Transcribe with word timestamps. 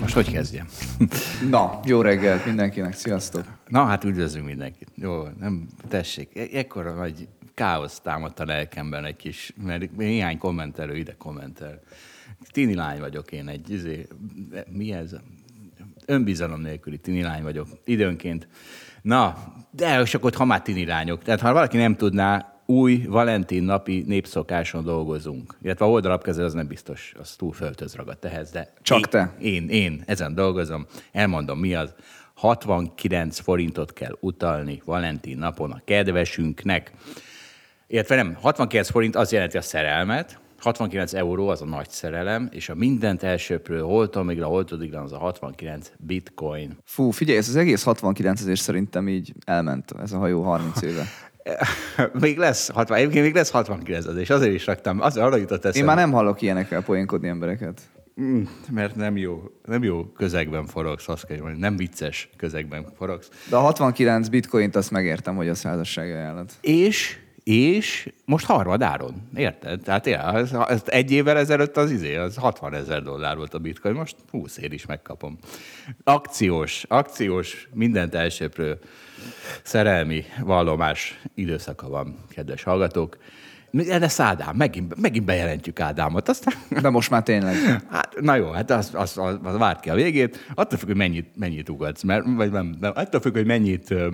Most 0.00 0.14
hogy 0.14 0.32
kezdjem? 0.32 0.66
Na, 1.50 1.80
jó 1.84 2.00
reggelt 2.00 2.46
mindenkinek, 2.46 2.94
sziasztok! 2.94 3.44
Na, 3.68 3.84
hát 3.84 4.04
üdvözlünk 4.04 4.46
mindenkit. 4.46 4.88
Jó, 4.94 5.22
nem, 5.38 5.66
tessék, 5.88 6.36
e- 6.36 6.58
ekkora 6.58 6.94
nagy 6.94 7.28
káosz 7.54 8.00
támadt 8.00 8.40
a 8.40 8.44
lelkemben 8.44 9.04
egy 9.04 9.16
kis, 9.16 9.52
mert 9.64 9.96
néhány 9.96 10.38
kommentelő 10.38 10.96
ide 10.96 11.14
kommentel. 11.18 11.80
Tini 12.52 12.74
lány 12.74 13.00
vagyok 13.00 13.32
én, 13.32 13.48
egy, 13.48 13.70
izé, 13.70 14.06
mi 14.70 14.92
ez? 14.92 15.16
Önbizalom 16.06 16.60
nélküli 16.60 16.98
tini 16.98 17.22
lány 17.22 17.42
vagyok, 17.42 17.68
időnként. 17.84 18.48
Na, 19.02 19.54
de 19.70 20.02
csak 20.02 20.24
ott 20.24 20.34
ha 20.34 20.44
már 20.44 20.62
tini 20.62 20.86
lányok. 20.86 21.22
Tehát 21.22 21.40
ha 21.40 21.52
valaki 21.52 21.76
nem 21.76 21.96
tudná, 21.96 22.53
új 22.66 23.04
Valentin 23.08 23.62
napi 23.62 24.04
népszokáson 24.06 24.84
dolgozunk. 24.84 25.56
Illetve 25.62 25.84
a 25.84 25.90
oldalapkezelő 25.90 26.46
az 26.46 26.52
nem 26.52 26.66
biztos, 26.66 27.12
az 27.18 27.36
túl 27.36 27.52
föltöz 27.52 27.94
ragadt 27.94 28.24
ehhez, 28.24 28.50
de... 28.50 28.72
Csak 28.82 28.98
én, 28.98 29.04
te. 29.10 29.34
Én, 29.38 29.68
én 29.68 30.02
ezen 30.06 30.34
dolgozom. 30.34 30.86
Elmondom, 31.12 31.58
mi 31.58 31.74
az. 31.74 31.94
69 32.34 33.38
forintot 33.38 33.92
kell 33.92 34.16
utalni 34.20 34.82
Valentin 34.84 35.38
napon 35.38 35.70
a 35.70 35.82
kedvesünknek. 35.84 36.92
Illetve 37.86 38.14
nem, 38.14 38.34
69 38.40 38.90
forint 38.90 39.16
az 39.16 39.32
jelenti 39.32 39.56
a 39.56 39.62
szerelmet, 39.62 40.38
69 40.64 41.12
euró 41.12 41.48
az 41.48 41.62
a 41.62 41.64
nagy 41.64 41.90
szerelem, 41.90 42.48
és 42.52 42.68
a 42.68 42.74
mindent 42.74 43.22
elsőprő 43.22 43.80
holtomigra, 43.80 44.46
holtodigra 44.46 45.02
az 45.02 45.12
a 45.12 45.18
69 45.18 45.92
bitcoin. 45.98 46.76
Fú, 46.84 47.10
figyelj, 47.10 47.38
ez 47.38 47.48
az 47.48 47.56
egész 47.56 47.82
69 47.82 48.40
ezés 48.40 48.58
szerintem 48.58 49.08
így 49.08 49.32
elment 49.46 49.94
ez 50.02 50.12
a 50.12 50.18
hajó 50.18 50.42
30 50.42 50.82
éve. 50.82 51.04
még 52.20 52.38
lesz 52.38 52.70
60, 52.70 52.96
egyébként 52.96 53.24
még 53.24 53.34
lesz 53.34 53.50
69 53.50 54.06
az, 54.06 54.16
és 54.16 54.30
azért 54.30 54.54
is 54.54 54.66
raktam, 54.66 55.00
az 55.00 55.16
arra 55.16 55.36
jutott 55.36 55.64
eszembe. 55.64 55.78
Én 55.78 55.84
már 55.84 55.96
nem 55.96 56.12
hallok 56.12 56.42
ilyenekkel 56.42 56.82
poénkodni 56.82 57.28
embereket. 57.28 57.80
Mm, 58.20 58.42
mert 58.70 58.96
nem 58.96 59.16
jó, 59.16 59.42
nem 59.64 59.82
jó 59.82 60.04
közegben 60.04 60.66
forogsz, 60.66 61.08
azt 61.08 61.26
kell 61.26 61.36
mondani, 61.36 61.60
nem 61.60 61.76
vicces 61.76 62.28
közegben 62.36 62.86
forogsz. 62.96 63.28
De 63.48 63.56
a 63.56 63.60
69 63.60 64.28
bitcoint 64.28 64.76
azt 64.76 64.90
megértem, 64.90 65.36
hogy 65.36 65.48
a 65.48 65.54
százassági 65.54 66.10
ajánlat. 66.10 66.52
És 66.60 67.18
és 67.44 68.12
most 68.24 68.46
harmadáron, 68.46 69.28
érted? 69.34 69.80
Tehát 69.80 70.06
ja, 70.06 70.20
az, 70.20 70.52
az 70.52 70.82
egy 70.86 71.10
évvel 71.10 71.36
ezelőtt 71.36 71.76
az 71.76 71.90
izé, 71.90 72.16
az 72.16 72.36
60 72.36 72.74
ezer 72.74 73.02
dollár 73.02 73.36
volt 73.36 73.54
a 73.54 73.58
bitcoin, 73.58 73.94
most 73.94 74.16
20 74.30 74.56
ér 74.56 74.72
is 74.72 74.86
megkapom. 74.86 75.38
Akciós, 76.04 76.84
akciós, 76.88 77.68
mindent 77.72 78.14
elsőprő 78.14 78.78
szerelmi 79.62 80.24
vallomás 80.40 81.20
időszaka 81.34 81.88
van, 81.88 82.16
kedves 82.28 82.62
hallgatók. 82.62 83.16
Ez 83.88 84.20
Ádám, 84.20 84.56
megint, 84.56 85.00
megint 85.00 85.24
bejelentjük 85.24 85.80
Ádámot. 85.80 86.28
Aztán... 86.28 86.54
De 86.82 86.90
most 86.90 87.10
már 87.10 87.22
tényleg. 87.22 87.54
Hát, 87.90 88.20
na 88.20 88.34
jó, 88.34 88.50
hát 88.50 88.70
az, 88.70 88.90
az, 88.92 89.18
az, 89.18 89.38
az 89.42 89.58
várt 89.58 89.80
ki 89.80 89.90
a 89.90 89.94
végét. 89.94 90.46
Attól 90.54 90.78
függ, 90.78 90.86
hogy 90.86 90.96
mennyit, 90.96 91.28
mennyit 91.36 91.68
ugatsz, 91.68 92.02
mert, 92.02 92.24
vagy 92.36 92.50
nem, 92.50 92.76
nem, 92.80 92.92
attól 92.94 93.20
függ, 93.20 93.34
hogy 93.34 93.46
mennyit 93.46 93.90
uh, 93.90 94.06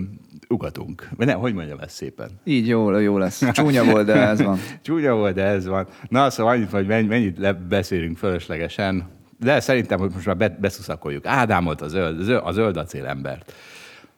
ugatunk. 0.49 1.09
Vagy 1.17 1.27
nem, 1.27 1.39
hogy 1.39 1.55
mondjam 1.55 1.79
ezt 1.79 1.95
szépen? 1.95 2.31
Így 2.45 2.69
jó, 2.69 2.99
jó 2.99 3.19
lesz. 3.19 3.51
Csúnya 3.53 3.85
volt, 3.85 4.07
de 4.07 4.15
ez 4.15 4.43
van. 4.43 4.59
Csúnya 4.83 5.15
volt, 5.15 5.35
de 5.35 5.45
ez 5.45 5.67
van. 5.67 5.87
Na, 6.09 6.31
szóval 6.31 6.53
annyit, 6.53 6.71
hogy 6.71 6.87
mennyit 6.87 7.67
beszélünk 7.67 8.19
fölöslegesen, 8.19 9.09
de 9.39 9.61
szerintem, 9.61 9.99
hogy 9.99 10.11
most 10.15 10.27
már 10.27 10.57
beszuszakoljuk 10.61 11.27
Ádámot, 11.27 11.81
a 11.81 11.89
zöld, 11.89 12.29
a 12.45 12.53
zöld 12.53 12.77
acél 12.77 13.07
embert. 13.07 13.53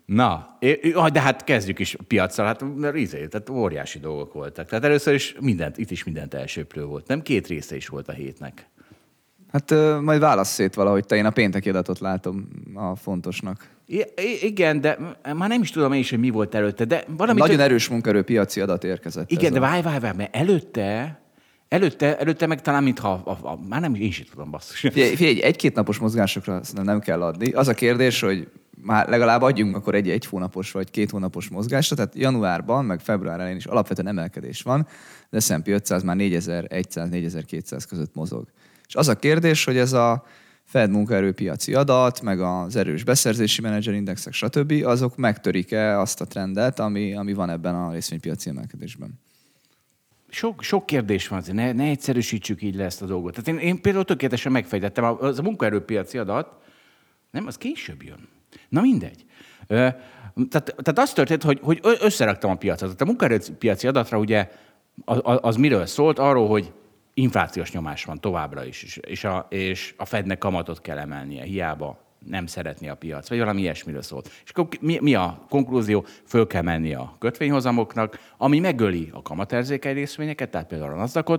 Na, 0.05 0.59
de 1.13 1.21
hát 1.21 1.45
kezdjük 1.45 1.79
is 1.79 1.97
piacsal, 2.07 2.47
hát 2.47 2.65
izé, 2.95 3.27
tehát 3.27 3.51
óriási 3.51 3.99
dolgok 3.99 4.33
voltak. 4.33 4.69
Tehát 4.69 4.85
először 4.85 5.15
is 5.15 5.35
mindent, 5.41 5.79
itt 5.79 5.91
is 5.91 6.05
mindent 6.05 6.35
elsőprő 6.35 6.85
volt. 6.85 7.07
Nem 7.07 7.23
két 7.23 7.47
része 7.47 7.77
is 7.77 7.89
volt 7.89 8.09
a 8.09 8.12
hétnek. 8.12 8.67
Hát 9.53 9.71
majd 10.01 10.21
válasz 10.21 10.53
szét 10.53 10.75
valahogy 10.75 11.07
te, 11.07 11.17
én 11.17 11.25
a 11.25 11.31
pénteki 11.31 11.69
adatot 11.69 11.99
látom 11.99 12.49
a 12.75 12.97
fontosnak. 12.97 13.69
I- 13.87 14.07
igen, 14.41 14.81
de 14.81 14.99
már 15.35 15.49
nem 15.49 15.62
is 15.62 15.71
tudom 15.71 15.93
én 15.93 16.01
is, 16.01 16.11
hogy 16.11 16.19
mi 16.19 16.31
volt 16.31 16.55
előtte, 16.55 16.85
de 16.85 17.05
valami... 17.17 17.39
Nagyon 17.39 17.57
tök... 17.57 17.65
erős 17.65 17.89
munkerőpiaci 17.89 18.61
adat 18.61 18.85
érkezett. 18.85 19.31
Igen, 19.31 19.53
de 19.53 19.61
várj, 19.61 19.83
várj, 19.83 19.99
várj, 19.99 20.17
mert 20.17 20.37
előtte 20.37 21.21
Előtte, 21.69 22.19
előtte 22.19 22.47
meg 22.47 22.61
talán, 22.61 22.83
mintha 22.83 23.23
a, 23.25 23.31
a, 23.31 23.49
a, 23.49 23.59
már 23.69 23.81
nem, 23.81 23.95
én 23.95 24.03
is 24.03 24.25
tudom, 24.31 24.51
basszus. 24.51 24.79
Figyelj, 24.79 25.15
figyelj 25.15 25.43
egy-két 25.43 25.75
napos 25.75 25.99
mozgásokra 25.99 26.61
nem 26.83 27.01
kell 27.01 27.23
adni. 27.23 27.53
Az 27.53 27.69
a 27.69 27.75
kérdés, 27.75 28.21
hogy 28.21 28.49
már 28.82 29.09
legalább 29.09 29.43
adjunk 29.43 29.76
akkor 29.76 29.94
egy 29.94 30.10
egy 30.10 30.26
hónapos 30.26 30.70
vagy 30.70 30.91
két 30.91 31.10
hónapos 31.10 31.48
mozgásra, 31.48 31.97
tehát 31.97 32.15
januárban, 32.15 32.84
meg 32.84 33.00
február 33.00 33.38
elején 33.38 33.56
is 33.56 33.66
alapvetően 33.66 34.09
emelkedés 34.09 34.62
van, 34.62 34.87
de 35.31 35.41
S&P 35.41 35.69
500 35.69 36.03
már 36.03 36.16
4100-4200 36.19 37.84
között 37.88 38.15
mozog. 38.15 38.48
És 38.87 38.94
az 38.94 39.09
a 39.09 39.16
kérdés, 39.16 39.65
hogy 39.65 39.76
ez 39.76 39.93
a 39.93 40.25
Fed 40.65 40.91
munkaerőpiaci 40.91 41.75
adat, 41.75 42.20
meg 42.20 42.41
az 42.41 42.76
erős 42.76 43.04
beszerzési 43.04 43.60
menedzserindexek, 43.60 44.32
stb. 44.32 44.72
azok 44.84 45.16
megtörik-e 45.16 45.99
azt 45.99 46.20
a 46.20 46.25
trendet, 46.25 46.78
ami, 46.78 47.14
ami 47.14 47.32
van 47.32 47.50
ebben 47.50 47.75
a 47.75 47.93
részvénypiaci 47.93 48.49
emelkedésben? 48.49 49.20
Sok, 50.28 50.62
sok 50.62 50.87
kérdés 50.87 51.28
van, 51.28 51.43
ne, 51.53 51.72
ne 51.72 51.84
egyszerűsítsük 51.84 52.62
így 52.62 52.75
le 52.75 52.84
ezt 52.84 53.03
a 53.03 53.06
dolgot. 53.06 53.34
Tehát 53.34 53.60
én, 53.60 53.69
én 53.69 53.81
például 53.81 54.04
tökéletesen 54.04 54.53
megfejtettem, 54.53 55.04
az 55.04 55.38
a 55.38 55.43
munkaerőpiaci 55.43 56.19
adat, 56.19 56.56
nem, 57.31 57.47
az 57.47 57.56
később 57.56 58.03
jön. 58.03 58.28
Na 58.69 58.81
mindegy. 58.81 59.25
Tehát, 59.69 60.75
tehát 60.83 60.99
az 60.99 61.13
történt, 61.13 61.43
hogy, 61.43 61.61
hogy 61.63 61.81
összeraktam 62.01 62.51
a 62.51 62.55
piacot. 62.55 63.01
A 63.01 63.05
munkaerőpiaci 63.05 63.87
adatra 63.87 64.19
ugye 64.19 64.49
az, 65.05 65.21
az 65.23 65.57
miről 65.57 65.87
szólt? 65.87 66.19
Arról, 66.19 66.49
hogy 66.49 66.73
inflációs 67.15 67.73
nyomás 67.73 68.05
van 68.05 68.21
továbbra 68.21 68.65
is, 68.65 68.99
és 69.01 69.25
a, 69.25 69.47
és 69.51 69.95
a 69.97 70.05
Fednek 70.05 70.39
kamatot 70.39 70.81
kell 70.81 70.99
emelnie, 70.99 71.43
hiába 71.43 72.01
nem 72.27 72.47
szeretni 72.47 72.89
a 72.89 72.95
piac, 72.95 73.29
vagy 73.29 73.39
valami 73.39 73.61
ilyesmiről 73.61 74.03
szólt. 74.03 74.31
És 74.45 74.51
akkor 74.51 74.69
mi, 74.81 74.99
mi 75.01 75.15
a 75.15 75.45
konklúzió? 75.49 76.05
Föl 76.27 76.47
kell 76.47 76.62
menni 76.62 76.95
a 76.95 77.17
kötvényhozamoknak, 77.19 78.19
ami 78.37 78.59
megöli 78.59 79.11
a 79.12 79.23
kamaterzékeny 79.23 79.95
részvényeket, 79.95 80.51
tehát 80.51 80.67
például 80.67 80.93
a 80.93 80.97
nasdaq 80.97 81.39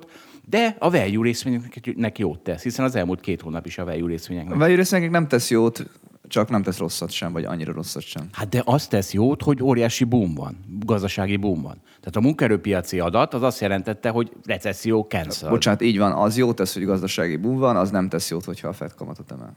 de 0.50 0.76
a 0.80 0.90
value 0.90 1.24
részvényeknek 1.24 2.18
jót 2.18 2.40
tesz, 2.40 2.64
hiszen 2.64 2.86
az 2.86 2.96
elmúlt 2.96 3.20
két 3.20 3.42
hónap 3.42 3.66
is 3.66 3.78
a 3.78 3.86
value 3.86 4.08
részvényeknek. 4.08 4.56
A 4.56 4.58
value 4.58 4.76
részvényeknek 4.76 5.20
nem 5.20 5.30
tesz 5.30 5.50
jót, 5.50 5.86
csak 6.34 6.50
nem 6.50 6.64
tesz 6.64 6.78
rosszat 6.78 7.12
sem, 7.12 7.32
vagy 7.32 7.44
annyira 7.44 7.74
rosszat 7.74 8.04
sem. 8.04 8.28
Hát 8.32 8.50
de 8.50 8.62
azt 8.66 8.90
tesz 8.90 9.14
jót, 9.14 9.42
hogy 9.42 9.64
óriási 9.64 10.04
boom 10.04 10.34
van, 10.34 10.58
gazdasági 10.80 11.36
boom 11.36 11.62
van. 11.62 11.82
Tehát 11.84 12.16
a 12.16 12.20
munkerőpiaci 12.20 13.00
adat 13.00 13.34
az 13.34 13.42
azt 13.42 13.60
jelentette, 13.62 14.10
hogy 14.10 14.32
recesszió 14.46 15.02
cancel. 15.10 15.50
Bocsánat, 15.50 15.82
így 15.82 15.98
van, 15.98 16.12
az 16.12 16.38
jó 16.38 16.54
tesz, 16.54 16.74
hogy 16.74 16.86
gazdasági 16.86 17.36
boom 17.36 17.58
van, 17.58 17.76
az 17.76 17.90
nem 17.90 18.10
tesz 18.10 18.30
jót, 18.30 18.46
hogyha 18.46 18.68
a 18.68 18.74
Fed 18.74 18.94
kamatot 18.96 19.32
emel. 19.32 19.54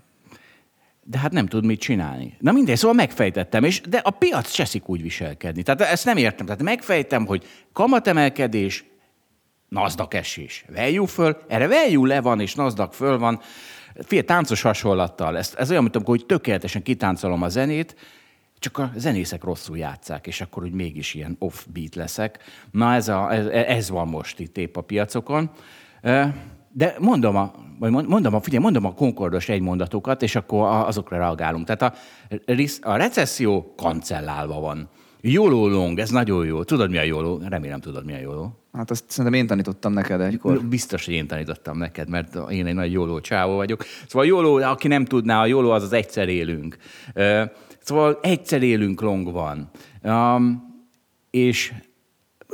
De 1.02 1.18
hát 1.18 1.32
nem 1.32 1.46
tud 1.46 1.64
mit 1.64 1.80
csinálni. 1.80 2.36
Na 2.40 2.52
mindegy, 2.52 2.76
szóval 2.76 2.96
megfejtettem, 2.96 3.64
és 3.64 3.80
de 3.80 3.98
a 3.98 4.10
piac 4.10 4.50
cseszik 4.50 4.88
úgy 4.88 5.02
viselkedni. 5.02 5.62
Tehát 5.62 5.80
ezt 5.80 6.04
nem 6.04 6.16
értem. 6.16 6.46
Tehát 6.46 6.62
megfejtem, 6.62 7.26
hogy 7.26 7.44
kamatemelkedés, 7.72 8.84
Nasdaq 9.68 10.16
esés. 10.16 10.64
Value 10.74 11.06
föl, 11.06 11.36
erre 11.48 11.68
value 11.68 12.08
le 12.08 12.20
van, 12.20 12.40
és 12.40 12.54
Nasdaq 12.54 12.94
föl 12.94 13.18
van. 13.18 13.40
Fél 14.00 14.24
táncos 14.24 14.62
hasonlattal. 14.62 15.36
Ez, 15.36 15.54
ez 15.56 15.70
olyan, 15.70 15.82
mint 15.82 15.96
amikor 15.96 16.16
hogy 16.16 16.26
tökéletesen 16.26 16.82
kitáncolom 16.82 17.42
a 17.42 17.48
zenét, 17.48 17.96
csak 18.58 18.78
a 18.78 18.90
zenészek 18.96 19.44
rosszul 19.44 19.78
játszák, 19.78 20.26
és 20.26 20.40
akkor 20.40 20.62
úgy 20.62 20.72
mégis 20.72 21.14
ilyen 21.14 21.36
off-beat 21.38 21.94
leszek. 21.94 22.38
Na 22.70 22.94
ez, 22.94 23.08
a, 23.08 23.32
ez, 23.32 23.46
ez 23.46 23.90
van 23.90 24.08
most 24.08 24.40
itt 24.40 24.58
épp 24.58 24.76
a 24.76 24.80
piacokon. 24.80 25.50
De 26.72 26.94
mondom 26.98 27.36
a, 27.36 27.52
vagy 27.78 27.90
mondom 27.90 28.34
a, 28.34 28.40
figyelj, 28.40 28.62
mondom 28.62 28.84
a 28.84 28.94
konkordos 28.94 29.48
egymondatokat, 29.48 30.22
és 30.22 30.36
akkor 30.36 30.68
azokra 30.68 31.16
reagálunk. 31.16 31.66
Tehát 31.66 31.82
a, 31.82 31.94
a 32.80 32.96
recesszió 32.96 33.74
kancellálva 33.76 34.60
van. 34.60 34.88
YOLO 35.28 35.68
long, 35.68 35.98
ez 35.98 36.10
nagyon 36.10 36.46
jó. 36.46 36.62
Tudod, 36.62 36.90
mi 36.90 36.98
a 36.98 37.02
YOLO? 37.02 37.38
Remélem 37.48 37.80
tudod, 37.80 38.04
mi 38.04 38.12
a 38.12 38.18
YOLO. 38.18 38.50
Hát 38.72 38.90
azt 38.90 39.04
szerintem 39.06 39.40
én 39.40 39.46
tanítottam 39.46 39.92
neked 39.92 40.20
egykor. 40.20 40.64
Biztos, 40.64 41.04
hogy 41.04 41.14
én 41.14 41.26
tanítottam 41.26 41.78
neked, 41.78 42.08
mert 42.08 42.50
én 42.50 42.66
egy 42.66 42.74
nagy 42.74 42.92
YOLO 42.92 43.20
csávó 43.20 43.56
vagyok. 43.56 43.84
Szóval 44.06 44.26
YOLO, 44.26 44.60
aki 44.60 44.88
nem 44.88 45.04
tudná, 45.04 45.40
a 45.40 45.46
YOLO 45.46 45.70
az 45.70 45.82
az 45.82 45.92
egyszer 45.92 46.28
élünk. 46.28 46.76
Szóval 47.80 48.18
egyszer 48.22 48.62
élünk 48.62 49.00
longban. 49.00 49.70
Um, 50.02 50.74
és 51.30 51.72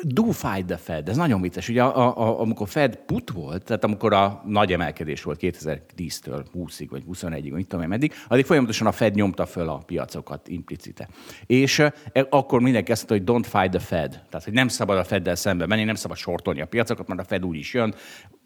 do 0.00 0.30
fight 0.30 0.66
the 0.66 0.76
Fed, 0.76 1.08
ez 1.08 1.16
nagyon 1.16 1.40
vicces. 1.40 1.68
Ugye 1.68 1.82
a, 1.82 2.18
a, 2.18 2.40
amikor 2.40 2.68
Fed 2.68 2.96
put 2.96 3.30
volt, 3.30 3.64
tehát 3.64 3.84
amikor 3.84 4.12
a 4.12 4.42
nagy 4.46 4.72
emelkedés 4.72 5.22
volt 5.22 5.38
2010-től 5.42 6.44
20-ig, 6.54 6.86
vagy 6.90 7.02
21-ig, 7.12 7.48
vagy 7.48 7.52
mit 7.52 7.66
tudom 7.66 7.82
én 7.82 7.88
meddig, 7.88 8.12
addig 8.28 8.44
folyamatosan 8.44 8.86
a 8.86 8.92
Fed 8.92 9.14
nyomta 9.14 9.46
föl 9.46 9.68
a 9.68 9.76
piacokat 9.76 10.48
implicite. 10.48 11.08
És 11.46 11.78
e, 11.78 11.92
akkor 12.30 12.60
mindenki 12.60 12.92
azt 12.92 13.08
mondta, 13.08 13.32
hogy 13.32 13.42
don't 13.42 13.48
fight 13.48 13.70
the 13.70 13.80
Fed. 13.86 14.10
Tehát, 14.10 14.44
hogy 14.44 14.52
nem 14.52 14.68
szabad 14.68 14.98
a 14.98 15.04
Feddel 15.04 15.34
szembe 15.34 15.66
menni, 15.66 15.84
nem 15.84 15.94
szabad 15.94 16.16
sortolni 16.16 16.60
a 16.60 16.66
piacokat, 16.66 17.06
mert 17.06 17.20
a 17.20 17.24
Fed 17.24 17.44
úgy 17.44 17.56
is 17.56 17.74
jön, 17.74 17.94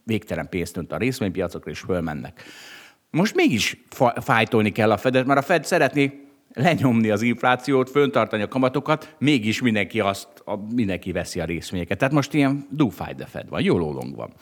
végtelen 0.04 0.48
pénzt 0.48 0.76
önt 0.76 0.92
a 0.92 0.96
részvénypiacokra, 0.96 1.70
és 1.70 1.78
fölmennek. 1.78 2.42
Most 3.10 3.34
mégis 3.34 3.84
fájtolni 4.20 4.72
kell 4.72 4.90
a 4.90 4.96
Fedet, 4.96 5.26
mert 5.26 5.38
a 5.38 5.42
Fed 5.42 5.64
szeretné 5.64 6.25
lenyomni 6.56 7.10
az 7.10 7.22
inflációt, 7.22 7.90
föntartani 7.90 8.42
a 8.42 8.48
kamatokat, 8.48 9.16
mégis 9.18 9.62
mindenki, 9.62 10.00
azt, 10.00 10.28
a, 10.44 10.56
mindenki 10.74 11.12
veszi 11.12 11.40
a 11.40 11.44
részvényeket. 11.44 11.98
Tehát 11.98 12.14
most 12.14 12.34
ilyen 12.34 12.66
do 12.70 12.88
fight 12.88 13.16
the 13.16 13.26
Fed 13.26 13.48
van, 13.48 13.62
jó 13.62 13.78
lólong 13.78 14.14
van. 14.14 14.32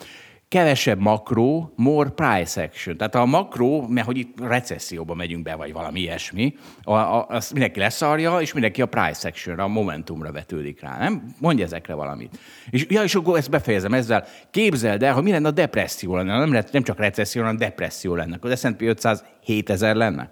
Kevesebb 0.49 0.99
makro, 0.99 1.69
more 1.77 2.11
price 2.11 2.63
action. 2.63 2.97
Tehát 2.97 3.15
a 3.15 3.25
makro, 3.25 3.87
mert 3.89 4.07
hogy 4.07 4.17
itt 4.17 4.41
recesszióba 4.41 5.15
megyünk 5.15 5.43
be, 5.43 5.55
vagy 5.55 5.73
valami 5.73 6.01
ilyesmi, 6.01 6.55
a, 6.83 6.93
a, 6.93 7.27
azt 7.29 7.53
mindenki 7.53 7.79
leszarja, 7.79 8.41
és 8.41 8.53
mindenki 8.53 8.83
a 8.83 8.87
price 8.87 9.29
action 9.29 9.59
a 9.59 9.69
momentumra 9.69 10.33
vetődik 10.33 10.81
rá. 10.81 10.99
Nem? 10.99 11.35
Mondja 11.39 11.65
ezekre 11.65 11.95
valamit. 11.95 12.39
És, 12.71 12.87
ja, 12.89 13.03
és 13.03 13.15
akkor 13.15 13.39
ezt 13.39 13.51
befejezem 13.51 13.95
ezzel. 13.95 14.25
Képzeld 14.51 15.03
el, 15.03 15.15
hogy 15.15 15.23
mi 15.23 15.31
lenne 15.31 15.49
a 15.49 15.51
depresszió 15.51 16.17
lenne. 16.17 16.39
Nem, 16.39 16.65
nem 16.73 16.83
csak 16.83 16.99
recesszió, 16.99 17.43
hanem 17.43 17.57
depresszió 17.57 18.15
lenne. 18.15 18.39
Az 18.41 18.59
S&P 18.59 18.83
500 18.83 19.25
7000 19.41 19.97
lenne. 19.97 20.31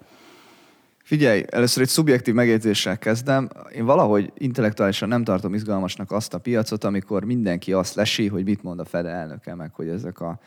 Figyelj, 1.03 1.43
először 1.49 1.83
egy 1.83 1.89
szubjektív 1.89 2.33
megjegyzéssel 2.33 2.97
kezdem. 2.97 3.49
Én 3.75 3.85
valahogy 3.85 4.31
intellektuálisan 4.37 5.07
nem 5.07 5.23
tartom 5.23 5.53
izgalmasnak 5.53 6.11
azt 6.11 6.33
a 6.33 6.37
piacot, 6.37 6.83
amikor 6.83 7.23
mindenki 7.23 7.73
azt 7.73 7.95
lesi, 7.95 8.27
hogy 8.27 8.43
mit 8.43 8.63
mond 8.63 8.79
a 8.79 8.85
Fed 8.85 9.05
elnöke, 9.05 9.55
meg 9.55 9.73
hogy 9.73 9.87
ezek 9.87 10.19
a 10.19 10.39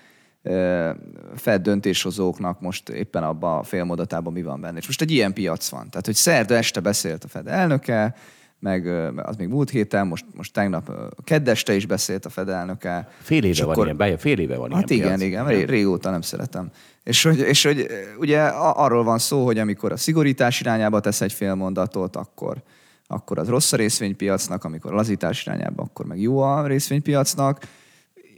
Fed 1.35 1.63
döntéshozóknak 1.63 2.61
most 2.61 2.89
éppen 2.89 3.23
abban 3.23 3.59
a 3.59 3.63
félmondatában 3.63 4.33
mi 4.33 4.43
van 4.43 4.61
benne. 4.61 4.79
És 4.79 4.87
most 4.87 5.03
egy 5.03 5.11
ilyen 5.11 5.33
piac 5.33 5.69
van. 5.69 5.91
Tehát, 5.91 6.07
hogy 6.07 6.15
szerda 6.15 6.55
este 6.55 6.81
beszélt 6.81 7.25
a 7.25 7.29
Fed 7.29 7.47
elnöke, 7.47 8.15
meg 8.59 8.87
az 9.17 9.37
még 9.37 9.49
múlt 9.49 9.71
héten, 9.71 10.07
most, 10.07 10.25
most 10.35 10.53
tegnap 10.53 10.91
keddeste 11.25 11.75
is 11.75 11.87
beszélt 11.87 12.25
a 12.25 12.29
Fed 12.29 12.49
elnöke. 12.49 13.09
Fél 13.21 13.45
éve 13.45 13.65
van 13.65 13.73
akkor, 13.73 13.95
ilyen, 13.99 14.19
fél 14.19 14.39
éve 14.39 14.57
van 14.57 14.73
hát 14.73 14.91
ilyen 14.91 15.21
igen, 15.21 15.45
piac. 15.45 15.51
igen, 15.51 15.67
régóta 15.67 16.11
nem 16.11 16.21
szeretem. 16.21 16.71
És 17.07 17.23
hogy, 17.23 17.39
és 17.39 17.65
hogy 17.65 17.87
ugye 18.19 18.43
arról 18.57 19.05
van 19.05 19.19
szó, 19.19 19.45
hogy 19.45 19.59
amikor 19.59 19.93
a 19.93 19.97
szigorítás 19.97 20.61
irányába 20.61 21.01
tesz 21.01 21.21
egy 21.21 21.33
fél 21.33 21.55
mondatot, 21.55 22.17
akkor, 22.17 22.63
akkor 23.07 23.39
az 23.39 23.49
rossz 23.49 23.73
a 23.73 23.77
részvénypiacnak, 23.77 24.65
amikor 24.65 24.93
a 24.93 24.95
lazítás 24.95 25.47
irányába, 25.47 25.83
akkor 25.83 26.07
meg 26.07 26.21
jó 26.21 26.39
a 26.39 26.67
részvénypiacnak. 26.67 27.61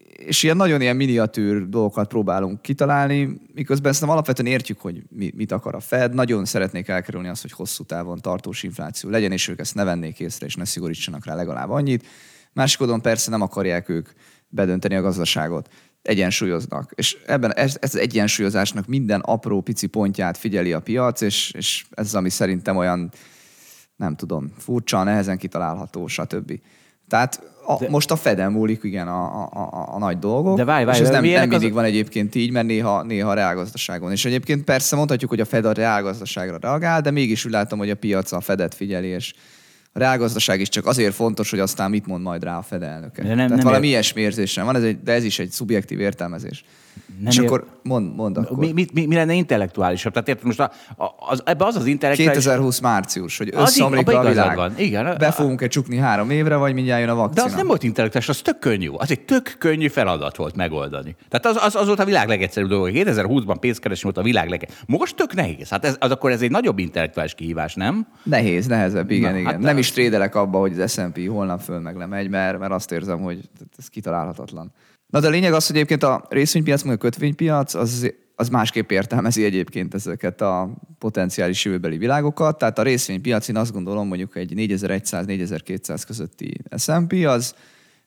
És 0.06 0.42
ilyen 0.42 0.56
nagyon 0.56 0.80
ilyen 0.80 0.96
miniatűr 0.96 1.68
dolgokat 1.68 2.08
próbálunk 2.08 2.62
kitalálni, 2.62 3.40
miközben 3.54 3.94
nem 4.00 4.08
alapvetően 4.08 4.52
értjük, 4.52 4.80
hogy 4.80 5.02
mi, 5.08 5.32
mit 5.36 5.52
akar 5.52 5.74
a 5.74 5.80
Fed. 5.80 6.14
Nagyon 6.14 6.44
szeretnék 6.44 6.88
elkerülni 6.88 7.28
azt, 7.28 7.42
hogy 7.42 7.52
hosszú 7.52 7.84
távon 7.84 8.20
tartós 8.20 8.62
infláció 8.62 9.10
legyen, 9.10 9.32
és 9.32 9.48
ők 9.48 9.58
ezt 9.58 9.74
ne 9.74 9.84
vennék 9.84 10.20
észre, 10.20 10.46
és 10.46 10.54
ne 10.54 10.64
szigorítsanak 10.64 11.24
rá 11.24 11.34
legalább 11.34 11.70
annyit. 11.70 12.06
Másik 12.52 12.80
oldalon 12.80 13.02
persze 13.02 13.30
nem 13.30 13.42
akarják 13.42 13.88
ők 13.88 14.08
bedönteni 14.48 14.94
a 14.94 15.00
gazdaságot 15.00 15.68
egyensúlyoznak. 16.02 16.92
És 16.94 17.16
ebben 17.26 17.54
ez, 17.54 17.76
ez 17.80 17.94
az 17.94 18.00
egyensúlyozásnak 18.00 18.86
minden 18.86 19.20
apró 19.20 19.60
pici 19.60 19.86
pontját 19.86 20.36
figyeli 20.36 20.72
a 20.72 20.80
piac, 20.80 21.20
és, 21.20 21.52
és 21.56 21.84
ez 21.90 22.06
az, 22.06 22.14
ami 22.14 22.30
szerintem 22.30 22.76
olyan, 22.76 23.10
nem 23.96 24.16
tudom, 24.16 24.52
furcsa, 24.58 25.02
nehezen 25.02 25.38
kitalálható, 25.38 26.06
stb. 26.06 26.60
Tehát 27.08 27.42
a, 27.66 27.78
de, 27.78 27.88
most 27.88 28.10
a 28.10 28.16
Feden 28.16 28.52
múlik 28.52 28.82
igen 28.82 29.08
a, 29.08 29.42
a, 29.42 29.48
a, 29.52 29.94
a 29.94 29.98
nagy 29.98 30.18
dolgok, 30.18 30.56
de 30.56 30.64
várj, 30.64 30.84
várj, 30.84 30.98
és 30.98 31.04
ez 31.04 31.10
nem, 31.10 31.24
nem 31.24 31.48
mindig 31.48 31.68
az... 31.68 31.74
van 31.74 31.84
egyébként 31.84 32.34
így, 32.34 32.50
mert 32.50 32.66
néha, 32.66 33.02
néha 33.02 33.30
a 33.30 33.34
reálgazdaságon. 33.34 34.10
És 34.10 34.24
egyébként 34.24 34.64
persze 34.64 34.96
mondhatjuk, 34.96 35.30
hogy 35.30 35.40
a 35.40 35.44
Fed 35.44 35.64
a 35.64 35.72
reálgazdaságra 35.72 36.58
reagál, 36.60 37.00
de 37.00 37.10
mégis 37.10 37.44
úgy 37.44 37.52
látom, 37.52 37.78
hogy 37.78 37.90
a 37.90 37.94
piac 37.94 38.32
a 38.32 38.40
Fedet 38.40 38.74
figyeli, 38.74 39.06
és 39.06 39.34
a 39.92 39.98
reálgazdaság 39.98 40.60
is 40.60 40.68
csak 40.68 40.86
azért 40.86 41.14
fontos, 41.14 41.50
hogy 41.50 41.58
aztán 41.58 41.90
mit 41.90 42.06
mond 42.06 42.22
majd 42.22 42.42
rá 42.42 42.58
a 42.58 42.62
Fed 42.62 42.82
elnöke. 42.82 43.22
De 43.22 43.28
nem, 43.28 43.36
Tehát 43.36 43.50
nem 43.50 43.64
valami 43.64 43.86
ér... 43.86 43.92
ilyesmi 43.92 44.20
érzésem 44.20 44.64
van, 44.64 44.76
ez 44.76 44.82
egy, 44.82 45.02
de 45.02 45.12
ez 45.12 45.24
is 45.24 45.38
egy 45.38 45.50
szubjektív 45.50 46.00
értelmezés. 46.00 46.64
Nem 47.16 47.26
és 47.26 47.38
ér... 47.38 47.44
akkor 47.44 47.66
mond, 47.82 48.14
mond 48.14 48.36
akkor. 48.36 48.56
Mi, 48.56 48.72
mi, 48.92 49.06
mi 49.06 49.14
lenne 49.14 49.32
intellektuálisabb? 49.32 50.12
Tehát 50.12 50.28
érted, 50.28 50.44
most 50.44 50.60
a, 50.60 50.70
az, 51.28 51.42
ebbe 51.44 51.64
az 51.64 51.76
az 51.76 51.86
intellektuális... 51.86 52.34
2020 52.34 52.80
március, 52.80 53.38
hogy 53.38 53.50
összeomlik 53.52 54.08
a 54.08 54.28
világ. 54.28 54.56
Van. 54.56 54.72
Igen. 54.76 55.16
Be 55.18 55.30
fogunk-e 55.30 55.66
csukni 55.66 55.96
három 55.96 56.30
évre, 56.30 56.56
vagy 56.56 56.74
mindjárt 56.74 57.00
jön 57.00 57.10
a 57.10 57.14
vakcina? 57.14 57.44
De 57.44 57.50
az 57.50 57.56
nem 57.56 57.66
volt 57.66 57.82
intellektuális, 57.82 58.28
az 58.28 58.40
tök 58.40 58.58
könnyű. 58.58 58.88
Az 58.88 59.10
egy 59.10 59.20
tök 59.20 59.56
könnyű 59.58 59.88
feladat 59.88 60.36
volt 60.36 60.56
megoldani. 60.56 61.16
Tehát 61.28 61.56
az, 61.56 61.64
az, 61.64 61.76
az 61.76 61.86
volt 61.86 61.98
a 61.98 62.04
világ 62.04 62.28
legegyszerűbb 62.28 62.68
dolog. 62.68 62.90
2020-ban 62.92 63.56
pénzkeresni 63.60 64.04
volt 64.04 64.16
a 64.16 64.22
világ 64.22 64.48
leg... 64.48 64.68
Most 64.86 65.16
tök 65.16 65.34
nehéz. 65.34 65.68
Hát 65.68 65.84
ez, 65.84 65.96
az 65.98 66.10
akkor 66.10 66.30
ez 66.30 66.42
egy 66.42 66.50
nagyobb 66.50 66.78
intellektuális 66.78 67.34
kihívás, 67.34 67.74
nem? 67.74 68.06
Nehéz, 68.22 68.66
nehezebb, 68.66 69.10
igen, 69.10 69.32
Na, 69.32 69.38
igen. 69.38 69.52
Hát 69.52 69.60
nem 69.60 69.78
is 69.78 69.90
trédelek 69.90 70.34
abba, 70.34 70.58
hogy 70.58 70.80
az 70.80 70.92
S&P 70.92 71.28
holnap 71.28 71.60
föl 71.60 71.78
meg 71.78 71.96
lemegy, 71.96 72.28
mert, 72.28 72.58
mert 72.58 72.72
azt 72.72 72.92
érzem, 72.92 73.20
hogy 73.20 73.38
ez 73.78 73.88
kitalálhatatlan. 73.88 74.72
Na 75.08 75.20
de 75.20 75.26
a 75.26 75.30
lényeg 75.30 75.52
az, 75.52 75.66
hogy 75.66 75.76
egyébként 75.76 76.02
a 76.02 76.26
részvénypiac, 76.28 76.82
meg 76.82 76.94
a 76.94 76.98
kötvénypiac, 76.98 77.74
az, 77.74 78.12
az 78.34 78.48
másképp 78.48 78.90
értelmezi 78.90 79.44
egyébként 79.44 79.94
ezeket 79.94 80.40
a 80.40 80.70
potenciális 80.98 81.64
jövőbeli 81.64 81.96
világokat. 81.96 82.58
Tehát 82.58 82.78
a 82.78 82.82
részvénypiac, 82.82 83.48
én 83.48 83.56
azt 83.56 83.72
gondolom, 83.72 84.08
mondjuk 84.08 84.36
egy 84.36 84.52
4100-4200 84.56 86.02
közötti 86.06 86.60
S&P, 86.76 87.12
az 87.26 87.54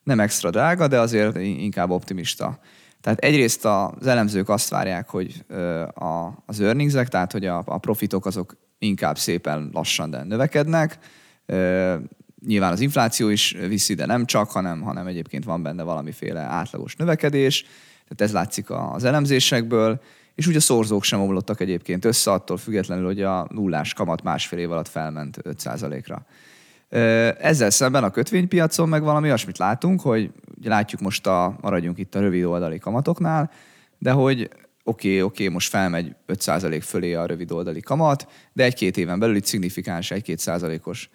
nem 0.03 0.19
extra 0.19 0.49
drága, 0.49 0.87
de 0.87 0.99
azért 0.99 1.35
inkább 1.37 1.89
optimista. 1.89 2.59
Tehát 3.01 3.19
egyrészt 3.19 3.65
az 3.65 4.07
elemzők 4.07 4.49
azt 4.49 4.69
várják, 4.69 5.09
hogy 5.09 5.45
az 6.45 6.59
earningsek, 6.59 7.07
tehát 7.07 7.31
hogy 7.31 7.45
a 7.45 7.77
profitok 7.77 8.25
azok 8.25 8.57
inkább 8.77 9.17
szépen 9.17 9.69
lassan, 9.73 10.09
de 10.09 10.23
növekednek. 10.23 10.99
Nyilván 12.45 12.71
az 12.71 12.79
infláció 12.79 13.29
is 13.29 13.55
viszi, 13.67 13.93
de 13.93 14.05
nem 14.05 14.25
csak, 14.25 14.51
hanem, 14.51 14.81
hanem 14.81 15.07
egyébként 15.07 15.43
van 15.43 15.63
benne 15.63 15.83
valamiféle 15.83 16.39
átlagos 16.39 16.95
növekedés. 16.95 17.61
Tehát 18.03 18.21
ez 18.21 18.31
látszik 18.31 18.69
az 18.69 19.03
elemzésekből. 19.03 20.01
És 20.35 20.47
ugye 20.47 20.57
a 20.57 20.61
szorzók 20.61 21.03
sem 21.03 21.21
omlottak 21.21 21.59
egyébként 21.59 22.05
össze, 22.05 22.31
attól 22.31 22.57
függetlenül, 22.57 23.05
hogy 23.05 23.21
a 23.21 23.47
nullás 23.49 23.93
kamat 23.93 24.23
másfél 24.23 24.59
év 24.59 24.71
alatt 24.71 24.87
felment 24.87 25.37
5%-ra. 25.43 26.25
Ezzel 27.39 27.69
szemben 27.69 28.03
a 28.03 28.09
kötvénypiacon 28.09 28.89
meg 28.89 29.03
valami 29.03 29.27
olyasmit 29.27 29.57
látunk, 29.57 30.01
hogy 30.01 30.31
látjuk 30.63 31.01
most 31.01 31.27
a, 31.27 31.57
maradjunk 31.61 31.97
itt 31.97 32.15
a 32.15 32.19
rövid 32.19 32.43
oldali 32.43 32.79
kamatoknál, 32.79 33.51
de 33.97 34.11
hogy 34.11 34.41
oké, 34.41 35.07
okay, 35.07 35.21
oké, 35.21 35.43
okay, 35.43 35.47
most 35.47 35.69
felmegy 35.69 36.15
5% 36.27 36.81
fölé 36.83 37.13
a 37.13 37.25
rövid 37.25 37.51
oldali 37.51 37.81
kamat, 37.81 38.27
de 38.53 38.63
egy-két 38.63 38.97
éven 38.97 39.19
belül 39.19 39.35
itt 39.35 39.45
szignifikáns 39.45 40.11
egy-két 40.11 40.39
százalékos 40.39 41.09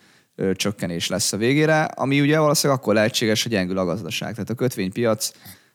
csökkenés 0.54 1.08
lesz 1.08 1.32
a 1.32 1.36
végére, 1.36 1.82
ami 1.82 2.20
ugye 2.20 2.38
valószínűleg 2.38 2.82
akkor 2.82 2.94
lehetséges, 2.94 3.42
hogy 3.42 3.52
gyengül 3.52 3.78
a 3.78 3.84
gazdaság. 3.84 4.32
Tehát 4.32 4.50
a 4.50 4.54
kötvénypiac 4.54 5.32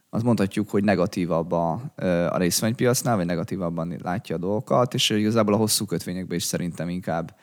azt 0.09 0.23
mondhatjuk, 0.23 0.69
hogy 0.69 0.83
negatívabb 0.83 1.51
a, 1.51 1.93
a 2.29 2.37
részvénypiacnál, 2.37 3.15
vagy 3.15 3.25
negatívabban 3.25 3.97
látja 4.03 4.35
a 4.35 4.39
dolgokat, 4.39 4.93
és 4.93 5.09
igazából 5.09 5.53
a 5.53 5.57
hosszú 5.57 5.85
kötvényekben 5.85 6.37
is 6.37 6.43
szerintem 6.43 6.89
inkább 6.89 7.35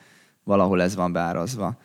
valahol 0.43 0.81
ez 0.81 0.95
van 0.95 1.11
beárazva. 1.11 1.77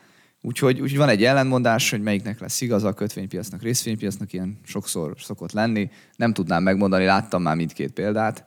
Úgyhogy, 0.43 0.81
úgyhogy 0.81 0.99
van 0.99 1.09
egy 1.09 1.25
ellenmondás, 1.25 1.91
hogy 1.91 2.03
melyiknek 2.03 2.41
lesz 2.41 2.61
igaza 2.61 2.89
a 2.89 2.93
kötvénypiacnak, 2.93 3.63
részvénypiacnak, 3.63 4.33
ilyen 4.33 4.61
sokszor 4.65 5.15
szokott 5.19 5.53
lenni. 5.53 5.91
Nem 6.17 6.33
tudnám 6.33 6.63
megmondani, 6.63 7.05
láttam 7.05 7.43
már 7.43 7.57
mindkét 7.57 7.93
példát. 7.93 8.45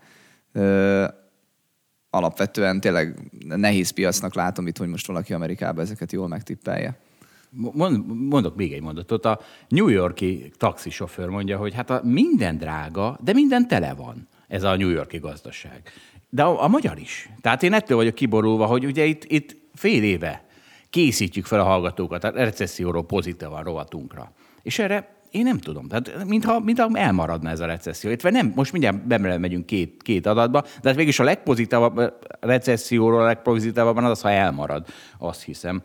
Alapvetően 2.17 2.79
tényleg 2.79 3.19
nehéz 3.47 3.89
piacnak 3.89 4.33
látom 4.35 4.67
itt, 4.67 4.77
hogy 4.77 4.87
most 4.87 5.07
valaki 5.07 5.33
Amerikában 5.33 5.83
ezeket 5.83 6.11
jól 6.11 6.27
megtippelje. 6.27 6.99
Mondok 8.29 8.55
még 8.55 8.73
egy 8.73 8.81
mondatot. 8.81 9.25
A 9.25 9.39
New 9.67 9.87
Yorki 9.87 10.51
taxisofőr 10.57 11.27
mondja, 11.27 11.57
hogy 11.57 11.73
hát 11.73 11.89
a 11.89 12.01
minden 12.03 12.57
drága, 12.57 13.17
de 13.23 13.33
minden 13.33 13.67
tele 13.67 13.93
van. 13.93 14.27
Ez 14.47 14.63
a 14.63 14.75
New 14.75 14.89
Yorki 14.89 15.17
gazdaság. 15.17 15.81
De 16.29 16.43
a, 16.43 16.63
a 16.63 16.67
magyar 16.67 16.97
is. 16.97 17.29
Tehát 17.41 17.63
én 17.63 17.73
ettől 17.73 17.97
vagyok 17.97 18.15
kiborulva, 18.15 18.65
hogy 18.65 18.85
ugye 18.85 19.05
itt, 19.05 19.23
itt 19.23 19.55
fél 19.73 20.03
éve 20.03 20.45
készítjük 20.89 21.45
fel 21.45 21.59
a 21.59 21.63
hallgatókat 21.63 22.23
a 22.23 22.29
recesszióról 22.29 23.05
pozitívan 23.05 23.63
rovatunkra. 23.63 24.31
És 24.61 24.79
erre 24.79 25.16
én 25.37 25.43
nem 25.43 25.57
tudom. 25.57 25.87
Tehát 25.87 26.25
mintha, 26.25 26.59
mintha 26.59 26.89
elmaradna 26.93 27.49
ez 27.49 27.59
a 27.59 27.65
recesszió. 27.65 28.11
Itt 28.11 28.23
nem, 28.23 28.51
most 28.55 28.71
mindjárt 28.71 29.07
bemele 29.07 29.37
megyünk 29.37 29.65
két, 29.65 30.01
két 30.03 30.25
adatba, 30.25 30.61
de 30.61 30.89
hát 30.89 30.97
mégis 30.97 31.19
a 31.19 31.23
legpozitívabb 31.23 32.13
recesszióról 32.39 33.21
a 33.21 33.25
legpozitívabb 33.25 33.97
az 33.97 34.03
az, 34.03 34.21
ha 34.21 34.29
elmarad, 34.29 34.85
azt 35.19 35.43
hiszem. 35.43 35.81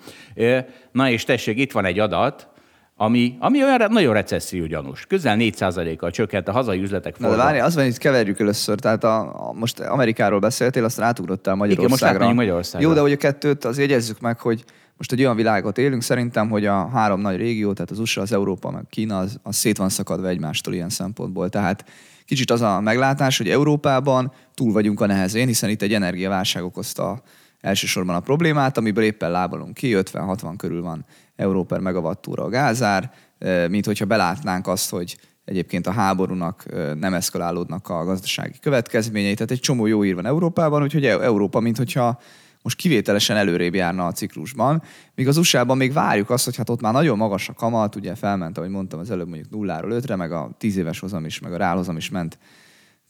Na 0.92 1.10
és 1.10 1.24
tessék, 1.24 1.58
itt 1.58 1.72
van 1.72 1.84
egy 1.84 1.98
adat, 1.98 2.48
ami, 2.96 3.36
ami 3.38 3.62
olyan 3.62 3.92
nagyon 3.92 4.12
recesszió 4.12 4.66
gyanús. 4.66 5.06
Közel 5.06 5.36
4%-kal 5.38 6.10
csökkent 6.10 6.48
a 6.48 6.52
hazai 6.52 6.80
üzletek 6.80 7.18
Na 7.18 7.30
de 7.30 7.36
várj, 7.36 7.58
az 7.58 7.74
van, 7.74 7.84
hogy 7.84 7.98
keverjük 7.98 8.40
először. 8.40 8.78
Tehát 8.78 9.04
a, 9.04 9.48
a, 9.48 9.52
most 9.52 9.80
Amerikáról 9.80 10.38
beszéltél, 10.38 10.84
aztán 10.84 11.06
átugrottál 11.06 11.54
Magyarországra. 11.54 12.14
Igen, 12.14 12.26
most 12.26 12.36
Magyarországra. 12.36 12.88
Jó, 12.88 12.94
de 12.94 13.00
hogy 13.00 13.12
a 13.12 13.16
kettőt 13.16 13.64
az 13.64 13.78
jegyezzük 13.78 14.20
meg, 14.20 14.38
hogy 14.38 14.64
most 15.02 15.14
egy 15.14 15.20
olyan 15.20 15.36
világot 15.36 15.78
élünk, 15.78 16.02
szerintem, 16.02 16.48
hogy 16.48 16.66
a 16.66 16.88
három 16.88 17.20
nagy 17.20 17.36
régió, 17.36 17.72
tehát 17.72 17.90
az 17.90 17.98
USA, 17.98 18.20
az 18.20 18.32
Európa, 18.32 18.70
meg 18.70 18.84
Kína, 18.90 19.18
az, 19.18 19.38
az 19.42 19.56
szét 19.56 19.76
van 19.76 19.88
szakadva 19.88 20.28
egymástól 20.28 20.74
ilyen 20.74 20.88
szempontból. 20.88 21.48
Tehát 21.48 21.84
kicsit 22.24 22.50
az 22.50 22.60
a 22.60 22.80
meglátás, 22.80 23.38
hogy 23.38 23.48
Európában 23.48 24.32
túl 24.54 24.72
vagyunk 24.72 25.00
a 25.00 25.06
nehezén, 25.06 25.46
hiszen 25.46 25.70
itt 25.70 25.82
egy 25.82 25.94
energiaválság 25.94 26.64
okozta 26.64 27.22
elsősorban 27.60 28.14
a 28.14 28.20
problémát, 28.20 28.78
amiből 28.78 29.04
éppen 29.04 29.30
lábalunk 29.30 29.74
ki, 29.74 29.92
50-60 29.96 30.54
körül 30.56 30.82
van 30.82 31.04
euró 31.36 31.64
per 31.64 31.80
megawattúra 31.80 32.44
a 32.44 32.48
gázár, 32.48 33.12
mint 33.68 33.86
hogyha 33.86 34.04
belátnánk 34.04 34.66
azt, 34.66 34.90
hogy 34.90 35.18
egyébként 35.44 35.86
a 35.86 35.92
háborúnak 35.92 36.64
nem 36.98 37.14
eszkalálódnak 37.14 37.88
a 37.88 38.04
gazdasági 38.04 38.58
következményei. 38.60 39.34
Tehát 39.34 39.50
egy 39.50 39.60
csomó 39.60 39.86
jó 39.86 40.04
ír 40.04 40.14
van 40.14 40.26
Európában, 40.26 40.82
úgyhogy 40.82 41.04
Európa, 41.04 41.60
mint 41.60 41.76
hogyha 41.76 42.20
most 42.62 42.76
kivételesen 42.76 43.36
előrébb 43.36 43.74
járna 43.74 44.06
a 44.06 44.12
ciklusban, 44.12 44.82
míg 45.14 45.28
az 45.28 45.36
USA-ban 45.36 45.76
még 45.76 45.92
várjuk 45.92 46.30
azt, 46.30 46.44
hogy 46.44 46.56
hát 46.56 46.70
ott 46.70 46.80
már 46.80 46.92
nagyon 46.92 47.16
magas 47.16 47.48
a 47.48 47.52
kamat, 47.52 47.96
ugye 47.96 48.14
felment, 48.14 48.58
ahogy 48.58 48.70
mondtam 48.70 49.00
az 49.00 49.10
előbb 49.10 49.28
mondjuk 49.28 49.50
nulláról 49.50 49.90
ötre, 49.90 50.16
meg 50.16 50.32
a 50.32 50.50
tíz 50.58 50.76
éves 50.76 50.98
hozam 50.98 51.24
is, 51.24 51.40
meg 51.40 51.52
a 51.52 51.56
rálhozam 51.56 51.96
is 51.96 52.10
ment, 52.10 52.38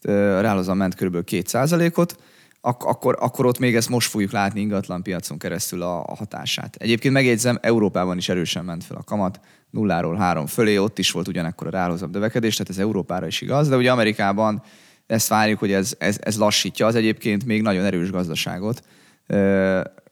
a 0.02 0.40
rálhozam 0.40 0.76
ment 0.76 0.94
kb. 0.94 1.24
2 1.24 1.92
ot 1.94 2.16
ak- 2.64 2.84
akkor, 2.84 3.16
akkor 3.20 3.46
ott 3.46 3.58
még 3.58 3.76
ezt 3.76 3.88
most 3.88 4.08
fogjuk 4.08 4.30
látni 4.30 4.60
ingatlan 4.60 5.02
piacon 5.02 5.38
keresztül 5.38 5.82
a, 5.82 5.98
a 6.06 6.14
hatását. 6.14 6.76
Egyébként 6.76 7.14
megjegyzem, 7.14 7.58
Európában 7.60 8.16
is 8.16 8.28
erősen 8.28 8.64
ment 8.64 8.84
fel 8.84 8.96
a 8.96 9.02
kamat, 9.02 9.40
nulláról 9.70 10.16
három 10.16 10.46
fölé, 10.46 10.76
ott 10.76 10.98
is 10.98 11.10
volt 11.10 11.28
ugyanekkor 11.28 11.66
a 11.66 11.70
ráhozabb 11.70 12.12
növekedés, 12.12 12.56
tehát 12.56 12.70
ez 12.70 12.78
Európára 12.78 13.26
is 13.26 13.40
igaz, 13.40 13.68
de 13.68 13.76
ugye 13.76 13.92
Amerikában 13.92 14.62
ezt 15.06 15.28
várjuk, 15.28 15.58
hogy 15.58 15.72
ez, 15.72 15.94
ez, 15.98 16.18
ez 16.20 16.38
lassítja 16.38 16.86
az 16.86 16.94
egyébként 16.94 17.44
még 17.44 17.62
nagyon 17.62 17.84
erős 17.84 18.10
gazdaságot, 18.10 18.82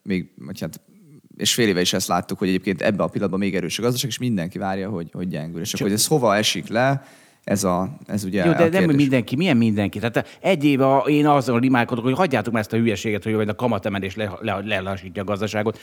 még, 0.02 0.30
vagy 0.36 0.60
hát 0.60 0.80
és 1.36 1.54
fél 1.54 1.68
éve 1.68 1.80
is 1.80 1.92
ezt 1.92 2.08
láttuk, 2.08 2.38
hogy 2.38 2.48
egyébként 2.48 2.82
ebbe 2.82 3.02
a 3.02 3.06
pillanatban 3.06 3.40
még 3.40 3.54
erős 3.54 3.78
a 3.78 3.82
gazdaság, 3.82 4.10
és 4.10 4.18
mindenki 4.18 4.58
várja, 4.58 4.88
hogy, 4.88 5.08
hogy 5.12 5.28
gyengül. 5.28 5.60
És 5.60 5.74
akkor, 5.74 5.86
hogy 5.86 5.96
ez 5.96 6.06
hova 6.06 6.36
esik 6.36 6.68
le, 6.68 7.02
ez, 7.44 7.64
a, 7.64 7.88
ez 8.06 8.24
ugye 8.24 8.44
Jó, 8.44 8.52
de 8.52 8.68
nem 8.68 8.90
mindenki. 8.90 9.36
Milyen 9.36 9.56
mindenki? 9.56 9.98
Tehát 9.98 10.38
egy 10.40 10.64
éve 10.64 11.02
én 11.06 11.26
azon 11.26 11.60
limálkodok, 11.60 12.04
hogy 12.04 12.14
hagyjátok 12.14 12.52
már 12.52 12.62
ezt 12.62 12.72
a 12.72 12.76
hülyeséget, 12.76 13.24
hogy 13.24 13.48
a 13.48 13.54
kamatemelés 13.54 14.16
le, 14.16 14.32
le, 14.40 14.60
lelassítja 14.64 15.22
a 15.22 15.24
gazdaságot. 15.24 15.78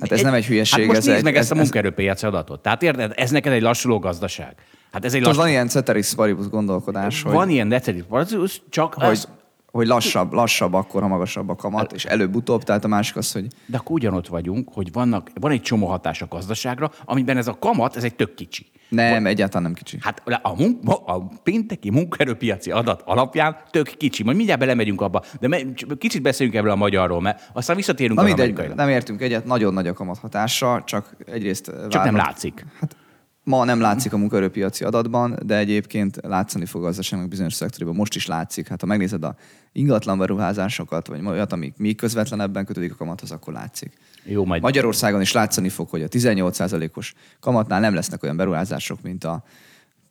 Hát 0.00 0.12
ez 0.12 0.18
egy, 0.18 0.24
nem 0.24 0.34
egy 0.34 0.46
hülyeség. 0.46 0.78
Hát 0.78 0.86
most 0.86 0.98
ez 0.98 1.04
nézd 1.04 1.18
egy, 1.18 1.24
meg 1.24 1.34
ez, 1.34 1.40
ezt 1.40 1.52
a 1.52 1.54
munkaerőpiaci 1.54 2.26
adatot. 2.26 2.62
Tehát 2.62 2.82
érted, 2.82 3.12
ez 3.16 3.30
neked 3.30 3.52
egy 3.52 3.62
lassuló 3.62 3.98
gazdaság. 3.98 4.54
Hát 4.92 5.04
ez 5.04 5.14
egy 5.14 5.22
lassú... 5.22 5.38
Van 5.38 5.48
ilyen 5.48 5.68
ceteris 5.68 6.14
paribus 6.14 6.48
gondolkodás, 6.48 7.22
hogy... 7.22 7.32
Van 7.32 7.48
ilyen 7.48 7.70
ceteris 7.70 8.02
paribus, 8.08 8.62
csak 8.68 8.94
hogy, 8.94 9.04
az 9.04 9.28
hogy 9.70 9.86
lassabb, 9.86 10.32
lassabb 10.32 10.74
akkor, 10.74 11.02
ha 11.02 11.08
magasabb 11.08 11.48
a 11.48 11.54
kamat, 11.54 11.92
és 11.92 12.04
előbb-utóbb, 12.04 12.62
tehát 12.62 12.84
a 12.84 12.88
másik 12.88 13.16
az, 13.16 13.32
hogy... 13.32 13.46
De 13.66 13.76
akkor 13.76 13.92
ugyanott 13.92 14.26
vagyunk, 14.26 14.68
hogy 14.72 14.92
vannak, 14.92 15.30
van 15.40 15.50
egy 15.50 15.62
csomó 15.62 15.86
hatás 15.86 16.22
a 16.22 16.26
gazdaságra, 16.28 16.90
amiben 17.04 17.36
ez 17.36 17.46
a 17.48 17.58
kamat, 17.58 17.96
ez 17.96 18.04
egy 18.04 18.14
tök 18.14 18.34
kicsi. 18.34 18.66
Nem, 18.88 19.12
van, 19.12 19.26
egyáltalán 19.26 19.62
nem 19.62 19.72
kicsi. 19.72 19.98
Hát 20.00 20.22
a, 20.42 20.54
munk, 20.56 20.88
a 21.06 21.18
pénteki 21.42 21.90
munkaerőpiaci 21.90 22.70
adat 22.70 23.02
alapján 23.04 23.56
tök 23.70 23.86
kicsi. 23.86 24.22
Majd 24.22 24.36
mindjárt 24.36 24.60
belemegyünk 24.60 25.00
abba, 25.00 25.22
de 25.40 25.48
me, 25.48 25.58
kicsit 25.98 26.22
beszéljünk 26.22 26.58
ebből 26.58 26.70
a 26.70 26.76
magyarról, 26.76 27.20
mert 27.20 27.50
aztán 27.52 27.76
visszatérünk 27.76 28.18
Na, 28.18 28.24
mindegy, 28.24 28.74
nem 28.74 28.88
értünk 28.88 29.22
egyet, 29.22 29.44
nagyon 29.44 29.74
nagy 29.74 29.86
a 29.86 29.92
kamat 29.92 30.18
hatása, 30.18 30.82
csak 30.84 31.16
egyrészt... 31.26 31.64
Csak 31.64 31.92
várnak, 31.92 32.04
nem 32.04 32.16
látszik. 32.16 32.66
Hát 32.80 32.96
Ma 33.44 33.64
nem 33.64 33.80
látszik 33.80 34.12
a 34.12 34.16
munkaerőpiaci 34.16 34.84
adatban, 34.84 35.38
de 35.42 35.56
egyébként 35.56 36.18
látszani 36.22 36.64
fog 36.64 36.82
a 36.82 36.84
gazdaságnak 36.84 37.28
bizonyos 37.28 37.54
szektorban. 37.54 37.94
Most 37.94 38.14
is 38.14 38.26
látszik. 38.26 38.68
Hát 38.68 38.80
ha 38.80 38.86
megnézed 38.86 39.24
a 39.24 39.34
ingatlan 39.72 40.18
beruházásokat, 40.18 41.06
vagy 41.06 41.26
olyat, 41.26 41.52
amik 41.52 41.76
még 41.76 41.96
közvetlenebben 41.96 42.64
kötődik 42.64 42.92
a 42.92 42.96
kamathoz, 42.96 43.30
akkor 43.30 43.52
látszik. 43.52 43.92
Jó, 44.24 44.44
majd... 44.44 44.62
Magyarországon 44.62 45.20
is 45.20 45.32
látszani 45.32 45.68
fog, 45.68 45.88
hogy 45.88 46.02
a 46.02 46.08
18%-os 46.08 47.14
kamatnál 47.40 47.80
nem 47.80 47.94
lesznek 47.94 48.22
olyan 48.22 48.36
beruházások, 48.36 49.02
mint 49.02 49.24
a 49.24 49.44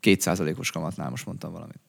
2%-os 0.02 0.72
kamatnál, 0.72 1.10
most 1.10 1.26
mondtam 1.26 1.52
valamit. 1.52 1.80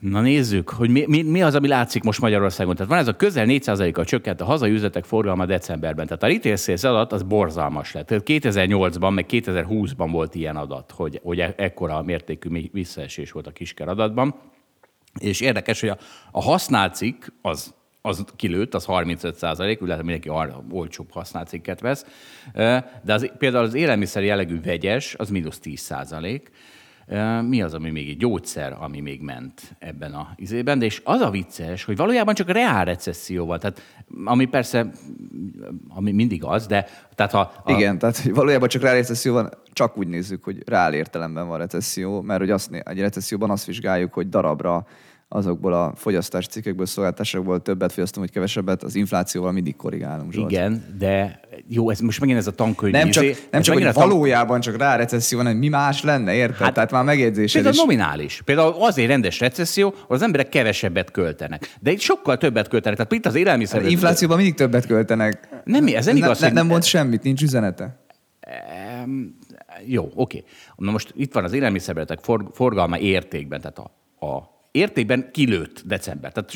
Na 0.00 0.20
nézzük, 0.20 0.68
hogy 0.68 0.90
mi, 0.90 1.04
mi, 1.06 1.22
mi 1.22 1.42
az, 1.42 1.54
ami 1.54 1.68
látszik 1.68 2.02
most 2.02 2.20
Magyarországon. 2.20 2.74
Tehát 2.74 2.90
van 2.90 3.00
ez 3.00 3.08
a 3.08 3.16
közel 3.16 3.46
4%-kal 3.48 4.04
csökkent 4.04 4.40
a 4.40 4.44
hazai 4.44 4.70
üzletek 4.70 5.04
forgalma 5.04 5.46
decemberben. 5.46 6.06
Tehát 6.06 6.22
a 6.22 6.26
retail 6.26 6.56
sales 6.56 6.84
adat 6.84 7.12
az 7.12 7.22
borzalmas 7.22 7.92
lett. 7.92 8.06
Tehát 8.06 8.24
2008-ban, 8.26 9.14
meg 9.14 9.26
2020-ban 9.28 10.08
volt 10.10 10.34
ilyen 10.34 10.56
adat, 10.56 10.90
hogy, 10.90 11.20
hogy 11.22 11.40
e, 11.40 11.54
ekkora 11.56 12.02
mértékű 12.02 12.68
visszaesés 12.72 13.32
volt 13.32 13.46
a 13.46 13.50
kisker 13.50 13.88
adatban. 13.88 14.34
És 15.18 15.40
érdekes, 15.40 15.80
hogy 15.80 15.88
a, 15.88 15.98
a 16.30 16.42
használt 16.42 16.94
cikk 16.94 17.24
az 17.42 17.74
az 18.02 18.24
kilőtt, 18.36 18.74
az 18.74 18.84
35 18.84 19.36
százalék, 19.36 19.80
lehet, 19.80 20.02
mindenki 20.02 20.28
arra 20.28 20.64
olcsóbb 20.70 21.10
használt 21.12 21.48
cikket 21.48 21.80
vesz, 21.80 22.06
de 23.02 23.12
az, 23.12 23.32
például 23.38 23.64
az 23.64 23.74
élelmiszer 23.74 24.22
jellegű 24.22 24.60
vegyes, 24.60 25.14
az 25.14 25.30
mínusz 25.30 25.58
10 25.58 25.80
százalék, 25.80 26.50
mi 27.48 27.62
az, 27.62 27.74
ami 27.74 27.90
még 27.90 28.08
egy 28.08 28.16
gyógyszer, 28.16 28.76
ami 28.78 29.00
még 29.00 29.20
ment 29.20 29.76
ebben 29.78 30.14
a 30.14 30.32
izében, 30.36 30.78
de 30.78 30.84
és 30.84 31.00
az 31.04 31.20
a 31.20 31.30
vicces, 31.30 31.84
hogy 31.84 31.96
valójában 31.96 32.34
csak 32.34 32.50
reál 32.50 32.84
recesszió 32.84 33.46
van, 33.46 33.58
tehát 33.58 33.82
ami 34.24 34.44
persze, 34.44 34.90
ami 35.88 36.12
mindig 36.12 36.44
az, 36.44 36.66
de 36.66 36.86
tehát 37.14 37.32
ha... 37.32 37.52
A... 37.64 37.72
Igen, 37.72 37.98
tehát 37.98 38.22
valójában 38.22 38.68
csak 38.68 38.82
reál 38.82 38.94
recesszió 38.94 39.32
van, 39.32 39.50
csak 39.72 39.96
úgy 39.98 40.08
nézzük, 40.08 40.44
hogy 40.44 40.62
reál 40.66 40.94
értelemben 40.94 41.48
van 41.48 41.58
recesszió, 41.58 42.20
mert 42.20 42.40
hogy 42.40 42.50
azt, 42.50 42.72
egy 42.72 43.00
recesszióban 43.00 43.50
azt 43.50 43.64
vizsgáljuk, 43.64 44.12
hogy 44.12 44.28
darabra 44.28 44.86
azokból 45.32 45.72
a 45.72 45.92
fogyasztási 45.96 46.46
cikkekből, 46.48 46.86
szolgáltatásokból 46.86 47.62
többet 47.62 47.92
fogyasztunk, 47.92 48.26
vagy 48.26 48.34
kevesebbet, 48.34 48.82
az 48.82 48.94
inflációval 48.94 49.52
mindig 49.52 49.76
korrigálunk. 49.76 50.32
Zsolt. 50.32 50.50
Igen, 50.50 50.96
de 50.98 51.40
jó, 51.68 51.90
ez 51.90 52.00
most 52.00 52.20
megint 52.20 52.38
ez 52.38 52.46
a 52.46 52.50
tankönyv. 52.50 52.92
Nem 52.92 53.10
csak, 53.10 53.24
nem 53.50 53.62
csak 53.62 53.74
hogy 53.74 53.82
tank... 53.82 53.94
valójában 53.94 54.60
csak 54.60 54.76
rá 54.76 54.96
recesszió 54.96 55.38
van, 55.38 55.46
hanem 55.46 55.60
mi 55.60 55.68
más 55.68 56.02
lenne, 56.02 56.34
érted? 56.34 56.56
Hát, 56.56 56.74
Tehát 56.74 56.90
már 56.90 57.04
megjegyzésed 57.04 57.52
Például 57.62 57.74
is. 57.74 57.80
nominális. 57.80 58.42
Például 58.44 58.74
azért 58.78 59.08
rendes 59.08 59.40
recesszió, 59.40 59.94
hogy 60.06 60.16
az 60.16 60.22
emberek 60.22 60.48
kevesebbet 60.48 61.10
költenek. 61.10 61.76
De 61.80 61.90
itt 61.90 62.00
sokkal 62.00 62.36
többet 62.36 62.68
költenek. 62.68 62.96
Tehát 62.96 63.12
itt 63.12 63.26
az 63.26 63.34
élelmiszer... 63.34 63.80
Hát 63.80 63.90
inflációban 63.90 64.36
mindig 64.36 64.54
többet 64.54 64.86
költenek. 64.86 65.48
Nem, 65.64 65.86
ez 65.86 66.06
nem 66.06 66.16
igaz. 66.16 66.40
Ne, 66.40 66.46
hogy... 66.46 66.54
Nem 66.54 66.66
mond 66.66 66.84
semmit, 66.84 67.22
nincs 67.22 67.42
üzenete. 67.42 68.04
Um, 69.04 69.38
jó, 69.86 70.10
oké. 70.14 70.44
Na 70.76 70.90
most 70.90 71.12
itt 71.16 71.32
van 71.32 71.44
az 71.44 71.52
élelmiszerbetek 71.52 72.18
forgalma 72.52 72.98
értékben, 72.98 73.60
tehát 73.60 73.78
a, 73.78 74.26
a 74.26 74.58
értékben 74.70 75.28
kilőtt 75.32 75.82
december. 75.86 76.32
Tehát 76.32 76.52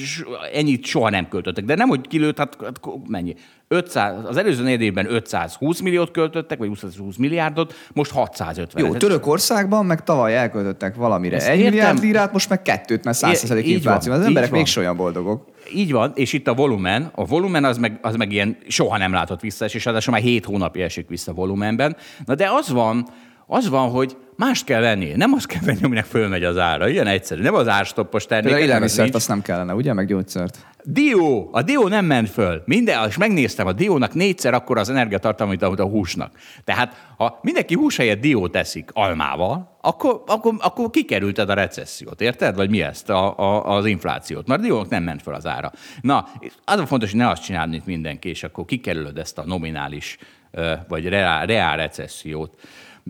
ennyit 0.52 0.84
soha 0.84 1.10
nem 1.10 1.28
költöttek. 1.28 1.64
De 1.64 1.74
nem, 1.74 1.88
hogy 1.88 2.08
kilőtt, 2.08 2.38
hát, 2.38 2.56
hát 2.62 2.80
mennyi? 3.08 3.34
500, 3.68 4.24
az 4.24 4.36
előző 4.36 4.62
négy 4.62 4.80
évben 4.80 5.12
520 5.12 5.80
milliót 5.80 6.10
költöttek, 6.10 6.58
vagy 6.58 6.68
220 6.68 7.16
milliárdot, 7.16 7.74
most 7.92 8.10
650. 8.10 8.84
Jó, 8.84 8.92
Törökországban 8.92 9.86
meg 9.86 10.02
tavaly 10.02 10.36
elköltöttek 10.36 10.94
valamire 10.94 11.36
Ezt 11.36 11.48
egy 11.48 11.58
értem. 11.58 11.72
milliárd 11.72 12.00
lirát, 12.00 12.32
most 12.32 12.48
meg 12.48 12.62
kettőt, 12.62 13.04
mert 13.04 13.16
100 13.16 13.50
infláció. 13.50 14.12
Van, 14.12 14.20
az 14.20 14.26
emberek 14.26 14.50
még 14.50 14.66
olyan 14.76 14.96
boldogok. 14.96 15.44
Így 15.74 15.92
van, 15.92 16.12
és 16.14 16.32
itt 16.32 16.48
a 16.48 16.54
volumen, 16.54 17.10
a 17.14 17.24
volumen 17.24 17.64
az 17.64 17.78
meg, 17.78 17.98
az 18.02 18.16
meg 18.16 18.32
ilyen 18.32 18.56
soha 18.68 18.98
nem 18.98 19.12
látott 19.12 19.40
vissza, 19.40 19.64
és 19.64 19.84
ráadásul 19.84 20.12
már 20.12 20.22
7 20.22 20.44
hónapja 20.44 20.84
esik 20.84 21.08
vissza 21.08 21.32
volumenben. 21.32 21.96
Na 22.24 22.34
de 22.34 22.48
az 22.50 22.70
van, 22.70 23.08
az 23.46 23.68
van, 23.68 23.90
hogy 23.90 24.16
mást 24.36 24.64
kell 24.64 24.80
venni. 24.80 25.12
Nem 25.16 25.32
azt 25.32 25.46
kell 25.46 25.60
venni, 25.64 25.82
aminek 25.82 26.04
fölmegy 26.04 26.44
az 26.44 26.58
ára. 26.58 26.88
Ilyen 26.88 27.06
egyszerű. 27.06 27.42
Nem 27.42 27.54
az 27.54 27.68
árstoppos 27.68 28.26
termék. 28.26 28.52
De 28.52 28.58
élelmiszert 28.58 29.14
azt 29.14 29.28
nem 29.28 29.42
kellene, 29.42 29.74
ugye? 29.74 29.92
Meg 29.92 30.06
gyógyszert. 30.06 30.66
Dió! 30.86 31.48
A 31.52 31.62
dió 31.62 31.88
nem 31.88 32.04
ment 32.04 32.30
föl. 32.30 32.62
Minden, 32.64 33.08
és 33.08 33.16
megnéztem, 33.16 33.66
a 33.66 33.72
diónak 33.72 34.14
négyszer 34.14 34.54
akkor 34.54 34.78
az 34.78 34.90
energiatartalma, 34.90 35.54
mint 35.58 35.80
a 35.80 35.84
húsnak. 35.84 36.32
Tehát, 36.64 37.12
ha 37.16 37.38
mindenki 37.42 37.74
hús 37.74 37.96
helyett 37.96 38.20
diót 38.20 38.52
teszik 38.52 38.90
almával, 38.92 39.76
akkor, 39.80 40.22
akkor, 40.26 40.54
akkor 40.58 40.90
kikerülted 40.90 41.50
a 41.50 41.54
recessziót, 41.54 42.20
érted? 42.20 42.54
Vagy 42.54 42.70
mi 42.70 42.82
ezt, 42.82 43.10
a, 43.10 43.38
a, 43.38 43.76
az 43.76 43.86
inflációt? 43.86 44.46
Mert 44.46 44.60
diónak 44.60 44.88
nem 44.88 45.02
ment 45.02 45.22
föl 45.22 45.34
az 45.34 45.46
ára. 45.46 45.72
Na, 46.00 46.28
az 46.64 46.78
a 46.78 46.86
fontos, 46.86 47.10
hogy 47.10 47.20
ne 47.20 47.28
azt 47.28 47.42
csinálni, 47.42 47.70
mint 47.70 47.86
mindenki, 47.86 48.28
és 48.28 48.42
akkor 48.42 48.64
kikerülöd 48.64 49.18
ezt 49.18 49.38
a 49.38 49.44
nominális 49.46 50.18
vagy 50.88 51.08
reál, 51.08 51.46
reál 51.46 51.76
recessziót. 51.76 52.58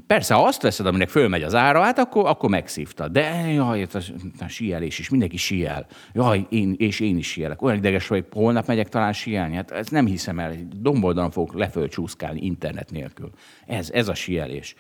Persze, 0.06 0.34
ha 0.34 0.44
azt 0.44 0.62
veszed, 0.62 0.86
aminek 0.86 1.08
fölmegy 1.08 1.42
az 1.42 1.54
ára, 1.54 1.82
hát 1.82 1.98
akkor, 1.98 2.26
akkor 2.26 2.50
megszívta. 2.50 3.08
De 3.08 3.50
jaj, 3.52 3.82
a, 3.82 3.98
a 4.38 4.48
síelés 4.48 4.98
is, 4.98 5.08
mindenki 5.08 5.36
síel. 5.36 5.86
Jaj, 6.12 6.46
én, 6.48 6.74
és 6.78 7.00
én 7.00 7.16
is 7.16 7.28
síelek. 7.28 7.62
Olyan 7.62 7.76
ideges 7.76 8.06
vagy, 8.06 8.24
holnap 8.30 8.66
megyek 8.66 8.88
talán 8.88 9.12
síelni. 9.12 9.54
Hát 9.54 9.70
ezt 9.70 9.90
nem 9.90 10.06
hiszem 10.06 10.38
el. 10.38 10.54
Domboldalon 10.76 11.30
fogok 11.30 11.54
leföl 11.54 11.88
csúszkálni 11.88 12.40
internet 12.40 12.90
nélkül. 12.90 13.30
Ez, 13.66 13.90
ez 13.90 14.08
a 14.08 14.14
síelés. 14.14 14.74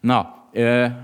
Na, 0.00 0.48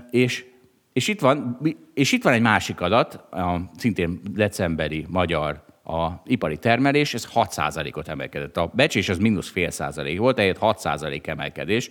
és, 0.09 0.45
és, 0.93 1.07
itt 1.07 1.19
van, 1.19 1.59
és 1.93 2.11
itt 2.11 2.23
van 2.23 2.33
egy 2.33 2.41
másik 2.41 2.81
adat, 2.81 3.13
a 3.13 3.71
szintén 3.77 4.19
decemberi 4.31 5.05
magyar 5.09 5.67
a 5.83 6.21
ipari 6.25 6.57
termelés, 6.57 7.13
ez 7.13 7.27
6%-ot 7.33 8.07
emelkedett. 8.07 8.57
A 8.57 8.71
becsés 8.75 9.09
az 9.09 9.17
mínusz 9.17 9.49
fél 9.49 9.69
százalék 9.69 10.19
volt, 10.19 10.39
ehhez 10.39 10.57
6% 10.61 11.27
emelkedés 11.27 11.89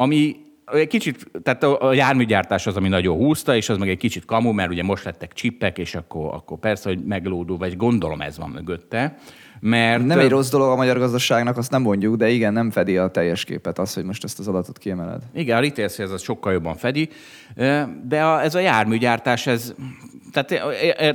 ami 0.00 0.36
egy 0.72 0.86
kicsit, 0.86 1.30
tehát 1.42 1.62
a 1.62 1.92
járműgyártás 1.92 2.66
az, 2.66 2.76
ami 2.76 2.88
nagyon 2.88 3.16
húzta, 3.16 3.56
és 3.56 3.68
az 3.68 3.78
meg 3.78 3.88
egy 3.88 3.98
kicsit 3.98 4.24
kamu, 4.24 4.52
mert 4.52 4.70
ugye 4.70 4.82
most 4.82 5.04
lettek 5.04 5.32
csippek, 5.32 5.78
és 5.78 5.94
akkor, 5.94 6.34
akkor 6.34 6.58
persze, 6.58 6.88
hogy 6.88 7.04
meglódul, 7.04 7.56
vagy 7.56 7.76
gondolom 7.76 8.20
ez 8.20 8.38
van 8.38 8.50
mögötte. 8.50 9.16
Mert 9.60 10.04
Nem 10.04 10.18
egy 10.18 10.28
rossz 10.28 10.50
dolog 10.50 10.70
a 10.70 10.76
magyar 10.76 10.98
gazdaságnak, 10.98 11.56
azt 11.56 11.70
nem 11.70 11.82
mondjuk, 11.82 12.16
de 12.16 12.28
igen, 12.28 12.52
nem 12.52 12.70
fedi 12.70 12.96
a 12.96 13.08
teljes 13.08 13.44
képet 13.44 13.78
az, 13.78 13.94
hogy 13.94 14.04
most 14.04 14.24
ezt 14.24 14.38
az 14.38 14.48
adatot 14.48 14.78
kiemeled. 14.78 15.22
Igen, 15.34 15.56
a 15.56 15.60
retail 15.60 16.12
az 16.12 16.22
sokkal 16.22 16.52
jobban 16.52 16.76
fedi, 16.76 17.08
de 18.04 18.24
a, 18.24 18.42
ez 18.42 18.54
a 18.54 18.60
járműgyártás, 18.60 19.46
ez, 19.46 19.74
tehát, 20.32 20.48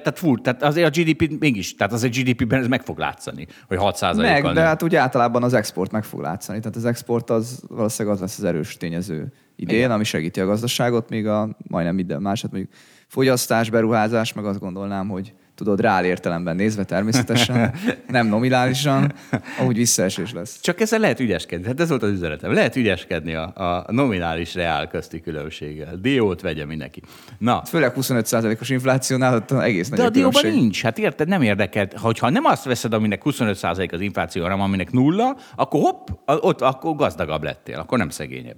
tehát, 0.01 0.19
fur, 0.19 0.41
tehát 0.41 0.63
azért 0.63 0.97
a 0.97 1.01
GDP 1.01 1.39
mégis, 1.39 1.75
tehát 1.75 1.93
az 1.93 2.03
a 2.03 2.07
GDP-ben 2.07 2.59
ez 2.59 2.67
meg 2.67 2.81
fog 2.81 2.97
látszani, 2.97 3.47
hogy 3.67 3.77
6 3.77 4.15
Meg, 4.15 4.43
de 4.43 4.61
hát 4.61 4.83
úgy 4.83 4.95
általában 4.95 5.43
az 5.43 5.53
export 5.53 5.91
meg 5.91 6.03
fog 6.03 6.21
látszani. 6.21 6.59
Tehát 6.59 6.75
az 6.75 6.85
export 6.85 7.29
az 7.29 7.63
valószínűleg 7.67 8.15
az 8.15 8.21
lesz 8.21 8.37
az 8.37 8.43
erős 8.43 8.77
tényező 8.77 9.33
idén, 9.55 9.77
Igen. 9.77 9.91
ami 9.91 10.03
segíti 10.03 10.41
a 10.41 10.45
gazdaságot, 10.45 11.09
míg 11.09 11.27
a 11.27 11.57
majdnem 11.67 11.95
minden 11.95 12.21
más, 12.21 12.41
hát 12.41 12.51
mondjuk 12.51 12.73
fogyasztás, 13.07 13.69
beruházás, 13.69 14.33
meg 14.33 14.45
azt 14.45 14.59
gondolnám, 14.59 15.07
hogy 15.07 15.33
tudod, 15.55 15.79
reál 15.79 16.05
értelemben 16.05 16.55
nézve 16.55 16.83
természetesen, 16.83 17.73
nem 18.07 18.27
nominálisan, 18.27 19.13
ahogy 19.59 19.75
visszaesés 19.75 20.33
lesz. 20.33 20.59
Csak 20.61 20.81
ezzel 20.81 20.99
lehet 20.99 21.19
ügyeskedni. 21.19 21.65
Hát 21.65 21.79
ez 21.79 21.89
volt 21.89 22.03
az 22.03 22.11
üzenetem. 22.11 22.53
Lehet 22.53 22.75
ügyeskedni 22.75 23.33
a, 23.33 23.53
a 23.55 23.91
nominális 23.91 24.53
reál 24.53 24.87
közti 24.87 25.21
különbséggel. 25.21 25.95
Diót 25.95 26.41
vegye 26.41 26.65
mindenki. 26.65 27.01
Na, 27.37 27.65
Főleg 27.65 27.93
25%-os 27.95 28.69
inflációnál 28.69 29.35
ott 29.35 29.51
egész 29.51 29.89
nagy 29.89 29.97
de 29.97 30.03
a 30.03 30.07
a 30.07 30.09
dióban 30.09 30.51
nincs. 30.51 30.81
Hát 30.81 30.97
érted, 30.97 31.27
nem 31.27 31.41
érdekel. 31.41 31.87
Hogyha 31.95 32.29
nem 32.29 32.45
azt 32.45 32.63
veszed, 32.63 32.93
aminek 32.93 33.21
25% 33.25 33.93
az 33.93 33.99
infláció, 34.01 34.41
hanem 34.43 34.61
aminek 34.61 34.91
nulla, 34.91 35.37
akkor 35.55 35.79
hopp, 35.81 36.07
ott 36.25 36.61
akkor 36.61 36.95
gazdagabb 36.95 37.43
lettél, 37.43 37.79
akkor 37.79 37.97
nem 37.97 38.09
szegényebb. 38.09 38.57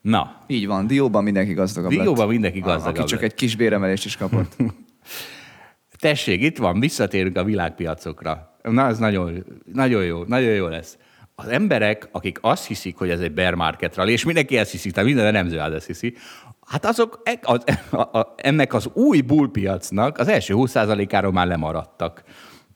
Na, 0.00 0.36
Így 0.46 0.66
van, 0.66 0.86
dióban 0.86 1.22
mindenki 1.22 1.52
gazdagabb 1.52 1.90
lett. 1.90 2.00
Dióban 2.00 2.28
mindenki 2.28 2.58
A- 2.60 2.64
gazdagabb 2.64 2.96
Aki 2.96 3.08
csak 3.08 3.20
lett. 3.20 3.30
egy 3.30 3.36
kis 3.36 3.56
béremelést 3.56 4.04
is 4.04 4.16
kapott. 4.16 4.56
Tessék, 6.04 6.42
itt 6.42 6.58
van, 6.58 6.80
visszatérünk 6.80 7.36
a 7.36 7.44
világpiacokra. 7.44 8.56
Na, 8.62 8.86
ez 8.86 8.98
nagyon, 8.98 9.44
nagyon 9.72 10.04
jó, 10.04 10.22
nagyon 10.24 10.50
jó 10.50 10.66
lesz. 10.66 10.98
Az 11.34 11.48
emberek, 11.48 12.08
akik 12.12 12.38
azt 12.40 12.66
hiszik, 12.66 12.96
hogy 12.96 13.10
ez 13.10 13.20
egy 13.20 13.32
bear 13.32 13.54
market 13.54 13.94
rally, 13.94 14.12
és 14.12 14.24
mindenki 14.24 14.56
ezt 14.56 14.70
hiszi, 14.70 14.90
tehát 14.90 15.08
minden 15.08 15.26
elemző 15.26 15.60
ezt 15.60 15.86
hiszi, 15.86 16.14
hát 16.66 16.84
azok 16.84 17.20
e- 17.22 17.38
az, 17.42 17.64
a, 17.90 18.18
a, 18.18 18.34
ennek 18.36 18.74
az 18.74 18.88
új 18.92 19.20
bullpiacnak 19.20 20.18
az 20.18 20.28
első 20.28 20.54
20%-áról 20.56 21.32
már 21.32 21.46
lemaradtak. 21.46 22.22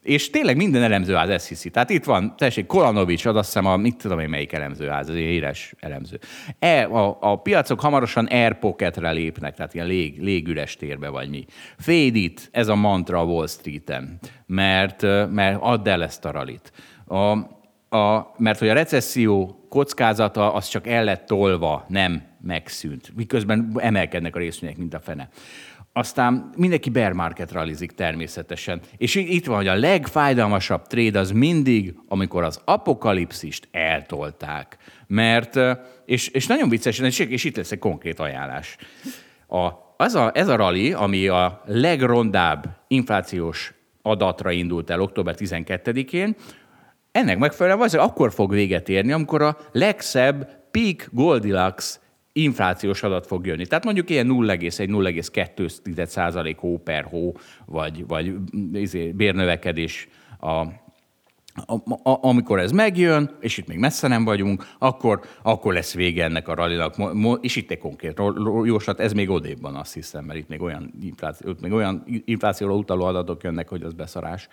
És 0.09 0.31
tényleg 0.31 0.57
minden 0.57 0.83
elemzőház 0.83 1.29
ezt 1.29 1.49
hiszi. 1.49 1.71
Tehát 1.71 1.91
itt 1.91 2.05
van, 2.05 2.37
tessék, 2.37 2.67
Kolanovics, 2.67 3.27
az 3.27 3.37
azt 3.37 3.47
hiszem 3.47 3.67
a, 3.67 3.77
mit 3.77 3.97
tudom 3.97 4.19
én, 4.19 4.29
melyik 4.29 4.53
elemzőház, 4.53 5.09
az 5.09 5.15
híres 5.15 5.75
elemző. 5.81 6.19
E, 6.59 6.85
a, 6.85 7.19
a 7.21 7.37
piacok 7.37 7.81
hamarosan 7.81 8.27
air 8.27 8.59
pocketre 8.59 9.11
lépnek, 9.11 9.55
tehát 9.55 9.75
ilyen 9.75 9.87
lég, 9.87 10.23
légüres 10.23 10.77
térbe 10.77 11.09
vagy 11.09 11.29
mi. 11.29 11.45
Fade 11.79 12.19
it, 12.19 12.49
ez 12.53 12.69
a 12.69 12.75
mantra 12.75 13.21
a 13.21 13.25
Wall 13.25 13.47
Street-en, 13.47 14.19
mert, 14.47 15.03
mert 15.31 15.59
add 15.61 15.88
el 15.88 16.03
ezt 16.03 16.25
a 16.25 16.31
ralit. 16.31 16.73
A, 17.07 17.17
a, 17.97 18.35
mert 18.37 18.59
hogy 18.59 18.69
a 18.69 18.75
recesszió 18.75 19.67
kockázata 19.69 20.53
az 20.53 20.69
csak 20.69 20.87
el 20.87 21.05
lett 21.05 21.27
tolva, 21.27 21.85
nem 21.88 22.23
megszűnt. 22.41 23.12
Miközben 23.17 23.73
emelkednek 23.77 24.37
a 24.37 24.38
részvények, 24.38 24.77
mint 24.77 24.95
a 24.95 25.00
fene. 25.00 25.29
Aztán 25.99 26.50
mindenki 26.57 26.90
bear 26.90 27.12
market 27.12 27.52
rallizik 27.52 27.93
természetesen. 27.93 28.81
És 28.97 29.14
itt 29.14 29.47
van, 29.47 29.57
hogy 29.57 29.67
a 29.67 29.75
legfájdalmasabb 29.75 30.87
trade 30.87 31.19
az 31.19 31.31
mindig, 31.31 31.95
amikor 32.09 32.43
az 32.43 32.61
apokalipszist 32.64 33.69
eltolták. 33.71 34.76
Mert, 35.07 35.59
és, 36.05 36.28
és 36.28 36.47
nagyon 36.47 36.69
vicces, 36.69 36.99
és 37.19 37.45
itt 37.45 37.57
lesz 37.57 37.73
egy 37.73 37.78
konkrét 37.78 38.21
ajánlás. 38.21 38.76
A, 39.47 39.69
az 39.97 40.14
a, 40.14 40.31
ez 40.35 40.49
a 40.49 40.57
rally, 40.57 40.93
ami 40.93 41.28
a 41.28 41.62
legrondább 41.67 42.67
inflációs 42.88 43.75
adatra 44.02 44.50
indult 44.50 44.90
el 44.90 45.00
október 45.00 45.35
12-én, 45.38 46.37
ennek 47.12 47.38
megfelelően 47.38 47.78
valószínűleg 47.78 48.11
akkor 48.11 48.33
fog 48.33 48.52
véget 48.52 48.88
érni, 48.88 49.12
amikor 49.12 49.43
a 49.43 49.57
legszebb 49.73 50.69
peak 50.71 51.09
Goldilocks 51.12 51.99
inflációs 52.42 53.02
adat 53.02 53.26
fog 53.26 53.47
jönni. 53.47 53.66
Tehát 53.66 53.85
mondjuk 53.85 54.11
ilyen 54.11 54.27
0,1-0,2 54.31 56.07
százalék 56.07 56.57
hó 56.57 56.79
per 56.79 57.05
hó, 57.05 57.37
vagy, 57.66 58.07
vagy 58.07 58.35
izé, 58.72 59.12
bérnövekedés 59.12 60.09
a, 60.38 60.66
a, 61.66 61.74
a, 62.03 62.18
amikor 62.20 62.61
ez 62.61 62.70
megjön, 62.70 63.37
és 63.40 63.59
itt 63.59 63.66
még 63.66 63.79
messze 63.79 64.09
nem 64.09 64.24
vagyunk, 64.24 64.66
akkor, 64.79 65.20
akkor 65.42 65.72
lesz 65.74 65.94
vége 65.94 66.24
ennek 66.24 66.48
a 66.48 66.55
rallinak. 66.55 66.94
És 67.40 67.57
itt 67.57 67.70
egy 67.70 67.79
konkrét 67.79 68.20
jóslat, 68.64 69.01
ez 69.01 69.12
még 69.12 69.31
odébb 69.31 69.61
van, 69.61 69.74
azt 69.74 69.94
hiszem, 69.94 70.24
mert 70.24 70.38
itt 70.38 70.48
még 70.48 70.61
olyan, 70.61 70.92
infláció, 71.03 71.55
még 71.61 71.72
olyan 71.72 72.05
inflációra 72.24 72.74
utaló 72.74 73.05
adatok 73.05 73.42
jönnek, 73.42 73.68
hogy 73.68 73.83
az 73.83 73.92
beszarás. 73.92 74.48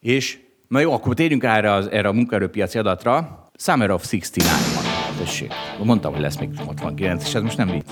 És 0.00 0.38
na 0.68 0.80
jó, 0.80 0.92
akkor 0.92 1.14
térjünk 1.14 1.44
erre, 1.44 1.72
az, 1.72 1.90
erre 1.90 2.08
a 2.08 2.12
munkaerőpiaci 2.12 2.78
adatra. 2.78 3.48
Summer 3.54 3.90
of 3.90 4.10
69 4.10 4.74
van. 4.74 4.89
Tessék. 5.24 5.52
Mondtam, 5.82 6.12
hogy 6.12 6.20
lesz 6.20 6.36
még 6.36 6.48
69, 6.66 7.26
és 7.26 7.34
ez 7.34 7.42
most 7.42 7.56
nem 7.56 7.68
vicc. 7.68 7.84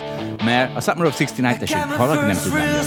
Mert 0.44 0.76
a 0.76 0.80
Summer 0.80 1.06
of 1.06 1.18
69, 1.18 1.58
tessék, 1.58 1.76
ha 1.76 2.06
valaki 2.06 2.24
nem 2.24 2.36
tudná, 2.42 2.64
dime. 2.64 2.82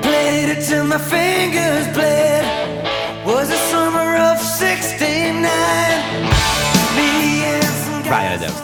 Played 0.00 0.48
it 0.48 0.66
till 0.66 0.84
my 0.84 0.98
fingers 0.98 1.86
bled. 1.92 2.33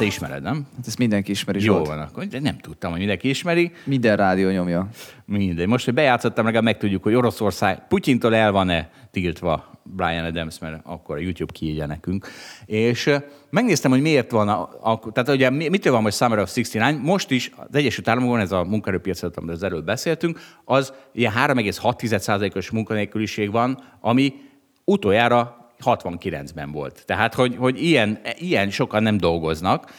Te 0.01 0.07
ismered, 0.07 0.43
nem? 0.43 0.67
Hát 0.77 0.87
ezt 0.87 0.99
mindenki 0.99 1.31
ismeri. 1.31 1.65
Jó 1.65 1.85
van, 1.85 1.99
akkor 1.99 2.25
de 2.25 2.41
nem 2.41 2.59
tudtam, 2.59 2.91
hogy 2.91 2.99
mindenki 2.99 3.29
ismeri. 3.29 3.73
Minden 3.85 4.17
rádió 4.17 4.51
nyomja. 4.51 4.89
Mindegy. 5.25 5.67
Most, 5.67 5.85
hogy 5.85 5.95
bejátszottam, 5.95 6.45
legalább 6.45 6.65
megtudjuk, 6.65 7.03
hogy 7.03 7.15
Oroszország 7.15 7.87
Putyintól 7.89 8.35
el 8.35 8.53
van-e 8.53 8.91
tiltva 9.11 9.81
Brian 9.83 10.25
Adams, 10.25 10.59
mert 10.59 10.81
akkor 10.85 11.17
a 11.17 11.21
YouTube 11.21 11.53
kiírja 11.53 11.87
nekünk. 11.87 12.27
És 12.67 13.11
megnéztem, 13.51 13.91
hogy 13.91 14.01
miért 14.01 14.31
van, 14.31 14.49
a, 14.49 14.69
a, 14.83 15.01
tehát 15.13 15.29
ugye 15.29 15.51
mi- 15.51 15.69
mitől 15.69 15.93
van 15.93 16.03
most 16.03 16.17
Summer 16.17 16.39
of 16.39 16.55
69, 16.55 16.99
most 17.03 17.31
is 17.31 17.51
az 17.57 17.75
Egyesült 17.75 18.09
Államokban, 18.09 18.41
ez 18.41 18.53
a 18.53 18.65
munkaerőpiac, 18.65 19.23
amiről 19.23 19.55
az 19.55 19.63
erről 19.63 19.83
beszéltünk, 19.83 20.41
az 20.65 20.93
ilyen 21.13 21.33
3,6%-os 21.37 22.71
munkanélküliség 22.71 23.51
van, 23.51 23.83
ami 24.01 24.35
utoljára 24.85 25.60
69-ben 25.85 26.73
volt. 26.73 27.03
Tehát, 27.07 27.35
hogy, 27.35 27.57
hogy 27.59 27.83
ilyen, 27.83 28.19
ilyen 28.39 28.71
sokan 28.71 29.03
nem 29.03 29.17
dolgoznak, 29.17 29.93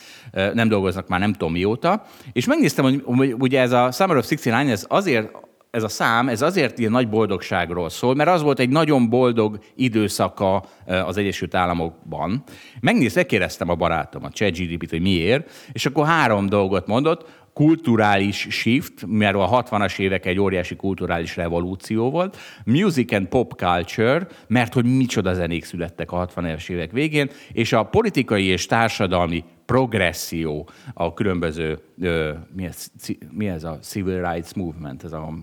nem 0.53 0.67
dolgoznak 0.67 1.07
már 1.07 1.19
nem 1.19 1.31
tudom 1.33 1.51
mióta, 1.51 2.05
és 2.33 2.45
megnéztem, 2.45 2.85
hogy, 2.85 3.01
hogy 3.05 3.35
ugye 3.39 3.59
ez 3.59 3.71
a 3.71 3.91
Summer 3.91 4.17
of 4.17 4.29
69, 4.29 4.71
ez 4.71 4.85
azért 4.87 5.31
ez 5.71 5.83
a 5.83 5.87
szám, 5.87 6.29
ez 6.29 6.41
azért 6.41 6.79
ilyen 6.79 6.91
nagy 6.91 7.09
boldogságról 7.09 7.89
szól, 7.89 8.15
mert 8.15 8.29
az 8.29 8.41
volt 8.41 8.59
egy 8.59 8.69
nagyon 8.69 9.09
boldog 9.09 9.59
időszaka 9.75 10.63
az 10.85 11.17
Egyesült 11.17 11.55
Államokban. 11.55 12.43
Megnéztem, 12.79 13.25
kérdeztem 13.25 13.69
a 13.69 13.75
barátom, 13.75 14.23
a 14.23 14.29
ChatGDP-t, 14.29 14.89
hogy 14.89 15.01
miért, 15.01 15.51
és 15.71 15.85
akkor 15.85 16.05
három 16.05 16.45
dolgot 16.45 16.87
mondott, 16.87 17.40
kulturális 17.53 18.47
shift, 18.49 19.05
mert 19.07 19.35
a 19.35 19.63
60-as 19.63 19.99
évek 19.99 20.25
egy 20.25 20.39
óriási 20.39 20.75
kulturális 20.75 21.35
revolúció 21.35 22.09
volt, 22.09 22.37
music 22.65 23.11
and 23.11 23.27
pop 23.27 23.53
culture, 23.55 24.27
mert 24.47 24.73
hogy 24.73 24.85
micsoda 24.85 25.33
zenék 25.33 25.63
születtek 25.63 26.11
a 26.11 26.27
60-as 26.27 26.69
évek 26.69 26.91
végén, 26.91 27.29
és 27.51 27.73
a 27.73 27.83
politikai 27.83 28.45
és 28.45 28.65
társadalmi 28.65 29.43
progresszió 29.71 30.69
a 30.93 31.13
különböző, 31.13 31.79
ö, 32.01 32.31
mi, 32.55 32.65
ez, 32.65 32.87
mi 33.31 33.47
ez 33.47 33.63
a 33.63 33.79
civil 33.81 34.31
rights 34.31 34.53
movement, 34.53 35.03
ez 35.03 35.11
a 35.11 35.33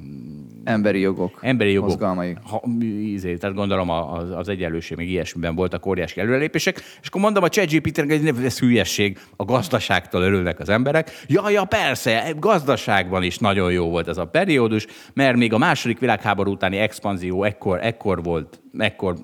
Emberi 0.65 1.01
jogok. 1.01 1.39
emberi 1.41 1.73
jogok. 1.73 1.89
Mozgalmai. 1.89 2.37
Ha, 2.43 2.63
ízé, 2.83 3.37
tehát 3.37 3.57
gondolom 3.57 3.91
az, 3.91 4.31
az 4.31 4.49
egyenlőség, 4.49 4.97
még 4.97 5.11
ilyesmiben 5.11 5.55
voltak 5.55 5.87
óriási 5.87 6.21
előrelépések, 6.21 6.77
és 7.01 7.09
akkor 7.09 7.21
mondom 7.21 7.43
a 7.43 7.49
ChatGPT-nek, 7.49 8.35
hogy 8.35 8.45
ez 8.45 8.59
hülyesség, 8.59 9.19
a 9.37 9.45
gazdaságtól 9.45 10.23
örülnek 10.23 10.61
az 10.61 10.69
emberek. 10.69 11.11
Ja, 11.27 11.51
ja, 11.51 11.65
persze, 11.65 12.35
gazdaságban 12.39 13.23
is 13.23 13.39
nagyon 13.39 13.73
jó 13.73 13.89
volt 13.89 14.09
ez 14.09 14.19
a 14.19 14.27
periódus, 14.27 14.87
mert 15.15 15.37
még 15.37 15.53
a 15.53 15.59
második 15.59 15.99
világháború 15.99 16.53
utáni 16.53 16.77
expanzió 16.77 17.45
ekkor, 17.45 17.79
ekkor 17.83 18.23
volt, 18.23 18.61
ekkor 18.79 19.17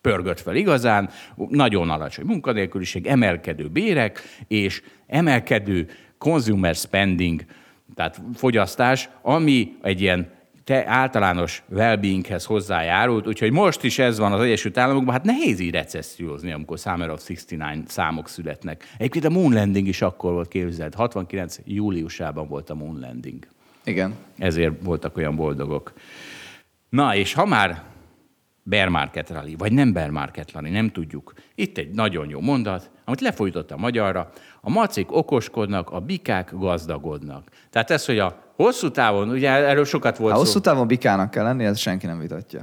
pörgött 0.00 0.40
fel 0.40 0.56
igazán, 0.56 1.10
nagyon 1.48 1.90
alacsony 1.90 2.24
munkanélküliség, 2.24 3.06
emelkedő 3.06 3.68
bérek, 3.68 4.22
és 4.48 4.82
emelkedő 5.06 5.88
consumer 6.18 6.74
spending, 6.74 7.44
tehát 7.94 8.20
fogyasztás, 8.34 9.08
ami 9.22 9.76
egy 9.82 10.00
ilyen 10.00 10.38
te 10.64 10.86
általános 10.86 11.62
well-beinghez 11.68 12.44
hozzájárult, 12.44 13.26
úgyhogy 13.26 13.50
most 13.50 13.84
is 13.84 13.98
ez 13.98 14.18
van 14.18 14.32
az 14.32 14.40
Egyesült 14.40 14.78
Államokban, 14.78 15.14
hát 15.14 15.24
nehéz 15.24 15.60
így 15.60 15.70
recessziózni, 15.70 16.52
amikor 16.52 16.78
Summer 16.78 17.10
of 17.10 17.26
69 17.26 17.92
számok 17.92 18.28
születnek. 18.28 18.94
Egyébként 18.98 19.24
a 19.24 19.30
moon 19.30 19.52
landing 19.52 19.88
is 19.88 20.02
akkor 20.02 20.32
volt, 20.32 20.48
képzeld, 20.48 20.94
69. 20.94 21.56
júliusában 21.64 22.48
volt 22.48 22.70
a 22.70 22.74
moon 22.74 22.98
landing. 23.00 23.46
Igen. 23.84 24.14
Ezért 24.38 24.72
voltak 24.82 25.16
olyan 25.16 25.36
boldogok. 25.36 25.92
Na, 26.88 27.14
és 27.14 27.34
ha 27.34 27.46
már 27.46 27.82
bear 28.62 28.88
market 28.88 29.30
rally, 29.30 29.54
vagy 29.58 29.72
nem 29.72 29.92
bear 29.92 30.10
market 30.10 30.52
rally, 30.52 30.70
nem 30.70 30.88
tudjuk. 30.90 31.32
Itt 31.54 31.78
egy 31.78 31.90
nagyon 31.90 32.28
jó 32.28 32.40
mondat, 32.40 32.90
amit 33.04 33.20
lefordítottam 33.20 33.80
magyarra. 33.80 34.30
A 34.60 34.70
macik 34.70 35.12
okoskodnak, 35.12 35.90
a 35.90 36.00
bikák 36.00 36.50
gazdagodnak. 36.54 37.48
Tehát 37.70 37.90
ez, 37.90 38.06
hogy 38.06 38.18
a 38.18 38.42
hosszú 38.56 38.90
távon, 38.90 39.28
ugye 39.28 39.50
erről 39.50 39.84
sokat 39.84 40.16
volt 40.16 40.32
Ha 40.32 40.38
szó. 40.38 40.44
hosszú 40.44 40.60
távon 40.60 40.86
bikának 40.86 41.30
kell 41.30 41.44
lenni, 41.44 41.64
ez 41.64 41.78
senki 41.78 42.06
nem 42.06 42.18
vitatja. 42.18 42.60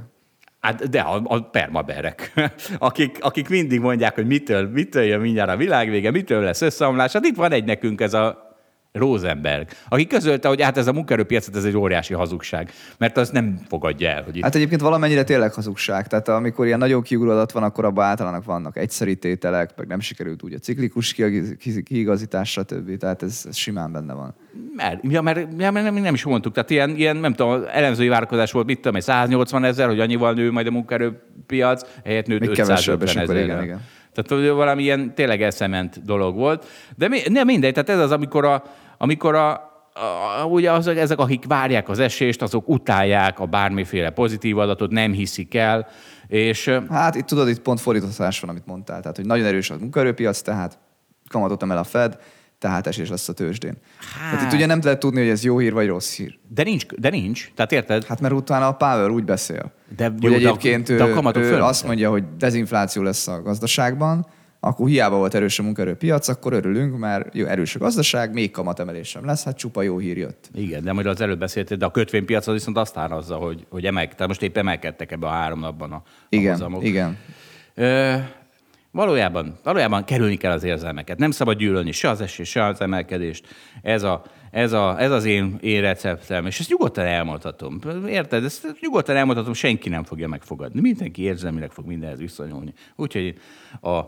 Hát 0.60 0.88
de 0.88 1.00
a, 1.00 1.20
a 1.24 1.40
permaberek, 1.40 2.32
akik, 2.78 3.16
akik 3.20 3.48
mindig 3.48 3.80
mondják, 3.80 4.14
hogy 4.14 4.26
mitől, 4.26 4.68
mitől 4.68 5.02
jön 5.02 5.20
mindjárt 5.20 5.50
a 5.50 5.56
világvége, 5.56 6.10
mitől 6.10 6.42
lesz 6.42 6.60
összeomlás. 6.60 7.12
Hát 7.12 7.24
itt 7.24 7.36
van 7.36 7.52
egy 7.52 7.64
nekünk 7.64 8.00
ez 8.00 8.14
a 8.14 8.47
Rosenberg, 8.98 9.68
aki 9.88 10.06
közölte, 10.06 10.48
hogy 10.48 10.62
hát 10.62 10.76
ez 10.76 10.86
a 10.86 10.92
munkaerőpiacot 10.92 11.56
ez 11.56 11.64
egy 11.64 11.76
óriási 11.76 12.14
hazugság, 12.14 12.70
mert 12.98 13.16
az 13.16 13.30
nem 13.30 13.60
fogadja 13.68 14.08
el, 14.08 14.22
hogy 14.22 14.36
itt 14.36 14.42
Hát 14.42 14.54
egyébként 14.54 14.80
valamennyire 14.80 15.24
tényleg 15.24 15.52
hazugság. 15.52 16.06
Tehát 16.06 16.28
amikor 16.28 16.66
ilyen 16.66 16.78
nagyon 16.78 17.02
kiugró 17.02 17.30
adat 17.30 17.52
van, 17.52 17.62
akkor 17.62 17.84
abban 17.84 18.04
általában 18.04 18.42
vannak 18.44 18.76
egyszeri 18.76 19.16
tételek, 19.16 19.70
meg 19.76 19.86
nem 19.86 20.00
sikerült 20.00 20.42
úgy 20.42 20.52
a 20.52 20.58
ciklikus 20.58 21.16
kiigazítás, 21.84 22.50
stb. 22.50 22.96
Tehát 22.96 23.22
ez, 23.22 23.44
ez 23.48 23.56
simán 23.56 23.92
benne 23.92 24.12
van. 24.12 24.34
Mert, 24.76 25.00
ja, 25.02 25.22
mert, 25.22 25.38
ja, 25.58 25.70
mert 25.70 25.84
nem, 25.84 25.94
nem, 25.94 26.14
is 26.14 26.24
mondtuk, 26.24 26.52
tehát 26.52 26.70
ilyen, 26.70 26.96
ilyen 26.96 27.16
nem 27.16 27.34
tudom, 27.34 27.62
elemzői 27.72 28.08
várakozás 28.08 28.52
volt, 28.52 28.66
mit 28.66 28.76
tudom, 28.76 28.96
egy 28.96 29.02
180 29.02 29.64
ezer, 29.64 29.86
hogy 29.86 30.00
annyival 30.00 30.32
nő 30.32 30.50
majd 30.50 30.66
a 30.66 30.70
munkaerőpiac, 30.70 31.82
helyett 32.04 32.26
nőtt 32.26 32.40
Még 32.40 32.50
kevesebb, 32.50 33.02
550 33.02 33.06
és 33.08 33.16
akkor 33.16 33.36
ezerrel. 33.36 33.62
igen, 33.62 33.64
igen. 33.64 33.86
Tehát 34.12 34.48
valami 34.54 34.82
ilyen 34.82 35.14
tényleg 35.14 35.42
eszement 35.42 36.04
dolog 36.04 36.36
volt. 36.36 36.66
De 36.96 37.08
mi, 37.08 37.20
nem 37.28 37.46
mindegy, 37.46 37.72
tehát 37.72 37.88
ez 37.88 37.98
az, 37.98 38.10
amikor 38.10 38.44
a, 38.44 38.62
amikor 38.98 39.34
a, 39.34 39.52
a, 40.40 40.44
ugye 40.44 40.72
azok, 40.72 40.96
ezek, 40.96 41.18
akik 41.18 41.44
várják 41.46 41.88
az 41.88 41.98
esést, 41.98 42.42
azok 42.42 42.68
utálják 42.68 43.38
a 43.40 43.46
bármiféle 43.46 44.10
pozitív 44.10 44.58
adatot, 44.58 44.90
nem 44.90 45.12
hiszik 45.12 45.54
el, 45.54 45.86
és 46.26 46.70
Hát 46.90 47.14
itt 47.14 47.26
tudod, 47.26 47.48
itt 47.48 47.60
pont 47.60 47.80
fordítás 47.80 48.40
van, 48.40 48.50
amit 48.50 48.66
mondtál. 48.66 49.00
Tehát, 49.00 49.16
hogy 49.16 49.26
nagyon 49.26 49.46
erős 49.46 49.70
a 49.70 49.76
munkaerőpiac, 49.78 50.40
tehát 50.40 50.78
kamatot 51.28 51.62
emel 51.62 51.78
a 51.78 51.84
Fed, 51.84 52.18
tehát 52.58 52.86
esés 52.86 53.08
lesz 53.08 53.28
a 53.28 53.32
tőzsdén. 53.32 53.76
Hát. 54.20 54.30
Tehát 54.30 54.46
itt 54.46 54.52
ugye 54.52 54.66
nem 54.66 54.80
lehet 54.82 54.98
tudni, 54.98 55.20
hogy 55.20 55.28
ez 55.28 55.44
jó 55.44 55.58
hír 55.58 55.72
vagy 55.72 55.86
rossz 55.86 56.16
hír. 56.16 56.38
de 56.48 56.62
nincs, 56.62 56.86
de 56.86 57.10
nincs. 57.10 57.50
Tehát 57.54 57.72
érted? 57.72 58.04
Hát 58.04 58.20
mert 58.20 58.34
utána 58.34 58.66
a 58.66 58.72
Power 58.72 59.10
úgy 59.10 59.24
beszél, 59.24 59.72
De 59.96 60.04
hogy 60.08 60.22
jó, 60.22 60.28
de 60.30 60.34
a- 60.34 60.38
egyébként 60.38 60.92
de 60.92 61.02
a 61.02 61.32
ő, 61.36 61.40
ő 61.40 61.62
azt 61.62 61.84
mondja, 61.84 62.10
hogy 62.10 62.24
dezinfláció 62.36 63.02
lesz 63.02 63.28
a 63.28 63.42
gazdaságban, 63.42 64.26
akkor 64.60 64.88
hiába 64.88 65.16
volt 65.16 65.34
erős 65.34 65.58
a 65.58 65.62
munkaerőpiac, 65.62 66.28
akkor 66.28 66.52
örülünk, 66.52 66.98
mert 66.98 67.34
jó, 67.34 67.46
erős 67.46 67.74
a 67.74 67.78
gazdaság, 67.78 68.32
még 68.32 68.50
kamatemelés 68.50 69.08
sem 69.08 69.24
lesz, 69.24 69.44
hát 69.44 69.56
csupa 69.56 69.82
jó 69.82 69.98
hír 69.98 70.16
jött. 70.16 70.50
Igen, 70.54 70.84
de 70.84 70.92
majd 70.92 71.06
az 71.06 71.20
előbb 71.20 71.38
beszéltél, 71.38 71.76
de 71.76 71.84
a 71.84 71.90
kötvénypiac 71.90 72.46
az 72.46 72.52
viszont 72.52 72.76
azt 72.76 72.96
árazza, 72.96 73.36
hogy, 73.36 73.66
hogy 73.68 73.84
emelk, 73.86 74.12
tehát 74.12 74.28
most 74.28 74.42
épp 74.42 74.56
emelkedtek 74.56 75.12
ebbe 75.12 75.26
a 75.26 75.30
három 75.30 75.60
napban 75.60 75.92
a, 75.92 75.94
a 75.94 76.02
Igen, 76.28 76.52
hozamok. 76.52 76.84
igen. 76.84 77.18
Ö, 77.74 78.14
valójában, 78.90 79.58
valójában 79.62 80.04
kerülni 80.04 80.36
kell 80.36 80.52
az 80.52 80.64
érzelmeket. 80.64 81.18
Nem 81.18 81.30
szabad 81.30 81.58
gyűlölni 81.58 81.92
se 81.92 82.08
az 82.08 82.20
esés, 82.20 82.48
se 82.48 82.64
az 82.64 82.80
emelkedést. 82.80 83.46
Ez, 83.82 84.02
a, 84.02 84.22
ez, 84.50 84.72
a, 84.72 85.00
ez 85.00 85.10
az 85.10 85.24
én, 85.24 85.58
én 85.60 85.80
receptem, 85.80 86.46
és 86.46 86.60
ezt 86.60 86.68
nyugodtan 86.68 87.04
elmondhatom. 87.04 87.78
Érted? 88.08 88.44
Ezt 88.44 88.74
nyugodtan 88.80 89.16
elmondhatom, 89.16 89.52
senki 89.52 89.88
nem 89.88 90.04
fogja 90.04 90.28
megfogadni. 90.28 90.80
Mindenki 90.80 91.22
érzelmileg 91.22 91.70
fog 91.70 91.86
mindenhez 91.86 92.18
viszonyulni. 92.18 92.72
Úgyhogy 92.96 93.34
a, 93.80 94.00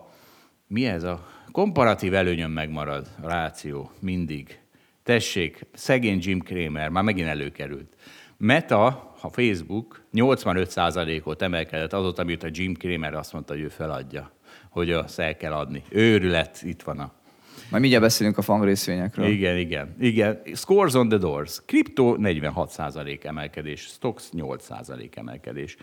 mi 0.70 0.86
ez 0.86 1.02
a 1.02 1.26
komparatív 1.52 2.14
előnyöm 2.14 2.50
megmarad, 2.50 3.06
a 3.22 3.28
ráció, 3.28 3.90
mindig. 3.98 4.58
Tessék, 5.02 5.66
szegény 5.72 6.18
Jim 6.22 6.38
Cramer, 6.38 6.88
már 6.88 7.02
megint 7.02 7.28
előkerült. 7.28 7.96
Meta, 8.36 8.86
a 9.20 9.28
Facebook 9.28 10.04
85%-ot 10.12 11.42
emelkedett 11.42 11.92
azóta, 11.92 12.24
mióta 12.24 12.48
Jim 12.50 12.74
Cramer 12.74 13.14
azt 13.14 13.32
mondta, 13.32 13.52
hogy 13.52 13.62
ő 13.62 13.68
feladja, 13.68 14.32
hogy 14.68 14.90
azt 14.90 15.18
el 15.18 15.36
kell 15.36 15.52
adni. 15.52 15.82
Őrület, 15.88 16.62
itt 16.62 16.82
van 16.82 16.98
a... 16.98 17.12
Majd 17.70 17.80
mindjárt 17.80 18.04
beszélünk 18.04 18.38
a 18.38 18.42
fang 18.42 18.64
részvényekről. 18.64 19.26
Igen, 19.26 19.56
igen, 19.56 19.94
igen. 20.00 20.40
Scores 20.54 20.94
on 20.94 21.08
the 21.08 21.18
doors. 21.18 21.62
Kripto 21.66 22.16
46% 22.18 23.24
emelkedés, 23.24 23.80
stocks 23.80 24.28
8% 24.36 25.16
emelkedés. 25.16 25.76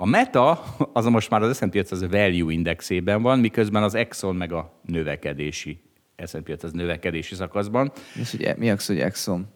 A 0.00 0.06
Meta, 0.06 0.64
az 0.92 1.06
a 1.06 1.10
most 1.10 1.30
már 1.30 1.42
az 1.42 1.56
S&P 1.56 1.74
500 1.74 2.06
value 2.10 2.52
indexében 2.52 3.22
van, 3.22 3.38
miközben 3.38 3.82
az 3.82 3.94
Exxon 3.94 4.36
meg 4.36 4.52
a 4.52 4.72
növekedési 4.86 5.80
S&P 6.26 6.48
500 6.48 6.72
növekedési 6.72 7.34
szakaszban. 7.34 7.92
Mi 8.14 8.20
az, 8.20 8.30
hogy, 8.30 8.42
e- 8.42 8.54
mi 8.58 8.70
az, 8.70 8.86
hogy 8.86 8.98
Exxon? 9.00 9.46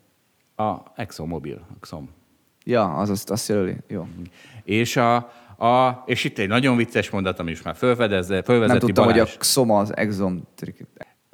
A 0.56 0.76
Exxon 0.96 1.28
Mobil, 1.28 1.66
Exxon. 1.76 2.08
Ja, 2.64 2.94
az 2.94 3.10
azt, 3.10 3.30
azt 3.30 3.48
jelöli. 3.48 3.76
Jó. 3.88 4.06
És, 4.64 4.96
a, 4.96 5.14
a, 5.58 6.02
és 6.06 6.24
itt 6.24 6.38
egy 6.38 6.48
nagyon 6.48 6.76
vicces 6.76 7.10
mondat, 7.10 7.38
ami 7.38 7.50
is 7.50 7.62
már 7.62 7.76
fölfedezze, 7.76 8.42
fölvezeti 8.42 8.78
Nem 8.78 8.86
tudtam, 8.86 9.04
Balázs. 9.04 9.20
hogy 9.20 9.30
a 9.34 9.38
Xoma 9.38 9.78
az 9.78 9.96
Exxon. 9.96 10.48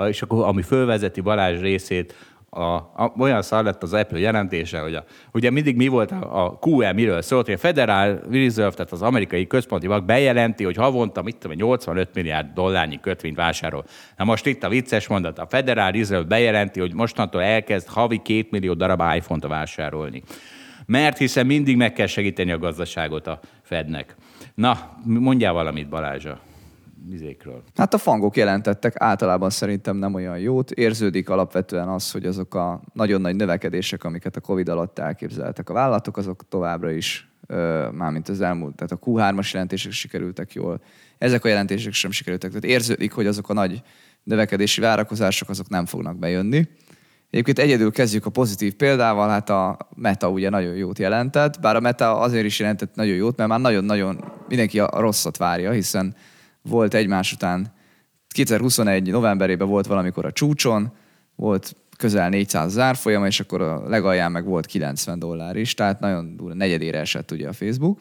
és 0.08 0.22
akkor 0.22 0.44
ami 0.46 0.62
fölvezeti 0.62 1.20
Balázs 1.20 1.60
részét, 1.60 2.14
a, 2.50 2.74
a, 2.74 3.12
olyan 3.18 3.42
szar 3.42 3.64
lett 3.64 3.82
az 3.82 3.92
Apple 3.92 4.18
jelentése, 4.18 4.80
hogy 4.80 4.94
a, 4.94 5.04
ugye 5.32 5.50
mindig 5.50 5.76
mi 5.76 5.86
volt 5.86 6.10
a, 6.10 6.44
a 6.44 6.58
QE, 6.66 6.92
miről 6.92 7.22
szólt, 7.22 7.44
hogy 7.44 7.54
a 7.54 7.58
Federal 7.58 8.20
Reserve, 8.30 8.70
tehát 8.70 8.92
az 8.92 9.02
amerikai 9.02 9.46
központi 9.46 9.86
bank 9.86 10.04
bejelenti, 10.04 10.64
hogy 10.64 10.76
havonta, 10.76 11.22
mit 11.22 11.36
tudom, 11.36 11.52
én, 11.52 11.64
85 11.64 12.14
milliárd 12.14 12.52
dollárnyi 12.54 13.00
kötvényt 13.00 13.36
vásárol. 13.36 13.84
Na 14.16 14.24
most 14.24 14.46
itt 14.46 14.64
a 14.64 14.68
vicces 14.68 15.06
mondat, 15.06 15.38
a 15.38 15.46
Federal 15.46 15.90
Reserve 15.90 16.24
bejelenti, 16.24 16.80
hogy 16.80 16.94
mostantól 16.94 17.42
elkezd 17.42 17.88
havi 17.88 18.16
2 18.16 18.46
millió 18.50 18.74
darab 18.74 19.02
iPhone-t 19.16 19.46
vásárolni. 19.46 20.22
Mert 20.86 21.18
hiszen 21.18 21.46
mindig 21.46 21.76
meg 21.76 21.92
kell 21.92 22.06
segíteni 22.06 22.52
a 22.52 22.58
gazdaságot 22.58 23.26
a 23.26 23.40
Fednek. 23.62 24.14
Na, 24.54 24.96
mondjál 25.04 25.52
valamit 25.52 25.88
Balázs 25.88 26.26
a 27.06 27.10
vizékről. 27.10 27.62
Hát 27.74 27.94
a 27.94 27.98
fangok 27.98 28.36
jelentettek 28.36 28.94
általában 28.96 29.50
szerintem 29.50 29.96
nem 29.96 30.14
olyan 30.14 30.38
jót. 30.38 30.70
Érződik 30.70 31.28
alapvetően 31.28 31.88
az, 31.88 32.10
hogy 32.10 32.24
azok 32.24 32.54
a 32.54 32.82
nagyon 32.92 33.20
nagy 33.20 33.36
növekedések, 33.36 34.04
amiket 34.04 34.36
a 34.36 34.40
Covid 34.40 34.68
alatt 34.68 34.98
elképzeltek 34.98 35.70
a 35.70 35.72
vállalatok, 35.72 36.16
azok 36.16 36.48
továbbra 36.48 36.90
is, 36.90 37.28
mármint 37.92 38.28
az 38.28 38.40
elmúlt, 38.40 38.74
tehát 38.74 38.92
a 38.92 38.98
Q3-as 38.98 39.52
jelentések 39.52 39.92
sikerültek 39.92 40.52
jól. 40.52 40.80
Ezek 41.18 41.44
a 41.44 41.48
jelentések 41.48 41.92
sem 41.92 42.10
sikerültek. 42.10 42.50
Tehát 42.50 42.64
érződik, 42.64 43.12
hogy 43.12 43.26
azok 43.26 43.48
a 43.48 43.52
nagy 43.52 43.82
növekedési 44.22 44.80
várakozások, 44.80 45.48
azok 45.48 45.68
nem 45.68 45.86
fognak 45.86 46.18
bejönni. 46.18 46.68
Egyébként 47.30 47.58
egyedül 47.58 47.90
kezdjük 47.90 48.26
a 48.26 48.30
pozitív 48.30 48.74
példával, 48.74 49.28
hát 49.28 49.50
a 49.50 49.76
Meta 49.94 50.30
ugye 50.30 50.50
nagyon 50.50 50.74
jót 50.74 50.98
jelentett, 50.98 51.60
bár 51.60 51.76
a 51.76 51.80
Meta 51.80 52.18
azért 52.18 52.44
is 52.44 52.58
jelentett 52.58 52.94
nagyon 52.94 53.14
jót, 53.14 53.36
mert 53.36 53.48
már 53.48 53.60
nagyon-nagyon 53.60 54.24
mindenki 54.48 54.80
a 54.80 55.00
rosszat 55.00 55.36
várja, 55.36 55.70
hiszen 55.70 56.14
volt 56.62 56.94
egymás 56.94 57.32
után 57.32 57.72
2021 58.28 59.10
novemberében 59.10 59.68
volt 59.68 59.86
valamikor 59.86 60.24
a 60.24 60.32
csúcson, 60.32 60.92
volt 61.34 61.76
közel 61.96 62.28
400 62.28 62.72
zárfolyama, 62.72 63.26
és 63.26 63.40
akkor 63.40 63.60
a 63.60 63.88
legalján 63.88 64.32
meg 64.32 64.44
volt 64.44 64.66
90 64.66 65.18
dollár 65.18 65.56
is, 65.56 65.74
tehát 65.74 66.00
nagyon 66.00 66.36
durva, 66.36 66.54
negyedére 66.54 66.98
esett 66.98 67.30
ugye 67.30 67.48
a 67.48 67.52
Facebook. 67.52 67.98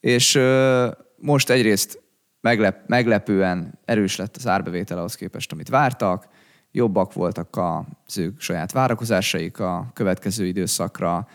És 0.00 0.34
ö, 0.34 0.88
most 1.16 1.50
egyrészt 1.50 2.02
meglep, 2.40 2.88
meglepően 2.88 3.78
erős 3.84 4.16
lett 4.16 4.36
az 4.36 4.46
árbevétel 4.46 4.98
ahhoz 4.98 5.14
képest, 5.14 5.52
amit 5.52 5.68
vártak, 5.68 6.28
jobbak 6.72 7.12
voltak 7.12 7.60
az 8.06 8.18
ők 8.18 8.40
saját 8.40 8.72
várakozásaik 8.72 9.58
a 9.58 9.90
következő 9.92 10.46
időszakra. 10.46 11.28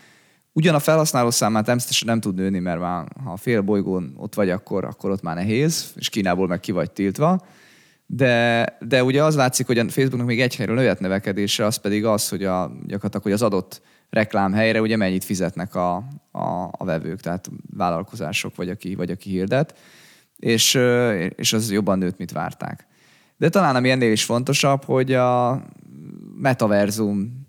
Ugyan 0.58 0.76
a 0.76 0.80
felhasználó 0.80 1.32
számát 1.32 1.66
természetesen 1.66 2.08
nem 2.08 2.20
tud 2.20 2.36
nőni, 2.36 2.60
mert 2.60 2.80
már 2.80 3.08
ha 3.24 3.32
a 3.32 3.38
fél 3.38 3.62
bolygón 3.62 4.14
ott 4.18 4.36
vagy, 4.36 4.50
akkor, 4.50 4.84
akkor 4.84 5.12
ott 5.12 5.22
már 5.22 5.36
nehéz, 5.36 5.94
és 5.96 6.10
Kínából 6.10 6.48
meg 6.48 6.60
ki 6.60 6.72
vagy 6.72 6.92
tiltva. 6.92 7.46
De, 8.06 8.78
de 8.80 9.04
ugye 9.04 9.24
az 9.24 9.36
látszik, 9.36 9.66
hogy 9.66 9.78
a 9.78 9.90
Facebooknak 9.90 10.28
még 10.28 10.42
egy 10.42 10.56
helyről 10.56 10.76
nőtt 10.76 11.00
növekedése, 11.00 11.66
az 11.66 11.76
pedig 11.76 12.06
az, 12.06 12.30
hogy 12.30 12.44
a, 12.44 12.72
gyakorlatilag, 12.82 13.24
hogy 13.24 13.32
az 13.32 13.42
adott 13.42 13.82
reklámhelyre 14.10 14.82
ugye 14.82 14.98
mennyit 14.98 15.24
fizetnek 15.24 15.76
a, 15.76 15.96
a, 16.32 16.70
a 16.72 16.86
vevők, 16.86 17.20
tehát 17.20 17.50
vállalkozások, 17.78 18.56
vagy 18.56 18.70
aki, 18.70 18.96
vagy 18.96 19.12
aki 19.12 19.30
hirdet, 19.30 19.78
és, 20.40 20.80
és 21.36 21.54
az 21.54 21.72
jobban 21.72 21.98
nőtt, 21.98 22.18
mint 22.18 22.32
várták. 22.32 22.88
De 23.38 23.50
talán 23.50 23.76
ami 23.76 23.90
ennél 23.90 24.12
is 24.12 24.24
fontosabb, 24.24 24.84
hogy 24.84 25.14
a 25.14 25.62
metaverzum, 26.36 27.45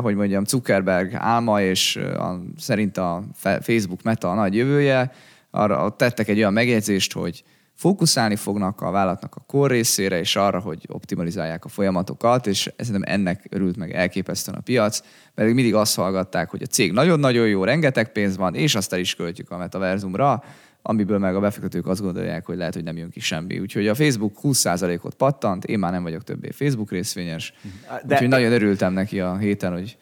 hogy 0.00 0.14
mondjam, 0.14 0.44
Zuckerberg 0.44 1.14
álma, 1.14 1.62
és 1.62 1.96
a, 1.96 2.42
szerint 2.56 2.96
a 2.96 3.24
Facebook 3.60 4.02
meta 4.02 4.30
a 4.30 4.34
nagy 4.34 4.54
jövője, 4.54 5.12
arra 5.50 5.96
tettek 5.96 6.28
egy 6.28 6.38
olyan 6.38 6.52
megjegyzést, 6.52 7.12
hogy 7.12 7.44
fókuszálni 7.74 8.36
fognak 8.36 8.80
a 8.80 8.90
vállalatnak 8.90 9.34
a 9.34 9.44
core 9.46 9.74
részére, 9.74 10.18
és 10.18 10.36
arra, 10.36 10.60
hogy 10.60 10.84
optimalizálják 10.88 11.64
a 11.64 11.68
folyamatokat, 11.68 12.46
és 12.46 12.70
szerintem 12.76 13.14
ennek 13.14 13.46
örült 13.50 13.76
meg 13.76 13.92
elképesztően 13.92 14.58
a 14.58 14.62
piac, 14.62 15.00
mert 15.34 15.52
mindig 15.52 15.74
azt 15.74 15.96
hallgatták, 15.96 16.50
hogy 16.50 16.62
a 16.62 16.66
cég 16.66 16.92
nagyon-nagyon 16.92 17.48
jó, 17.48 17.64
rengeteg 17.64 18.12
pénz 18.12 18.36
van, 18.36 18.54
és 18.54 18.74
azt 18.74 18.92
el 18.92 18.98
is 18.98 19.14
költjük 19.14 19.50
a 19.50 19.56
metaverzumra, 19.56 20.42
amiből 20.88 21.18
meg 21.18 21.36
a 21.36 21.40
befektetők 21.40 21.86
azt 21.86 22.00
gondolják, 22.00 22.46
hogy 22.46 22.56
lehet, 22.56 22.74
hogy 22.74 22.82
nem 22.82 22.96
jön 22.96 23.10
ki 23.10 23.20
semmi. 23.20 23.58
Úgyhogy 23.58 23.88
a 23.88 23.94
Facebook 23.94 24.38
20%-ot 24.42 25.14
pattant, 25.14 25.64
én 25.64 25.78
már 25.78 25.92
nem 25.92 26.02
vagyok 26.02 26.24
többé 26.24 26.50
Facebook 26.50 26.90
részvényes, 26.90 27.52
De- 27.88 28.14
úgyhogy 28.14 28.28
nagyon 28.28 28.52
örültem 28.52 28.92
neki 28.92 29.20
a 29.20 29.36
héten, 29.36 29.72
hogy 29.72 29.96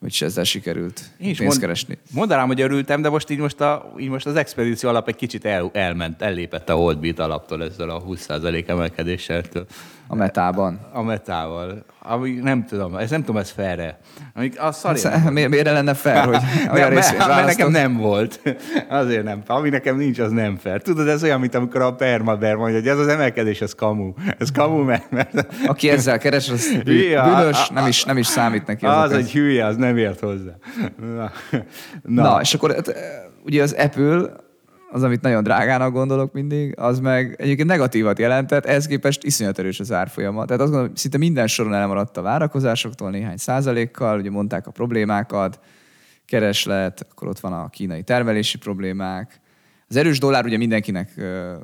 hogy 0.00 0.16
ezzel 0.20 0.44
sikerült 0.44 1.00
Én 1.18 1.28
is 1.28 1.38
pénzt 1.38 1.40
mond- 1.40 1.60
keresni. 1.60 1.98
Mondanám, 2.12 2.46
hogy 2.46 2.60
örültem, 2.60 3.02
de 3.02 3.08
most 3.08 3.30
így 3.30 3.38
most, 3.38 3.60
a, 3.60 3.94
így 3.98 4.08
most 4.08 4.26
az 4.26 4.36
expedíció 4.36 4.88
alap 4.88 5.08
egy 5.08 5.16
kicsit 5.16 5.44
el, 5.44 5.70
elment, 5.72 6.22
ellépett 6.22 6.68
a 6.68 6.74
Holdbeat 6.74 7.18
alaptól 7.18 7.62
ezzel 7.64 7.90
a 7.90 8.02
20% 8.04 8.68
emelkedéssel 8.68 9.42
A 10.12 10.14
metában. 10.14 10.80
a 10.92 11.02
metával. 11.02 11.84
Ami 11.98 12.30
nem 12.30 12.64
tudom, 12.66 12.96
ez 12.96 13.10
nem 13.10 13.20
tudom, 13.20 13.36
ez 13.40 13.50
felre. 13.50 13.98
Amik 14.34 14.60
a 14.62 14.72
szar 14.72 14.96
Sze- 14.98 15.30
Miért, 15.30 15.64
lenne 15.64 15.94
fel, 15.94 16.26
hogy 16.26 16.36
olyan 16.72 16.88
nem, 16.88 16.92
részvényt 16.98 17.18
mert, 17.18 17.30
mert 17.34 17.46
nekem 17.46 17.70
nem 17.70 17.96
volt. 17.96 18.40
Azért 18.88 19.24
nem. 19.24 19.42
Ami 19.46 19.68
nekem 19.68 19.96
nincs, 19.96 20.18
az 20.18 20.30
nem 20.30 20.56
fair. 20.56 20.82
Tudod, 20.82 21.08
ez 21.08 21.22
olyan, 21.22 21.40
mint 21.40 21.54
amikor 21.54 21.80
a 21.80 21.94
permaber 21.94 22.54
mondja, 22.54 22.78
hogy 22.78 22.88
ez 22.88 22.98
az 22.98 23.06
emelkedés, 23.08 23.60
ez 23.60 23.72
kamu. 23.74 24.12
Ez 24.38 24.50
kamu, 24.52 24.82
mert, 24.82 25.10
mert 25.10 25.46
Aki 25.66 25.88
ezzel 25.90 26.18
keres, 26.18 26.48
az 26.50 26.78
bűnös, 26.84 27.68
nem 27.68 27.86
is, 27.86 28.04
nem 28.04 28.16
is 28.18 28.26
számít 28.26 28.66
neki. 28.66 28.86
az 28.86 28.96
az 29.10 29.12
egy 29.12 29.32
hülye, 29.32 29.66
az 29.66 29.76
nem 29.76 29.96
ért 29.96 30.20
hozzá. 30.20 30.52
Na, 31.16 31.30
Na, 32.02 32.22
Na 32.22 32.40
és 32.40 32.54
akkor 32.54 32.74
hát, 32.74 32.94
ugye 33.44 33.62
az 33.62 33.72
Apple, 33.78 34.22
az, 34.92 35.02
amit 35.02 35.20
nagyon 35.20 35.42
drágának 35.42 35.92
gondolok 35.92 36.32
mindig, 36.32 36.74
az 36.78 37.00
meg 37.00 37.36
egyébként 37.38 37.68
negatívat 37.68 38.18
jelentett, 38.18 38.64
ehhez 38.64 38.86
képest 38.86 39.24
iszonyat 39.24 39.58
erős 39.58 39.80
az 39.80 39.92
árfolyama. 39.92 40.44
Tehát 40.44 40.62
azt 40.62 40.70
gondolom, 40.70 40.94
szinte 40.94 41.18
minden 41.18 41.46
soron 41.46 41.74
elmaradt 41.74 42.16
a 42.16 42.22
várakozásoktól 42.22 43.10
néhány 43.10 43.36
százalékkal, 43.36 44.18
ugye 44.18 44.30
mondták 44.30 44.66
a 44.66 44.70
problémákat, 44.70 45.60
kereslet, 46.26 47.06
akkor 47.10 47.28
ott 47.28 47.40
van 47.40 47.52
a 47.52 47.68
kínai 47.68 48.02
termelési 48.02 48.58
problémák. 48.58 49.40
Az 49.88 49.96
erős 49.96 50.18
dollár 50.18 50.44
ugye 50.44 50.56
mindenkinek 50.56 51.20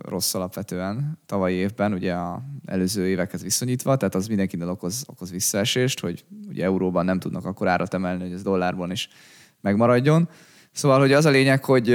rossz 0.09 0.35
alapvetően 0.35 1.19
tavalyi 1.27 1.55
évben, 1.55 1.93
ugye 1.93 2.13
a 2.13 2.43
előző 2.65 3.07
évekhez 3.07 3.43
viszonyítva, 3.43 3.97
tehát 3.97 4.15
az 4.15 4.27
mindenkinek 4.27 4.69
okoz, 4.69 5.05
okoz 5.07 5.31
visszaesést, 5.31 6.01
hogy 6.01 6.25
ugye 6.49 6.65
euróban 6.65 7.05
nem 7.05 7.19
tudnak 7.19 7.45
akkor 7.45 7.69
árat 7.69 7.95
emelni, 7.95 8.23
hogy 8.23 8.33
ez 8.33 8.43
dollárban 8.43 8.91
is 8.91 9.09
megmaradjon. 9.61 10.29
Szóval, 10.79 10.99
hogy 10.99 11.13
az 11.13 11.25
a 11.25 11.31
lényeg, 11.31 11.65
hogy, 11.65 11.87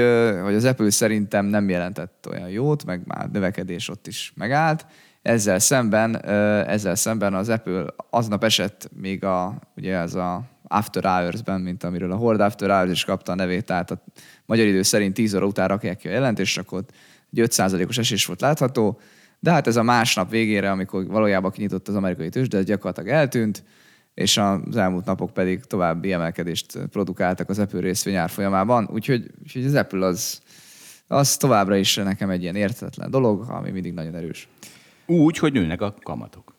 hogy 0.43 0.55
az 0.55 0.65
Apple 0.65 0.89
szerintem 0.89 1.45
nem 1.45 1.69
jelentett 1.69 2.27
olyan 2.29 2.49
jót, 2.49 2.85
meg 2.85 3.01
már 3.05 3.29
növekedés 3.31 3.89
ott 3.89 4.07
is 4.07 4.33
megállt. 4.35 4.85
Ezzel 5.21 5.59
szemben, 5.59 6.25
ezzel 6.67 6.95
szemben 6.95 7.33
az 7.33 7.49
Apple 7.49 7.85
aznap 8.09 8.43
esett 8.43 8.89
még 9.01 9.23
a, 9.23 9.59
ugye 9.75 9.97
ez 9.97 10.15
a 10.15 10.43
After 10.67 11.03
Hours-ben, 11.03 11.61
mint 11.61 11.83
amiről 11.83 12.11
a 12.11 12.15
Horde 12.15 12.43
After 12.43 12.69
Hours 12.69 12.91
is 12.91 13.05
kapta 13.05 13.31
a 13.31 13.35
nevét, 13.35 13.65
tehát 13.65 13.91
a 13.91 14.03
magyar 14.45 14.65
idő 14.65 14.81
szerint 14.81 15.13
10 15.13 15.35
óra 15.35 15.45
után 15.45 15.67
rakják 15.67 15.97
ki 15.97 16.07
a 16.07 16.11
jelentést, 16.11 16.57
akkor 16.57 16.77
ott 16.77 16.89
egy 17.33 17.47
5%-os 17.49 17.97
esés 17.97 18.25
volt 18.25 18.41
látható, 18.41 18.99
de 19.39 19.51
hát 19.51 19.67
ez 19.67 19.75
a 19.75 19.83
másnap 19.83 20.29
végére, 20.29 20.71
amikor 20.71 21.07
valójában 21.07 21.51
kinyitott 21.51 21.87
az 21.87 21.95
amerikai 21.95 22.29
tőzsde, 22.29 22.63
gyakorlatilag 22.63 23.09
eltűnt, 23.09 23.63
és 24.13 24.37
az 24.37 24.77
elmúlt 24.77 25.05
napok 25.05 25.33
pedig 25.33 25.63
további 25.63 26.11
emelkedést 26.11 26.77
produkáltak 26.91 27.49
az 27.49 27.59
Apple 27.59 27.79
részvény 27.79 28.15
árfolyamában, 28.15 28.89
úgyhogy, 28.91 29.31
úgyhogy 29.41 29.65
az 29.65 29.73
Apple 29.73 30.05
az, 30.05 30.41
az 31.07 31.37
továbbra 31.37 31.75
is 31.75 31.95
nekem 31.95 32.29
egy 32.29 32.41
ilyen 32.41 32.55
értetlen 32.55 33.11
dolog, 33.11 33.49
ami 33.49 33.71
mindig 33.71 33.93
nagyon 33.93 34.15
erős. 34.15 34.47
Úgy, 35.05 35.37
hogy 35.37 35.53
nőnek 35.53 35.81
a 35.81 35.95
kamatok. 36.03 36.55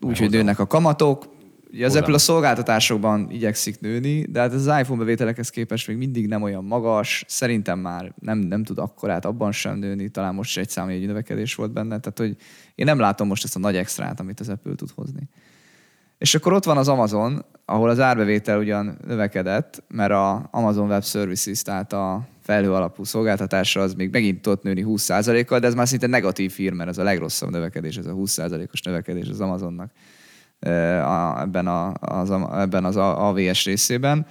Úgyhogy 0.00 0.30
nőnek 0.30 0.58
a 0.58 0.66
kamatok. 0.66 1.36
Ugye 1.72 1.84
az 1.84 1.90
Hozzá. 1.90 2.00
Apple 2.00 2.14
a 2.14 2.18
szolgáltatásokban 2.18 3.30
igyekszik 3.30 3.80
nőni, 3.80 4.26
de 4.30 4.40
hát 4.40 4.52
az 4.52 4.66
iPhone 4.66 4.98
bevételekhez 4.98 5.50
képest 5.50 5.88
még 5.88 5.96
mindig 5.96 6.26
nem 6.26 6.42
olyan 6.42 6.64
magas. 6.64 7.24
Szerintem 7.26 7.78
már 7.78 8.14
nem, 8.20 8.38
nem 8.38 8.64
tud 8.64 8.78
akkorát 8.78 9.24
abban 9.24 9.52
sem 9.52 9.78
nőni, 9.78 10.08
talán 10.08 10.34
most 10.34 10.58
egy 10.58 10.68
számjegyű 10.68 11.06
növekedés 11.06 11.54
volt 11.54 11.72
benne. 11.72 11.98
Tehát, 11.98 12.18
hogy 12.18 12.36
én 12.74 12.84
nem 12.84 12.98
látom 12.98 13.26
most 13.26 13.44
ezt 13.44 13.56
a 13.56 13.58
nagy 13.58 13.76
extrát, 13.76 14.20
amit 14.20 14.40
az 14.40 14.48
Apple 14.48 14.74
tud 14.74 14.90
hozni. 14.94 15.28
És 16.18 16.34
akkor 16.34 16.52
ott 16.52 16.64
van 16.64 16.76
az 16.76 16.88
Amazon, 16.88 17.44
ahol 17.64 17.88
az 17.88 18.00
árbevétel 18.00 18.58
ugyan 18.58 18.98
növekedett, 19.06 19.82
mert 19.88 20.10
a 20.10 20.48
Amazon 20.50 20.88
Web 20.88 21.04
Services, 21.04 21.62
tehát 21.62 21.92
a 21.92 22.28
felhő 22.42 22.72
alapú 22.72 23.04
szolgáltatása 23.04 23.80
az 23.80 23.94
még 23.94 24.10
megint 24.10 24.42
tudott 24.42 24.62
nőni 24.62 24.84
20%-kal, 24.86 25.58
de 25.58 25.66
ez 25.66 25.74
már 25.74 25.88
szinte 25.88 26.06
negatív 26.06 26.52
hír, 26.52 26.72
mert 26.72 26.90
ez 26.90 26.98
a 26.98 27.02
legrosszabb 27.02 27.50
növekedés, 27.50 27.96
ez 27.96 28.06
a 28.06 28.12
20%-os 28.12 28.82
növekedés 28.82 29.28
az 29.28 29.40
Amazonnak 29.40 29.90
ebben, 30.58 31.66
a, 31.66 31.92
az, 32.00 32.30
ebben 32.52 32.84
az 32.84 32.96
AVS 32.96 33.64
részében. 33.64 34.26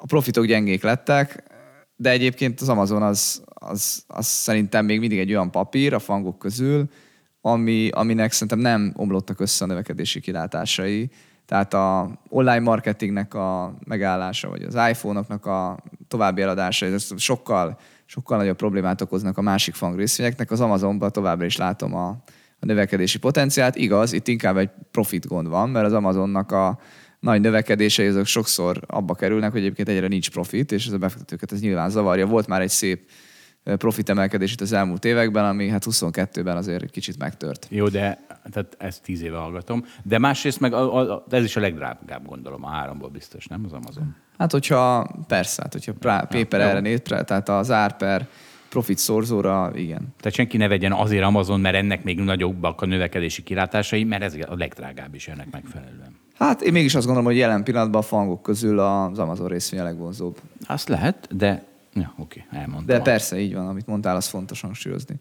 A 0.00 0.06
profitok 0.06 0.44
gyengék 0.44 0.82
lettek, 0.82 1.42
de 1.96 2.10
egyébként 2.10 2.60
az 2.60 2.68
Amazon 2.68 3.02
az, 3.02 3.42
az, 3.54 4.04
az 4.06 4.26
szerintem 4.26 4.84
még 4.84 5.00
mindig 5.00 5.18
egy 5.18 5.30
olyan 5.30 5.50
papír 5.50 5.94
a 5.94 5.98
fangok 5.98 6.38
közül, 6.38 6.88
ami, 7.52 7.88
aminek 7.88 8.32
szerintem 8.32 8.58
nem 8.58 8.92
omlottak 8.96 9.40
össze 9.40 9.64
a 9.64 9.66
növekedési 9.66 10.20
kilátásai. 10.20 11.10
Tehát 11.46 11.74
a 11.74 12.18
online 12.28 12.60
marketingnek 12.60 13.34
a 13.34 13.78
megállása, 13.84 14.48
vagy 14.48 14.62
az 14.62 14.74
iPhone-oknak 14.74 15.46
a 15.46 15.78
további 16.08 16.42
eladása, 16.42 16.86
ez 16.86 17.12
sokkal, 17.16 17.78
sokkal 18.06 18.38
nagyobb 18.38 18.56
problémát 18.56 19.00
okoznak 19.00 19.38
a 19.38 19.42
másik 19.42 19.74
fang 19.74 19.96
részvényeknek. 19.96 20.50
Az 20.50 20.60
Amazonban 20.60 21.12
továbbra 21.12 21.44
is 21.44 21.56
látom 21.56 21.94
a, 21.94 22.08
a 22.60 22.66
növekedési 22.66 23.18
potenciált. 23.18 23.76
Igaz, 23.76 24.12
itt 24.12 24.28
inkább 24.28 24.56
egy 24.56 24.70
profit 24.90 25.26
gond 25.26 25.48
van, 25.48 25.70
mert 25.70 25.86
az 25.86 25.92
Amazonnak 25.92 26.52
a 26.52 26.78
nagy 27.20 27.40
növekedései 27.40 28.06
azok 28.06 28.26
sokszor 28.26 28.80
abba 28.86 29.14
kerülnek, 29.14 29.50
hogy 29.50 29.60
egyébként 29.60 29.88
egyre 29.88 30.08
nincs 30.08 30.30
profit, 30.30 30.72
és 30.72 30.86
ez 30.86 30.92
a 30.92 30.98
befektetőket 30.98 31.52
ez 31.52 31.60
nyilván 31.60 31.90
zavarja. 31.90 32.26
Volt 32.26 32.46
már 32.46 32.60
egy 32.60 32.68
szép 32.68 33.08
profit 33.76 34.08
emelkedés 34.08 34.52
itt 34.52 34.60
az 34.60 34.72
elmúlt 34.72 35.04
években, 35.04 35.44
ami 35.44 35.68
hát 35.68 35.84
22-ben 35.90 36.56
azért 36.56 36.82
egy 36.82 36.90
kicsit 36.90 37.18
megtört. 37.18 37.66
Jó, 37.70 37.88
de 37.88 38.26
tehát 38.50 38.76
ezt 38.78 39.02
tíz 39.02 39.22
éve 39.22 39.36
hallgatom. 39.36 39.84
De 40.02 40.18
másrészt 40.18 40.60
meg 40.60 40.72
a, 40.72 41.12
a, 41.14 41.24
ez 41.30 41.44
is 41.44 41.56
a 41.56 41.60
legdrágább, 41.60 42.26
gondolom, 42.26 42.64
a 42.64 42.68
háromból 42.68 43.08
biztos, 43.08 43.46
nem 43.46 43.62
az 43.64 43.72
Amazon? 43.72 44.14
Hát, 44.38 44.52
hogyha 44.52 45.10
persze, 45.26 45.62
hát, 45.62 45.72
hogyha 45.72 45.92
prá, 45.92 46.20
paper 46.20 46.60
erre 46.60 46.80
néz, 46.80 47.00
tehát 47.04 47.48
az 47.48 47.70
ár 47.70 47.96
per 47.96 48.28
profit 48.68 48.98
szorzóra, 48.98 49.70
igen. 49.74 50.14
Tehát 50.20 50.34
senki 50.34 50.56
ne 50.56 50.68
vegyen 50.68 50.92
azért 50.92 51.24
Amazon, 51.24 51.60
mert 51.60 51.76
ennek 51.76 52.04
még 52.04 52.20
nagyobbak 52.20 52.82
a 52.82 52.86
növekedési 52.86 53.42
kilátásai, 53.42 54.04
mert 54.04 54.22
ez 54.22 54.34
a 54.48 54.54
legdrágább 54.56 55.14
is 55.14 55.28
ennek 55.28 55.50
megfelelően. 55.50 56.16
Hát 56.38 56.62
én 56.62 56.72
mégis 56.72 56.94
azt 56.94 57.06
gondolom, 57.06 57.30
hogy 57.30 57.38
jelen 57.38 57.64
pillanatban 57.64 58.00
a 58.00 58.04
fangok 58.04 58.42
közül 58.42 58.78
az 58.78 59.18
Amazon 59.18 59.48
részvény 59.48 59.80
a 59.80 59.84
legvonzóbb. 59.84 60.38
Azt 60.66 60.88
lehet, 60.88 61.36
de... 61.36 61.66
Ja, 62.00 62.14
oké, 62.18 62.44
elmondtam. 62.50 62.96
De 62.96 63.00
persze, 63.02 63.38
így 63.38 63.54
van, 63.54 63.68
amit 63.68 63.86
mondtál, 63.86 64.16
az 64.16 64.26
fontos 64.28 64.60
hangsúlyozni. 64.60 65.14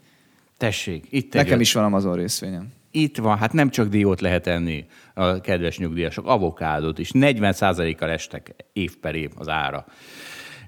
Tessék, 0.58 1.06
itt 1.10 1.34
Nekem 1.34 1.54
egy- 1.54 1.60
is 1.60 1.74
van 1.74 1.84
Amazon 1.84 2.16
részvényem. 2.16 2.68
Itt 2.92 3.18
van, 3.18 3.38
hát 3.38 3.54
nem 3.54 3.70
csak 3.70 3.88
diót 3.88 4.22
lehet 4.22 4.48
enni 4.48 4.86
a 5.14 5.42
kedves 5.42 5.78
nyugdíjasok, 5.78 6.28
avokádot 6.28 7.00
is. 7.00 7.12
40%-kal 7.14 8.10
estek 8.10 8.56
év 8.74 8.98
per 8.98 9.16
év 9.16 9.32
az 9.36 9.48
ára. 9.50 9.86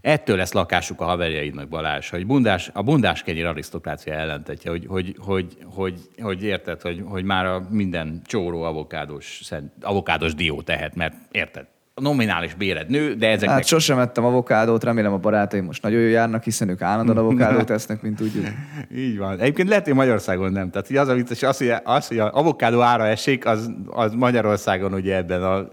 Ettől 0.01 0.37
lesz 0.37 0.51
lakásuk 0.51 1.01
a 1.01 1.05
haverjaidnak, 1.05 1.67
Balázs, 1.69 2.09
hogy 2.09 2.25
bundás, 2.25 2.69
a 2.73 2.81
bundás 2.81 3.23
kenyér 3.23 3.45
arisztokrácia 3.45 4.13
ellentetje, 4.13 4.71
hogy, 4.71 4.85
hogy, 4.87 5.15
hogy, 5.19 5.57
hogy, 5.63 5.99
hogy 6.21 6.43
érted, 6.43 6.81
hogy, 6.81 7.03
hogy 7.05 7.23
már 7.23 7.45
a 7.45 7.67
minden 7.69 8.21
csóró 8.25 8.61
avokádos, 8.61 9.41
szent, 9.43 9.73
avokádos 9.81 10.33
dió 10.33 10.61
tehet, 10.61 10.95
mert 10.95 11.13
érted, 11.31 11.67
a 11.99 12.01
nominális 12.01 12.53
béred 12.53 12.89
nő, 12.89 13.13
de 13.13 13.27
ezeknek... 13.27 13.55
Hát 13.55 13.65
sosem 13.65 13.99
ettem 13.99 14.25
avokádót, 14.25 14.83
remélem 14.83 15.13
a 15.13 15.17
barátaim 15.17 15.65
most 15.65 15.81
nagyon 15.81 15.99
jól 15.99 16.09
járnak, 16.09 16.43
hiszen 16.43 16.69
ők 16.69 16.81
állandóan 16.81 17.17
avokádót 17.25 17.69
esznek, 17.69 18.01
mint 18.01 18.15
tudjuk. 18.15 18.45
Így 18.95 19.17
van. 19.17 19.39
Egyébként 19.39 19.69
lehet, 19.69 19.83
hogy 19.83 19.93
Magyarországon 19.93 20.51
nem. 20.51 20.69
Tehát 20.69 20.89
az, 20.89 21.07
a 21.07 21.13
vicces, 21.13 21.43
az, 21.43 21.57
hogy, 21.57 21.73
az, 21.83 22.07
hogy 22.07 22.19
a 22.19 22.33
avokádó 22.33 22.81
ára 22.81 23.07
esik, 23.07 23.45
az, 23.45 23.71
az 23.89 24.13
Magyarországon 24.13 24.93
ugye 24.93 25.15
ebben 25.15 25.43
a 25.43 25.67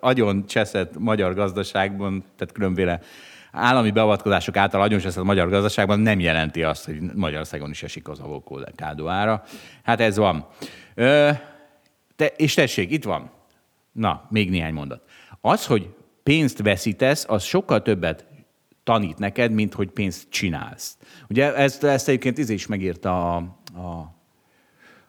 agyon 0.00 0.46
cseszett 0.46 0.98
magyar 0.98 1.34
gazdaságban, 1.34 2.24
tehát 2.36 2.54
különböző 2.54 2.98
állami 3.52 3.90
beavatkozások 3.90 4.56
által 4.56 4.80
agyon 4.80 5.00
cseszett 5.00 5.24
magyar 5.24 5.48
gazdaságban 5.48 6.00
nem 6.00 6.20
jelenti 6.20 6.62
azt, 6.62 6.84
hogy 6.84 7.00
Magyarországon 7.14 7.70
is 7.70 7.82
esik 7.82 8.08
az 8.08 8.18
avokádó 8.18 9.08
ára. 9.08 9.42
Hát 9.82 10.00
ez 10.00 10.16
van. 10.16 10.46
Ö, 10.94 11.30
te, 12.16 12.26
és 12.26 12.54
tessék, 12.54 12.90
itt 12.90 13.04
van. 13.04 13.30
Na, 13.92 14.26
még 14.28 14.50
néhány 14.50 14.72
mondat. 14.72 15.02
Az, 15.40 15.66
hogy 15.66 15.94
pénzt 16.22 16.62
veszítesz, 16.62 17.24
az 17.28 17.42
sokkal 17.42 17.82
többet 17.82 18.24
tanít 18.84 19.18
neked, 19.18 19.52
mint 19.52 19.74
hogy 19.74 19.88
pénzt 19.88 20.26
csinálsz. 20.30 20.96
Ugye 21.28 21.54
ezt, 21.54 21.84
ezt 21.84 22.08
egyébként 22.08 22.38
ez 22.38 22.50
is 22.50 22.66
megírta 22.66 23.36
a, 23.36 23.36
a, 23.74 24.14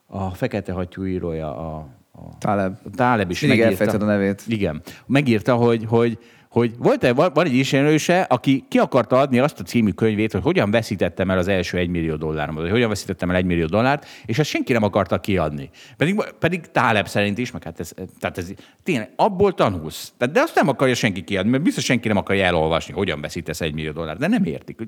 a 0.05 0.29
Fekete 0.29 0.71
Hattyú 0.71 1.05
írója, 1.05 1.57
a, 1.57 1.87
a 2.11 2.37
Taleb. 2.37 2.77
a 2.85 2.89
Taleb 2.95 3.31
is 3.31 3.41
Mindig 3.41 3.59
megírta. 3.59 3.91
a 3.91 4.05
nevét. 4.05 4.43
Igen. 4.47 4.81
Megírta, 5.05 5.55
hogy, 5.55 5.85
hogy, 5.87 6.19
hogy 6.51 6.73
volt-e, 6.77 7.13
van 7.13 7.45
egy 7.45 7.53
ismerőse, 7.53 8.21
aki 8.21 8.65
ki 8.67 8.77
akarta 8.77 9.19
adni 9.19 9.39
azt 9.39 9.59
a 9.59 9.63
című 9.63 9.91
könyvét, 9.91 10.31
hogy 10.31 10.41
hogyan 10.41 10.71
veszítettem 10.71 11.29
el 11.29 11.37
az 11.37 11.47
első 11.47 11.77
egy 11.77 11.89
millió 11.89 12.15
dolláromat, 12.15 12.61
vagy 12.61 12.71
hogyan 12.71 12.89
veszítettem 12.89 13.29
el 13.29 13.35
egy 13.35 13.45
millió 13.45 13.65
dollárt, 13.65 14.07
és 14.25 14.39
ezt 14.39 14.49
senki 14.49 14.73
nem 14.73 14.83
akarta 14.83 15.19
kiadni. 15.19 15.69
Pedig, 15.97 16.23
pedig 16.39 16.61
Táleb 16.71 17.07
szerint 17.07 17.37
is, 17.37 17.51
meg 17.51 17.63
hát 17.63 17.79
ez, 17.79 17.93
tehát 18.19 18.37
ez 18.37 18.51
tényleg, 18.83 19.11
abból 19.15 19.53
tanulsz. 19.53 20.13
Tehát, 20.17 20.33
de 20.33 20.41
azt 20.41 20.55
nem 20.55 20.67
akarja 20.67 20.95
senki 20.95 21.23
kiadni, 21.23 21.51
mert 21.51 21.63
biztos 21.63 21.83
senki 21.83 22.07
nem 22.07 22.17
akarja 22.17 22.45
elolvasni, 22.45 22.93
hogyan 22.93 23.21
veszítesz 23.21 23.61
egy 23.61 23.73
millió 23.73 23.91
dollárt, 23.91 24.19
de 24.19 24.27
nem 24.27 24.43
értik. 24.43 24.79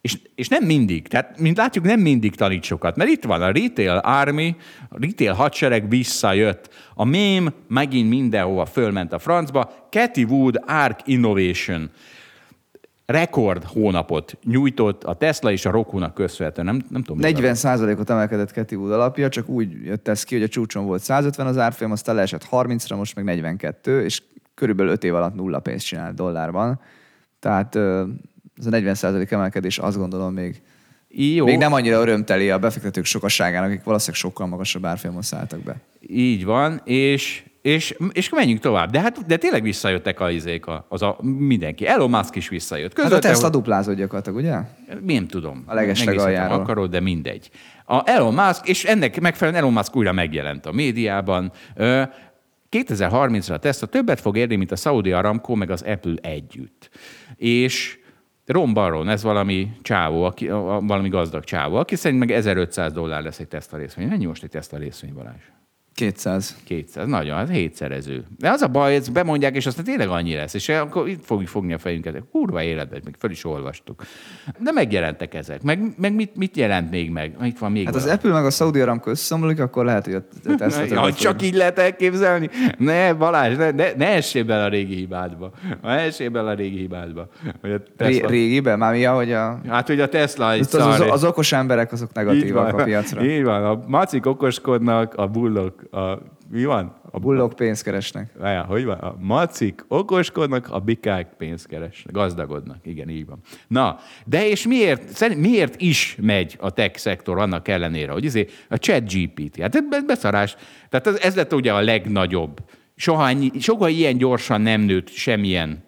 És, 0.00 0.18
és 0.34 0.48
nem 0.48 0.64
mindig, 0.64 1.08
tehát 1.08 1.40
mint 1.40 1.56
látjuk, 1.56 1.84
nem 1.84 2.00
mindig 2.00 2.34
tanít 2.34 2.62
sokat, 2.62 2.96
mert 2.96 3.10
itt 3.10 3.24
van 3.24 3.42
a 3.42 3.52
Retail 3.52 3.96
Army, 3.96 4.56
a 4.88 4.96
Retail 5.00 5.32
hadsereg 5.32 5.88
visszajött, 5.88 6.74
a 6.94 7.04
mém 7.04 7.52
megint 7.68 8.08
mindenhova 8.08 8.66
fölment 8.66 9.12
a 9.12 9.18
francba, 9.18 9.72
Cathy 9.90 10.24
Wood 10.24 10.62
Arc 10.66 11.00
Innovation 11.04 11.90
rekord 13.06 13.64
hónapot 13.64 14.38
nyújtott 14.44 15.04
a 15.04 15.14
Tesla 15.14 15.50
és 15.50 15.64
a 15.64 15.70
Roku-nak 15.70 16.14
köszönhetően. 16.14 16.66
Nem, 16.66 16.82
nem 16.88 17.02
tudom. 17.02 17.18
mi 17.18 17.32
40 17.32 17.98
ot 17.98 18.10
emelkedett 18.10 18.50
Cathy 18.50 18.74
Wood 18.74 18.92
alapja, 18.92 19.28
csak 19.28 19.48
úgy 19.48 19.84
jött 19.84 20.08
ez 20.08 20.22
ki, 20.22 20.34
hogy 20.34 20.44
a 20.44 20.48
csúcson 20.48 20.86
volt 20.86 21.02
150 21.02 21.46
az 21.46 21.58
árfolyam, 21.58 21.92
aztán 21.92 22.14
leesett 22.14 22.48
30-ra, 22.50 22.96
most 22.96 23.14
meg 23.14 23.24
42, 23.24 24.04
és 24.04 24.22
körülbelül 24.54 24.92
5 24.92 25.04
év 25.04 25.14
alatt 25.14 25.34
nulla 25.34 25.60
pénzt 25.60 25.86
csinált 25.86 26.14
dollárban. 26.14 26.80
Tehát 27.40 27.76
ez 28.56 28.66
a 28.66 28.70
40 28.70 29.26
emelkedés 29.28 29.78
azt 29.78 29.96
gondolom 29.96 30.32
még, 30.32 30.62
Jó. 31.16 31.44
még 31.44 31.58
nem 31.58 31.72
annyira 31.72 32.00
örömteli 32.00 32.50
a 32.50 32.58
befektetők 32.58 33.04
sokasságának, 33.04 33.68
akik 33.70 33.84
valószínűleg 33.84 34.20
sokkal 34.20 34.46
magasabb 34.46 34.84
árfolyamon 34.84 35.22
szálltak 35.22 35.60
be. 35.60 35.76
Így 36.08 36.44
van, 36.44 36.80
és, 36.84 37.42
és, 37.62 37.96
és 38.12 38.28
menjünk 38.28 38.60
tovább. 38.60 38.90
De 38.90 39.00
hát 39.00 39.26
de 39.26 39.36
tényleg 39.36 39.62
visszajöttek 39.62 40.20
a 40.20 40.30
izék, 40.30 40.66
a- 40.66 40.86
az 40.88 41.02
a 41.02 41.16
mindenki. 41.22 41.86
Elon 41.86 42.10
Musk 42.10 42.34
is 42.36 42.48
visszajött. 42.48 42.90
Hát 42.90 42.98
a 42.98 43.02
Közölte, 43.02 43.28
Tesla 43.28 43.42
hogy- 43.42 43.52
duplázott 43.52 43.96
gyakorlatilag, 43.96 44.38
ugye? 44.38 44.56
Nem 45.06 45.26
tudom. 45.26 45.62
A 45.66 45.74
legesleg 45.74 46.18
aljáról. 46.18 46.60
akarod, 46.60 46.90
de 46.90 47.00
mindegy. 47.00 47.50
A 47.86 48.02
Elon 48.10 48.34
Musk, 48.34 48.68
és 48.68 48.84
ennek 48.84 49.20
megfelelően 49.20 49.62
Elon 49.62 49.74
Musk 49.74 49.96
újra 49.96 50.12
megjelent 50.12 50.66
a 50.66 50.72
médiában. 50.72 51.52
Ö, 51.74 52.02
2030-ra 52.70 53.52
a 53.52 53.58
Tesla 53.58 53.86
többet 53.86 54.20
fog 54.20 54.36
érni, 54.36 54.56
mint 54.56 54.72
a 54.72 54.76
Saudi 54.76 55.12
Aramco, 55.12 55.54
meg 55.54 55.70
az 55.70 55.82
Apple 55.82 56.14
együtt. 56.22 56.90
És 57.36 57.98
Ron 58.46 58.72
Baron, 58.72 59.08
ez 59.08 59.22
valami 59.22 59.70
csávó, 59.82 60.24
aki, 60.24 60.48
valami 60.80 61.08
gazdag 61.08 61.44
csávó, 61.44 61.76
aki 61.76 61.96
szerint 61.96 62.20
meg 62.20 62.30
1500 62.30 62.92
dollár 62.92 63.22
lesz 63.22 63.38
egy 63.38 63.48
Tesla 63.48 63.78
részvény. 63.78 64.08
Mennyi 64.08 64.24
most 64.24 64.42
egy 64.42 64.50
Tesla 64.50 64.78
részvény, 64.78 65.14
Balázs? 65.14 65.53
200. 65.94 66.56
200, 66.64 67.06
nagyon, 67.06 67.38
az 67.38 67.50
hétszerező. 67.50 68.24
De 68.38 68.50
az 68.50 68.62
a 68.62 68.68
baj, 68.68 68.94
ezt 68.94 69.12
bemondják, 69.12 69.56
és 69.56 69.66
aztán 69.66 69.84
tényleg 69.84 70.08
annyi 70.08 70.34
lesz. 70.34 70.54
És 70.54 70.68
akkor 70.68 71.08
itt 71.08 71.24
fogjuk 71.24 71.48
fogni 71.48 71.72
a 71.72 71.78
fejünket. 71.78 72.22
Kurva 72.30 72.62
életben, 72.62 73.00
még 73.04 73.14
fel 73.18 73.30
is 73.30 73.44
olvastuk. 73.44 74.02
De 74.58 74.72
megjelentek 74.72 75.34
ezek. 75.34 75.62
Meg, 75.62 75.94
meg 75.96 76.14
mit, 76.14 76.36
mit 76.36 76.56
jelent 76.56 76.90
még 76.90 77.10
meg? 77.10 77.36
Itt 77.42 77.58
van 77.58 77.72
még 77.72 77.84
Hát 77.84 77.94
az 77.94 78.00
valami. 78.00 78.18
Apple 78.18 78.32
meg 78.32 78.44
a 78.44 78.50
Saudi 78.50 78.80
Aramco 78.80 79.10
összeomlik, 79.10 79.60
akkor 79.60 79.84
lehet, 79.84 80.04
hogy 80.04 80.14
a 80.14 80.22
Tesla 80.56 80.84
Ja, 80.84 81.12
csak 81.12 81.42
így 81.42 81.54
lehet 81.54 81.78
elképzelni? 81.78 82.50
Ne, 82.78 83.12
Balázs, 83.12 83.56
ne, 83.56 83.70
ne, 83.70 83.92
ne 83.96 84.06
essél 84.06 84.44
bele 84.44 84.64
a 84.64 84.68
régi 84.68 84.94
hibádba. 84.94 85.52
Ne 85.82 85.88
essél 85.90 86.30
bele 86.30 86.50
a 86.50 86.54
régi 86.54 86.76
hibádba. 86.78 87.28
Hogy 87.60 87.70
a 87.70 87.76
Ré- 87.76 87.92
Tesla... 87.96 88.28
régiben, 88.28 88.78
már 88.78 88.92
mi, 88.92 89.02
hogy 89.02 89.32
a, 89.32 89.60
Hát, 89.68 89.86
hogy 89.86 90.00
a 90.00 90.08
Tesla 90.08 90.46
az, 90.46 90.74
az, 90.74 90.86
az, 90.86 91.00
az, 91.10 91.24
okos 91.24 91.52
emberek 91.52 91.92
azok 91.92 92.12
negatívak 92.12 92.78
a 92.78 92.84
piacra. 92.84 93.24
Így 93.24 93.42
van. 93.42 93.64
A 93.64 93.84
macik 93.86 94.26
okoskodnak, 94.26 95.14
a 95.14 95.26
bullok, 95.26 95.83
a, 95.90 96.18
mi 96.50 96.64
van? 96.64 97.00
A 97.10 97.18
bullok 97.18 97.52
pénzt 97.52 97.82
keresnek. 97.82 98.32
Várjál, 98.38 98.64
hogy 98.64 98.84
van? 98.84 98.98
A 98.98 99.16
macik 99.20 99.84
okoskodnak, 99.88 100.70
a 100.70 100.78
bikák 100.78 101.34
pénzt 101.36 101.66
keresnek, 101.66 102.14
gazdagodnak. 102.14 102.86
Igen, 102.86 103.08
így 103.08 103.26
van. 103.26 103.38
Na, 103.68 103.98
de 104.24 104.48
és 104.48 104.66
miért, 104.66 105.36
miért 105.36 105.80
is 105.80 106.16
megy 106.20 106.56
a 106.60 106.70
tech 106.70 106.98
szektor 106.98 107.38
annak 107.38 107.68
ellenére, 107.68 108.12
hogy 108.12 108.24
izé, 108.24 108.46
a 108.68 108.76
chat 108.76 109.12
GPT, 109.12 109.60
hát 109.60 109.74
ez 109.74 110.04
beszarás. 110.06 110.56
Tehát 110.88 111.06
ez, 111.06 111.16
ez 111.16 111.34
lett 111.34 111.52
ugye 111.54 111.72
a 111.72 111.80
legnagyobb. 111.80 112.60
Soha, 112.96 113.30
soha 113.58 113.88
ilyen 113.88 114.16
gyorsan 114.16 114.60
nem 114.60 114.80
nőtt 114.80 115.08
semmilyen 115.08 115.84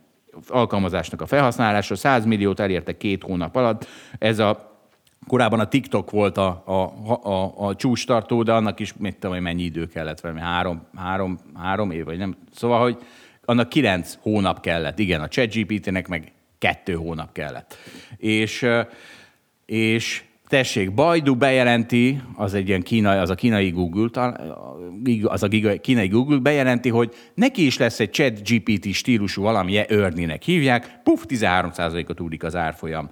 alkalmazásnak 0.49 1.21
a 1.21 1.27
felhasználása. 1.27 1.95
100 1.95 2.25
milliót 2.25 2.61
elértek 2.61 2.97
két 2.97 3.23
hónap 3.23 3.57
alatt. 3.57 3.87
Ez 4.19 4.39
a 4.39 4.66
Korábban 5.27 5.61
a 5.61 5.69
TikTok 5.69 6.11
volt 6.11 6.37
a, 6.37 6.63
a, 6.67 7.29
a, 7.31 7.67
a 7.67 7.75
csúcstartó, 7.75 8.43
de 8.43 8.53
annak 8.53 8.81
is, 8.81 8.95
mit 8.97 9.17
tudom, 9.17 9.37
én, 9.37 9.43
mennyi 9.43 9.63
idő 9.63 9.87
kellett, 9.87 10.21
valami 10.21 10.41
három, 10.41 10.87
három, 10.97 11.39
három 11.55 11.91
év, 11.91 12.05
vagy 12.05 12.19
nem. 12.19 12.37
Szóval, 12.55 12.81
hogy 12.81 12.99
annak 13.45 13.69
kilenc 13.69 14.19
hónap 14.21 14.61
kellett. 14.61 14.99
Igen, 14.99 15.21
a 15.21 15.29
ChatGPT-nek 15.29 16.09
meg 16.09 16.33
kettő 16.59 16.95
hónap 16.95 17.33
kellett. 17.33 17.77
És, 18.17 18.67
és 19.67 20.25
tessék, 20.49 20.95
Baidu 20.95 21.35
bejelenti, 21.35 22.21
az 22.37 22.55
egy 22.55 22.69
ilyen 22.69 22.83
kínai, 22.83 23.19
az 23.19 23.31
a 23.31 23.35
kínai 23.35 23.71
Google, 23.71 24.33
az 25.23 25.43
a 25.43 25.49
giga- 25.49 25.81
kínai 25.81 26.09
Google 26.09 26.39
bejelenti, 26.39 26.89
hogy 26.89 27.15
neki 27.35 27.67
is 27.67 27.79
lesz 27.79 28.01
egy 28.01 28.13
chat 28.13 28.49
GPT 28.49 28.93
stílusú 28.93 29.43
valami, 29.43 29.81
Örninek 29.89 30.43
hívják, 30.43 31.01
puf, 31.03 31.25
13%-ot 31.29 32.21
úrik 32.21 32.45
az 32.45 32.57
árfolyam. 32.57 33.09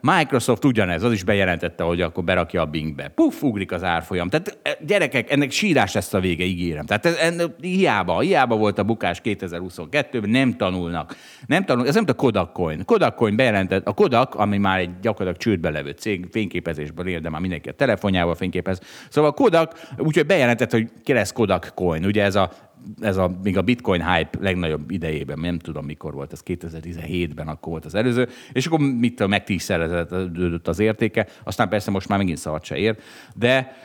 Microsoft 0.00 0.64
ugyanez, 0.64 1.02
az 1.02 1.12
is 1.12 1.24
bejelentette, 1.24 1.82
hogy 1.82 2.00
akkor 2.00 2.24
berakja 2.24 2.60
a 2.60 2.66
Bingbe. 2.66 3.08
Puf, 3.08 3.42
ugrik 3.42 3.72
az 3.72 3.82
árfolyam. 3.82 4.28
Tehát 4.28 4.58
e, 4.62 4.78
gyerekek, 4.86 5.30
ennek 5.30 5.50
sírás 5.50 5.92
lesz 5.92 6.14
a 6.14 6.20
vége, 6.20 6.44
ígérem. 6.44 6.86
Tehát 6.86 7.06
ez, 7.06 7.14
ennek, 7.14 7.46
hiába, 7.60 8.20
hiába 8.20 8.56
volt 8.56 8.78
a 8.78 8.82
bukás 8.82 9.20
2022-ben, 9.24 10.30
nem 10.30 10.56
tanulnak. 10.56 11.16
Nem 11.46 11.64
tanulnak, 11.64 11.88
ez 11.88 11.94
nem 11.94 12.04
a 12.06 12.12
Kodak 12.12 12.52
Coin. 12.52 12.84
Kodak 12.84 13.14
Coin 13.14 13.36
bejelentett, 13.36 13.86
a 13.86 13.92
Kodak, 13.92 14.34
ami 14.34 14.58
már 14.58 14.78
egy 14.78 14.90
gyakorlatilag 15.00 15.36
csődbe 15.36 15.70
levő 15.70 15.90
cég, 15.90 16.28
fényképezésből 16.32 17.08
él, 17.08 17.20
de 17.20 17.30
már 17.30 17.40
mindenki 17.40 17.68
a 17.68 17.72
telefonjával 17.72 18.34
fényképez. 18.34 18.80
Szóval 19.08 19.32
Kodak, 19.32 19.90
úgyhogy 19.98 20.26
bejelentett, 20.26 20.70
hogy 20.70 20.90
ki 21.04 21.12
lesz 21.12 21.32
Kodak 21.32 21.72
Coin. 21.74 22.04
Ugye 22.04 22.22
ez 22.22 22.34
a 22.34 22.50
ez 23.00 23.16
a, 23.16 23.30
még 23.42 23.56
a 23.56 23.62
bitcoin 23.62 24.06
hype 24.06 24.38
legnagyobb 24.40 24.90
idejében, 24.90 25.38
nem 25.38 25.58
tudom 25.58 25.84
mikor 25.84 26.14
volt, 26.14 26.32
ez 26.32 26.40
2017-ben 26.46 27.48
akkor 27.48 27.72
volt 27.72 27.84
az 27.84 27.94
előző, 27.94 28.28
és 28.52 28.66
akkor 28.66 28.78
mit 28.78 29.14
tudom, 29.14 29.30
meg 29.30 29.44
tízszerezett 29.44 30.68
az 30.68 30.78
értéke, 30.78 31.26
aztán 31.44 31.68
persze 31.68 31.90
most 31.90 32.08
már 32.08 32.18
megint 32.18 32.38
szavat 32.38 32.64
se 32.64 32.76
ér, 32.76 32.96
de 33.34 33.76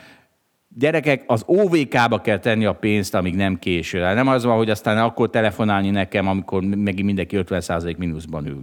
Gyerekek, 0.78 1.24
az 1.26 1.42
OVK-ba 1.46 2.20
kell 2.20 2.38
tenni 2.38 2.64
a 2.64 2.72
pénzt, 2.72 3.14
amíg 3.14 3.34
nem 3.34 3.58
késő. 3.58 4.00
Nem 4.00 4.28
az 4.28 4.44
van, 4.44 4.56
hogy 4.56 4.70
aztán 4.70 4.98
akkor 4.98 5.30
telefonálni 5.30 5.90
nekem, 5.90 6.28
amikor 6.28 6.62
megint 6.62 7.06
mindenki 7.06 7.36
50% 7.40 7.96
mínuszban 7.96 8.46
ül. 8.46 8.62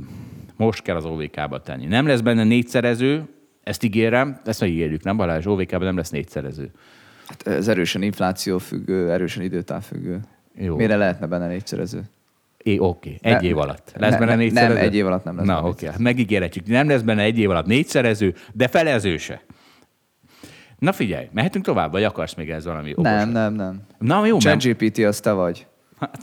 Most 0.56 0.82
kell 0.82 0.96
az 0.96 1.06
OVK-ba 1.06 1.62
tenni. 1.62 1.86
Nem 1.86 2.08
lesz 2.08 2.22
benne 2.22 2.44
négyszerező, 2.44 3.35
ezt 3.66 3.84
ígérem, 3.84 4.40
ezt 4.46 4.60
megígérjük, 4.60 5.04
nem 5.04 5.18
Balázs? 5.18 5.46
OVK-ban 5.46 5.82
nem 5.82 5.98
lesz 5.98 6.10
négyszerező. 6.10 6.72
Hát 7.28 7.48
ez 7.48 7.68
erősen 7.68 8.02
infláció 8.02 8.58
függő, 8.58 9.12
erősen 9.12 9.44
időtáv 9.44 9.84
függő. 9.84 10.20
Jó. 10.56 10.76
Mire 10.76 10.96
lehetne 10.96 11.28
benne 11.28 11.48
négyszerező? 11.48 12.02
É, 12.58 12.78
oké, 12.80 13.18
egy 13.22 13.32
Ne- 13.34 13.42
év 13.42 13.58
alatt. 13.58 13.92
Lesz 13.96 14.12
ne- 14.12 14.18
benne 14.18 14.32
ne- 14.32 14.38
négyszerező? 14.38 14.74
nem, 14.74 14.84
egy 14.84 14.96
év 14.96 15.06
alatt 15.06 15.24
nem 15.24 15.36
lesz 15.36 15.46
Na, 15.46 15.64
oké, 15.64 15.86
hát 15.86 15.98
megígérhetjük. 15.98 16.68
Nem 16.68 16.88
lesz 16.88 17.02
benne 17.02 17.22
egy 17.22 17.40
év 17.40 17.50
alatt 17.50 17.66
négyszerező, 17.66 18.34
de 18.54 18.68
felező 18.68 19.18
se. 19.18 19.42
Na 20.80 20.92
figyelj, 20.92 21.28
mehetünk 21.32 21.66
tovább, 21.66 21.92
vagy 21.92 22.04
akarsz 22.04 22.34
még 22.34 22.50
ez 22.50 22.66
valami 22.66 22.92
okos? 22.92 23.04
Nem, 23.04 23.30
nem, 23.30 23.54
nem. 23.54 23.82
Na 24.00 24.26
jó. 24.26 24.38
ChatGPT 24.38 24.98
az 24.98 25.20
te 25.20 25.32
vagy. 25.32 25.68
Hát, 26.00 26.18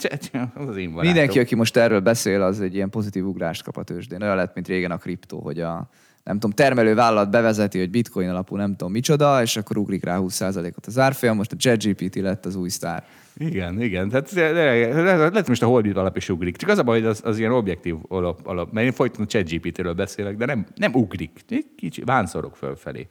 az 0.55 0.77
én 0.77 0.91
barátom. 0.91 1.13
Mindenki, 1.13 1.39
aki 1.39 1.55
most 1.55 1.77
erről 1.77 2.01
beszél, 2.01 2.43
az 2.43 2.61
egy 2.61 2.75
ilyen 2.75 2.91
pozitív 2.91 3.27
ugrást 3.27 3.63
kap 3.63 3.77
a 3.77 3.83
tőzsdén. 3.83 4.23
Olyan 4.23 4.37
lett, 4.37 4.55
mint 4.55 4.69
régen 4.69 4.91
a 4.91 4.97
kriptó, 4.97 5.41
hogy 5.41 5.61
a 5.61 5.89
nem 6.25 6.39
tudom, 6.39 6.51
termelő 6.51 6.95
vállalat 6.95 7.31
bevezeti, 7.31 7.79
hogy 7.79 7.91
bitcoin 7.91 8.29
alapú 8.29 8.57
nem 8.57 8.71
tudom 8.71 8.93
micsoda, 8.93 9.43
és 9.43 9.57
akkor 9.57 9.77
ugrik 9.77 10.05
rá 10.05 10.19
20%-ot 10.21 10.87
az 10.87 10.99
árfolyam, 10.99 11.37
most 11.37 11.53
a 11.53 11.57
ChatGPT 11.57 12.15
lett 12.15 12.47
az 12.47 12.57
új 12.57 12.69
sztár. 12.69 13.05
Igen, 13.37 13.81
igen. 13.81 14.09
Tehát 14.09 14.33
lehet 14.33 15.49
most 15.49 15.63
a 15.63 15.67
Holdit 15.67 15.97
alap 15.97 16.17
is 16.17 16.29
ugrik. 16.29 16.57
Csak 16.57 16.69
az 16.69 16.79
a 16.79 16.83
baj, 16.83 17.01
hogy 17.01 17.09
az, 17.09 17.21
az 17.25 17.39
ilyen 17.39 17.53
objektív 17.53 17.97
alap, 18.09 18.47
alap. 18.47 18.73
Mert 18.73 18.87
én 18.87 18.93
folyton 18.93 19.25
a 19.25 19.27
ChatGPT-ről 19.27 19.93
beszélek, 19.93 20.37
de 20.37 20.45
nem, 20.45 20.67
nem 20.75 20.95
ugrik. 20.95 21.41
Kicsi, 21.77 22.03
vánszorok 22.05 22.57
fölfelé. 22.57 23.09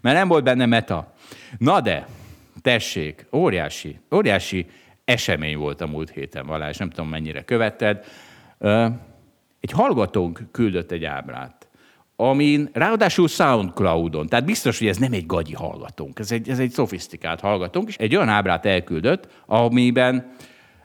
Mert 0.00 0.16
nem 0.16 0.28
volt 0.28 0.44
benne 0.44 0.66
meta. 0.66 1.14
Na 1.58 1.80
de, 1.80 2.06
tessék, 2.62 3.26
óriási, 3.32 3.98
óriási 4.14 4.66
esemény 5.04 5.56
volt 5.56 5.80
a 5.80 5.86
múlt 5.86 6.10
héten, 6.10 6.46
Valás, 6.46 6.76
nem 6.76 6.90
tudom 6.90 7.08
mennyire 7.08 7.44
követted. 7.44 8.04
Egy 9.60 9.70
hallgatónk 9.70 10.40
küldött 10.50 10.90
egy 10.90 11.04
ábrát, 11.04 11.63
amin 12.16 12.68
ráadásul 12.72 13.28
SoundCloudon, 13.28 14.26
tehát 14.26 14.44
biztos, 14.44 14.78
hogy 14.78 14.88
ez 14.88 14.96
nem 14.96 15.12
egy 15.12 15.26
gagyi 15.26 15.54
hallgatónk, 15.54 16.18
ez 16.18 16.32
egy, 16.32 16.48
ez 16.48 16.58
egy 16.58 16.70
szofisztikált 16.70 17.40
hallgatónk, 17.40 17.88
és 17.88 17.96
egy 17.96 18.16
olyan 18.16 18.28
ábrát 18.28 18.66
elküldött, 18.66 19.28
amiben 19.46 20.32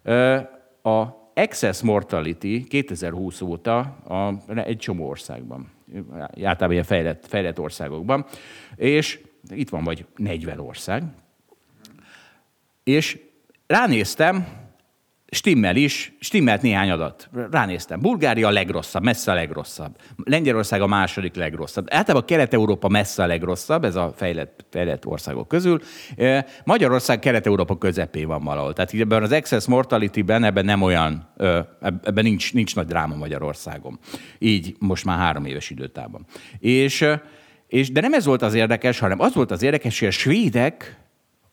ö, 0.03 0.35
a 0.83 1.19
excess 1.33 1.81
mortality 1.81 2.63
2020 2.67 3.41
óta 3.41 3.77
a, 4.07 4.33
egy 4.55 4.77
csomó 4.77 5.07
országban, 5.07 5.71
általában 6.19 6.71
ilyen 6.71 6.83
fejlett, 6.83 7.25
fejlett 7.27 7.59
országokban, 7.59 8.25
és 8.75 9.19
itt 9.49 9.69
van 9.69 9.83
vagy 9.83 10.05
40 10.15 10.59
ország, 10.59 11.03
és 12.83 13.19
ránéztem, 13.67 14.47
stimmel 15.31 15.75
is, 15.75 16.13
stimmelt 16.19 16.61
néhány 16.61 16.89
adat. 16.89 17.29
Ránéztem. 17.51 17.99
Bulgária 17.99 18.47
a 18.47 18.51
legrosszabb, 18.51 19.03
messze 19.03 19.31
a 19.31 19.33
legrosszabb. 19.33 19.95
Lengyelország 20.23 20.81
a 20.81 20.87
második 20.87 21.35
legrosszabb. 21.35 21.87
Általában 21.89 22.27
Kelet-Európa 22.27 22.87
messze 22.87 23.23
a 23.23 23.25
legrosszabb, 23.25 23.83
ez 23.83 23.95
a 23.95 24.13
fejlett, 24.15 24.65
fejlett 24.69 25.05
országok 25.05 25.47
közül. 25.47 25.79
Magyarország 26.63 27.19
Kelet-Európa 27.19 27.77
közepén 27.77 28.27
van 28.27 28.43
valahol. 28.43 28.73
Tehát 28.73 28.93
ebben 28.93 29.23
az 29.23 29.31
excess 29.31 29.65
mortality-ben 29.65 30.43
ebben 30.43 30.65
nem 30.65 30.81
olyan, 30.81 31.29
ebben 31.81 32.23
nincs, 32.23 32.53
nincs 32.53 32.75
nagy 32.75 32.85
dráma 32.85 33.15
Magyarországon. 33.15 33.99
Így 34.39 34.75
most 34.79 35.05
már 35.05 35.17
három 35.17 35.45
éves 35.45 35.69
időtában. 35.69 36.25
És, 36.59 37.05
és, 37.67 37.91
de 37.91 38.01
nem 38.01 38.13
ez 38.13 38.25
volt 38.25 38.41
az 38.41 38.53
érdekes, 38.53 38.99
hanem 38.99 39.19
az 39.19 39.33
volt 39.33 39.51
az 39.51 39.61
érdekes, 39.61 39.99
hogy 39.99 40.07
a 40.07 40.11
svédek 40.11 40.97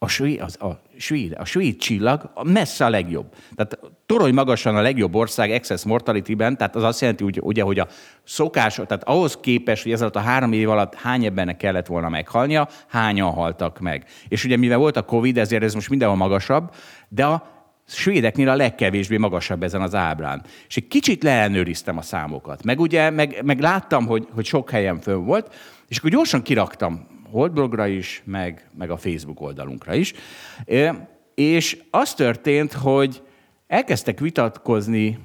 a 0.06 0.08
svéd, 0.08 0.40
az, 0.40 0.56
a, 0.60 0.80
svéd, 0.96 1.34
a 1.38 1.44
svéd 1.44 1.76
csillag 1.76 2.30
messze 2.42 2.84
a 2.84 2.88
legjobb. 2.88 3.34
Tehát 3.54 3.78
torony 4.06 4.34
magasan 4.34 4.76
a 4.76 4.80
legjobb 4.80 5.14
ország 5.14 5.50
excess 5.50 5.84
mortality-ben, 5.84 6.56
tehát 6.56 6.76
az 6.76 6.82
azt 6.82 7.00
jelenti, 7.00 7.24
hogy, 7.24 7.38
ugye, 7.42 7.62
hogy 7.62 7.78
a 7.78 7.86
szokás, 8.24 8.74
tehát 8.74 9.04
ahhoz 9.04 9.36
képest, 9.36 9.82
hogy 9.82 9.92
ez 9.92 10.00
a 10.00 10.18
három 10.18 10.52
év 10.52 10.70
alatt 10.70 10.94
hány 10.94 11.24
ebbenek 11.24 11.56
kellett 11.56 11.86
volna 11.86 12.08
meghalnia, 12.08 12.68
hányan 12.88 13.30
haltak 13.30 13.80
meg. 13.80 14.04
És 14.28 14.44
ugye 14.44 14.56
mivel 14.56 14.78
volt 14.78 14.96
a 14.96 15.02
Covid, 15.02 15.38
ezért 15.38 15.62
ez 15.62 15.74
most 15.74 15.90
mindenhol 15.90 16.16
magasabb, 16.16 16.74
de 17.08 17.24
a 17.24 17.54
svédeknél 17.86 18.48
a 18.48 18.56
legkevésbé 18.56 19.16
magasabb 19.16 19.62
ezen 19.62 19.82
az 19.82 19.94
ábrán. 19.94 20.42
És 20.68 20.76
egy 20.76 20.88
kicsit 20.88 21.22
leellenőriztem 21.22 21.98
a 21.98 22.02
számokat. 22.02 22.64
Meg 22.64 22.80
ugye, 22.80 23.10
meg, 23.10 23.40
meg 23.44 23.60
láttam, 23.60 24.06
hogy, 24.06 24.26
hogy 24.34 24.44
sok 24.44 24.70
helyen 24.70 25.00
fönn 25.00 25.24
volt, 25.24 25.54
és 25.88 25.98
akkor 25.98 26.10
gyorsan 26.10 26.42
kiraktam 26.42 27.15
Holdblogra 27.30 27.86
is, 27.86 28.22
meg, 28.24 28.68
meg 28.78 28.90
a 28.90 28.96
Facebook 28.96 29.40
oldalunkra 29.40 29.94
is. 29.94 30.14
És 31.34 31.82
az 31.90 32.14
történt, 32.14 32.72
hogy 32.72 33.22
elkezdtek 33.66 34.20
vitatkozni 34.20 35.18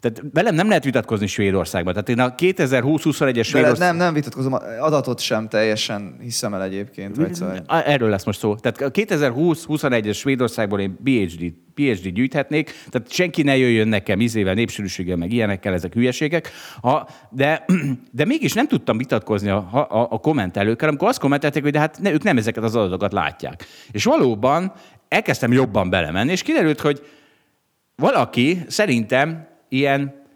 tehát 0.00 0.22
velem 0.32 0.54
nem 0.54 0.68
lehet 0.68 0.84
vitatkozni 0.84 1.26
Svédországban. 1.26 1.92
Tehát 1.92 2.08
én 2.08 2.20
a 2.20 2.34
2020-21-es 2.34 3.44
Svédország... 3.44 3.78
Nem, 3.78 3.96
nem 3.96 4.14
vitatkozom, 4.14 4.54
adatot 4.80 5.20
sem 5.20 5.48
teljesen 5.48 6.16
hiszem 6.20 6.54
el 6.54 6.62
egyébként. 6.62 7.16
Vagy 7.16 7.34
szóval... 7.34 7.62
Erről 7.66 8.08
lesz 8.08 8.24
most 8.24 8.38
szó. 8.38 8.56
Tehát 8.56 8.92
2020-21-es 8.96 10.14
Svédországból 10.14 10.80
én 10.80 10.96
PhD, 11.04 11.52
PhD 11.74 12.08
gyűjthetnék, 12.08 12.74
tehát 12.90 13.10
senki 13.10 13.42
ne 13.42 13.56
jöjjön 13.56 13.88
nekem 13.88 14.20
izével, 14.20 14.54
népsűrűséggel, 14.54 15.16
meg 15.16 15.32
ilyenekkel, 15.32 15.72
ezek 15.72 15.92
hülyeségek. 15.94 16.50
Ha, 16.80 17.08
de, 17.30 17.64
de 18.12 18.24
mégis 18.24 18.52
nem 18.52 18.66
tudtam 18.66 18.98
vitatkozni 18.98 19.48
a, 19.48 19.56
a, 19.72 20.06
a 20.10 20.18
kommentelőkkel, 20.18 20.88
amikor 20.88 21.08
azt 21.08 21.20
kommentelték, 21.20 21.62
hogy 21.62 21.72
de 21.72 21.78
hát 21.78 21.98
ne, 22.00 22.12
ők 22.12 22.22
nem 22.22 22.36
ezeket 22.36 22.64
az 22.64 22.76
adatokat 22.76 23.12
látják. 23.12 23.66
És 23.90 24.04
valóban 24.04 24.72
elkezdtem 25.08 25.52
jobban 25.52 25.90
belemenni, 25.90 26.30
és 26.30 26.42
kiderült, 26.42 26.80
hogy 26.80 27.02
valaki 27.96 28.64
szerintem 28.66 29.47
ilyen 29.68 30.26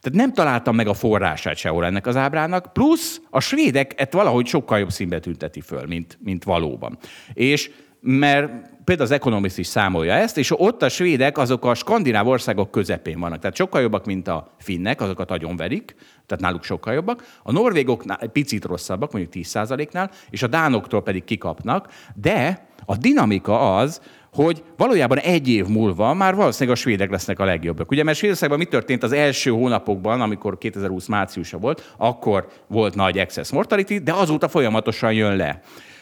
tehát 0.00 0.18
nem 0.18 0.32
találtam 0.32 0.74
meg 0.74 0.88
a 0.88 0.94
forrását 0.94 1.56
sehol 1.56 1.84
ennek 1.84 2.06
az 2.06 2.16
ábrának, 2.16 2.72
plusz 2.72 3.20
a 3.30 3.40
svédek 3.40 4.08
valahogy 4.10 4.46
sokkal 4.46 4.78
jobb 4.78 4.90
színbe 4.90 5.20
tünteti 5.20 5.60
föl, 5.60 5.86
mint, 5.86 6.18
mint 6.22 6.44
valóban. 6.44 6.98
És 7.32 7.70
mert 8.00 8.50
például 8.84 9.08
az 9.08 9.14
Economist 9.14 9.58
is 9.58 9.66
számolja 9.66 10.12
ezt, 10.12 10.38
és 10.38 10.60
ott 10.60 10.82
a 10.82 10.88
svédek 10.88 11.38
azok 11.38 11.64
a 11.64 11.74
skandináv 11.74 12.26
országok 12.26 12.70
közepén 12.70 13.20
vannak. 13.20 13.38
Tehát 13.38 13.56
sokkal 13.56 13.80
jobbak, 13.80 14.06
mint 14.06 14.28
a 14.28 14.54
finnek, 14.58 15.00
azokat 15.00 15.28
nagyon 15.28 15.56
verik, 15.56 15.94
tehát 16.26 16.44
náluk 16.44 16.64
sokkal 16.64 16.94
jobbak. 16.94 17.38
A 17.42 17.52
norvégoknál 17.52 18.18
picit 18.32 18.64
rosszabbak, 18.64 19.12
mondjuk 19.12 19.46
10%-nál, 19.46 20.10
és 20.30 20.42
a 20.42 20.46
dánoktól 20.46 21.02
pedig 21.02 21.24
kikapnak, 21.24 21.88
de 22.14 22.68
a 22.84 22.96
dinamika 22.96 23.76
az, 23.76 24.00
hogy 24.42 24.62
valójában 24.76 25.18
egy 25.18 25.48
év 25.48 25.66
múlva 25.66 26.14
már 26.14 26.34
valószínűleg 26.34 26.76
a 26.76 26.80
svédek 26.80 27.10
lesznek 27.10 27.38
a 27.38 27.44
legjobbak. 27.44 27.90
Ugye, 27.90 28.02
mert 28.02 28.18
Svédországban 28.18 28.58
mi 28.58 28.64
történt 28.64 29.02
az 29.02 29.12
első 29.12 29.50
hónapokban, 29.50 30.20
amikor 30.20 30.58
2020 30.58 31.06
márciusa 31.06 31.58
volt, 31.58 31.94
akkor 31.96 32.48
volt 32.66 32.94
nagy 32.94 33.18
excess 33.18 33.50
mortality, 33.50 33.98
de 33.98 34.12
azóta 34.12 34.48
folyamatosan 34.48 35.12
jön 35.12 35.36
le. 35.36 35.60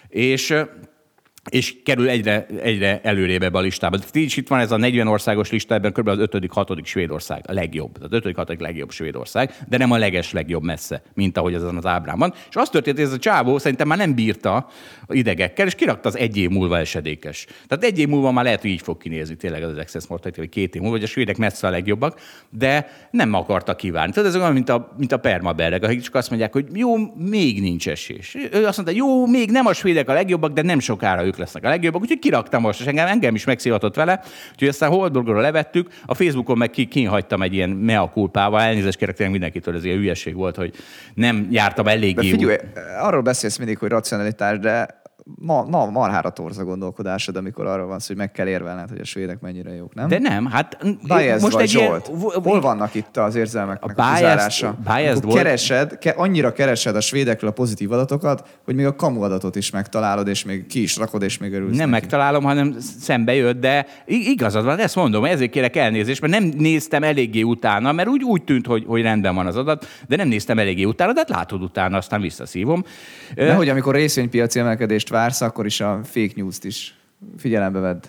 És 0.09 0.55
és 1.49 1.83
kerül 1.85 2.09
egyre, 2.09 2.47
egyre 2.63 3.01
előrébb 3.03 3.43
ebbe 3.43 3.59
a 3.59 3.61
listában. 3.61 3.99
Tehát 3.99 4.17
így 4.17 4.33
itt 4.37 4.49
van 4.49 4.61
ez 4.61 4.73
a 4.73 4.77
40 4.77 5.07
országos 5.07 5.51
lista, 5.51 5.75
ebben 5.75 5.93
kb. 5.93 6.09
az 6.09 6.19
5 6.19 6.47
6 6.51 6.87
Svédország, 6.87 7.45
a 7.47 7.53
legjobb. 7.53 7.97
Az 8.01 8.09
5 8.11 8.37
6 8.37 8.61
legjobb 8.61 8.91
Svédország, 8.91 9.55
de 9.69 9.77
nem 9.77 9.91
a 9.91 9.97
leges 9.97 10.33
legjobb 10.33 10.63
messze, 10.63 11.03
mint 11.15 11.37
ahogy 11.37 11.55
azon 11.55 11.77
az 11.77 11.87
ábrán 11.87 12.19
van. 12.19 12.35
És 12.49 12.57
azt 12.57 12.73
történt, 12.73 12.97
hogy 12.97 13.07
ez 13.07 13.13
a 13.13 13.19
csávó 13.19 13.59
szerintem 13.59 13.89
már 13.89 13.99
nem 13.99 14.15
bírta 14.15 14.69
idegekkel, 15.09 15.67
és 15.67 15.75
kirakta 15.75 16.09
az 16.09 16.17
egy 16.17 16.37
év 16.37 16.51
múlva 16.51 16.79
esedékes. 16.79 17.47
Tehát 17.69 17.85
egy 17.85 17.99
év 17.99 18.09
múlva 18.09 18.33
már 18.33 18.45
lehet, 18.45 18.61
hogy 18.61 18.71
így 18.71 18.83
fog 18.83 18.99
kinézni 18.99 19.37
tényleg 19.37 19.63
az 19.63 19.79
Access 19.79 20.07
Mortality, 20.07 20.39
vagy 20.39 20.49
két 20.49 20.75
év 20.75 20.81
múlva, 20.81 20.97
hogy 20.97 21.05
a 21.05 21.09
svédek 21.09 21.37
messze 21.37 21.67
a 21.67 21.71
legjobbak, 21.71 22.21
de 22.51 22.91
nem 23.11 23.35
akarta 23.35 23.77
kívánni. 23.77 24.13
Tehát 24.13 24.29
ez 24.29 24.37
olyan, 24.37 24.53
mint 24.53 24.69
a, 24.69 24.95
mint 24.97 25.13
a 25.13 25.17
permabereg, 25.17 25.85
akik 25.85 26.01
csak 26.01 26.15
azt 26.15 26.29
mondják, 26.29 26.53
hogy 26.53 26.67
jó, 26.73 26.97
még 27.15 27.61
nincs 27.61 27.89
esés. 27.89 28.37
Ő 28.53 28.67
azt 28.67 28.77
mondta, 28.77 28.95
jó, 28.97 29.27
még 29.27 29.51
nem 29.51 29.67
a 29.67 29.73
svédek 29.73 30.09
a 30.09 30.13
legjobbak, 30.13 30.53
de 30.53 30.63
nem 30.63 30.79
sokára 30.79 31.25
ők 31.25 31.36
lesznek 31.39 31.65
a 31.65 31.69
legjobbak. 31.69 32.01
Úgyhogy 32.01 32.19
kiraktam 32.19 32.61
most, 32.61 32.81
és 32.81 32.87
engem, 32.87 33.07
engem 33.07 33.35
is 33.35 33.45
megszívatott 33.45 33.95
vele. 33.95 34.21
Úgyhogy 34.53 34.69
aztán 34.69 34.91
Holdburgról 34.91 35.41
levettük, 35.41 35.91
a 36.07 36.15
Facebookon 36.15 36.59
meg 36.59 36.71
ki, 36.71 36.87
kihagytam 36.87 37.43
egy 37.43 37.55
ilyen 37.55 37.71
mea 37.71 38.11
culpával, 38.13 38.61
elnézést 38.61 38.99
kérek 38.99 39.31
mindenkitől, 39.31 39.77
ez 39.77 39.85
ilyen 39.85 39.97
hülyeség 39.97 40.35
volt, 40.35 40.57
hogy 40.57 40.75
nem 41.15 41.49
jártam 41.51 41.87
eléggé. 41.87 42.31
De 42.31 42.37
figyelj, 42.37 42.57
arról 43.01 43.23
beszélsz 43.23 43.57
mindig, 43.57 43.79
hogy 43.79 43.89
racionalitás, 43.89 44.59
de 44.59 45.05
ma, 45.35 45.65
ma 45.65 45.87
marhára 45.91 46.31
torz 46.31 46.59
a 46.59 46.65
gondolkodásod, 46.65 47.37
amikor 47.37 47.67
arról 47.67 47.87
van 47.87 47.99
szó, 47.99 48.07
hogy 48.07 48.17
meg 48.17 48.33
kell 48.33 48.47
érvelned, 48.47 48.89
hogy 48.89 49.01
a 49.01 49.05
svédek 49.05 49.41
mennyire 49.41 49.75
jók, 49.75 49.95
nem? 49.95 50.09
De 50.09 50.19
nem, 50.19 50.47
hát 50.47 50.79
biased 51.07 51.41
most 51.41 51.59
egy 51.59 51.69
Zsolt. 51.69 52.09
Ilyen... 52.09 52.43
Hol 52.43 52.61
vannak 52.61 52.95
itt 52.95 53.17
az 53.17 53.35
érzelmeknek 53.35 53.99
a, 53.99 54.03
a 54.03 54.13
kizárása? 54.13 54.77
Biased 54.85 55.25
volt. 55.25 55.37
keresed, 55.37 55.99
ke, 55.99 56.11
annyira 56.11 56.53
keresed 56.53 56.97
a 56.97 57.01
svédekről 57.01 57.51
a 57.51 57.53
pozitív 57.53 57.93
adatokat, 57.93 58.59
hogy 58.65 58.75
még 58.75 58.87
a 58.87 58.95
kamu 58.95 59.23
adatot 59.23 59.57
is 59.57 59.71
megtalálod, 59.71 60.29
és 60.29 60.45
még 60.45 60.67
ki 60.67 60.83
is 60.83 60.97
rakod, 60.97 61.23
és 61.23 61.39
még 61.39 61.53
örülsz 61.53 61.77
Nem 61.77 61.91
neki. 61.91 62.01
megtalálom, 62.01 62.45
hanem 62.45 62.77
szembe 62.99 63.35
jött, 63.35 63.61
de 63.61 63.87
igazad 64.07 64.65
van, 64.65 64.79
ezt 64.79 64.97
mondom, 64.97 65.25
ezért 65.25 65.51
kérek 65.51 65.77
elnézést, 65.77 66.21
mert 66.21 66.33
nem 66.33 66.53
néztem 66.57 67.03
eléggé 67.03 67.43
utána, 67.43 67.93
mert 67.93 68.09
úgy, 68.09 68.23
úgy 68.23 68.43
tűnt, 68.45 68.67
hogy, 68.67 68.85
hogy 68.87 69.03
rendben 69.03 69.35
van 69.35 69.47
az 69.47 69.57
adat, 69.57 69.87
de 70.09 70.17
nem 70.17 70.29
néztem 70.29 70.59
eléggé 70.59 70.85
utána, 70.85 71.13
de 71.13 71.19
hát 71.19 71.29
látod 71.29 71.63
utána, 71.63 71.97
aztán 71.97 72.21
visszaszívom. 72.21 72.85
Nehogy 73.35 73.69
amikor 73.69 73.95
részvénypiaci 73.95 74.59
emelkedést 74.59 75.09
vársz, 75.17 75.41
akkor 75.41 75.67
is 75.67 75.81
a 75.81 76.01
fake 76.05 76.33
news-t 76.35 76.65
is 76.65 76.95
figyelembe 77.39 77.79
vedd. 77.79 78.05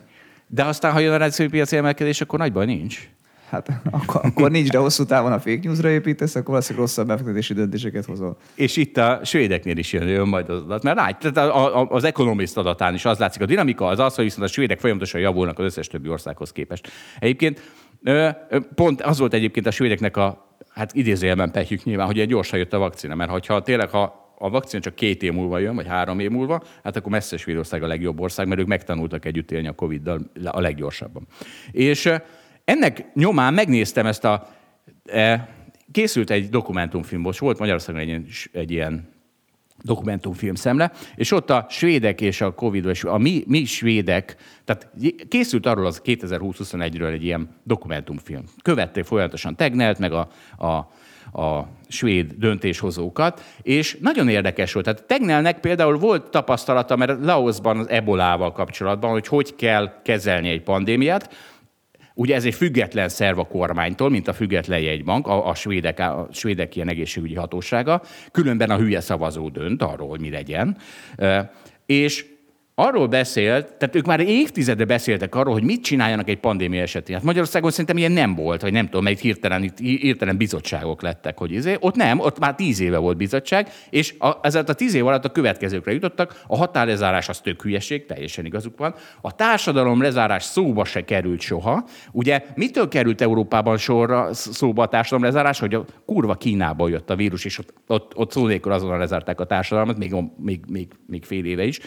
De 0.47 0.63
aztán, 0.63 0.91
ha 0.91 0.99
jön 0.99 1.13
a 1.13 1.17
rendszerpiaci 1.17 1.75
emelkedés, 1.75 2.21
akkor 2.21 2.39
nagy 2.39 2.51
baj 2.51 2.65
nincs. 2.65 3.09
Hát 3.49 3.69
akkor, 3.91 4.21
akkor 4.23 4.51
nincs, 4.51 4.69
de 4.69 4.77
hosszú 4.77 5.05
távon 5.05 5.31
a 5.31 5.39
fake 5.39 5.59
newsra 5.63 5.89
építesz, 5.89 6.35
akkor 6.35 6.47
valószínűleg 6.47 6.85
rosszabb 6.85 7.07
befektetési 7.07 7.53
döntéseket 7.53 8.05
hozol. 8.05 8.37
És 8.55 8.77
itt 8.77 8.97
a 8.97 9.19
svédeknél 9.23 9.77
is 9.77 9.93
jön, 9.93 10.07
jön 10.07 10.27
majd 10.27 10.49
az 10.49 10.61
adat. 10.61 10.83
Mert 10.83 10.97
ráj, 10.97 11.15
tehát 11.19 11.37
a, 11.37 11.81
a, 11.81 11.87
az 11.89 12.03
Economist 12.03 12.57
adatán 12.57 12.93
is 12.93 13.05
az 13.05 13.17
látszik. 13.17 13.41
A 13.41 13.45
dinamika 13.45 13.85
az 13.85 13.99
az, 13.99 14.15
hogy 14.15 14.23
viszont 14.23 14.43
a 14.43 14.51
svédek 14.51 14.79
folyamatosan 14.79 15.21
javulnak 15.21 15.59
az 15.59 15.65
összes 15.65 15.87
többi 15.87 16.09
országhoz 16.09 16.51
képest. 16.51 16.91
Egyébként 17.19 17.61
pont 18.75 19.01
az 19.01 19.19
volt 19.19 19.33
egyébként 19.33 19.67
a 19.67 19.71
svédeknek 19.71 20.17
a, 20.17 20.57
hát 20.69 20.93
idézőjelben 20.93 21.51
pehjük 21.51 21.83
nyilván, 21.83 22.05
hogy 22.05 22.19
egy 22.19 22.27
gyorsan 22.27 22.59
jött 22.59 22.73
a 22.73 22.77
vakcina, 22.77 23.15
mert 23.15 23.47
ha 23.47 23.61
tényleg 23.61 23.89
ha 23.89 24.26
a 24.39 24.49
vakcina 24.49 24.81
csak 24.81 24.95
két 24.95 25.23
év 25.23 25.33
múlva 25.33 25.59
jön, 25.59 25.75
vagy 25.75 25.87
három 25.87 26.19
év 26.19 26.29
múlva, 26.29 26.63
hát 26.83 26.95
akkor 26.95 27.11
messze 27.11 27.37
Svédország 27.37 27.83
a 27.83 27.87
legjobb 27.87 28.19
ország, 28.19 28.47
mert 28.47 28.59
ők 28.59 28.67
megtanultak 28.67 29.25
együtt 29.25 29.51
élni 29.51 29.67
a 29.67 29.73
Covid-dal 29.73 30.31
a 30.43 30.59
leggyorsabban. 30.59 31.27
És 31.71 32.09
ennek 32.63 33.05
nyomán 33.13 33.53
megnéztem 33.53 34.05
ezt 34.05 34.25
a... 34.25 34.47
E, 35.05 35.49
készült 35.91 36.29
egy 36.29 36.49
dokumentumfilm, 36.49 37.21
most 37.21 37.39
volt 37.39 37.59
Magyarországon 37.59 38.01
egy, 38.01 38.49
egy 38.51 38.71
ilyen 38.71 39.15
dokumentumfilm 39.81 40.55
szemle, 40.55 40.91
és 41.15 41.31
ott 41.31 41.49
a 41.49 41.65
svédek 41.69 42.21
és 42.21 42.41
a 42.41 42.53
Covid, 42.53 42.85
és 42.85 43.03
a 43.03 43.17
mi, 43.17 43.43
mi 43.47 43.65
svédek, 43.65 44.35
tehát 44.65 44.89
készült 45.27 45.65
arról 45.65 45.85
az 45.85 46.01
2020-21-ről 46.05 47.11
egy 47.11 47.23
ilyen 47.23 47.49
dokumentumfilm. 47.63 48.43
Követték 48.61 49.03
folyamatosan 49.03 49.55
Tegnelt, 49.55 49.99
meg 49.99 50.11
a, 50.11 50.29
a 50.57 50.89
a 51.33 51.61
svéd 51.87 52.33
döntéshozókat, 52.37 53.43
és 53.61 53.97
nagyon 54.01 54.29
érdekes 54.29 54.73
volt. 54.73 54.85
Tehát 54.85 55.03
Tegnelnek 55.03 55.59
például 55.59 55.97
volt 55.97 56.29
tapasztalata, 56.29 56.95
mert 56.95 57.25
Laosban 57.25 57.77
az 57.77 57.89
ebolával 57.89 58.51
kapcsolatban, 58.51 59.11
hogy 59.11 59.27
hogy 59.27 59.55
kell 59.55 60.01
kezelni 60.03 60.49
egy 60.49 60.63
pandémiát, 60.63 61.35
Ugye 62.19 62.35
ez 62.35 62.45
egy 62.45 62.53
független 62.53 63.09
szerv 63.09 63.39
a 63.39 63.47
kormánytól, 63.47 64.09
mint 64.09 64.27
a 64.27 64.33
független 64.33 64.79
jegybank, 64.79 65.27
a, 65.27 65.47
a, 65.47 65.55
svédek, 65.55 65.99
a 65.99 66.27
svédek 66.31 66.75
ilyen 66.75 66.89
egészségügyi 66.89 67.35
hatósága. 67.35 68.01
Különben 68.31 68.69
a 68.69 68.77
hülye 68.77 68.99
szavazó 68.99 69.49
dönt 69.49 69.81
arról, 69.81 70.09
hogy 70.09 70.19
mi 70.19 70.29
legyen. 70.29 70.77
És 71.85 72.25
arról 72.79 73.07
beszélt, 73.07 73.73
tehát 73.73 73.95
ők 73.95 74.05
már 74.05 74.19
évtizede 74.19 74.85
beszéltek 74.85 75.35
arról, 75.35 75.53
hogy 75.53 75.63
mit 75.63 75.83
csináljanak 75.83 76.29
egy 76.29 76.37
pandémia 76.37 76.81
esetén. 76.81 77.15
Hát 77.15 77.23
Magyarországon 77.23 77.71
szerintem 77.71 77.97
ilyen 77.97 78.11
nem 78.11 78.35
volt, 78.35 78.61
vagy 78.61 78.71
nem 78.71 78.85
tudom, 78.85 79.03
melyik 79.03 79.19
hirtelen, 79.19 79.63
itt 79.63 79.77
hirtelen 79.77 80.37
bizottságok 80.37 81.01
lettek, 81.01 81.37
hogy 81.37 81.51
izé. 81.51 81.77
Ott 81.79 81.95
nem, 81.95 82.19
ott 82.19 82.39
már 82.39 82.55
tíz 82.55 82.79
éve 82.79 82.97
volt 82.97 83.17
bizottság, 83.17 83.69
és 83.89 84.15
a, 84.19 84.31
ezért 84.41 84.69
a 84.69 84.73
tíz 84.73 84.93
év 84.93 85.07
alatt 85.07 85.25
a 85.25 85.31
következőkre 85.31 85.91
jutottak. 85.91 86.41
A 86.47 86.57
határlezárás 86.57 87.29
az 87.29 87.39
tök 87.39 87.61
hülyeség, 87.61 88.05
teljesen 88.05 88.45
igazuk 88.45 88.77
van. 88.77 88.95
A 89.21 89.35
társadalom 89.35 90.01
lezárás 90.01 90.43
szóba 90.43 90.85
se 90.85 91.05
került 91.05 91.41
soha. 91.41 91.87
Ugye 92.11 92.45
mitől 92.55 92.87
került 92.87 93.21
Európában 93.21 93.77
sorra 93.77 94.33
szóba 94.33 94.83
a 94.83 94.87
társadalom 94.87 95.25
lezárás, 95.25 95.59
hogy 95.59 95.73
a 95.73 95.85
kurva 96.05 96.35
Kínából 96.35 96.89
jött 96.89 97.09
a 97.09 97.15
vírus, 97.15 97.45
és 97.45 97.59
ott, 97.59 97.73
ott, 97.87 98.15
ott 98.15 98.31
szó 98.31 98.47
azonnal 98.61 98.97
lezárták 98.97 99.39
a 99.39 99.45
társadalmat, 99.45 99.97
még, 99.97 100.15
még, 100.37 100.59
még, 100.67 100.87
még 101.07 101.23
fél 101.23 101.45
éve 101.45 101.63
is. 101.63 101.79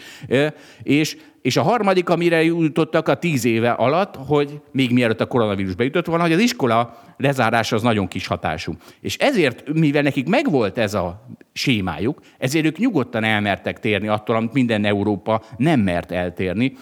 És, 0.83 1.17
és 1.41 1.57
a 1.57 1.61
harmadik, 1.61 2.09
amire 2.09 2.43
jutottak 2.43 3.07
a 3.07 3.17
tíz 3.17 3.45
éve 3.45 3.71
alatt, 3.71 4.15
hogy 4.15 4.61
még 4.71 4.91
mielőtt 4.91 5.21
a 5.21 5.27
koronavírus 5.27 5.75
bejutott 5.75 6.05
volna, 6.05 6.23
hogy 6.23 6.33
az 6.33 6.39
iskola 6.39 7.01
lezárása 7.17 7.75
az 7.75 7.81
nagyon 7.81 8.07
kis 8.07 8.27
hatású. 8.27 8.73
És 9.01 9.17
ezért, 9.17 9.73
mivel 9.73 10.01
nekik 10.01 10.27
megvolt 10.27 10.77
ez 10.77 10.93
a 10.93 11.25
sémájuk, 11.53 12.19
ezért 12.37 12.65
ők 12.65 12.77
nyugodtan 12.77 13.23
elmertek 13.23 13.79
térni 13.79 14.07
attól, 14.07 14.35
amit 14.35 14.53
minden 14.53 14.85
Európa 14.85 15.41
nem 15.57 15.79
mert 15.79 16.11
eltérni. 16.11 16.77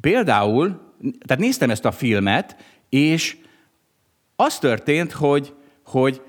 Például, 0.00 0.80
tehát 1.26 1.42
néztem 1.42 1.70
ezt 1.70 1.84
a 1.84 1.92
filmet, 1.92 2.56
és 2.88 3.36
az 4.36 4.58
történt, 4.58 5.12
hogy, 5.12 5.54
hogy 5.84 6.22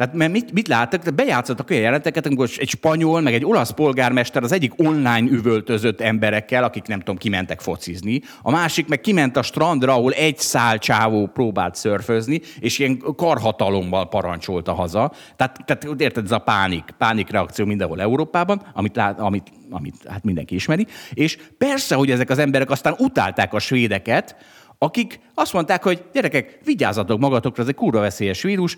tehát 0.00 0.14
mert 0.14 0.32
mit, 0.32 0.52
mit 0.52 0.68
láttak? 0.68 1.14
Bejátszottak 1.14 1.70
olyan 1.70 1.82
jelenteket, 1.82 2.26
amikor 2.26 2.48
egy 2.56 2.68
spanyol, 2.68 3.20
meg 3.20 3.34
egy 3.34 3.44
olasz 3.44 3.70
polgármester 3.70 4.42
az 4.42 4.52
egyik 4.52 4.72
online 4.76 5.30
üvöltözött 5.30 6.00
emberekkel, 6.00 6.64
akik 6.64 6.86
nem 6.86 6.98
tudom, 6.98 7.16
kimentek 7.16 7.60
focizni. 7.60 8.20
A 8.42 8.50
másik 8.50 8.88
meg 8.88 9.00
kiment 9.00 9.36
a 9.36 9.42
strandra, 9.42 9.92
ahol 9.92 10.12
egy 10.12 10.38
szál 10.38 10.78
csávó 10.78 11.26
próbált 11.26 11.74
szörfözni, 11.74 12.40
és 12.60 12.78
ilyen 12.78 13.02
karhatalommal 13.16 14.08
parancsolta 14.08 14.72
haza. 14.72 15.12
Tehát, 15.36 15.58
tehát 15.64 16.00
érted, 16.00 16.24
ez 16.24 16.32
a 16.32 16.38
pánik, 16.38 16.84
pánik 16.98 17.30
reakció 17.30 17.64
mindenhol 17.64 18.00
Európában, 18.00 18.62
amit, 18.72 18.96
lát, 18.96 19.18
amit, 19.18 19.52
amit 19.70 19.94
hát 20.08 20.24
mindenki 20.24 20.54
ismeri. 20.54 20.86
És 21.14 21.38
persze, 21.58 21.94
hogy 21.94 22.10
ezek 22.10 22.30
az 22.30 22.38
emberek 22.38 22.70
aztán 22.70 22.94
utálták 22.98 23.54
a 23.54 23.58
svédeket, 23.58 24.36
akik 24.82 25.20
azt 25.34 25.52
mondták, 25.52 25.82
hogy 25.82 26.04
gyerekek, 26.12 26.58
vigyázzatok 26.64 27.20
magatokra, 27.20 27.62
ez 27.62 27.68
egy 27.68 27.74
kurva 27.74 28.00
veszélyes 28.00 28.42
vírus, 28.42 28.76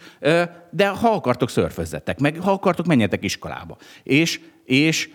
de 0.71 0.89
ha 0.89 1.09
akartok, 1.09 1.51
szörfözzetek 1.51 2.21
meg, 2.21 2.39
ha 2.39 2.51
akartok, 2.51 2.87
menjetek 2.87 3.25
iskolába. 3.25 3.77
És, 4.03 4.41
és 4.65 5.11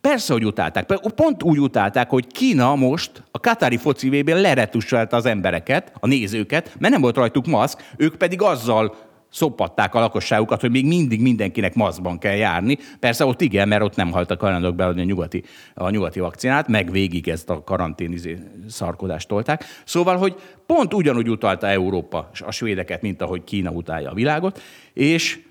Persze, 0.00 0.32
hogy 0.32 0.44
utálták. 0.44 0.86
Pont 1.14 1.42
úgy 1.42 1.58
utálták, 1.58 2.10
hogy 2.10 2.26
Kína 2.26 2.74
most 2.74 3.22
a 3.30 3.40
Katári 3.40 3.76
foci 3.76 4.08
vb 4.08 4.28
leretusálta 4.28 5.16
az 5.16 5.26
embereket, 5.26 5.92
a 6.00 6.06
nézőket, 6.06 6.76
mert 6.78 6.92
nem 6.92 7.02
volt 7.02 7.16
rajtuk 7.16 7.46
maszk, 7.46 7.84
ők 7.96 8.16
pedig 8.16 8.42
azzal 8.42 8.96
szopatták 9.30 9.94
a 9.94 10.00
lakosságukat, 10.00 10.60
hogy 10.60 10.70
még 10.70 10.86
mindig 10.86 11.20
mindenkinek 11.20 11.74
maszkban 11.74 12.18
kell 12.18 12.34
járni. 12.34 12.78
Persze 13.00 13.24
ott 13.24 13.40
igen, 13.40 13.68
mert 13.68 13.82
ott 13.82 13.96
nem 13.96 14.10
haltak 14.10 14.40
hajlandók 14.40 14.74
beadni 14.74 15.00
a 15.00 15.04
nyugati, 15.04 15.42
a 15.74 15.90
nyugati 15.90 16.20
vakcinát, 16.20 16.68
meg 16.68 16.90
végig 16.90 17.28
ezt 17.28 17.50
a 17.50 17.64
karantén 17.64 18.12
izé 18.12 18.38
szarkodást 18.68 19.28
tolták. 19.28 19.64
Szóval, 19.84 20.16
hogy 20.16 20.36
pont 20.66 20.94
ugyanúgy 20.94 21.28
utalta 21.28 21.66
Európa 21.66 22.30
a 22.46 22.50
svédeket, 22.50 23.02
mint 23.02 23.22
ahogy 23.22 23.44
Kína 23.44 23.70
utálja 23.70 24.10
a 24.10 24.14
világot, 24.14 24.60
és 24.92 25.44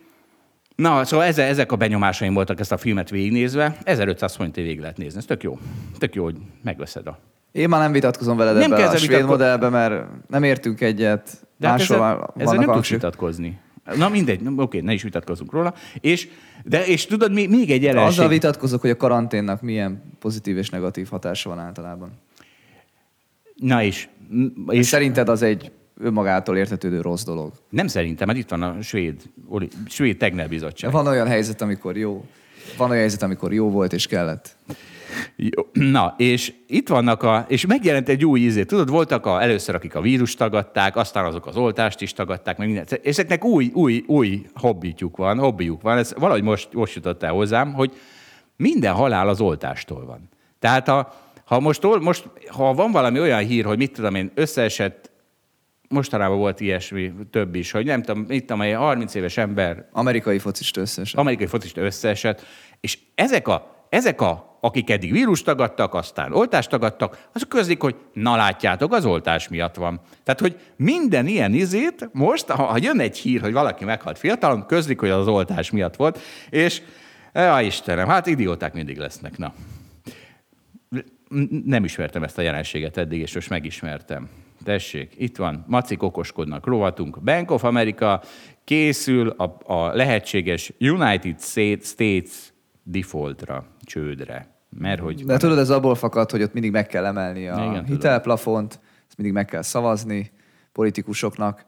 Na, 0.76 1.06
szóval 1.06 1.26
ezek 1.26 1.72
a 1.72 1.76
benyomásaim 1.76 2.34
voltak 2.34 2.60
ezt 2.60 2.72
a 2.72 2.78
filmet 2.78 3.10
végignézve. 3.10 3.78
1500 3.84 4.36
forint 4.36 4.56
végig 4.56 4.80
lehet 4.80 4.98
nézni. 4.98 5.18
Ez 5.18 5.26
tök 5.26 5.44
jó. 5.44 5.60
Tök 5.98 6.16
jó, 6.16 6.24
hogy 6.24 6.36
megveszed 6.64 7.08
a... 7.08 7.20
Én 7.52 7.70
már 7.70 7.82
nem 7.82 7.92
vitatkozom 7.92 8.38
veled 8.38 8.56
nem 8.56 8.74
ebbe 8.74 8.88
a 8.88 8.98
svéd 8.98 9.10
vitatko... 9.10 9.28
modellbe, 9.28 9.70
mert 9.70 10.06
nem 10.28 10.44
értünk 10.44 10.82
egyet. 10.82 11.45
De 11.58 11.68
hát 11.68 11.80
ezzel, 11.80 12.34
ezzel 12.38 12.56
nem 12.56 12.72
tudsz 12.72 12.90
vitatkozni. 12.90 13.60
Na 13.98 14.10
mindegy, 14.10 14.42
oké, 14.56 14.80
ne 14.80 14.94
is 14.94 15.04
vitatkozunk 15.04 15.52
róla. 15.52 15.74
És, 16.02 16.28
de, 16.64 16.86
és 16.86 17.06
tudod, 17.06 17.32
még 17.32 17.72
egy 17.72 17.82
jelenség... 17.82 18.20
Azzal 18.20 18.28
vitatkozok, 18.28 18.82
hogy 18.82 18.90
a 18.90 18.98
karanténnak 18.98 19.62
milyen 19.62 20.04
pozitív 20.20 20.58
és 20.58 20.70
negatív 20.70 21.10
hatása 21.10 21.50
van 21.50 21.60
általában. 21.60 22.12
Na 23.56 23.84
és... 23.84 24.08
és 24.68 24.86
szerinted 24.86 25.30
az 25.30 25.42
egy 25.42 25.72
önmagától 26.00 26.58
értetődő 26.58 27.02
rossz 27.02 27.24
dolog? 27.24 27.52
Nem 27.70 27.88
szerintem, 27.88 28.28
mert 28.28 28.40
itt 28.40 28.50
van 28.50 28.62
a 28.62 28.82
svéd, 28.82 29.22
svéd 29.88 30.18
Tegnell 30.18 30.48
bizottság. 30.48 30.92
Van 30.92 31.08
olyan 31.08 31.28
helyzet, 31.28 31.62
amikor 31.62 31.98
jó. 31.98 32.26
Van 32.78 32.90
olyan 32.90 33.02
helyzet, 33.02 33.22
amikor 33.22 33.54
jó 33.54 33.70
volt 33.70 33.94
és 33.94 34.08
kellett. 34.08 34.58
Jó. 35.36 35.68
Na, 35.72 36.14
és 36.18 36.54
itt 36.68 36.88
vannak 36.88 37.24
a, 37.24 37.46
és 37.48 37.66
megjelent 37.66 38.10
egy 38.10 38.26
új 38.26 38.40
ízé. 38.40 38.64
Tudod, 38.64 38.90
voltak 38.90 39.26
a, 39.26 39.42
először, 39.42 39.76
akik 39.76 39.96
a 39.96 40.02
vírus 40.02 40.36
tagadták, 40.36 40.96
aztán 40.96 41.26
azok 41.26 41.46
az 41.46 41.58
oltást 41.58 42.02
is 42.02 42.14
tagadták, 42.14 42.58
meg 42.58 42.68
mindent. 42.68 42.92
És 42.92 43.10
ezeknek 43.10 43.44
új, 43.44 43.72
új, 43.74 44.04
új 44.08 44.46
hobbitjuk 44.54 45.18
van, 45.18 45.40
hobbiuk 45.40 45.82
van. 45.82 45.98
Ez 45.98 46.14
valahogy 46.18 46.44
most, 46.44 46.74
most 46.74 46.96
jutott 46.96 47.24
el 47.24 47.32
hozzám, 47.32 47.74
hogy 47.74 47.92
minden 48.56 48.94
halál 48.94 49.28
az 49.28 49.42
oltástól 49.42 50.06
van. 50.06 50.30
Tehát 50.60 50.88
ha, 50.88 51.14
ha 51.46 51.60
most, 51.60 52.00
most, 52.00 52.30
ha 52.48 52.74
van 52.74 52.92
valami 52.92 53.20
olyan 53.20 53.46
hír, 53.46 53.66
hogy 53.66 53.78
mit 53.78 53.92
tudom 53.92 54.16
én, 54.16 54.32
összeesett 54.34 55.10
mostanában 55.90 56.38
volt 56.38 56.60
ilyesmi, 56.60 57.14
több 57.32 57.56
is, 57.56 57.72
hogy 57.72 57.86
nem 57.86 58.02
tudom, 58.02 58.26
itt 58.30 58.52
amely 58.52 58.72
30 58.72 59.16
éves 59.16 59.38
ember... 59.38 59.86
Amerikai 59.92 60.40
focista 60.40 60.82
összeesett. 60.82 61.20
Amerikai 61.20 61.48
focista 61.48 61.82
összeesett, 61.82 62.46
és 62.80 62.98
ezek 63.16 63.48
a, 63.48 63.86
ezek 63.90 64.22
a 64.22 64.56
akik 64.66 64.90
eddig 64.90 65.12
vírus 65.12 65.42
tagadtak, 65.42 65.94
aztán 65.94 66.34
oltást 66.34 66.70
tagadtak, 66.70 67.28
azok 67.34 67.50
közlik, 67.50 67.82
hogy 67.82 67.96
na 68.14 68.36
látjátok, 68.36 68.94
az 68.94 69.06
oltás 69.06 69.48
miatt 69.48 69.76
van. 69.76 70.02
Tehát, 70.24 70.40
hogy 70.40 70.60
minden 70.76 71.28
ilyen 71.28 71.54
izét 71.54 72.10
most, 72.12 72.50
ha, 72.50 72.64
ha 72.64 72.78
jön 72.82 73.00
egy 73.00 73.18
hír, 73.18 73.42
hogy 73.42 73.54
valaki 73.54 73.86
meghalt 73.86 74.18
fiatalon, 74.18 74.66
közlik, 74.66 75.00
hogy 75.00 75.10
az 75.10 75.28
oltás 75.28 75.72
miatt 75.72 75.96
volt, 75.96 76.20
és 76.50 76.82
ja, 77.34 77.62
Istenem, 77.62 78.08
hát 78.08 78.28
idióták 78.28 78.74
mindig 78.74 78.98
lesznek, 78.98 79.38
na. 79.38 79.54
Nem 81.66 81.84
ismertem 81.84 82.24
ezt 82.24 82.38
a 82.38 82.42
jelenséget 82.42 82.98
eddig, 82.98 83.20
és 83.20 83.34
most 83.34 83.50
megismertem. 83.50 84.30
Tessék, 84.64 85.14
itt 85.18 85.38
van, 85.38 85.66
macik 85.68 86.04
okoskodnak, 86.04 86.66
rovatunk. 86.66 87.24
Bank 87.24 87.52
of 87.52 87.64
America 87.64 88.22
készül 88.64 89.30
a, 89.30 89.58
a 89.74 89.96
lehetséges 89.96 90.74
United 90.80 91.42
States 91.82 92.54
defaultra, 92.84 93.66
csődre. 93.84 94.54
Mert 94.70 95.00
hogy... 95.00 95.26
De 95.26 95.38
tudod, 95.38 95.58
ez 95.58 95.70
abból 95.70 95.96
fakad, 95.96 96.32
hogy 96.32 96.42
ott 96.42 96.54
mindig 96.54 96.72
meg 96.72 96.88
kell 96.88 97.06
emelni 97.06 97.48
a 97.48 97.66
Igen, 97.70 97.86
hitelplafont, 97.86 98.80
ezt 99.08 99.18
mindig 99.18 99.36
meg 99.36 99.46
kell 99.46 99.62
szavazni 99.62 100.32
politikusoknak, 100.72 101.66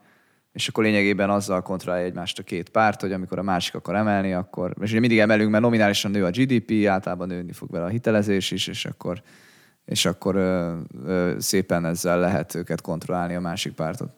és 0.52 0.68
akkor 0.68 0.84
lényegében 0.84 1.30
azzal 1.30 1.62
kontrollálja 1.62 2.06
egymást 2.06 2.38
a 2.38 2.42
két 2.42 2.68
párt, 2.68 3.00
hogy 3.00 3.12
amikor 3.12 3.38
a 3.38 3.42
másik 3.42 3.74
akar 3.74 3.94
emelni, 3.94 4.32
akkor, 4.32 4.74
és 4.80 4.90
ugye 4.90 5.00
mindig 5.00 5.18
emelünk, 5.18 5.50
mert 5.50 5.62
nominálisan 5.62 6.10
nő 6.10 6.24
a 6.24 6.30
GDP, 6.30 6.86
általában 6.86 7.28
nőni 7.28 7.52
fog 7.52 7.70
vele 7.70 7.84
a 7.84 7.88
hitelezés 7.88 8.50
is, 8.50 8.66
és 8.66 8.84
akkor, 8.84 9.22
és 9.88 10.04
akkor 10.04 10.36
ö, 10.36 10.74
ö, 11.06 11.34
szépen 11.38 11.84
ezzel 11.84 12.20
lehet 12.20 12.54
őket 12.54 12.80
kontrollálni 12.80 13.34
a 13.34 13.40
másik 13.40 13.72
pártot. 13.72 14.10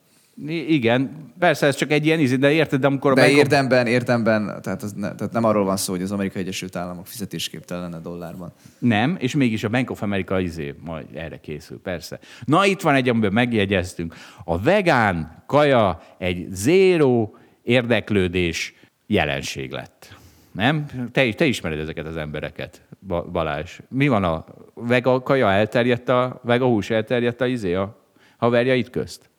Igen, 0.47 1.31
persze 1.39 1.67
ez 1.67 1.75
csak 1.75 1.91
egy 1.91 2.05
ilyen 2.05 2.19
íz, 2.19 2.37
de 2.37 2.51
érted, 2.51 2.79
de 2.79 2.87
amikor... 2.87 3.13
De 3.13 3.29
érdemben, 3.29 3.87
érdemben, 3.87 4.59
tehát, 4.61 4.83
az 4.83 4.93
ne, 4.93 5.15
tehát 5.15 5.33
nem 5.33 5.43
arról 5.43 5.63
van 5.63 5.77
szó, 5.77 5.93
hogy 5.93 6.01
az 6.01 6.11
Amerikai 6.11 6.41
Egyesült 6.41 6.75
Államok 6.75 7.07
fizetésképtelen 7.07 7.83
lenne 7.83 7.99
dollárban. 7.99 8.53
Nem, 8.79 9.17
és 9.19 9.35
mégis 9.35 9.63
a 9.63 9.69
Bank 9.69 9.91
of 9.91 10.01
America 10.01 10.39
izé 10.39 10.75
majd 10.83 11.05
erre 11.13 11.39
készül, 11.39 11.79
persze. 11.81 12.19
Na 12.45 12.65
itt 12.65 12.81
van 12.81 12.95
egy, 12.95 13.09
amiben 13.09 13.33
megjegyeztünk. 13.33 14.15
A 14.43 14.61
vegán 14.61 15.43
kaja 15.45 16.01
egy 16.17 16.47
zéró 16.51 17.37
érdeklődés 17.63 18.73
jelenség 19.07 19.71
lett. 19.71 20.15
Nem? 20.51 20.85
Te, 21.11 21.33
te 21.33 21.45
ismered 21.45 21.79
ezeket 21.79 22.07
az 22.07 22.17
embereket, 22.17 22.81
Balázs. 23.07 23.79
Mi 23.89 24.07
van 24.07 24.23
a 24.23 24.45
vega 24.73 25.21
kaja 25.23 25.51
elterjedt 25.51 26.09
a, 26.09 26.39
vega 26.43 26.65
hús 26.65 26.89
elterjedt 26.89 27.41
a 27.41 27.45
izé 27.45 27.73
a 27.73 27.95
haverjait 28.37 28.89
közt? 28.89 29.29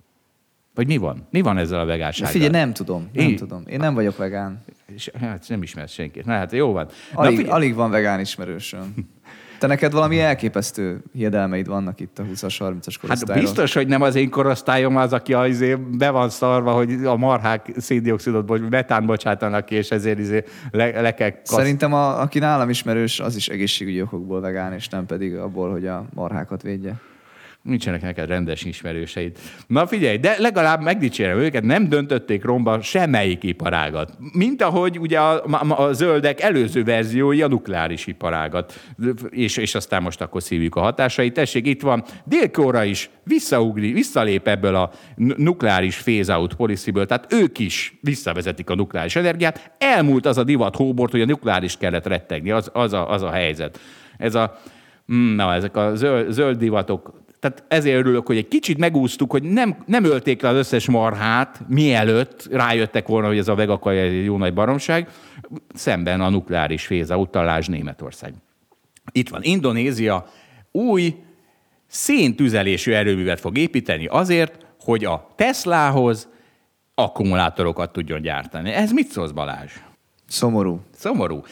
Vagy 0.75 0.87
mi 0.87 0.97
van? 0.97 1.27
Mi 1.31 1.41
van 1.41 1.59
ezzel 1.59 1.81
a 1.81 1.85
vegánsággal? 1.85 2.33
Figyelj, 2.33 2.51
nem 2.51 2.73
tudom. 2.73 3.11
Nem 3.13 3.29
Én... 3.29 3.37
tudom. 3.37 3.63
Én 3.67 3.79
nem 3.79 3.95
vagyok 3.95 4.17
vegán. 4.17 4.65
És, 4.87 5.11
hát 5.21 5.45
nem 5.49 5.63
ismersz 5.63 5.93
senkit. 5.93 6.25
Na 6.25 6.33
hát 6.33 6.53
jó 6.53 6.73
van. 6.73 6.89
Alig, 7.13 7.47
Na, 7.47 7.53
alig 7.53 7.75
van 7.75 7.91
vegán 7.91 8.21
ismerősöm. 8.21 8.95
Te 9.63 9.69
neked 9.69 9.93
valami 9.93 10.21
elképesztő 10.21 11.03
hiedelmeid 11.13 11.67
vannak 11.67 12.01
itt 12.01 12.19
a 12.19 12.23
20-as, 12.23 12.57
30-as 12.59 12.95
korosztályról. 13.01 13.27
Hát 13.27 13.41
biztos, 13.41 13.75
hogy 13.75 13.87
nem 13.87 14.03
az 14.03 14.15
én 14.15 14.31
korosztályom 14.31 14.97
az, 14.97 15.13
aki 15.13 15.33
az 15.33 15.49
izé 15.49 15.75
be 15.75 16.11
van 16.11 16.31
szarva, 16.31 16.73
hogy 16.73 17.05
a 17.05 17.17
marhák 17.17 17.71
széndiokszidot, 17.77 18.49
vagy 18.49 18.69
metán 18.71 19.07
bocsátanak 19.07 19.65
ki, 19.65 19.75
és 19.75 19.91
ezért 19.91 20.19
izé 20.19 20.45
le, 20.71 21.01
le 21.01 21.15
kell 21.15 21.31
kasz... 21.31 21.41
Szerintem 21.43 21.93
a, 21.93 22.21
aki 22.21 22.39
nálam 22.39 22.69
ismerős, 22.69 23.21
az 23.21 23.37
is 23.37 23.49
egészségügyi 23.49 24.03
okokból 24.03 24.41
vegán, 24.41 24.73
és 24.73 24.89
nem 24.89 25.07
pedig 25.07 25.37
abból, 25.37 25.71
hogy 25.71 25.87
a 25.87 26.05
marhákat 26.15 26.63
védje. 26.63 27.01
Nincsenek 27.63 28.03
neked 28.03 28.29
rendes 28.29 28.65
ismerőseid. 28.65 29.39
Na 29.67 29.87
figyelj, 29.87 30.17
de 30.17 30.35
legalább 30.39 30.83
megdicsérem 30.83 31.39
őket, 31.39 31.63
nem 31.63 31.89
döntötték 31.89 32.45
romba 32.45 32.81
semmelyik 32.81 33.43
iparágat. 33.43 34.17
Mint 34.33 34.63
ahogy 34.63 34.99
ugye 34.99 35.21
a, 35.21 35.45
a, 35.45 35.83
a 35.83 35.93
zöldek 35.93 36.41
előző 36.41 36.85
verziói 36.85 37.43
a 37.43 37.49
nukleáris 37.49 38.07
iparágat. 38.07 38.81
És, 39.31 39.57
és 39.57 39.75
aztán 39.75 40.03
most 40.03 40.21
akkor 40.21 40.43
szívjuk 40.43 40.77
a 40.77 40.81
hatásait. 40.81 41.35
Tessék, 41.35 41.67
itt 41.67 41.83
van 41.83 42.05
Dél-Korea 42.25 42.85
is 42.85 43.11
visszaugri, 43.25 43.93
visszalép 43.93 44.49
ebből 44.49 44.75
a 44.75 44.91
nukleáris 45.17 45.97
phase-out 45.97 46.55
policy-ből, 46.55 47.07
tehát 47.07 47.33
ők 47.33 47.59
is 47.59 47.99
visszavezetik 48.01 48.71
a 48.71 48.75
nukleáris 48.75 49.17
energiát. 49.17 49.73
Elmúlt 49.79 50.27
az 50.27 50.39
a 50.39 50.45
divat 50.45 50.77
hóbort, 50.77 51.11
hogy 51.11 51.21
a 51.21 51.27
nukleáris 51.27 51.77
kellett 51.77 52.07
rettegni, 52.07 52.51
az, 52.51 52.71
az, 52.73 52.93
a, 52.93 53.11
az 53.11 53.23
a 53.23 53.31
helyzet. 53.31 53.81
Ez 54.19 54.35
a, 54.35 54.59
mm, 55.13 55.35
na, 55.35 55.55
ezek 55.55 55.77
a 55.77 55.95
zöld, 55.95 56.31
zöld 56.31 56.59
divatok 56.59 57.22
tehát 57.43 57.65
ezért 57.69 57.99
örülök, 57.99 58.27
hogy 58.27 58.37
egy 58.37 58.49
kicsit 58.49 58.79
megúsztuk, 58.79 59.31
hogy 59.31 59.43
nem, 59.43 59.77
nem 59.87 60.05
ölték 60.05 60.43
le 60.43 60.49
az 60.49 60.57
összes 60.57 60.89
marhát, 60.89 61.61
mielőtt 61.69 62.49
rájöttek 62.51 63.07
volna, 63.07 63.27
hogy 63.27 63.39
ez 63.39 63.49
a 63.49 63.55
vegakaja 63.55 64.03
egy 64.03 64.25
jó 64.25 64.37
nagy 64.37 64.55
baromság, 64.55 65.09
szemben 65.75 66.21
a 66.21 66.29
nukleáris 66.29 66.87
féza 66.87 67.17
utalás 67.17 67.67
Németország. 67.67 68.35
Itt 69.13 69.29
van 69.29 69.43
Indonézia, 69.43 70.27
új 70.71 71.15
széntüzelésű 71.87 72.93
erőművet 72.93 73.41
fog 73.41 73.59
építeni 73.59 74.07
azért, 74.07 74.67
hogy 74.81 75.05
a 75.05 75.29
Teslahoz 75.37 76.29
akkumulátorokat 76.95 77.93
tudjon 77.93 78.21
gyártani. 78.21 78.71
Ez 78.71 78.93
mit 78.93 79.11
szólsz, 79.11 79.31
Balázs? 79.31 79.73
Szomorú. 80.27 80.81
Szomorú. 80.95 81.43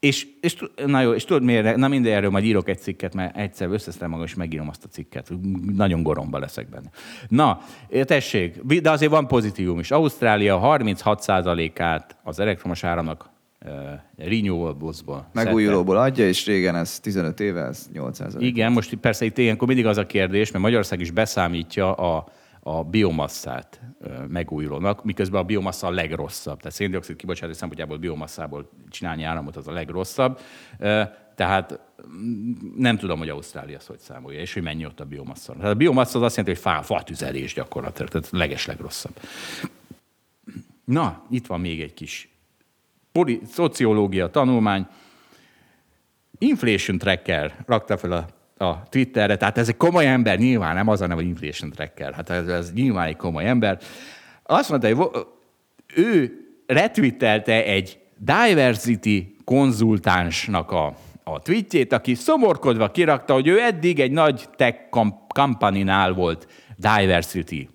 És, 0.00 0.26
és, 0.40 0.56
na 0.86 1.00
jó, 1.00 1.12
és 1.12 1.24
tudod 1.24 1.42
miért? 1.42 1.76
Na 1.76 1.88
minden 1.88 2.12
erről 2.12 2.30
majd 2.30 2.44
írok 2.44 2.68
egy 2.68 2.78
cikket, 2.78 3.14
mert 3.14 3.36
egyszer 3.36 3.68
összeszedem 3.70 4.10
magam, 4.10 4.24
és 4.24 4.34
megírom 4.34 4.68
azt 4.68 4.84
a 4.84 4.88
cikket. 4.88 5.30
Nagyon 5.74 6.02
goromba 6.02 6.38
leszek 6.38 6.68
benne. 6.68 6.90
Na, 7.28 7.60
tessék, 8.04 8.62
de 8.62 8.90
azért 8.90 9.10
van 9.10 9.26
pozitívum 9.26 9.78
is. 9.78 9.90
Ausztrália 9.90 10.60
36%-át 10.62 12.16
az 12.22 12.40
elektromos 12.40 12.84
áramnak 12.84 13.30
uh, 13.64 13.72
renewables-ból. 14.16 15.28
Megújulóból 15.32 15.94
szedte. 15.94 16.10
adja, 16.10 16.28
és 16.28 16.46
régen 16.46 16.76
ez 16.76 17.00
15 17.00 17.40
éve, 17.40 17.64
ez 17.64 17.90
8%. 17.94 18.34
Igen, 18.38 18.72
most 18.72 18.94
persze 18.94 19.24
itt 19.24 19.38
ilyenkor 19.38 19.66
mindig 19.68 19.86
az 19.86 19.96
a 19.96 20.06
kérdés, 20.06 20.50
mert 20.50 20.64
Magyarország 20.64 21.00
is 21.00 21.10
beszámítja 21.10 21.94
a, 21.94 22.26
a 22.62 22.84
biomasszát 22.84 23.80
megújulónak, 24.28 25.04
miközben 25.04 25.40
a 25.40 25.44
biomassa 25.44 25.86
a 25.86 25.90
legrosszabb. 25.90 26.58
Tehát 26.58 26.72
széndiokszid 26.72 27.16
kibocsátás 27.16 27.56
szempontjából 27.56 27.96
biomasszából 27.96 28.70
csinálni 28.88 29.22
áramot 29.22 29.56
az 29.56 29.68
a 29.68 29.72
legrosszabb. 29.72 30.40
Tehát 31.34 31.80
mm, 32.08 32.52
nem 32.76 32.96
tudom, 32.96 33.18
hogy 33.18 33.28
Ausztrália 33.28 33.76
azt 33.76 33.86
hogy 33.86 33.98
számolja, 33.98 34.40
és 34.40 34.52
hogy 34.52 34.62
mennyi 34.62 34.86
ott 34.86 35.00
a 35.00 35.04
biomassa. 35.04 35.52
Tehát 35.52 35.70
a 35.70 35.74
biomassa 35.74 36.18
az 36.18 36.24
azt 36.24 36.36
jelenti, 36.36 36.62
hogy 36.62 36.82
fá, 36.82 37.00
tüzelés 37.00 37.54
gyakorlatilag, 37.54 38.10
tehát 38.10 38.30
leges 38.30 38.66
legrosszabb. 38.66 39.20
Na, 40.84 41.26
itt 41.30 41.46
van 41.46 41.60
még 41.60 41.80
egy 41.80 41.94
kis 41.94 42.28
poli, 43.12 43.40
szociológia 43.50 44.30
tanulmány. 44.30 44.86
Inflation 46.38 46.98
tracker 46.98 47.64
rakta 47.66 47.96
fel 47.96 48.12
a 48.12 48.26
a 48.60 48.82
Twitterre, 48.88 49.36
tehát 49.36 49.58
ez 49.58 49.68
egy 49.68 49.76
komoly 49.76 50.06
ember, 50.06 50.38
nyilván 50.38 50.74
nem 50.74 50.88
az 50.88 51.00
a 51.00 51.14
hogy 51.14 51.26
inflation 51.26 51.70
tracker, 51.70 52.12
hát 52.12 52.30
ez, 52.30 52.46
ez 52.46 52.72
nyilván 52.72 53.06
egy 53.06 53.16
komoly 53.16 53.46
ember. 53.46 53.78
Azt 54.42 54.70
mondta, 54.70 54.94
hogy 54.94 55.26
ő 55.94 56.32
retwittelte 56.66 57.64
egy 57.64 57.98
diversity 58.16 59.36
konzultánsnak 59.44 60.70
a, 60.70 60.94
a 61.24 61.38
tweetjét, 61.38 61.92
aki 61.92 62.14
szomorkodva 62.14 62.90
kirakta, 62.90 63.32
hogy 63.32 63.46
ő 63.46 63.60
eddig 63.60 64.00
egy 64.00 64.12
nagy 64.12 64.48
tech 64.56 64.78
kampaninál 65.28 66.12
volt 66.12 66.46
diversity 66.76 67.68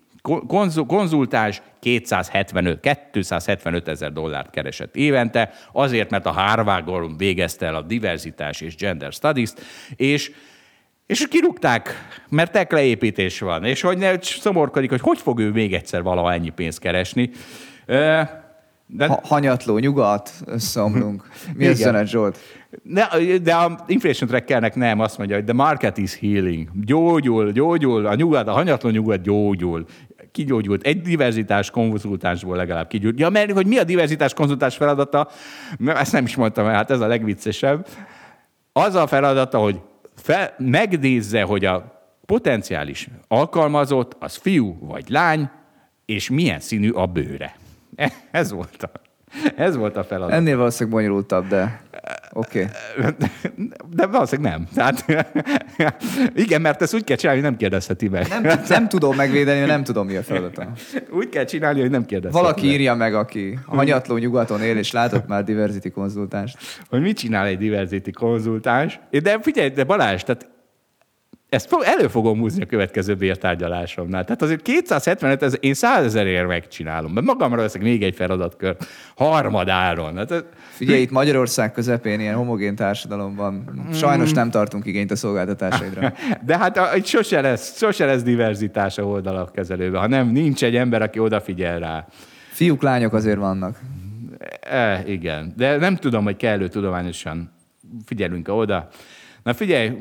konzultáns 0.87 1.61
275, 1.79 2.79
275 3.11 3.87
ezer 3.87 4.11
dollárt 4.13 4.49
keresett 4.49 4.95
évente, 4.95 5.51
azért, 5.71 6.09
mert 6.09 6.25
a 6.25 6.31
Harvardon 6.31 7.17
végezte 7.17 7.65
el 7.65 7.75
a 7.75 7.81
diverzitás 7.81 8.61
és 8.61 8.75
gender 8.75 9.11
studies-t, 9.11 9.61
és 9.95 10.31
és 11.05 11.27
kirúgták, 11.27 11.89
mert 12.29 12.51
tekleépítés 12.51 13.39
van, 13.39 13.63
és 13.63 13.81
hogy 13.81 13.97
ne 13.97 14.21
szomorkodik, 14.21 14.89
hogy 14.89 15.01
hogy 15.01 15.17
fog 15.17 15.39
ő 15.39 15.51
még 15.51 15.73
egyszer 15.73 16.03
valaha 16.03 16.33
ennyi 16.33 16.49
pénzt 16.49 16.79
keresni. 16.79 17.29
De... 18.87 19.07
Ha, 19.07 19.19
hanyatló, 19.23 19.77
nyugat, 19.77 20.31
összeomlunk. 20.45 21.27
Mi 21.53 21.67
az 21.67 21.77
zene, 21.77 22.05
Zsolt? 22.05 22.39
De, 22.83 23.09
de 23.41 23.53
a 23.53 23.83
inflation 23.87 24.29
trackernek 24.29 24.75
nem, 24.75 24.99
azt 24.99 25.17
mondja, 25.17 25.35
hogy 25.35 25.45
the 25.45 25.53
market 25.53 25.97
is 25.97 26.19
healing. 26.19 26.69
Gyógyul, 26.85 27.51
gyógyul, 27.51 28.05
a 28.05 28.15
nyugat, 28.15 28.47
a 28.47 28.51
hanyatló 28.51 28.89
nyugat 28.89 29.21
gyógyul. 29.21 29.85
Kigyógyult. 30.31 30.85
Egy 30.85 31.01
diverzitás 31.01 31.69
konzultánsból 31.69 32.55
legalább 32.55 32.87
kigyógyult. 32.87 33.19
Ja, 33.19 33.29
mert 33.29 33.51
hogy 33.51 33.67
mi 33.67 33.77
a 33.77 33.83
diverzitás 33.83 34.33
konzultáns 34.33 34.75
feladata? 34.75 35.27
Ezt 35.85 36.11
nem 36.11 36.25
is 36.25 36.35
mondtam, 36.35 36.65
hát 36.65 36.91
ez 36.91 36.99
a 36.99 37.07
legviccesebb. 37.07 37.87
Az 38.73 38.95
a 38.95 39.07
feladata, 39.07 39.57
hogy 39.57 39.79
fel, 40.25 40.55
megnézze, 40.57 41.41
hogy 41.41 41.65
a 41.65 42.03
potenciális 42.25 43.07
alkalmazott 43.27 44.15
az 44.19 44.35
fiú 44.35 44.77
vagy 44.79 45.09
lány, 45.09 45.49
és 46.05 46.29
milyen 46.29 46.59
színű 46.59 46.89
a 46.89 47.05
bőre. 47.05 47.55
Ez 48.31 48.51
volt 48.51 48.83
a, 48.83 48.91
ez 49.55 49.75
volt 49.75 49.97
a 49.97 50.03
feladat. 50.03 50.33
Ennél 50.35 50.57
valószínűleg 50.57 50.99
bonyolultabb, 50.99 51.47
de 51.47 51.81
oké. 52.33 52.67
Okay. 52.97 53.11
De 53.95 54.05
valószínűleg 54.05 54.51
nem. 54.51 54.67
Tehát, 54.73 55.05
igen, 56.35 56.61
mert 56.61 56.81
ezt 56.81 56.93
úgy 56.93 57.03
kell 57.03 57.15
csinálni, 57.15 57.41
hogy 57.41 57.49
nem 57.49 57.59
kérdezheti 57.59 58.07
meg. 58.07 58.27
Nem, 58.41 58.61
nem 58.69 58.87
tudom 58.87 59.15
megvédeni, 59.15 59.65
nem 59.65 59.83
tudom, 59.83 60.07
mi 60.07 60.15
a 60.15 60.23
feladata. 60.23 60.71
Úgy 61.11 61.29
kell 61.29 61.43
csinálni, 61.43 61.79
hogy 61.79 61.89
nem 61.89 62.05
kérdezheti 62.05 62.43
Valaki 62.43 62.65
meg. 62.65 62.73
írja 62.73 62.95
meg, 62.95 63.15
aki 63.15 63.59
hanyatló 63.65 64.17
nyugaton 64.17 64.61
él, 64.61 64.77
és 64.77 64.91
látott 64.91 65.27
már 65.27 65.43
diversity 65.43 65.89
konzultást. 65.89 66.57
Hogy 66.89 67.01
mit 67.01 67.17
csinál 67.17 67.45
egy 67.45 67.57
diversity 67.57 68.11
konzultáns. 68.11 68.99
De 69.09 69.37
figyelj, 69.41 69.69
de 69.69 69.83
Balázs, 69.83 70.23
tehát 70.23 70.53
ezt 71.55 71.75
elő 71.81 72.07
fogom 72.07 72.39
húzni 72.39 72.61
a 72.61 72.65
következő 72.65 73.15
bértárgyalásomnál. 73.15 74.23
Tehát 74.23 74.41
azért 74.41 74.61
275 74.61 75.43
ezer, 75.43 75.59
én 75.61 75.73
100 75.73 76.05
ezerért 76.05 76.47
megcsinálom, 76.47 77.11
mert 77.11 77.25
magamra 77.25 77.61
veszek 77.61 77.81
még 77.81 78.03
egy 78.03 78.15
feladatkör, 78.15 78.75
harmadáron. 79.15 80.15
Hát, 80.15 80.45
Figyelj, 80.69 81.01
itt 81.01 81.11
Magyarország 81.11 81.71
közepén 81.71 82.19
ilyen 82.19 82.35
homogén 82.35 82.75
társadalomban 82.75 83.85
sajnos 83.93 84.31
nem 84.31 84.49
tartunk 84.49 84.85
igényt 84.85 85.11
a 85.11 85.15
szolgáltatásaidra. 85.15 86.13
De 86.45 86.57
hát 86.57 86.79
itt 86.95 87.05
sose 87.05 87.41
lesz, 87.41 87.77
sose 87.77 88.05
lesz 88.05 88.23
diverzitás 88.23 88.97
a 88.97 89.03
oldalak 89.03 89.51
kezelőben, 89.51 90.01
ha 90.01 90.07
nem, 90.07 90.27
nincs 90.27 90.63
egy 90.63 90.75
ember, 90.75 91.01
aki 91.01 91.19
odafigyel 91.19 91.79
rá. 91.79 92.07
Fiúk, 92.51 92.81
lányok 92.81 93.13
azért 93.13 93.37
vannak. 93.37 93.79
E, 94.59 95.03
igen, 95.05 95.53
de 95.57 95.77
nem 95.77 95.95
tudom, 95.95 96.23
hogy 96.23 96.35
kellő 96.35 96.67
tudományosan 96.67 97.51
figyelünk 98.05 98.47
oda. 98.47 98.89
Na 99.45 99.53
figyelj, 99.53 99.91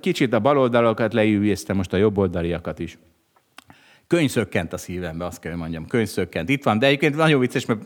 kicsit 0.00 0.32
a 0.32 0.40
baloldalokat 0.40 1.12
leüljéztem, 1.12 1.76
most 1.76 1.92
a 1.92 1.96
jobboldaliakat 1.96 2.78
is. 2.78 2.98
Könyvszökkent 4.06 4.72
a 4.72 4.76
szívembe, 4.76 5.24
azt 5.24 5.40
kell, 5.40 5.50
hogy 5.50 5.60
mondjam, 5.60 5.86
könyvszökkent. 5.86 6.48
Itt 6.48 6.64
van, 6.64 6.78
de 6.78 6.86
egyébként 6.86 7.16
nagyon 7.16 7.40
vicces, 7.40 7.66
mert 7.66 7.82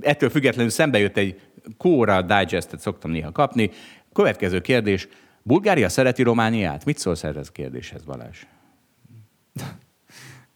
ettől 0.00 0.30
függetlenül 0.30 0.70
szembe 0.70 0.98
jött 0.98 1.16
egy 1.16 1.40
Kóra 1.76 2.22
Digestet 2.22 2.80
szoktam 2.80 3.10
néha 3.10 3.32
kapni. 3.32 3.70
Következő 4.12 4.60
kérdés. 4.60 5.08
Bulgária 5.42 5.88
szereti 5.88 6.22
Romániát? 6.22 6.84
Mit 6.84 6.98
szólsz 6.98 7.24
erre 7.24 7.40
a 7.40 7.52
kérdéshez, 7.52 8.04
Balázs? 8.04 8.46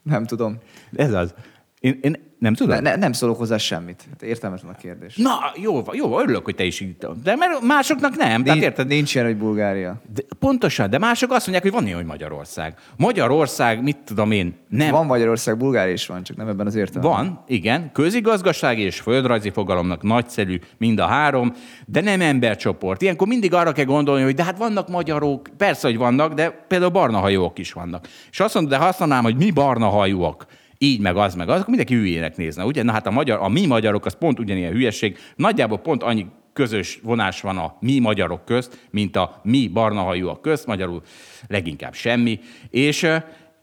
Nem 0.03 0.25
tudom. 0.25 0.59
Ez 0.93 1.13
az. 1.13 1.35
Én, 1.81 1.99
én 2.03 2.28
nem 2.39 2.55
tudom. 2.55 2.74
Ne, 2.74 2.91
ne, 2.91 2.97
nem 2.97 3.12
szólok 3.12 3.39
hozzá 3.39 3.57
semmit. 3.57 4.05
Hát 4.11 4.22
értelmetlen 4.22 4.72
a 4.72 4.76
kérdés. 4.76 5.16
Na, 5.16 5.39
jó, 5.57 5.82
jó, 5.93 6.20
örülök, 6.20 6.45
hogy 6.45 6.55
te 6.55 6.64
is 6.64 6.80
így. 6.80 6.97
De 7.22 7.36
mert 7.36 7.61
másoknak 7.61 8.16
nem. 8.16 8.30
Nincs, 8.30 8.45
tehát 8.47 8.62
érted? 8.62 8.86
Nincs 8.86 9.14
ilyen, 9.14 9.26
hogy 9.26 9.36
Bulgária. 9.36 10.01
De, 10.14 10.22
pontosan, 10.39 10.91
de 10.91 10.99
mások 10.99 11.30
azt 11.30 11.47
mondják, 11.47 11.62
hogy 11.62 11.72
van 11.72 11.84
ilyen, 11.84 11.97
hogy 11.97 12.07
Magyarország. 12.07 12.74
Magyarország, 12.97 13.82
mit 13.82 13.97
tudom 14.05 14.30
én, 14.30 14.55
nem. 14.68 14.91
Van 14.91 15.07
Magyarország, 15.07 15.57
Bulgária 15.57 15.93
is 15.93 16.07
van, 16.07 16.22
csak 16.22 16.36
nem 16.36 16.49
ebben 16.49 16.66
az 16.66 16.74
értelemben. 16.74 17.24
Van, 17.24 17.45
igen. 17.47 17.93
Közigazgasági 17.93 18.82
és 18.82 19.01
földrajzi 19.01 19.51
fogalomnak 19.51 20.03
nagyszerű 20.03 20.59
mind 20.76 20.99
a 20.99 21.07
három, 21.07 21.53
de 21.86 22.01
nem 22.01 22.20
embercsoport. 22.20 23.03
Ilyenkor 23.03 23.26
mindig 23.26 23.55
arra 23.55 23.72
kell 23.72 23.84
gondolni, 23.84 24.22
hogy 24.22 24.34
de 24.34 24.45
hát 24.45 24.59
vannak 24.59 24.89
magyarok, 24.89 25.49
persze, 25.57 25.89
hogy 25.89 25.97
vannak, 25.97 26.32
de 26.32 26.51
például 26.68 26.91
barna 26.91 27.18
hajók 27.18 27.59
is 27.59 27.72
vannak. 27.72 28.09
És 28.30 28.41
azt 28.41 28.55
mondod, 28.55 28.72
de 28.72 28.78
használnám, 28.78 29.22
hogy 29.22 29.36
mi 29.36 29.51
barna 29.51 29.89
hajóak 29.89 30.47
így, 30.79 31.01
meg 31.01 31.16
az, 31.16 31.35
meg 31.35 31.49
az, 31.49 31.55
akkor 31.55 31.68
mindenki 31.68 31.95
hülyének 31.95 32.37
nézne, 32.37 32.64
ugye? 32.64 32.83
Na 32.83 32.93
hát 32.93 33.07
a, 33.07 33.11
magyar, 33.11 33.39
a 33.41 33.49
mi 33.49 33.66
magyarok 33.66 34.07
az 34.07 34.16
pont 34.18 34.39
ugyanilyen 34.39 34.72
hülyeség. 34.72 35.18
Nagyjából 35.37 35.79
pont 35.79 36.03
annyi 36.03 36.26
közös 36.53 36.99
vonás 37.03 37.41
van 37.41 37.59
a 37.59 37.76
mi 37.81 37.99
magyarok 37.99 38.45
közt, 38.45 38.87
mint 38.91 39.16
a 39.16 39.41
mi 39.43 39.68
barnahajúak 39.72 40.43
közt, 40.43 40.66
magyarul 40.66 41.03
leginkább 41.49 41.95
semmi. 41.95 42.41
És, 42.70 43.07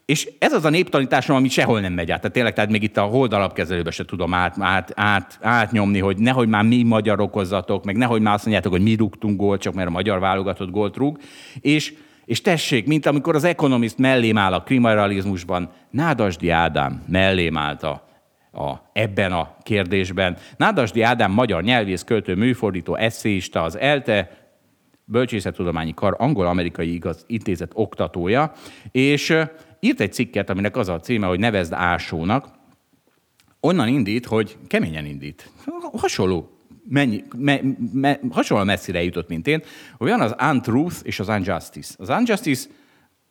és 0.04 0.28
ez 0.38 0.52
az 0.52 0.64
a 0.64 0.70
néptanításom, 0.70 1.36
ami 1.36 1.48
sehol 1.48 1.80
nem 1.80 1.92
megy 1.92 2.10
át. 2.10 2.20
Tehát 2.20 2.32
tényleg, 2.32 2.54
tehát 2.54 2.70
még 2.70 2.82
itt 2.82 2.96
a 2.96 3.02
holdalapkezelőbe 3.02 3.90
se 3.90 4.04
tudom 4.04 4.34
át, 4.34 4.56
át, 4.58 4.92
át, 4.94 5.38
átnyomni, 5.40 5.98
hogy 5.98 6.18
nehogy 6.18 6.48
már 6.48 6.64
mi 6.64 6.82
magyarok 6.82 7.26
okozzatok, 7.26 7.84
meg 7.84 7.96
nehogy 7.96 8.20
már 8.20 8.34
azt 8.34 8.44
mondjátok, 8.44 8.72
hogy 8.72 8.82
mi 8.82 8.94
rúgtunk 8.94 9.36
gólt, 9.36 9.60
csak 9.60 9.74
mert 9.74 9.88
a 9.88 9.90
magyar 9.90 10.18
válogatott 10.18 10.70
gólt 10.70 10.96
rúg. 10.96 11.18
És 11.60 11.94
És 12.26 12.40
tessék, 12.40 12.86
mint 12.86 13.06
amikor 13.06 13.34
az 13.34 13.44
Economist 13.44 13.98
mellém 13.98 14.38
áll 14.38 14.52
a 14.52 14.62
kriminalizmusban, 14.62 15.70
Nádasdi 15.90 16.50
Ádám 16.50 17.04
mellém 17.08 17.56
állt 17.56 17.82
a, 17.82 18.08
a, 18.52 18.74
ebben 18.92 19.32
a 19.32 19.56
kérdésben. 19.62 20.36
Nádasdi 20.56 21.02
Ádám 21.02 21.32
magyar 21.32 21.62
nyelvész, 21.62 22.02
költő, 22.02 22.34
műfordító, 22.34 22.94
eszéista, 22.94 23.62
az 23.62 23.78
ELTE 23.78 24.46
Bölcsészettudományi 25.04 25.94
Kar 25.94 26.14
angol-amerikai 26.18 26.94
igaz 26.94 27.24
intézet 27.26 27.70
oktatója, 27.74 28.52
és 28.90 29.38
írt 29.80 30.00
egy 30.00 30.12
cikket, 30.12 30.50
aminek 30.50 30.76
az 30.76 30.88
a 30.88 31.00
címe, 31.00 31.26
hogy 31.26 31.38
nevezd 31.38 31.72
ásónak. 31.72 32.48
Onnan 33.60 33.88
indít, 33.88 34.26
hogy 34.26 34.56
keményen 34.66 35.04
indít. 35.04 35.50
Hasonló 35.92 36.55
mennyi, 36.88 37.24
me, 37.36 37.60
me, 37.92 38.20
hasonlóan 38.30 38.66
messzire 38.66 39.02
jutott, 39.02 39.28
mint 39.28 39.46
én, 39.46 39.62
hogy 39.96 40.10
van 40.10 40.20
az 40.20 40.34
untruth 40.52 40.96
és 41.02 41.20
az 41.20 41.28
unjustice. 41.28 41.94
Az 41.98 42.08
unjustice 42.08 42.68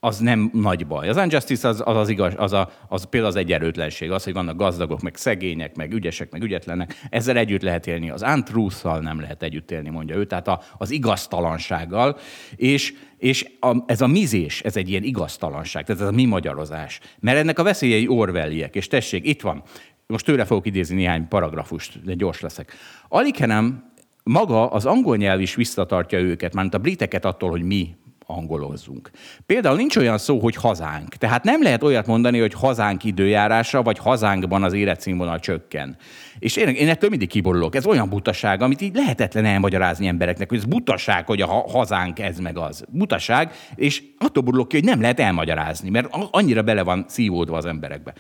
az 0.06 0.20
nem 0.20 0.50
nagy 0.54 0.88
baj. 0.88 1.10
Az 1.10 1.18
unjustice 1.18 1.68
az, 1.68 1.82
az, 1.86 1.98
az, 1.98 2.10
igaz, 2.10 2.34
az, 2.38 2.54
a, 2.54 2.72
az 2.88 3.04
például 3.04 3.32
az 3.32 3.38
egyenlőtlenség, 3.38 4.12
az, 4.12 4.24
hogy 4.24 4.34
vannak 4.34 4.58
gazdagok, 4.58 5.02
meg 5.02 5.16
szegények, 5.16 5.76
meg 5.76 5.94
ügyesek, 5.94 6.32
meg 6.32 6.44
ügyetlenek. 6.44 7.00
Ezzel 7.10 7.38
együtt 7.38 7.62
lehet 7.62 7.88
élni. 7.88 8.10
Az 8.10 8.22
untruth 8.22 9.02
nem 9.02 9.20
lehet 9.20 9.44
együtt 9.44 9.72
élni, 9.72 9.90
mondja 9.90 10.16
ő, 10.16 10.26
tehát 10.26 10.48
a, 10.48 10.62
az 10.78 10.92
igaztalansággal. 10.92 12.18
És, 12.56 12.94
és 13.18 13.52
a, 13.60 13.76
ez 13.86 14.02
a 14.02 14.08
mizés, 14.08 14.62
ez 14.62 14.78
egy 14.78 14.90
ilyen 14.90 15.04
igaztalanság, 15.04 15.86
tehát 15.86 16.02
ez 16.02 16.08
a 16.08 16.12
mi 16.12 16.26
magyarozás. 16.26 17.00
Mert 17.20 17.38
ennek 17.38 17.60
a 17.60 17.64
veszélyei 17.64 18.08
orwelliek, 18.08 18.76
és 18.76 18.88
tessék, 18.88 19.28
itt 19.28 19.42
van, 19.42 19.64
most 20.08 20.26
tőle 20.26 20.46
fogok 20.46 20.66
idézni 20.66 20.96
néhány 20.96 21.28
paragrafust, 21.28 22.04
de 22.04 22.14
gyors 22.14 22.40
leszek. 22.40 22.74
Alig 23.08 23.36
nem 23.36 23.94
maga 24.24 24.68
az 24.68 24.86
angol 24.86 25.18
nyelv 25.18 25.40
is 25.42 25.56
visszatartja 25.56 26.20
őket, 26.20 26.54
mert 26.54 26.74
a 26.74 26.78
briteket 26.78 27.26
attól, 27.26 27.50
hogy 27.50 27.64
mi 27.64 27.96
angolozzunk. 28.26 29.10
Például 29.46 29.76
nincs 29.76 29.96
olyan 29.96 30.18
szó, 30.18 30.40
hogy 30.40 30.56
hazánk. 30.56 31.16
Tehát 31.16 31.44
nem 31.44 31.64
lehet 31.64 31.84
olyat 31.84 32.08
mondani, 32.08 32.40
hogy 32.40 32.54
hazánk 32.54 33.04
időjárása, 33.04 33.82
vagy 33.82 33.98
hazánkban 33.98 34.64
az 34.64 34.74
életszínvonal 34.74 35.40
csökken. 35.40 35.98
És 36.40 36.56
én, 36.56 36.68
én 36.68 36.90
ettől 36.90 37.10
mindig 37.10 37.28
kiborulok. 37.28 37.76
Ez 37.76 37.86
olyan 37.86 38.10
butaság, 38.10 38.62
amit 38.62 38.82
így 38.82 38.96
lehetetlen 38.96 39.46
elmagyarázni 39.46 40.08
embereknek, 40.08 40.50
hogy 40.50 40.58
ez 40.58 40.66
butaság, 40.66 41.26
hogy 41.26 41.42
a 41.42 41.48
hazánk 41.48 42.20
ez 42.20 42.40
meg 42.40 42.58
az. 42.58 42.86
Butaság, 42.90 43.52
és 43.76 44.04
attól 44.18 44.44
borulok 44.44 44.68
ki, 44.68 44.76
hogy 44.76 44.86
nem 44.86 45.02
lehet 45.02 45.20
elmagyarázni, 45.20 45.90
mert 45.90 46.08
annyira 46.32 46.62
bele 46.62 46.84
van 46.84 47.06
szívódva 47.08 47.58
az 47.58 47.66
emberekbe 47.66 48.14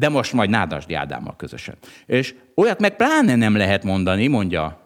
de 0.00 0.08
most 0.08 0.32
majd 0.32 0.50
Nádasdi 0.50 0.94
Ádámmal 0.94 1.34
közösen. 1.36 1.74
És 2.06 2.34
olyat 2.54 2.80
meg 2.80 2.96
pláne 2.96 3.34
nem 3.34 3.56
lehet 3.56 3.84
mondani, 3.84 4.26
mondja 4.26 4.80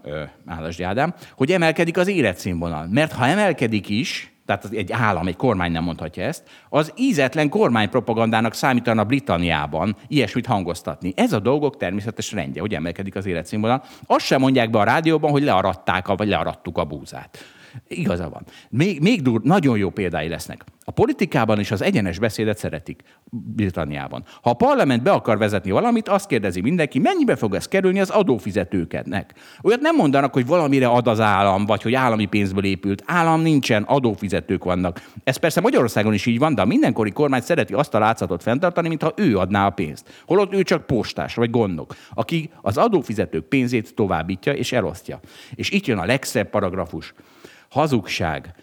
Nádasdi 0.44 0.82
Ádám, 0.82 1.14
hogy 1.36 1.52
emelkedik 1.52 1.96
az 1.96 2.08
életszínvonal. 2.08 2.86
Mert 2.90 3.12
ha 3.12 3.26
emelkedik 3.26 3.88
is, 3.88 4.32
tehát 4.46 4.68
egy 4.70 4.92
állam, 4.92 5.26
egy 5.26 5.36
kormány 5.36 5.72
nem 5.72 5.84
mondhatja 5.84 6.22
ezt, 6.22 6.42
az 6.68 6.92
ízetlen 6.96 7.48
kormánypropagandának 7.48 8.54
számítana 8.54 9.04
Britanniában 9.04 9.96
ilyesmit 10.08 10.46
hangoztatni. 10.46 11.12
Ez 11.16 11.32
a 11.32 11.38
dolgok 11.38 11.76
természetes 11.76 12.32
rendje, 12.32 12.60
hogy 12.60 12.74
emelkedik 12.74 13.16
az 13.16 13.26
életszínvonal. 13.26 13.82
Azt 14.06 14.24
sem 14.24 14.40
mondják 14.40 14.70
be 14.70 14.78
a 14.78 14.84
rádióban, 14.84 15.30
hogy 15.30 15.42
learadták, 15.42 16.06
vagy 16.06 16.28
learadtuk 16.28 16.78
a 16.78 16.84
búzát. 16.84 17.53
Igaza 17.88 18.28
van. 18.28 18.42
Még, 18.70 19.00
még 19.00 19.22
dur, 19.22 19.40
nagyon 19.42 19.78
jó 19.78 19.90
példái 19.90 20.28
lesznek. 20.28 20.64
A 20.86 20.90
politikában 20.90 21.60
is 21.60 21.70
az 21.70 21.82
egyenes 21.82 22.18
beszédet 22.18 22.58
szeretik 22.58 23.02
Britanniában. 23.30 24.24
Ha 24.42 24.50
a 24.50 24.54
parlament 24.54 25.02
be 25.02 25.10
akar 25.10 25.38
vezetni 25.38 25.70
valamit, 25.70 26.08
azt 26.08 26.26
kérdezi 26.26 26.60
mindenki, 26.60 26.98
mennyibe 26.98 27.36
fog 27.36 27.54
ez 27.54 27.68
kerülni 27.68 28.00
az 28.00 28.10
adófizetőknek. 28.10 29.34
Olyat 29.62 29.80
nem 29.80 29.96
mondanak, 29.96 30.32
hogy 30.32 30.46
valamire 30.46 30.86
ad 30.86 31.06
az 31.06 31.20
állam, 31.20 31.66
vagy 31.66 31.82
hogy 31.82 31.94
állami 31.94 32.24
pénzből 32.24 32.64
épült. 32.64 33.02
Állam 33.06 33.40
nincsen, 33.40 33.82
adófizetők 33.82 34.64
vannak. 34.64 35.02
Ez 35.24 35.36
persze 35.36 35.60
Magyarországon 35.60 36.14
is 36.14 36.26
így 36.26 36.38
van, 36.38 36.54
de 36.54 36.62
a 36.62 36.64
mindenkori 36.64 37.10
kormány 37.10 37.40
szereti 37.40 37.72
azt 37.72 37.94
a 37.94 37.98
látszatot 37.98 38.42
fenntartani, 38.42 38.88
mintha 38.88 39.12
ő 39.16 39.38
adná 39.38 39.66
a 39.66 39.70
pénzt. 39.70 40.22
Holott 40.26 40.54
ő 40.54 40.62
csak 40.62 40.86
postás 40.86 41.34
vagy 41.34 41.50
gondnok, 41.50 41.94
aki 42.14 42.50
az 42.62 42.76
adófizetők 42.76 43.44
pénzét 43.44 43.94
továbbítja 43.94 44.52
és 44.52 44.72
elosztja. 44.72 45.20
És 45.54 45.70
itt 45.70 45.86
jön 45.86 45.98
a 45.98 46.04
legszebb 46.04 46.50
paragrafus 46.50 47.14
hazugság, 47.74 48.54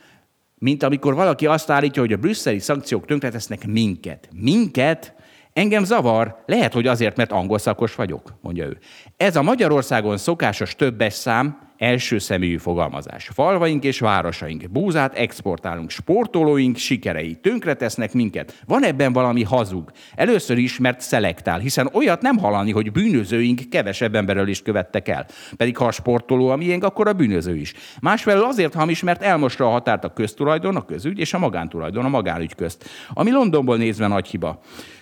mint 0.56 0.84
amikor 0.84 1.14
valaki 1.14 1.46
azt 1.46 1.70
állítja, 1.70 2.02
hogy 2.02 2.14
a 2.14 2.18
brüsszeli 2.18 2.60
szankciók 2.60 3.06
tönkretesznek 3.06 3.68
minket. 3.68 4.30
Minket? 4.34 5.14
Engem 5.54 5.84
zavar, 5.84 6.44
lehet, 6.46 6.74
hogy 6.74 6.88
azért, 6.88 7.18
mert 7.18 7.32
angol 7.32 7.58
szakos 7.58 7.96
vagyok, 7.96 8.38
mondja 8.42 8.66
ő. 8.66 8.78
Ez 9.18 9.36
a 9.36 9.42
Magyarországon 9.42 10.18
szokásos 10.18 10.76
többes 10.76 11.14
szám, 11.14 11.70
első 11.78 12.18
személyű 12.18 12.58
fogalmazás. 12.58 13.30
Falvaink 13.34 13.84
és 13.84 14.00
városaink, 14.00 14.70
búzát 14.70 15.14
exportálunk, 15.14 15.90
sportolóink 15.90 16.78
sikerei 16.78 17.36
tönkretesznek 17.36 18.14
minket. 18.14 18.64
Van 18.68 18.84
ebben 18.84 19.14
valami 19.14 19.44
hazug. 19.44 19.92
Először 20.16 20.58
is, 20.58 20.80
mert 20.80 21.02
szelektál, 21.02 21.60
hiszen 21.60 21.90
olyat 21.94 22.22
nem 22.22 22.38
hallani, 22.38 22.72
hogy 22.72 22.92
bűnözőink 22.92 23.62
kevesebb 23.70 24.16
emberről 24.16 24.48
is 24.48 24.62
követtek 24.62 25.08
el. 25.08 25.26
Pedig 25.58 25.78
ha 25.78 25.86
a 25.86 25.92
sportoló 25.92 26.48
a 26.48 26.56
miénk, 26.56 26.84
akkor 26.84 27.08
a 27.08 27.14
bűnöző 27.14 27.56
is. 27.56 27.74
Másfelől 28.02 28.44
azért 28.44 28.74
hamis, 28.74 29.04
mert 29.04 29.22
elmosra 29.22 29.66
a 29.66 29.72
határt 29.72 30.04
a 30.04 30.14
köztulajdon, 30.14 30.76
a 30.76 30.86
közügy 30.86 31.20
és 31.20 31.34
a 31.34 31.40
magántulajdon, 31.40 32.06
a 32.06 32.10
magánügy 32.10 32.56
közt. 32.56 32.90
Ami 33.10 33.32
Londonból 33.32 33.78
nézve 33.78 34.08
nagy 34.08 34.28
hiba. 34.28 34.62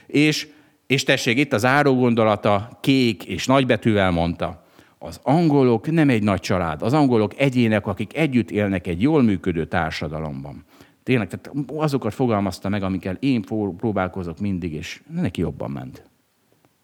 És, 0.10 0.48
és 0.88 1.04
tessék, 1.04 1.38
itt 1.38 1.54
az 1.54 1.66
áró 1.66 1.96
gondolata 1.96 2.78
kék 2.82 3.26
és 3.26 3.46
nagybetűvel 3.46 4.12
mondta 4.12 4.68
az 5.00 5.20
angolok 5.24 5.92
nem 5.92 6.10
egy 6.10 6.24
nagy 6.24 6.40
család, 6.40 6.82
az 6.82 6.94
angolok 6.94 7.40
egyének, 7.40 7.88
akik 7.88 8.18
együtt 8.18 8.52
élnek 8.52 8.88
egy 8.88 9.02
jól 9.02 9.22
működő 9.22 9.66
társadalomban. 9.66 10.64
Tényleg, 11.04 11.28
tehát 11.28 11.52
azokat 11.76 12.14
fogalmazta 12.14 12.70
meg, 12.70 12.84
amikkel 12.84 13.18
én 13.20 13.42
próbálkozok 13.78 14.40
mindig, 14.40 14.74
és 14.74 15.02
neki 15.16 15.42
jobban 15.42 15.72
ment. 15.72 16.04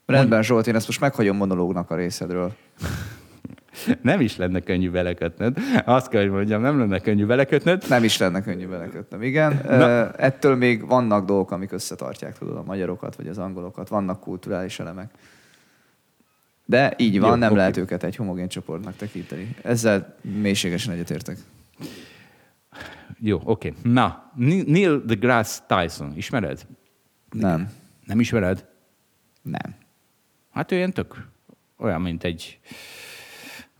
Rendben, 0.05 0.43
Zsolt, 0.43 0.67
én 0.67 0.75
ezt 0.75 0.87
most 0.87 0.99
meghagyom 0.99 1.37
monológnak 1.37 1.91
a 1.91 1.95
részedről. 1.95 2.55
Nem 4.01 4.21
is 4.21 4.37
lenne 4.37 4.59
könnyű 4.59 4.89
belekötnöd. 4.89 5.57
Azt 5.85 6.09
kell, 6.09 6.21
hogy 6.21 6.31
mondjam, 6.31 6.61
nem 6.61 6.79
lenne 6.79 6.99
könnyű 6.99 7.25
belekötnöd. 7.25 7.83
Nem 7.89 8.03
is 8.03 8.17
lenne 8.17 8.41
könnyű 8.41 8.67
belekötnöm, 8.67 9.21
igen. 9.21 9.61
Na. 9.63 10.11
Ettől 10.11 10.55
még 10.55 10.87
vannak 10.87 11.25
dolgok, 11.25 11.51
amik 11.51 11.71
összetartják, 11.71 12.37
tudod, 12.37 12.57
a 12.57 12.63
magyarokat 12.63 13.15
vagy 13.15 13.27
az 13.27 13.37
angolokat. 13.37 13.87
Vannak 13.87 14.19
kulturális 14.19 14.79
elemek. 14.79 15.11
De 16.65 16.93
így 16.97 17.19
van, 17.19 17.29
Jó, 17.29 17.35
nem 17.35 17.47
okay. 17.47 17.57
lehet 17.57 17.77
őket 17.77 18.03
egy 18.03 18.15
homogén 18.15 18.47
csoportnak 18.47 18.95
tekinteni. 18.95 19.55
Ezzel 19.61 20.15
mélységesen 20.21 20.93
egyetértek. 20.93 21.37
Jó, 23.19 23.41
oké. 23.43 23.73
Okay. 23.77 23.91
Na, 23.91 24.31
Neil 24.65 25.01
deGrasse 25.05 25.61
Tyson, 25.67 26.13
ismered? 26.15 26.65
Nem. 27.31 27.71
Nem 28.05 28.19
ismered? 28.19 28.65
Nem. 29.41 29.75
Hát 30.51 30.71
ő 30.71 30.75
ilyen 30.75 30.93
tök 30.93 31.27
olyan, 31.77 32.01
mint 32.01 32.23
egy 32.23 32.59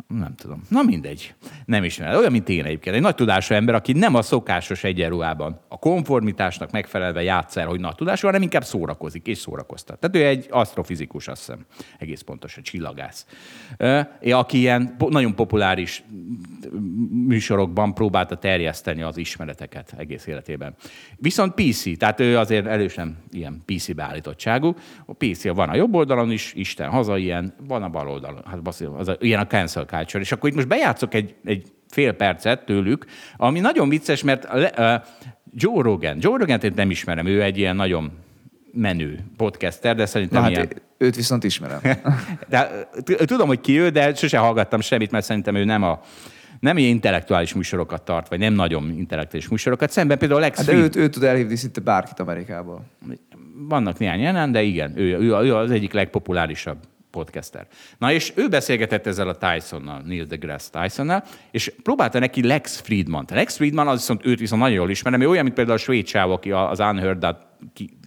nem 0.07 0.35
tudom. 0.35 0.61
Na 0.69 0.81
mindegy. 0.83 1.33
Nem 1.65 1.83
ismered. 1.83 2.15
Olyan, 2.15 2.31
mint 2.31 2.49
én 2.49 2.65
egyébként. 2.65 2.95
Egy 2.95 3.01
nagy 3.01 3.15
tudású 3.15 3.53
ember, 3.53 3.75
aki 3.75 3.93
nem 3.93 4.15
a 4.15 4.21
szokásos 4.21 4.83
egyenruhában, 4.83 5.59
a 5.67 5.79
konformitásnak 5.79 6.71
megfelelve 6.71 7.23
játsz 7.23 7.57
el, 7.57 7.67
hogy 7.67 7.79
nagy 7.79 7.95
tudású, 7.95 8.25
hanem 8.25 8.41
inkább 8.41 8.63
szórakozik 8.63 9.27
és 9.27 9.37
szórakoztat. 9.37 9.99
Tehát 9.99 10.15
ő 10.15 10.29
egy 10.29 10.47
asztrofizikus, 10.49 11.27
azt 11.27 11.39
hiszem. 11.39 11.65
Egész 11.99 12.21
pontosan, 12.21 12.63
csillagász. 12.63 13.25
Aki 14.31 14.57
ilyen 14.57 14.95
nagyon 15.09 15.35
populáris 15.35 16.03
műsorokban 17.27 17.93
próbálta 17.93 18.35
terjeszteni 18.35 19.01
az 19.01 19.17
ismereteket 19.17 19.93
egész 19.97 20.25
életében. 20.25 20.75
Viszont 21.15 21.53
PC, 21.53 21.97
tehát 21.97 22.19
ő 22.19 22.37
azért 22.37 22.65
elősen 22.65 23.17
ilyen 23.31 23.63
PC 23.65 23.93
beállítottságú. 23.93 24.75
A 25.05 25.13
PC 25.13 25.47
van 25.47 25.69
a 25.69 25.75
jobb 25.75 25.93
oldalon 25.93 26.31
is, 26.31 26.53
Isten 26.53 26.89
haza 26.89 27.17
ilyen, 27.17 27.53
van 27.67 27.83
a 27.83 27.89
bal 27.89 28.09
oldalon. 28.09 28.41
Hát 28.45 28.61
baszil, 28.61 28.95
az 28.97 29.07
a, 29.07 29.15
ilyen 29.19 29.39
a 29.39 29.47
cancel 29.47 29.85
culture. 30.05 30.23
És 30.23 30.31
akkor 30.31 30.49
itt 30.49 30.55
most 30.55 30.67
bejátszok 30.67 31.13
egy, 31.13 31.35
egy 31.45 31.65
fél 31.89 32.13
percet 32.13 32.65
tőlük, 32.65 33.05
ami 33.37 33.59
nagyon 33.59 33.89
vicces, 33.89 34.23
mert 34.23 34.53
uh, 34.53 34.93
Joe 35.53 35.81
Rogan, 35.81 36.17
Joe 36.19 36.37
Rogan 36.37 36.59
én 36.59 36.71
nem 36.75 36.89
ismerem, 36.89 37.25
ő 37.25 37.43
egy 37.43 37.57
ilyen 37.57 37.75
nagyon 37.75 38.11
menő 38.73 39.19
podcaster, 39.37 39.95
de 39.95 40.05
szerintem 40.05 40.41
Na, 40.41 40.47
hát 40.47 40.55
ilyen... 40.55 40.69
Őt 40.97 41.15
viszont 41.15 41.43
ismerem. 41.43 41.79
de, 42.49 42.89
tudom, 43.25 43.47
hogy 43.47 43.61
ki 43.61 43.79
ő, 43.79 43.89
de 43.89 44.13
sose 44.13 44.37
hallgattam 44.37 44.81
semmit, 44.81 45.11
mert 45.11 45.25
szerintem 45.25 45.55
ő 45.55 45.63
nem 45.63 45.83
a 45.83 46.01
nem 46.59 46.77
ilyen 46.77 46.89
intellektuális 46.89 47.53
műsorokat 47.53 48.01
tart, 48.01 48.27
vagy 48.27 48.39
nem 48.39 48.53
nagyon 48.53 48.93
intellektuális 48.97 49.49
műsorokat. 49.49 49.91
Szemben 49.91 50.17
például 50.17 50.39
Lex 50.39 50.57
hát 50.57 50.65
de 50.65 50.73
ő, 50.73 50.89
ő 50.95 51.09
tud 51.09 51.23
elhívni 51.23 51.55
szinte 51.55 51.81
bárkit 51.81 52.19
Amerikából. 52.19 52.85
Vannak 53.55 53.99
néhány 53.99 54.19
jelen, 54.19 54.51
de 54.51 54.61
igen, 54.61 54.97
ő, 54.97 55.17
ő, 55.17 55.35
ő 55.43 55.55
az 55.55 55.71
egyik 55.71 55.93
legpopulárisabb 55.93 56.77
podcaster. 57.16 57.68
Na 57.97 58.11
és 58.11 58.32
ő 58.36 58.47
beszélgetett 58.47 59.07
ezzel 59.07 59.28
a 59.28 59.36
Tysonnal, 59.36 60.01
Neil 60.05 60.26
deGrasse 60.26 60.70
Tysonnal, 60.72 61.24
és 61.51 61.72
próbálta 61.84 62.20
neki 62.20 62.47
Lex 62.47 62.80
Friedman. 62.80 63.26
Lex 63.30 63.55
Friedman, 63.55 63.88
az 63.88 63.97
viszont 63.97 64.26
őt 64.26 64.39
viszont 64.39 64.61
nagyon 64.61 64.76
jól 64.78 64.89
ismerem, 64.89 65.22
ő 65.22 65.30
olyan, 65.30 65.43
mint 65.43 65.55
például 65.55 65.78
a 65.78 65.82
svéd 65.82 66.07
sáv, 66.07 66.32
aki 66.32 66.51
az 66.51 66.80
Unheard 66.80 67.26
ki, 67.74 67.97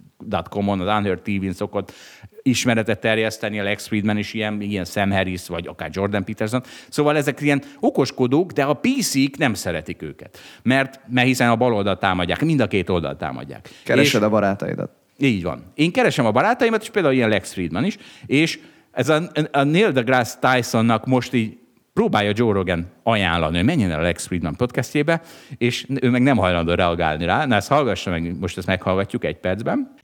on 0.51 0.79
az 0.79 0.97
Unheard 0.97 1.21
TV-n 1.21 1.51
szokott 1.51 1.93
ismeretet 2.41 2.99
terjeszteni, 2.99 3.59
a 3.59 3.63
Lex 3.63 3.87
Friedman 3.87 4.17
is 4.17 4.33
ilyen, 4.33 4.61
ilyen 4.61 4.85
Sam 4.85 5.11
Harris, 5.11 5.47
vagy 5.47 5.67
akár 5.67 5.89
Jordan 5.93 6.23
Peterson. 6.23 6.63
Szóval 6.89 7.17
ezek 7.17 7.41
ilyen 7.41 7.61
okoskodók, 7.79 8.51
de 8.51 8.63
a 8.63 8.73
PC-k 8.73 9.37
nem 9.37 9.53
szeretik 9.53 10.01
őket. 10.01 10.37
Mert, 10.63 10.99
mert 11.07 11.27
hiszen 11.27 11.49
a 11.49 11.55
bal 11.55 11.73
oldalt 11.73 11.99
támadják, 11.99 12.41
mind 12.41 12.59
a 12.59 12.67
két 12.67 12.89
oldalt 12.89 13.17
támadják. 13.17 13.69
Keresed 13.83 14.21
És- 14.21 14.27
a 14.27 14.29
barátaidat. 14.29 14.91
így 15.17 15.43
van. 15.43 15.63
Én 15.75 15.91
keresem 15.91 16.25
a 16.25 16.31
barátaimat, 16.31 16.81
és 16.81 16.89
például 16.89 17.13
ilyen 17.13 17.29
Lex 17.29 17.53
Friedman 17.53 17.85
is, 17.85 17.97
és 18.25 18.59
ez 18.99 19.09
a, 19.09 19.21
a 19.51 19.63
Neil 19.63 19.91
deGrasse 19.91 20.37
Tysonnak 20.39 21.05
most 21.05 21.33
így 21.33 21.57
próbálja 21.93 22.31
Joe 22.35 22.53
Rogan 22.53 22.87
ajánlani, 23.03 23.55
hogy 23.55 23.65
menjen 23.65 23.91
el 23.91 23.99
a 23.99 24.01
Lex 24.01 24.25
Friedman 24.25 24.55
podcastjébe, 24.55 25.21
és 25.57 25.85
ő 26.01 26.09
meg 26.09 26.21
nem 26.21 26.37
hajlandó 26.37 26.73
reagálni 26.73 27.25
rá. 27.25 27.45
Na, 27.45 27.55
ezt 27.55 27.67
hallgassa 27.67 28.09
meg, 28.09 28.39
most 28.39 28.57
ezt 28.57 28.67
meghallgatjuk 28.67 29.23
egy 29.23 29.37
percben. 29.37 29.95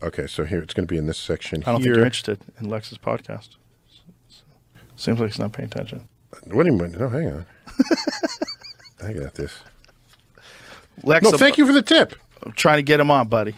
Okay, 0.00 0.26
so 0.26 0.42
here 0.42 0.62
it's 0.62 0.74
going 0.74 0.88
to 0.88 0.94
be 0.94 1.00
in 1.00 1.04
this 1.06 1.16
section 1.16 1.60
I 1.60 1.64
don't 1.64 1.74
think 1.74 1.84
you're 1.84 1.94
here. 1.94 2.04
interested 2.04 2.38
in 2.60 2.68
Lex's 2.70 2.98
podcast. 3.04 3.46
Seems 4.96 5.18
like 5.18 5.30
he's 5.30 5.38
not 5.38 5.50
paying 5.52 5.72
attention. 5.72 6.00
What 6.50 6.66
do 6.66 6.72
you 6.72 6.78
mean? 6.82 6.94
No, 6.98 7.08
hang 7.08 7.26
on. 7.32 7.44
I 9.08 9.12
got 9.12 9.34
this. 9.34 9.52
Lex, 11.02 11.22
No, 11.22 11.36
thank 11.36 11.56
you 11.56 11.66
for 11.66 11.72
the 11.72 11.82
tip. 11.82 12.14
I'm 12.44 12.52
trying 12.52 12.76
to 12.78 12.92
get 12.92 13.00
him 13.00 13.10
on, 13.10 13.28
buddy. 13.28 13.54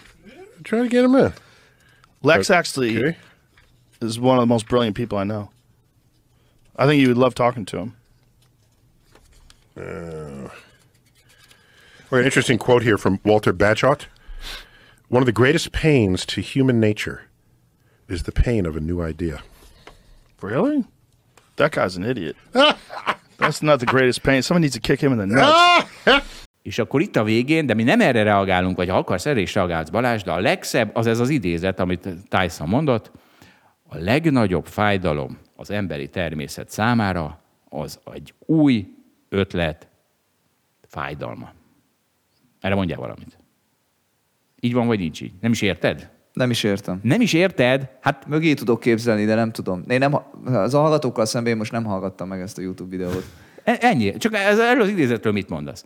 I'm 0.57 0.63
trying 0.63 0.83
to 0.83 0.89
get 0.89 1.05
him 1.05 1.15
in. 1.15 1.33
Lex 2.23 2.51
actually 2.51 2.99
Okay. 2.99 3.17
Is 4.01 4.19
one 4.19 4.39
of 4.39 4.43
the 4.43 4.47
most 4.47 4.69
brilliant 4.69 4.97
people 4.97 5.19
I 5.19 5.25
know. 5.25 5.51
I 6.77 6.87
think 6.87 7.01
you 7.01 7.09
would 7.09 7.19
love 7.19 7.35
talking 7.35 7.65
to 7.67 7.79
him. 7.79 7.97
Uh, 9.77 10.49
or 12.11 12.19
an 12.19 12.25
interesting 12.25 12.59
quote 12.59 12.83
here 12.83 12.99
from 12.99 13.21
Walter 13.25 13.53
Bagehot. 13.53 14.07
One 15.09 15.23
of 15.23 15.27
the 15.27 15.33
greatest 15.33 15.73
pains 15.73 16.27
to 16.27 16.41
human 16.41 16.81
nature 16.81 17.29
is 18.09 18.25
the 18.25 18.33
pain 18.33 18.67
of 18.67 18.77
a 18.77 18.81
new 18.81 19.01
idea. 19.01 19.43
Really? 20.41 20.85
That 21.57 21.73
guy's 21.73 21.97
an 21.97 22.05
idiot. 22.05 22.37
That's 23.39 23.63
not 23.63 23.81
the 23.81 23.87
greatest 23.87 24.23
pain. 24.23 24.43
Someone 24.43 24.63
needs 24.63 24.75
to 24.75 24.81
kick 24.81 25.01
him 25.01 25.13
in 25.13 25.19
the 25.19 25.27
nuts. 25.27 26.25
És 26.63 26.79
akkor 26.79 27.01
itt 27.01 27.17
a 27.17 27.25
végén, 27.25 27.67
de 27.67 27.75
mi 27.75 27.83
nem 27.83 28.01
erre 28.01 28.23
reagálunk, 28.23 28.77
vagy 28.77 28.89
ha 28.89 28.97
akarsz, 28.97 29.27
erre 29.27 29.41
is 29.41 29.55
reagálsz 29.55 29.89
Balázs, 29.89 30.23
de 30.23 30.33
a 30.33 30.41
legszebb 30.41 30.91
az 30.97 31.07
ez 31.07 31.19
az 31.19 31.29
idézet, 31.29 31.81
amit 31.81 32.09
Tyson 32.29 32.69
mondott, 32.69 33.11
a 33.87 33.97
legnagyobb 33.97 34.67
fájdalom 34.67 35.39
az 35.57 35.71
emberi 35.71 36.09
természet 36.09 36.71
számára 36.71 37.41
az 37.69 38.01
egy 38.13 38.35
új 38.39 38.95
ötlet 39.29 39.89
fájdalma. 40.87 41.53
Erre 42.61 42.75
mondjál 42.75 42.99
valamit. 42.99 43.39
Így 44.61 44.73
van, 44.73 44.87
vagy 44.87 44.99
nincs 44.99 45.21
így? 45.21 45.33
Nem 45.41 45.53
is 45.53 45.63
érted? 45.63 46.11
Nem 46.33 46.51
is 46.51 46.63
értem. 46.63 47.01
Nem 47.03 47.21
is 47.21 47.33
érted? 47.33 47.91
Hát 48.01 48.27
Mögé 48.27 48.55
tudok 48.55 48.81
képzelni, 48.81 49.25
de 49.25 49.35
nem 49.35 49.53
tudom. 49.53 49.85
Én 49.89 49.99
nem, 49.99 50.15
az 50.45 50.75
a 50.75 50.81
hallgatókkal 50.81 51.25
szemben 51.25 51.53
én 51.53 51.59
most 51.59 51.73
nem 51.73 51.85
hallgattam 51.85 52.29
meg 52.29 52.41
ezt 52.41 52.59
a 52.59 52.61
YouTube 52.61 52.91
videót. 52.91 53.25
E- 53.65 53.79
Ennyi. 53.81 54.17
Csak 54.17 54.35
ez, 54.35 54.59
erről 54.59 54.83
az 54.83 54.89
idézetről 54.89 55.33
mit 55.33 55.49
mondasz? 55.49 55.85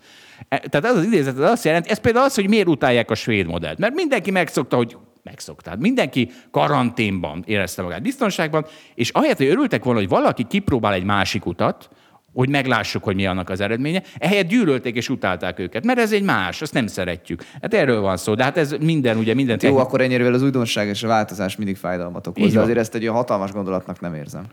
E- 0.49 0.59
Tehát 0.59 0.87
ez 0.87 0.97
az 0.97 1.05
idézet 1.05 1.39
az 1.39 1.51
azt 1.51 1.65
jelenti, 1.65 1.91
ez 1.91 1.99
például 1.99 2.25
az, 2.25 2.35
hogy 2.35 2.49
miért 2.49 2.69
utálják 2.69 3.11
a 3.11 3.15
svéd 3.15 3.47
modellt. 3.47 3.79
Mert 3.79 3.95
mindenki 3.95 4.31
megszokta, 4.31 4.77
hogy 4.77 4.97
megszokta. 5.23 5.71
Hát 5.71 5.79
Mindenki 5.79 6.31
karanténban 6.51 7.43
érezte 7.47 7.83
magát 7.83 8.03
biztonságban, 8.03 8.67
és 8.95 9.11
ahelyett, 9.11 9.37
hogy 9.37 9.47
örültek 9.47 9.85
volna, 9.85 10.01
hogy 10.01 10.09
valaki 10.09 10.45
kipróbál 10.45 10.93
egy 10.93 11.05
másik 11.05 11.47
utat, 11.47 11.89
hogy 12.33 12.49
meglássuk, 12.49 13.05
hogy 13.05 13.15
mi 13.15 13.27
annak 13.27 13.49
az 13.51 13.61
eredménye, 13.61 14.03
ehelyett 14.19 14.49
gyűlölték 14.49 14.97
és 14.97 15.09
utálták 15.09 15.59
őket, 15.59 15.85
mert 15.85 15.99
ez 15.99 16.13
egy 16.13 16.23
más, 16.23 16.63
azt 16.63 16.73
nem 16.73 16.87
szeretjük. 16.87 17.43
Hát 17.63 17.75
erről 17.75 18.01
van 18.01 18.17
szó, 18.17 18.35
de 18.35 18.43
hát 18.43 18.57
ez 18.57 18.75
minden, 18.81 19.17
ugye 19.17 19.35
minden 19.35 19.59
Jó, 19.61 19.69
techni- 19.69 19.85
akkor 19.85 20.01
ennyire 20.01 20.29
az 20.29 20.43
újdonság 20.43 20.89
és 20.89 21.03
a 21.03 21.07
változás 21.07 21.57
mindig 21.57 21.77
fájdalmat 21.77 22.27
okoz. 22.27 22.57
Azért 22.57 22.79
ezt 22.79 22.95
egy 22.95 23.03
olyan 23.03 23.15
hatalmas 23.15 23.51
gondolatnak 23.53 24.01
nem 24.01 24.15
érzem. 24.15 24.45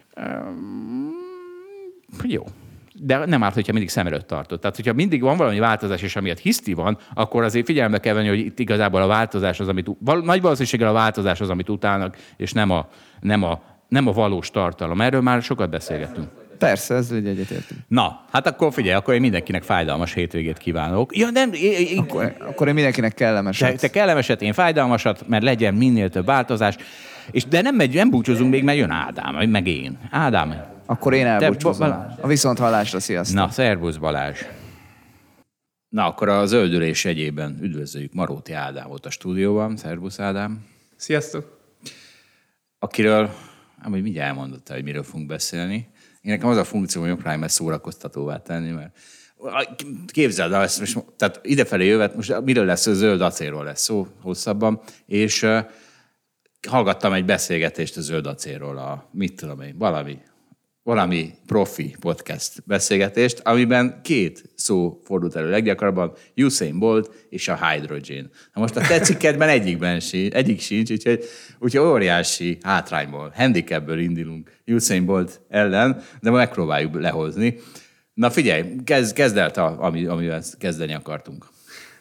Jó. 2.23 2.43
De 3.01 3.25
nem 3.25 3.43
árt, 3.43 3.53
hogyha 3.53 3.71
mindig 3.71 3.89
szem 3.89 4.07
előtt 4.07 4.27
tartod. 4.27 4.59
Tehát, 4.59 4.75
hogyha 4.75 4.93
mindig 4.93 5.21
van 5.21 5.37
valami 5.37 5.59
változás, 5.59 6.01
és 6.01 6.15
amiatt 6.15 6.39
hiszti 6.39 6.73
van, 6.73 6.97
akkor 7.13 7.43
azért 7.43 7.65
figyelme 7.65 7.97
kell 7.99 8.13
venni, 8.13 8.27
hogy 8.27 8.39
itt 8.39 8.59
igazából 8.59 9.01
a 9.01 9.07
változás 9.07 9.59
az, 9.59 9.67
amit 9.67 9.87
val- 9.99 10.25
nagy 10.25 10.41
valószínűséggel 10.41 10.87
a 10.87 10.93
változás 10.93 11.41
az, 11.41 11.49
amit 11.49 11.69
utálnak, 11.69 12.17
és 12.37 12.51
nem 12.51 12.69
a, 12.69 12.87
nem 13.19 13.43
a, 13.43 13.61
nem 13.87 14.07
a 14.07 14.11
valós 14.11 14.49
tartalom. 14.49 15.01
Erről 15.01 15.21
már 15.21 15.41
sokat 15.41 15.69
beszélgettünk. 15.69 16.27
Persze, 16.57 16.95
ez 16.95 17.11
egy 17.11 17.27
egyetértünk. 17.27 17.79
Na, 17.87 18.21
hát 18.31 18.47
akkor 18.47 18.73
figyelj, 18.73 18.95
akkor 18.95 19.13
én 19.13 19.21
mindenkinek 19.21 19.63
fájdalmas 19.63 20.13
hétvégét 20.13 20.57
kívánok. 20.57 21.17
Ja, 21.17 21.29
nem, 21.29 21.49
én, 21.53 21.87
én, 21.87 21.99
Akkor, 21.99 22.35
akkor 22.39 22.67
én 22.67 22.73
mindenkinek 22.73 23.13
kellemes. 23.13 23.57
te, 23.57 23.71
te 23.71 23.89
kellemeset, 23.89 24.41
én 24.41 24.53
fájdalmasat, 24.53 25.27
mert 25.27 25.43
legyen 25.43 25.73
minél 25.73 26.09
több 26.09 26.25
változás. 26.25 26.75
És 27.31 27.45
de 27.45 27.61
nem 27.61 27.75
megy, 27.75 27.93
nem 27.93 28.09
búcsúzunk 28.09 28.51
még, 28.51 28.63
mert 28.63 28.77
jön 28.77 28.91
Ádám, 28.91 29.49
meg 29.49 29.67
én. 29.67 29.97
Ádám. 30.11 30.75
Akkor 30.87 31.13
én 31.13 31.25
elbúcsúzom. 31.25 31.89
Ba- 31.89 32.19
A 32.21 32.27
viszont 32.27 32.57
hallásra, 32.57 32.99
sziasztok. 32.99 33.35
Na, 33.35 33.49
szervusz 33.49 33.95
Balázs! 33.95 34.41
Na, 35.89 36.05
akkor 36.05 36.29
a 36.29 36.45
zöldülés 36.45 37.05
egyében 37.05 37.57
üdvözöljük 37.61 38.13
Maróti 38.13 38.53
Ádámot 38.53 39.05
a 39.05 39.09
stúdióban. 39.09 39.77
Szervusz 39.77 40.19
Ádám! 40.19 40.65
Sziasztok! 40.95 41.57
Akiről, 42.79 43.29
amúgy 43.83 44.01
mindjárt 44.01 44.29
elmondotta, 44.29 44.73
hogy 44.73 44.83
miről 44.83 45.03
fogunk 45.03 45.27
beszélni. 45.27 45.75
Én 46.21 46.31
nekem 46.31 46.49
az 46.49 46.57
a 46.57 46.63
funkció, 46.63 47.01
hogy 47.01 47.13
próbálom 47.13 47.43
ezt 47.43 47.55
szórakoztatóvá 47.55 48.37
tenni, 48.37 48.71
mert 48.71 48.97
képzeld 50.05 50.53
el, 50.53 50.61
ezt 50.61 50.79
most, 50.79 51.05
tehát 51.17 51.39
idefelé 51.43 51.85
jövet, 51.85 52.15
most 52.15 52.41
miről 52.41 52.65
lesz 52.65 52.81
szó, 52.81 52.93
zöld 52.93 53.21
acélról 53.21 53.63
lesz 53.63 53.81
szó 53.81 54.07
hosszabban, 54.21 54.81
és 55.05 55.43
uh, 55.43 55.59
hallgattam 56.67 57.13
egy 57.13 57.25
beszélgetést 57.25 57.97
a 57.97 58.01
zöld 58.01 58.25
acélról, 58.27 58.77
a, 58.77 59.09
mit 59.11 59.35
tudom 59.35 59.61
én, 59.61 59.77
valami, 59.77 60.17
valami 60.87 61.33
profi 61.45 61.95
podcast 61.99 62.63
beszélgetést, 62.65 63.39
amiben 63.43 63.99
két 64.03 64.43
szó 64.55 65.01
fordult 65.03 65.35
elő 65.35 65.49
leggyakrabban, 65.49 66.13
Usain 66.35 66.79
Bolt 66.79 67.27
és 67.29 67.47
a 67.47 67.67
hydrogen. 67.67 68.29
Na 68.53 68.61
most 68.61 68.75
a 68.75 68.81
te 68.87 68.99
cikkedben 68.99 69.49
egyikben 69.49 69.99
sincs, 69.99 70.33
egyik 70.33 70.61
sincs, 70.61 70.91
úgyhogy, 70.91 71.23
úgyhogy 71.59 71.87
óriási 71.87 72.57
hátrányból, 72.61 73.31
handicapből 73.35 73.99
indulunk 73.99 74.51
Usain 74.65 75.05
Bolt 75.05 75.41
ellen, 75.49 76.01
de 76.21 76.29
megpróbáljuk 76.29 76.99
lehozni. 76.99 77.59
Na 78.13 78.29
figyelj, 78.29 78.63
kezd, 78.83 79.15
kezd 79.15 79.37
el, 79.37 79.51
te, 79.51 79.61
ami, 79.61 80.05
amivel 80.05 80.43
kezdeni 80.57 80.93
akartunk. 80.93 81.45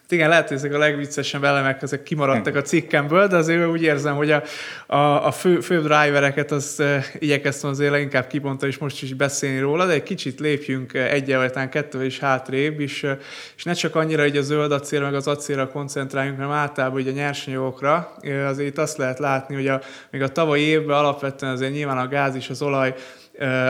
Igen, 0.09 0.29
lehet, 0.29 0.47
hogy 0.47 0.57
ezek 0.57 0.73
a 0.73 0.77
legviccesebb 0.77 1.43
elemek, 1.43 1.81
ezek 1.81 2.03
kimaradtak 2.03 2.55
a 2.55 2.61
cikkemből, 2.61 3.27
de 3.27 3.35
azért 3.35 3.67
úgy 3.67 3.81
érzem, 3.81 4.15
hogy 4.15 4.31
a, 4.31 4.43
a, 4.85 5.25
a 5.25 5.31
fő, 5.31 5.59
fő 5.59 5.81
drivereket 5.81 6.51
az 6.51 6.75
uh, 6.79 7.03
igyekeztem 7.19 7.69
azért 7.69 7.91
leginkább 7.91 8.27
kibontani, 8.27 8.71
és 8.71 8.77
most 8.77 9.01
is 9.01 9.13
beszélni 9.13 9.59
róla, 9.59 9.85
de 9.85 9.93
egy 9.93 10.03
kicsit 10.03 10.39
lépjünk 10.39 10.91
uh, 10.93 11.11
egyel, 11.11 11.49
talán 11.49 11.69
kettővel 11.69 12.07
is 12.07 12.19
hátrébb, 12.19 12.79
és, 12.79 13.03
uh, 13.03 13.11
és 13.57 13.63
ne 13.63 13.73
csak 13.73 13.95
annyira 13.95 14.21
hogy 14.21 14.37
a 14.37 14.41
zöld 14.41 14.71
acél, 14.71 15.01
meg 15.01 15.13
az 15.13 15.27
acélra 15.27 15.67
koncentráljunk, 15.67 16.37
hanem 16.37 16.51
általában 16.51 16.99
így 16.99 17.07
a 17.07 17.11
nyersanyagokra. 17.11 18.17
Azért 18.47 18.69
itt 18.69 18.77
azt 18.77 18.97
lehet 18.97 19.19
látni, 19.19 19.55
hogy 19.55 19.67
a, 19.67 19.81
még 20.11 20.21
a 20.21 20.27
tavalyi 20.27 20.63
évben 20.63 20.97
alapvetően 20.97 21.51
azért 21.51 21.73
nyilván 21.73 21.97
a 21.97 22.07
gáz 22.07 22.35
és 22.35 22.49
az 22.49 22.61
olaj 22.61 22.95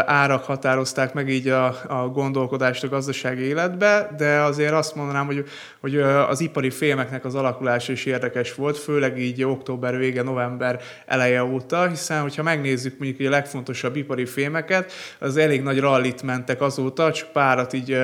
árak 0.05 0.43
határozták 0.43 1.13
meg 1.13 1.29
így 1.29 1.47
a, 1.47 1.65
a 1.87 2.07
gondolkodást 2.13 2.83
a 2.83 2.87
gazdasági 2.87 3.41
életbe, 3.41 4.09
de 4.17 4.39
azért 4.39 4.73
azt 4.73 4.95
mondanám, 4.95 5.25
hogy, 5.25 5.45
hogy 5.79 5.97
az 5.99 6.39
ipari 6.39 6.69
fémeknek 6.69 7.25
az 7.25 7.35
alakulása 7.35 7.91
is 7.91 8.05
érdekes 8.05 8.55
volt, 8.55 8.77
főleg 8.77 9.19
így 9.19 9.43
október 9.43 9.97
vége, 9.97 10.23
november 10.23 10.81
eleje 11.05 11.43
óta, 11.43 11.87
hiszen 11.87 12.21
hogyha 12.21 12.43
megnézzük 12.43 12.99
mondjuk 12.99 13.27
a 13.27 13.31
legfontosabb 13.31 13.95
ipari 13.95 14.25
fémeket, 14.25 14.91
az 15.19 15.37
elég 15.37 15.61
nagy 15.61 15.79
rallit 15.79 16.23
mentek 16.23 16.61
azóta, 16.61 17.11
csak 17.11 17.31
párat 17.31 17.73
így 17.73 17.97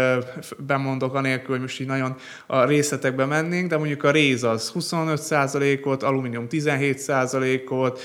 bemondok 0.57 1.13
anélkül, 1.13 1.49
hogy 1.49 1.61
most 1.61 1.79
így 1.79 1.87
nagyon 1.87 2.15
a 2.45 2.63
részletekbe 2.63 3.25
mennénk, 3.25 3.69
de 3.69 3.77
mondjuk 3.77 4.03
a 4.03 4.11
réz 4.11 4.43
az 4.43 4.71
25%-ot, 4.75 6.03
alumínium 6.03 6.47
17%-ot, 6.49 8.01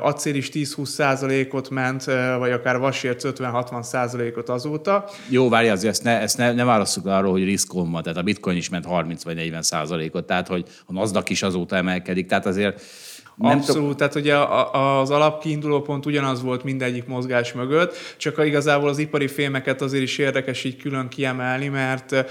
acél 0.00 0.34
is 0.34 0.50
10-20%-ot 0.52 1.70
ment, 1.70 2.04
vagy 2.38 2.50
akár 2.50 2.78
vasért 2.86 3.22
50-60 3.24 3.82
százalékot 3.82 4.48
azóta. 4.48 5.08
Jó, 5.28 5.48
várj, 5.48 5.68
azért 5.68 5.92
ezt 5.92 6.02
ne, 6.02 6.20
ezt 6.20 6.38
ne, 6.38 6.52
ne 6.52 6.64
válasszuk 6.64 7.06
arról, 7.06 7.32
hogy 7.32 7.44
riszkon 7.44 7.90
van, 7.90 8.02
tehát 8.02 8.18
a 8.18 8.22
bitcoin 8.22 8.56
is 8.56 8.68
ment 8.68 8.84
30 8.84 9.24
vagy 9.24 9.34
40 9.34 9.62
százalékot, 9.62 10.26
tehát 10.26 10.48
hogy 10.48 10.64
a 10.86 10.92
NASDAQ 10.92 11.30
is 11.32 11.42
azóta 11.42 11.76
emelkedik, 11.76 12.26
tehát 12.26 12.46
azért 12.46 12.82
Abszolút, 13.38 13.90
t- 13.90 13.96
tehát 13.96 14.14
ugye 14.14 14.36
az 14.72 15.10
alapkiinduló 15.10 15.80
pont 15.80 16.06
ugyanaz 16.06 16.42
volt 16.42 16.64
mindegyik 16.64 17.06
mozgás 17.06 17.52
mögött, 17.52 17.96
csak 18.16 18.46
igazából 18.46 18.88
az 18.88 18.98
ipari 18.98 19.28
fémeket 19.28 19.82
azért 19.82 20.02
is 20.02 20.18
érdekes 20.18 20.64
így 20.64 20.76
külön 20.76 21.08
kiemelni, 21.08 21.68
mert 21.68 22.24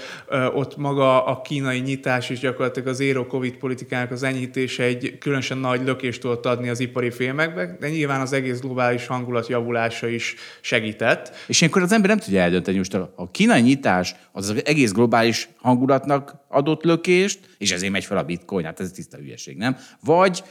ott 0.54 0.76
maga 0.76 1.24
a 1.24 1.40
kínai 1.40 1.78
nyitás 1.78 2.30
és 2.30 2.38
gyakorlatilag 2.38 2.88
az 2.88 2.96
zero 2.96 3.26
covid 3.26 3.54
politikának 3.54 4.10
az 4.10 4.22
enyhítése 4.22 4.82
egy 4.82 5.18
különösen 5.18 5.58
nagy 5.58 5.84
lökést 5.84 6.20
tudott 6.20 6.46
adni 6.46 6.68
az 6.68 6.80
ipari 6.80 7.10
fémekbe, 7.10 7.76
de 7.80 7.88
nyilván 7.88 8.20
az 8.20 8.32
egész 8.32 8.60
globális 8.60 9.06
hangulat 9.06 9.46
javulása 9.46 10.08
is 10.08 10.34
segített. 10.60 11.34
És 11.46 11.60
ilyenkor 11.60 11.82
az 11.82 11.92
ember 11.92 12.08
nem 12.08 12.18
tudja 12.18 12.40
eldönteni, 12.40 12.76
most 12.76 12.94
a, 12.94 13.12
a 13.16 13.30
kínai 13.30 13.60
nyitás 13.60 14.14
az, 14.32 14.48
az 14.48 14.64
egész 14.64 14.92
globális 14.92 15.48
hangulatnak 15.56 16.34
adott 16.48 16.82
lökést, 16.82 17.38
és 17.58 17.72
ezért 17.72 17.92
megy 17.92 18.04
fel 18.04 18.18
a 18.18 18.22
bitcoin, 18.22 18.64
hát 18.64 18.80
ez 18.80 18.90
tiszta 18.90 19.16
hülyeség, 19.16 19.56
nem? 19.56 19.76
Vagy 20.04 20.42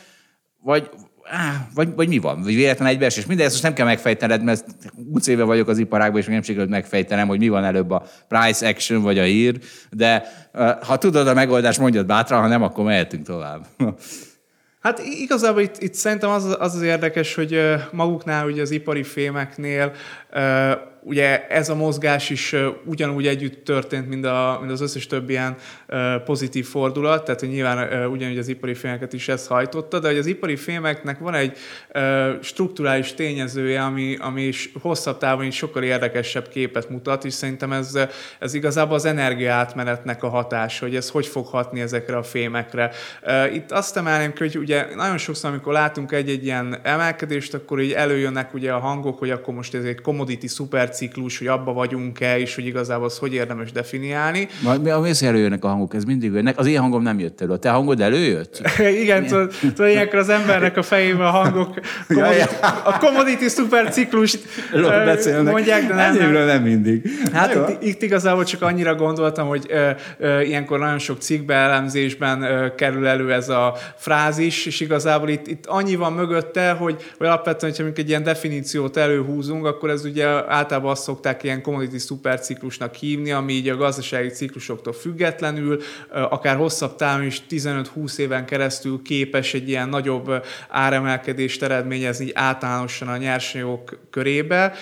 vagy, 0.66 0.90
á, 1.24 1.68
vagy, 1.74 1.96
vagy 1.96 2.08
mi 2.08 2.18
van? 2.18 2.42
Véletlen 2.42 2.88
egybeesés? 2.88 3.26
Mindegy, 3.26 3.46
ezt 3.46 3.54
most 3.54 3.66
nem 3.66 3.74
kell 3.74 3.86
megfejtened, 3.86 4.44
mert 4.44 4.66
20 5.12 5.28
éve 5.28 5.44
vagyok 5.44 5.68
az 5.68 5.78
iparágban, 5.78 6.20
és 6.20 6.26
még 6.26 6.34
nem 6.34 6.44
sikerült 6.44 6.70
megfejtenem, 6.70 7.28
hogy 7.28 7.40
mi 7.40 7.50
van 7.50 7.64
előbb 7.64 7.92
a 7.92 8.06
price 8.28 8.68
action 8.68 9.02
vagy 9.02 9.20
a 9.20 9.24
hír, 9.24 9.60
de 9.92 10.24
ha 10.82 10.98
tudod 10.98 11.28
a 11.28 11.34
megoldást, 11.34 11.80
mondjad 11.80 12.06
bátran, 12.06 12.42
ha 12.42 12.48
nem, 12.48 12.64
akkor 12.64 12.86
mehetünk 12.86 13.26
tovább. 13.26 13.66
Hát 14.86 15.00
igazából 15.00 15.62
itt, 15.62 15.78
itt 15.78 15.94
szerintem 15.94 16.30
az, 16.30 16.56
az 16.60 16.76
az 16.76 16.82
érdekes, 16.82 17.36
hogy 17.36 17.60
maguknál, 17.92 18.46
ugye 18.46 18.62
az 18.62 18.72
ipari 18.72 19.04
fémeknél 19.04 19.92
ugye 21.06 21.48
ez 21.48 21.70
a 21.70 21.76
mozgás 21.76 22.30
is 22.30 22.56
ugyanúgy 22.86 23.28
együtt 23.28 23.66
történt, 23.66 24.08
mint, 24.08 24.26
a, 24.26 24.58
mint 24.60 24.72
az 24.72 24.82
összes 24.82 25.08
több 25.08 25.30
ilyen 25.30 25.56
pozitív 26.26 26.66
fordulat, 26.66 27.26
tehát 27.26 27.40
hogy 27.40 27.50
nyilván 27.50 28.08
ugyanúgy 28.10 28.38
az 28.38 28.48
ipari 28.48 28.74
fémeket 28.74 29.14
is 29.14 29.28
ez 29.28 29.48
hajtotta, 29.48 30.00
de 30.00 30.08
hogy 30.08 30.18
az 30.18 30.26
ipari 30.26 30.56
fémeknek 30.56 31.20
van 31.20 31.34
egy 31.34 31.58
strukturális 32.42 33.14
tényezője, 33.14 33.82
ami, 33.82 34.18
ami 34.20 34.42
is 34.42 34.72
hosszabb 34.82 35.18
távon 35.18 35.46
is 35.46 35.56
sokkal 35.56 35.84
érdekesebb 35.84 36.48
képet 36.48 36.90
mutat, 36.90 37.26
és 37.26 37.34
szerintem 37.34 37.72
ez, 37.72 38.00
ez 38.40 38.54
igazából 38.54 38.96
az 38.96 39.06
energiaátmenetnek 39.06 40.24
a 40.24 40.30
hatása, 40.30 40.86
hogy 40.86 40.96
ez 40.96 41.10
hogy 41.10 41.26
fog 41.26 41.48
hatni 41.48 41.82
ezekre 41.82 42.18
a 42.18 42.24
fémekre. 42.24 42.92
Itt 43.54 43.72
azt 43.72 43.98
emelném 43.98 44.34
ki, 44.34 44.44
hogy 44.44 44.58
ugye 44.58 44.96
nagyon 44.96 45.18
sokszor, 45.18 45.50
amikor 45.50 45.74
látunk 45.74 46.12
egy-egy 46.12 46.44
ilyen 46.44 46.80
emelkedést, 46.84 47.54
akkor 47.54 47.82
így 47.82 47.92
előjönnek 47.92 48.54
ugye 48.54 48.72
a 48.72 48.80
hangok, 48.80 49.20
hogy 49.20 49.30
akkor 49.30 49.54
most 49.54 49.74
ez 49.74 49.84
egy 49.84 50.02
commodity 50.26 50.48
szuperciklus, 50.48 51.38
hogy 51.38 51.48
abba 51.48 51.74
vagyunk-e, 51.74 52.40
és 52.40 52.56
hogy 52.56 52.66
igazából 52.66 53.06
az 53.06 53.18
hogy 53.18 53.34
érdemes 53.34 53.72
definiálni. 53.72 54.48
Majd 54.64 54.82
mi, 54.82 54.90
ami 54.90 55.12
előjönnek 55.22 55.64
a 55.64 55.68
hangok, 55.68 55.94
ez 55.94 56.04
mindig 56.04 56.32
jönnek. 56.34 56.58
Az 56.60 56.66
én 56.66 56.80
hangom 56.80 57.02
nem 57.02 57.20
jött 57.20 57.42
elő. 57.42 57.52
A 57.52 57.58
te 57.58 57.70
hangod 57.70 58.02
előjött? 58.02 58.62
Igen, 59.02 59.26
tudod, 59.26 59.54
ilyenkor 59.78 60.20
az 60.20 60.30
embernek 60.30 60.78
a 60.78 60.82
fejében 60.82 61.26
a 61.26 61.30
hangok 61.30 61.80
a 62.84 62.98
commodity 62.98 63.48
szuperciklust 63.48 64.40
mondják, 65.44 65.88
de 65.88 65.94
nem, 65.94 66.32
nem. 66.32 66.64
Mindig. 66.64 67.10
Hát 67.34 67.70
itt, 67.70 67.84
itt 67.84 68.02
igazából 68.02 68.44
csak 68.44 68.62
annyira 68.62 68.96
gondoltam, 68.96 69.48
hogy 69.48 69.66
ö, 69.70 69.90
ö, 70.18 70.42
ilyenkor 70.42 70.80
nagyon 70.80 71.00
sok 71.00 71.22
cikkbe, 71.22 71.54
elemzésben 71.54 72.42
ö, 72.42 72.76
kerül 72.76 73.08
elő 73.08 73.34
ez 73.34 73.50
a 73.50 73.76
frázis, 73.96 74.66
és 74.66 74.80
igazából 74.80 75.30
itt, 75.30 75.48
itt 75.48 75.66
annyi 75.66 75.96
van 75.96 76.14
mögötte, 76.14 76.72
hogy, 76.72 76.96
hogy 77.18 77.28
alapvetően, 77.28 77.74
hogyha 77.78 77.92
egy 77.96 78.10
ilyen 78.10 78.24
definíciót 78.24 78.98
előhúzunk, 78.98 79.66
akkor 79.66 79.90
ez 79.90 80.06
ugye 80.16 80.28
általában 80.52 80.92
azt 80.92 81.04
szokták 81.04 81.44
ilyen 81.44 81.62
commodity 81.62 81.98
szuperciklusnak 81.98 82.96
hívni, 82.96 83.32
ami 83.32 83.54
így 83.54 83.70
a 83.70 83.76
gazdasági 83.76 84.30
ciklusoktól 84.30 84.94
függetlenül, 84.94 85.82
akár 86.10 86.56
hosszabb 86.56 86.96
távon 86.96 87.26
is 87.26 87.42
15-20 87.50 88.18
éven 88.18 88.46
keresztül 88.46 89.02
képes 89.02 89.54
egy 89.54 89.70
ilyen 89.70 89.90
nagyobb 89.90 90.46
áremelkedést 90.70 91.64
eredményezni 91.64 92.26
így 92.26 92.32
általánosan 92.34 93.08
a 93.08 93.18
nyersanyagok 93.18 94.00
körébe, 94.10 94.74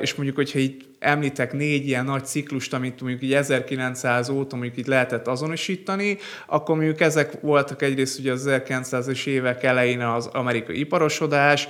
és 0.00 0.14
mondjuk, 0.14 0.36
hogyha 0.36 0.58
így 0.58 0.89
említek 1.00 1.52
négy 1.52 1.86
ilyen 1.86 2.04
nagy 2.04 2.24
ciklust, 2.24 2.74
amit 2.74 3.00
mondjuk 3.00 3.22
így 3.22 3.34
1900 3.34 4.28
óta 4.28 4.56
mondjuk 4.56 4.76
itt 4.76 4.86
lehetett 4.86 5.26
azonosítani, 5.26 6.18
akkor 6.46 6.76
mondjuk 6.76 7.00
ezek 7.00 7.40
voltak 7.40 7.82
egyrészt 7.82 8.18
ugye 8.18 8.32
az 8.32 8.48
1900-es 8.48 9.26
évek 9.26 9.62
elején 9.62 10.00
az 10.00 10.26
amerikai 10.26 10.78
iparosodás, 10.78 11.68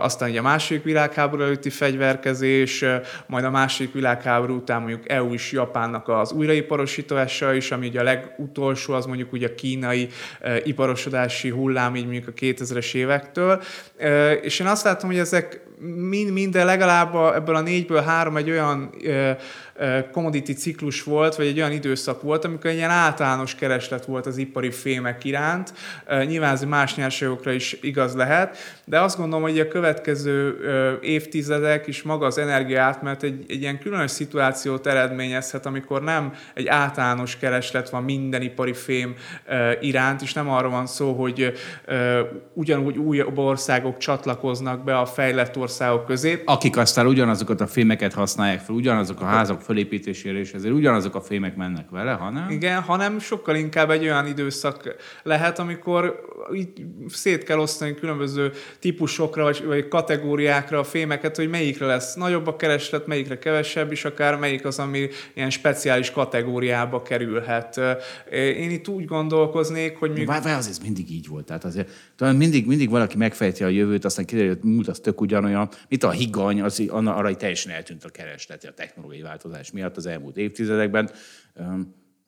aztán 0.00 0.30
ugye 0.30 0.38
a 0.38 0.42
második 0.42 0.82
világháború 0.82 1.42
előtti 1.42 1.70
fegyverkezés, 1.70 2.84
majd 3.26 3.44
a 3.44 3.50
második 3.50 3.92
világháború 3.92 4.56
után 4.56 4.80
mondjuk 4.80 5.08
EU 5.08 5.32
és 5.32 5.52
Japánnak 5.52 6.08
az 6.08 6.32
újraiparosítása 6.32 7.54
is, 7.54 7.70
ami 7.70 7.86
ugye 7.86 8.00
a 8.00 8.02
legutolsó, 8.02 8.92
az 8.92 9.06
mondjuk 9.06 9.32
ugye 9.32 9.46
a 9.46 9.54
kínai 9.54 10.08
iparosodási 10.64 11.48
hullám, 11.48 11.96
így 11.96 12.04
mondjuk 12.04 12.28
a 12.28 12.32
2000-es 12.32 12.94
évektől. 12.94 13.62
És 14.42 14.60
én 14.60 14.66
azt 14.66 14.84
látom, 14.84 15.10
hogy 15.10 15.18
ezek 15.18 15.60
mind, 15.82 16.32
minden 16.32 16.66
legalább 16.66 17.14
ebből 17.34 17.54
a 17.54 17.60
négyből 17.60 18.02
három 18.02 18.36
egy 18.36 18.50
olyan 18.50 18.90
ö, 19.02 19.30
commodity 20.12 20.52
ciklus 20.52 21.02
volt, 21.02 21.34
vagy 21.34 21.46
egy 21.46 21.58
olyan 21.58 21.72
időszak 21.72 22.22
volt, 22.22 22.44
amikor 22.44 22.70
egy 22.70 22.76
ilyen 22.76 22.90
általános 22.90 23.54
kereslet 23.54 24.04
volt 24.04 24.26
az 24.26 24.36
ipari 24.36 24.70
fémek 24.70 25.24
iránt. 25.24 25.72
Nyilván 26.26 26.52
ez 26.52 26.62
más 26.64 26.94
nyersanyagokra 26.94 27.52
is 27.52 27.76
igaz 27.80 28.14
lehet, 28.14 28.56
de 28.84 29.00
azt 29.00 29.16
gondolom, 29.16 29.42
hogy 29.42 29.60
a 29.60 29.68
következő 29.68 30.58
évtizedek 31.02 31.86
és 31.86 32.02
maga 32.02 32.26
az 32.26 32.38
energiaátmenet 32.38 33.22
egy, 33.22 33.44
egy 33.48 33.60
ilyen 33.60 33.78
különös 33.78 34.10
szituációt 34.10 34.86
eredményezhet, 34.86 35.66
amikor 35.66 36.02
nem 36.02 36.32
egy 36.54 36.66
általános 36.66 37.36
kereslet 37.36 37.90
van 37.90 38.02
minden 38.02 38.42
ipari 38.42 38.72
fém 38.72 39.14
iránt, 39.80 40.22
és 40.22 40.32
nem 40.32 40.50
arról 40.50 40.70
van 40.70 40.86
szó, 40.86 41.12
hogy 41.12 41.52
ugyanúgy 42.52 42.98
új 42.98 43.22
országok 43.34 43.96
csatlakoznak 43.98 44.84
be 44.84 44.98
a 44.98 45.06
fejlett 45.06 45.56
országok 45.56 46.06
közé. 46.06 46.42
Akik 46.44 46.76
aztán 46.76 47.06
ugyanazokat 47.06 47.60
a 47.60 47.66
fémeket 47.66 48.12
használják 48.12 48.60
fel, 48.60 48.74
ugyanazok 48.74 49.20
a 49.20 49.24
házak 49.24 49.61
felépítésére, 49.62 50.38
és 50.38 50.52
ezért 50.52 50.74
ugyanazok 50.74 51.14
a 51.14 51.20
fémek 51.20 51.56
mennek 51.56 51.90
vele, 51.90 52.12
hanem... 52.12 52.50
Igen, 52.50 52.82
hanem 52.82 53.18
sokkal 53.18 53.56
inkább 53.56 53.90
egy 53.90 54.02
olyan 54.02 54.26
időszak 54.26 54.94
lehet, 55.22 55.58
amikor 55.58 56.30
így 56.54 56.68
szét 57.08 57.44
kell 57.44 57.58
osztani 57.58 57.94
különböző 57.94 58.52
típusokra, 58.78 59.42
vagy, 59.42 59.64
vagy 59.64 59.88
kategóriákra 59.88 60.78
a 60.78 60.84
fémeket, 60.84 61.36
hogy 61.36 61.48
melyikre 61.48 61.86
lesz 61.86 62.14
nagyobb 62.14 62.46
a 62.46 62.56
kereslet, 62.56 63.06
melyikre 63.06 63.38
kevesebb, 63.38 63.92
és 63.92 64.04
akár 64.04 64.36
melyik 64.36 64.64
az, 64.64 64.78
ami 64.78 65.08
ilyen 65.34 65.50
speciális 65.50 66.10
kategóriába 66.10 67.02
kerülhet. 67.02 67.80
Én 68.32 68.70
itt 68.70 68.88
úgy 68.88 69.04
gondolkoznék, 69.04 69.96
hogy... 69.96 70.12
Még... 70.12 70.26
Várj, 70.26 70.50
az 70.50 70.68
ez 70.68 70.78
mindig 70.78 71.10
így 71.10 71.28
volt. 71.28 71.44
Tehát 71.44 71.64
azért, 71.64 71.90
talán 72.16 72.36
mindig, 72.36 72.66
mindig 72.66 72.90
valaki 72.90 73.16
megfejti 73.16 73.64
a 73.64 73.68
jövőt, 73.68 74.04
aztán 74.04 74.24
kiderül, 74.24 74.48
hogy 74.48 74.70
múlt 74.70 74.88
az 74.88 74.98
tök 74.98 75.20
ugyanolyan, 75.20 75.68
mint 75.88 76.02
a 76.02 76.10
higany, 76.10 76.62
az, 76.62 76.82
arra 76.88 77.36
teljesen 77.36 77.72
eltűnt 77.72 78.04
a 78.04 78.08
kereslet, 78.08 78.64
a 78.64 78.72
technológiai 78.72 79.22
változás 79.22 79.51
miatt 79.72 79.96
az 79.96 80.06
elmúlt 80.06 80.36
évtizedekben. 80.36 81.10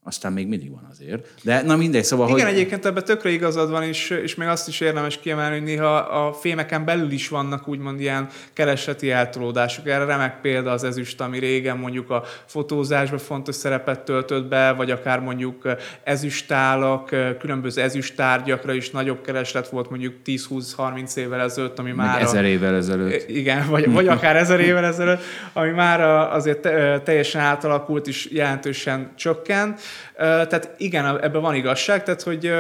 Aztán 0.07 0.33
még 0.33 0.49
mindig 0.49 0.71
van 0.71 0.87
azért. 0.91 1.27
De 1.43 1.63
na 1.63 1.77
mindegy, 1.77 2.05
szóval, 2.05 2.29
Igen, 2.29 2.47
hogy... 2.47 2.55
egyébként 2.55 2.87
ebben 2.87 3.05
tökre 3.05 3.31
igazad 3.31 3.71
van, 3.71 3.83
és, 3.83 4.11
és 4.11 4.35
még 4.35 4.49
azt 4.49 4.69
is 4.69 4.81
érdemes 4.81 5.19
kiemelni, 5.19 5.57
hogy 5.57 5.65
néha 5.65 5.97
a 5.97 6.33
fémeken 6.33 6.85
belül 6.85 7.11
is 7.11 7.29
vannak 7.29 7.69
úgymond 7.69 8.01
ilyen 8.01 8.29
keresleti 8.53 9.11
eltolódások. 9.11 9.89
Erre 9.89 10.05
remek 10.05 10.41
példa 10.41 10.71
az 10.71 10.85
ezüst, 10.85 11.21
ami 11.21 11.39
régen 11.39 11.77
mondjuk 11.77 12.11
a 12.11 12.25
fotózásban 12.47 13.19
fontos 13.19 13.55
szerepet 13.55 14.01
töltött 14.01 14.49
be, 14.49 14.73
vagy 14.73 14.91
akár 14.91 15.21
mondjuk 15.21 15.69
ezüstálak, 16.03 17.11
különböző 17.39 17.83
ezüsttárgyakra 17.83 18.73
is 18.73 18.91
nagyobb 18.91 19.21
kereslet 19.21 19.69
volt 19.69 19.91
mondjuk 19.91 20.15
10-20-30 20.27 21.17
évvel 21.17 21.41
ezelőtt, 21.41 21.79
ami 21.79 21.93
már... 21.93 22.23
ezer 22.23 22.45
évvel 22.45 22.75
ezelőtt. 22.75 23.29
Igen, 23.29 23.69
vagy, 23.69 23.93
vagy 23.93 24.09
akár 24.17 24.37
ezer 24.37 24.61
évvel 24.61 24.85
ezelőtt, 24.85 25.23
ami 25.53 25.71
már 25.71 26.01
azért 26.35 26.61
teljesen 27.05 27.41
átalakult 27.41 28.07
és 28.07 28.29
jelentősen 28.31 29.13
csökkent. 29.17 29.81
Tehát 30.17 30.71
igen, 30.77 31.23
ebben 31.23 31.43
van 31.43 31.55
igazság, 31.55 32.03
tehát 32.03 32.23
hogy 32.23 32.53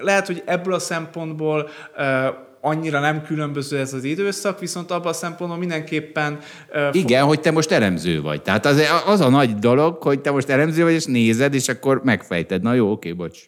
lehet, 0.00 0.26
hogy 0.26 0.42
ebből 0.46 0.74
a 0.74 0.78
szempontból 0.78 1.70
annyira 2.60 3.00
nem 3.00 3.22
különböző 3.22 3.78
ez 3.78 3.92
az 3.92 4.04
időszak, 4.04 4.60
viszont 4.60 4.90
abban 4.90 5.06
a 5.06 5.12
szempontból 5.12 5.58
mindenképpen... 5.58 6.38
Uh, 6.72 6.96
Igen, 6.96 7.24
hogy 7.24 7.40
te 7.40 7.50
most 7.50 7.70
elemző 7.70 8.22
vagy. 8.22 8.42
Tehát 8.42 8.66
az, 8.66 8.82
az 9.06 9.20
a 9.20 9.28
nagy 9.28 9.54
dolog, 9.54 10.02
hogy 10.02 10.20
te 10.20 10.30
most 10.30 10.48
elemző 10.48 10.82
vagy, 10.82 10.92
és 10.92 11.04
nézed, 11.04 11.54
és 11.54 11.68
akkor 11.68 12.00
megfejted. 12.04 12.62
Na 12.62 12.74
jó, 12.74 12.90
oké, 12.90 13.12
bocs. 13.12 13.38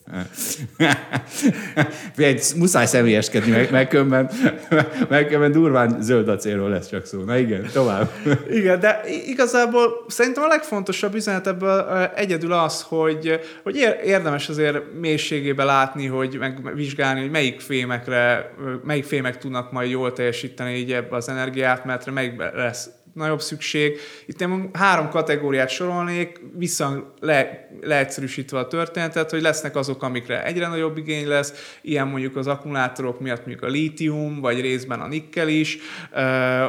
Muszáj 2.56 2.86
személyeskedni, 2.86 3.50
meg, 3.50 3.70
megkönben, 3.70 4.30
megkönben 5.08 5.52
durván 5.52 5.96
zöld 6.00 6.28
acélról 6.28 6.68
lesz 6.68 6.88
csak 6.88 7.06
szó. 7.06 7.22
Na 7.22 7.38
igen, 7.38 7.68
tovább. 7.72 8.10
Igen, 8.60 8.80
de 8.80 9.00
igazából 9.26 10.04
szerintem 10.08 10.42
a 10.42 10.46
legfontosabb 10.46 11.14
üzenet 11.14 11.46
ebből 11.46 11.80
egyedül 12.14 12.52
az, 12.52 12.82
hogy, 12.88 13.40
hogy 13.62 13.98
érdemes 14.04 14.48
azért 14.48 14.78
mélységébe 15.00 15.64
látni, 15.64 16.06
hogy 16.06 16.38
megvizsgálni, 16.38 17.20
hogy 17.20 17.30
melyik 17.30 17.60
fémekre, 17.60 18.52
melyik 18.84 18.99
fémek 19.04 19.38
tudnak 19.38 19.72
majd 19.72 19.90
jól 19.90 20.12
teljesíteni 20.12 20.74
így 20.74 20.92
ebbe 20.92 21.16
az 21.16 21.28
energiátmenetre, 21.28 22.12
melyik 22.12 22.36
lesz 22.54 22.90
nagyobb 23.14 23.40
szükség. 23.40 23.98
Itt 24.26 24.40
én 24.40 24.70
három 24.72 25.08
kategóriát 25.08 25.68
sorolnék, 25.68 26.40
vissza 26.56 27.14
le, 27.20 27.68
leegyszerűsítve 27.80 28.58
a 28.58 28.66
történetet, 28.66 29.30
hogy 29.30 29.42
lesznek 29.42 29.76
azok, 29.76 30.02
amikre 30.02 30.44
egyre 30.44 30.68
nagyobb 30.68 30.96
igény 30.96 31.28
lesz, 31.28 31.78
ilyen 31.82 32.06
mondjuk 32.06 32.36
az 32.36 32.46
akkumulátorok 32.46 33.20
miatt 33.20 33.46
mondjuk 33.46 33.62
a 33.62 33.66
lítium, 33.66 34.40
vagy 34.40 34.60
részben 34.60 35.00
a 35.00 35.06
nikkel 35.06 35.48
is, 35.48 35.78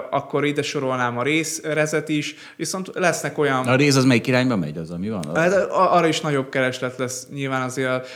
akkor 0.09 0.45
ide 0.45 0.61
sorolnám 0.61 1.17
a 1.17 1.23
részrezet 1.23 2.09
is, 2.09 2.35
viszont 2.55 2.89
lesznek 2.93 3.37
olyan... 3.37 3.67
A 3.67 3.75
réz 3.75 3.95
az 3.95 4.05
melyik 4.05 4.27
irányba 4.27 4.55
megy, 4.55 4.77
az 4.77 4.91
ami 4.91 5.09
van? 5.09 5.25
Az? 5.25 5.37
Hát, 5.37 5.53
arra 5.71 6.07
is 6.07 6.21
nagyobb 6.21 6.49
kereslet 6.49 6.97
lesz 6.97 7.27
nyilván 7.33 7.61
azért 7.61 8.07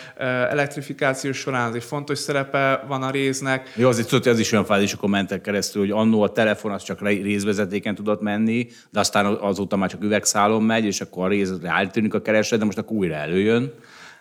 elektrifikáció 0.49 1.31
során 1.31 1.69
azért 1.69 1.83
fontos 1.83 2.19
szerepe 2.19 2.83
van 2.87 3.03
a 3.03 3.11
réznek. 3.11 3.73
Jó, 3.75 3.87
azért 3.87 4.07
tudod, 4.07 4.27
ez 4.27 4.39
is 4.39 4.51
olyan 4.51 4.65
fázisokon 4.65 5.09
mentek 5.09 5.41
keresztül, 5.41 5.81
hogy 5.81 5.91
annó 5.91 6.21
a 6.21 6.31
telefon 6.31 6.71
az 6.71 6.83
csak 6.83 7.01
részvezetéken 7.01 7.95
tudott 7.95 8.21
menni, 8.21 8.67
de 8.89 8.99
aztán 8.99 9.25
azóta 9.25 9.75
már 9.75 9.89
csak 9.89 10.03
üvegszálon 10.03 10.63
megy, 10.63 10.85
és 10.85 11.01
akkor 11.01 11.25
a 11.25 11.27
részre 11.27 11.69
eltűnik 11.69 12.13
a 12.13 12.21
kereslet, 12.21 12.59
de 12.59 12.65
most 12.65 12.74
akkor 12.77 12.97
újra 12.97 13.15
előjön. 13.15 13.73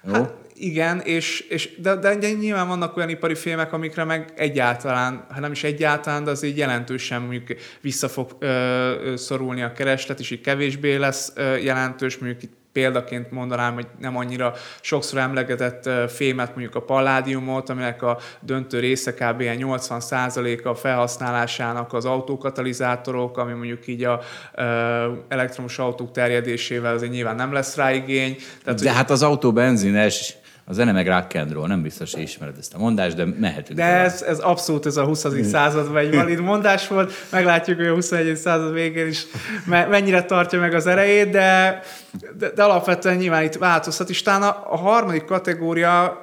Jó? 0.07 0.13
Hát, 0.13 0.35
igen, 0.55 1.01
és, 1.01 1.41
és 1.41 1.81
de, 1.81 1.97
de, 1.97 2.17
de 2.17 2.33
nyilván 2.33 2.69
vannak 2.69 2.97
olyan 2.97 3.09
ipari 3.09 3.35
filmek, 3.35 3.73
amikre 3.73 4.05
meg 4.05 4.33
egyáltalán, 4.37 5.27
ha 5.31 5.41
nem 5.41 5.53
is 5.53 5.65
egyáltalán, 5.65 6.25
de 6.25 6.31
azért 6.31 6.57
jelentősen 6.57 7.21
mondjuk 7.21 7.59
vissza 7.81 8.09
fog 8.09 8.37
ö, 8.39 8.47
ö, 8.47 9.17
szorulni 9.17 9.63
a 9.63 9.73
kereslet, 9.73 10.21
és 10.21 10.31
így 10.31 10.41
kevésbé 10.41 10.95
lesz 10.95 11.33
ö, 11.37 11.57
jelentős, 11.57 12.19
mondjuk 12.19 12.43
itt 12.43 12.64
példaként 12.75 13.31
mondanám, 13.31 13.75
hogy 13.75 13.87
nem 14.01 14.17
annyira 14.17 14.53
sokszor 14.81 15.19
emlegetett 15.19 15.91
fémet, 16.11 16.49
mondjuk 16.49 16.75
a 16.75 16.83
palládiumot, 16.83 17.69
aminek 17.69 18.03
a 18.03 18.19
döntő 18.41 18.79
része 18.79 19.15
kb. 19.15 19.43
80%-a 19.43 20.75
felhasználásának 20.75 21.93
az 21.93 22.05
autókatalizátorok, 22.05 23.39
ami 23.39 23.53
mondjuk 23.53 23.87
így 23.87 24.05
a 24.05 24.21
elektromos 25.29 25.79
autók 25.79 26.13
terjedésével 26.13 26.95
azért 26.95 27.13
nyilván 27.13 27.37
nem 27.37 27.53
lesz 27.53 27.77
rá 27.77 27.93
igény. 27.93 28.37
Tehát, 28.65 28.81
De 28.81 28.93
hát 28.93 29.11
az 29.11 29.23
autó 29.23 29.53
benzines, 29.53 30.37
a 30.67 30.73
zene 30.73 30.93
meg 30.93 31.07
rock 31.07 31.35
and 31.35 31.53
roll, 31.53 31.67
nem 31.67 31.83
biztos, 31.83 32.13
hogy 32.13 32.23
ismered 32.23 32.59
ezt 32.59 32.75
a 32.75 32.79
mondást, 32.79 33.17
de 33.17 33.25
mehetünk. 33.25 33.79
De 33.79 33.87
tovább. 33.87 34.05
ez, 34.05 34.23
ez 34.23 34.39
abszolút 34.39 34.87
ez 34.87 34.97
a 34.97 35.05
20. 35.05 35.27
században 35.43 35.97
egy 35.97 36.15
valid 36.15 36.41
mondás 36.41 36.89
volt. 36.89 37.13
Meglátjuk, 37.31 37.77
hogy 37.77 37.87
a 37.87 37.95
21. 37.95 38.37
század 38.37 38.73
végén 38.73 39.07
is 39.07 39.27
me- 39.67 39.89
mennyire 39.89 40.23
tartja 40.25 40.61
meg 40.61 40.75
az 40.75 40.87
erejét, 40.87 41.31
de, 41.31 41.81
de, 42.39 42.51
de 42.51 42.63
alapvetően 42.63 43.17
nyilván 43.17 43.43
itt 43.43 43.55
változhat. 43.55 44.11
És 44.11 44.23
talán 44.23 44.43
a, 44.43 44.67
a 44.71 44.77
harmadik 44.77 45.25
kategória 45.25 46.23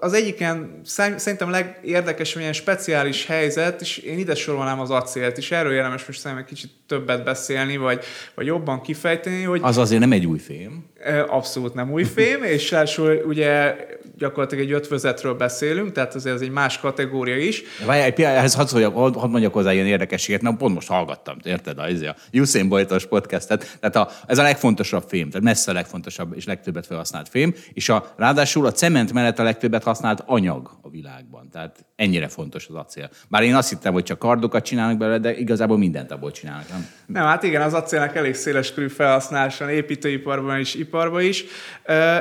az 0.00 0.12
egyiken 0.12 0.80
szerintem 1.16 1.50
legérdekesebb 1.50 2.40
ilyen 2.40 2.52
speciális 2.52 3.26
helyzet, 3.26 3.80
és 3.80 3.98
én 3.98 4.18
ide 4.18 4.34
sorolnám 4.34 4.80
az 4.80 4.90
acélt 4.90 5.38
is. 5.38 5.50
Erről 5.50 5.72
érdemes 5.72 6.06
most 6.06 6.20
szerintem 6.20 6.46
egy 6.46 6.54
kicsit 6.54 6.70
többet 6.86 7.24
beszélni, 7.24 7.76
vagy, 7.76 8.04
vagy 8.34 8.46
jobban 8.46 8.80
kifejteni, 8.80 9.42
hogy 9.42 9.60
Az 9.62 9.76
azért 9.76 10.00
nem 10.00 10.12
egy 10.12 10.26
új 10.26 10.38
film. 10.38 10.84
Abszolút 11.26 11.74
nem 11.74 11.92
új 11.92 12.04
fém, 12.04 12.42
és 12.42 12.70
ráadásul 12.70 13.22
ugye 13.26 13.76
gyakorlatilag 14.18 14.64
egy 14.64 14.72
ötvözetről 14.72 15.34
beszélünk, 15.34 15.92
tehát 15.92 16.14
azért 16.14 16.34
ez 16.34 16.40
egy 16.40 16.50
más 16.50 16.78
kategória 16.78 17.36
is. 17.36 17.62
Várj, 17.86 18.00
egy 18.00 18.20
ehhez 18.20 18.54
hadd, 18.54 18.66
szóljak, 18.66 18.96
hadd, 18.96 19.28
mondjak 19.28 19.52
hozzá 19.52 19.72
ilyen 19.72 19.86
érdekességet, 19.86 20.42
nem 20.42 20.56
pont 20.56 20.74
most 20.74 20.88
hallgattam, 20.88 21.36
érted, 21.44 21.78
a, 21.78 21.88
izé, 21.88 22.06
a 22.06 22.16
Usain 22.32 22.68
Boltos 22.68 23.06
podcastet, 23.06 23.78
tehát 23.80 23.96
a, 23.96 24.08
ez 24.26 24.38
a 24.38 24.42
legfontosabb 24.42 25.04
film, 25.08 25.28
tehát 25.30 25.44
messze 25.44 25.70
a 25.70 25.74
legfontosabb 25.74 26.36
és 26.36 26.44
legtöbbet 26.44 26.86
felhasznált 26.86 27.28
film, 27.28 27.54
és 27.72 27.88
a, 27.88 28.14
ráadásul 28.16 28.66
a 28.66 28.72
cement 28.72 29.12
mellett 29.12 29.38
a 29.38 29.42
legtöbbet 29.42 29.82
használt 29.82 30.22
anyag 30.26 30.78
a 30.82 30.90
világban, 30.90 31.48
tehát 31.50 31.84
ennyire 31.96 32.28
fontos 32.28 32.66
az 32.68 32.74
acél. 32.74 33.10
Bár 33.28 33.42
én 33.42 33.54
azt 33.54 33.68
hittem, 33.68 33.92
hogy 33.92 34.04
csak 34.04 34.18
kardokat 34.18 34.64
csinálnak 34.64 34.98
belőle, 34.98 35.18
de 35.18 35.36
igazából 35.36 35.78
mindent 35.78 36.10
abból 36.10 36.30
csinálnak, 36.30 36.66
nem? 36.76 36.94
Nem, 37.06 37.24
hát 37.24 37.42
igen, 37.42 37.62
az 37.62 37.74
acélnak 37.74 38.16
elég 38.16 38.34
széles 38.34 38.72
körű 38.74 38.88
felhasználása 38.88 39.70
építőiparban 39.70 40.58
is, 40.58 40.74
iparban 40.74 41.22
is. 41.22 41.44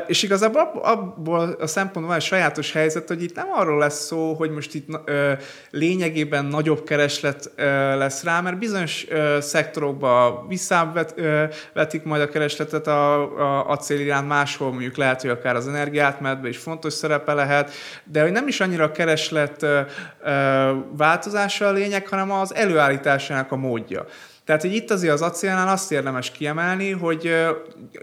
És 0.07 0.23
igazából 0.23 0.61
ab- 0.61 0.85
abból 0.85 1.57
a 1.59 1.67
szempontból 1.67 2.07
van 2.07 2.15
egy 2.15 2.21
sajátos 2.21 2.71
helyzet, 2.71 3.07
hogy 3.07 3.23
itt 3.23 3.35
nem 3.35 3.47
arról 3.51 3.79
lesz 3.79 4.05
szó, 4.05 4.33
hogy 4.33 4.51
most 4.51 4.73
itt 4.73 4.87
lényegében 5.71 6.45
nagyobb 6.45 6.83
kereslet 6.83 7.51
lesz 7.97 8.23
rá, 8.23 8.41
mert 8.41 8.57
bizonyos 8.57 9.05
szektorokban 9.39 10.47
visszavetik 10.47 12.03
majd 12.03 12.21
a 12.21 12.29
keresletet 12.29 12.87
a, 12.87 13.21
a 13.21 13.69
acél 13.69 13.99
iránt, 13.99 14.27
máshol 14.27 14.71
mondjuk 14.71 14.95
lehet, 14.95 15.21
hogy 15.21 15.29
akár 15.29 15.55
az 15.55 15.67
energiátmenetben 15.67 16.49
is 16.49 16.57
fontos 16.57 16.93
szerepe 16.93 17.33
lehet, 17.33 17.71
de 18.03 18.21
hogy 18.21 18.31
nem 18.31 18.47
is 18.47 18.59
annyira 18.59 18.83
a 18.83 18.91
kereslet 18.91 19.65
változása 20.97 21.67
a 21.67 21.71
lényeg, 21.71 22.07
hanem 22.07 22.31
az 22.31 22.55
előállításának 22.55 23.51
a 23.51 23.55
módja. 23.55 24.05
Tehát, 24.45 24.61
hogy 24.61 24.73
itt 24.73 24.91
azért 24.91 25.13
az 25.13 25.21
acélnál 25.21 25.67
azt 25.67 25.91
érdemes 25.91 26.31
kiemelni, 26.31 26.91
hogy 26.91 27.33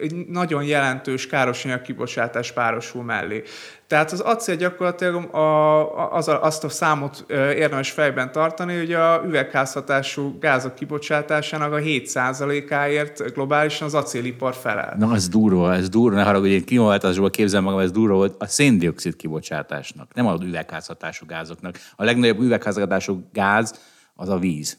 egy 0.01 0.27
nagyon 0.27 0.65
jelentős 0.65 1.27
károsanyag 1.27 1.83
kibocsátás 1.83 2.53
párosul 2.53 3.03
mellé. 3.03 3.43
Tehát 3.87 4.13
az 4.13 4.21
acél 4.21 4.57
gyakorlatilag 4.57 5.35
a, 5.35 6.13
az 6.13 6.29
a, 6.29 6.43
azt 6.43 6.65
a 6.65 6.69
számot 6.69 7.25
érdemes 7.31 7.91
fejben 7.91 8.33
tartani, 8.33 8.77
hogy 8.77 8.93
a 8.93 9.23
üvegházhatású 9.27 10.39
gázok 10.39 10.75
kibocsátásának 10.75 11.73
a 11.73 11.79
7%-áért 11.79 13.33
globálisan 13.35 13.87
az 13.87 13.95
acélipar 13.95 14.55
felel. 14.55 14.95
Na, 14.99 15.15
ez 15.15 15.29
durva, 15.29 15.75
ez 15.75 15.89
durva, 15.89 16.17
ne 16.17 16.23
haragudj, 16.23 16.53
én 16.53 16.65
kimagatásból 16.65 17.31
képzelem 17.31 17.65
magam, 17.65 17.79
ez 17.79 17.91
durva 17.91 18.15
volt 18.15 18.35
a 18.39 18.47
széndiokszid 18.47 19.17
kibocsátásnak, 19.17 20.15
nem 20.15 20.27
az 20.27 20.41
üvegházhatású 20.41 21.27
gázoknak. 21.27 21.79
A 21.97 22.05
legnagyobb 22.05 22.41
üvegházhatású 22.41 23.29
gáz 23.33 23.81
az 24.15 24.29
a 24.29 24.39
víz, 24.39 24.79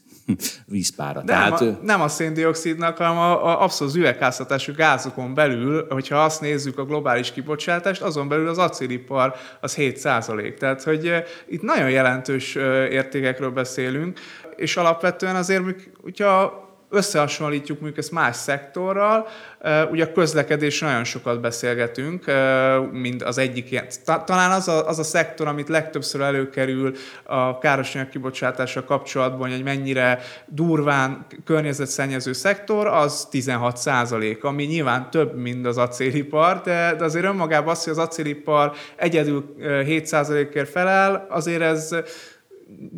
vízpára. 0.66 1.14
Nem, 1.14 1.26
Tehát, 1.26 1.62
a, 1.62 1.80
nem 1.82 2.02
a 2.02 2.08
széndiokszidnak, 2.08 2.98
hanem 2.98 3.18
a, 3.18 3.46
a 3.46 3.64
abszolút 3.64 3.94
az 3.94 4.00
üvegházhatású 4.00 4.74
gázokon 4.74 5.34
belül, 5.34 5.86
hogyha 5.90 6.24
azt 6.24 6.42
nézzük 6.42 6.78
a 6.78 6.86
globális 6.86 7.32
kibocsátást, 7.32 8.02
azon 8.02 8.28
belül 8.28 8.48
az 8.48 8.58
acélipar 8.58 9.36
az 9.62 9.76
7% 9.78 10.58
Tehát, 10.58 10.84
hogy 10.84 11.24
itt 11.48 11.62
nagyon 11.62 11.90
jelentős 11.90 12.56
értékekről 12.90 13.52
beszélünk, 13.52 14.20
és 14.56 14.78
alapvetően 14.78 15.36
azért, 15.36 15.64
hogyha 16.02 16.63
összehasonlítjuk 16.94 17.80
mondjuk 17.80 18.00
ezt 18.00 18.12
más 18.12 18.36
szektorral, 18.36 19.28
ugye 19.92 20.04
a 20.04 20.12
közlekedés 20.12 20.80
nagyon 20.80 21.04
sokat 21.04 21.42
beszélgetünk, 21.42 22.26
mint 22.92 23.24
az 23.24 23.38
egyik 23.38 23.72
ilyen. 23.72 23.86
Ta- 24.06 24.26
Talán 24.26 24.52
az 24.52 24.68
a, 24.68 24.88
az 24.88 25.00
a 25.00 25.04
szektor, 25.04 25.48
amit 25.48 25.70
legtöbbször 25.70 26.22
előkerül 26.22 26.94
a 27.24 27.58
károsanyag 27.58 28.10
kibocsátással 28.10 28.84
kapcsolatban, 28.84 29.50
hogy 29.50 29.64
mennyire 29.64 30.20
durván 30.46 31.26
környezetszennyező 31.46 32.34
szektor, 32.34 32.88
az 32.88 33.28
16 33.30 33.78
százalék, 33.78 34.44
ami 34.44 34.64
nyilván 34.64 35.10
több, 35.10 35.36
mint 35.36 35.66
az 35.66 35.78
acélipar, 35.78 36.62
de, 36.62 36.96
de 36.98 37.04
azért 37.04 37.26
önmagában 37.26 37.72
az, 37.72 37.84
hogy 37.84 37.94
az 37.94 38.00
acélipar 38.00 38.72
egyedül 38.96 39.56
eh, 39.62 39.86
7 39.86 40.06
százalékért 40.06 40.70
felel, 40.70 41.26
azért 41.30 41.62
ez 41.62 41.96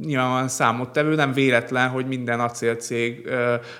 nyilván 0.01 0.47
számottevő, 0.47 1.15
nem 1.15 1.33
véletlen, 1.33 1.89
hogy 1.89 2.05
minden 2.05 2.39
acélcég 2.39 3.29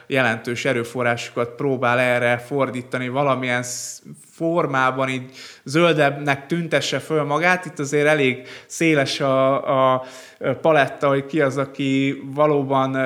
jelentős 0.08 0.66
erőforrásokat 0.66 1.50
próbál 1.50 2.00
erre 2.00 2.38
fordítani, 2.38 3.08
valamilyen 3.08 3.64
formában 4.32 5.10
így 5.10 5.32
zöldebbnek 5.64 6.46
tüntesse 6.46 7.00
föl 7.00 7.24
magát. 7.24 7.66
Itt 7.66 7.80
azért 7.80 8.08
elég 8.08 8.48
széles 8.66 9.20
a, 9.20 9.94
a 9.94 10.06
paletta, 10.62 11.08
hogy 11.08 11.26
ki 11.26 11.42
az, 11.42 11.58
aki 11.58 12.22
valóban 12.34 12.98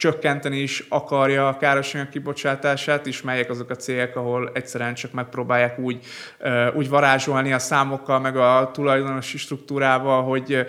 csökkenteni 0.00 0.58
is 0.58 0.84
akarja 0.88 1.48
a 1.48 1.56
károsanyag 1.56 2.08
kibocsátását, 2.08 3.06
és 3.06 3.22
melyek 3.22 3.50
azok 3.50 3.70
a 3.70 3.76
cégek, 3.76 4.16
ahol 4.16 4.50
egyszerűen 4.54 4.94
csak 4.94 5.12
megpróbálják 5.12 5.78
úgy, 5.78 6.04
úgy 6.74 6.88
varázsolni 6.88 7.52
a 7.52 7.58
számokkal, 7.58 8.20
meg 8.20 8.36
a 8.36 8.70
tulajdonosi 8.72 9.38
struktúrával, 9.38 10.22
hogy, 10.22 10.66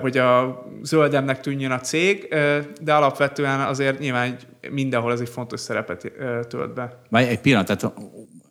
hogy 0.00 0.18
a 0.18 0.62
zöldemnek 0.82 1.40
tűnjön 1.40 1.70
a 1.70 1.80
cég, 1.80 2.34
de 2.80 2.94
alapvetően 2.94 3.60
azért 3.60 3.98
nyilván 3.98 4.36
mindenhol 4.70 5.12
ez 5.12 5.20
egy 5.20 5.28
fontos 5.28 5.60
szerepet 5.60 6.12
tölt 6.48 6.74
be. 6.74 7.00
Várj, 7.10 7.26
egy 7.26 7.40
pillanat, 7.40 7.66
tehát 7.66 7.98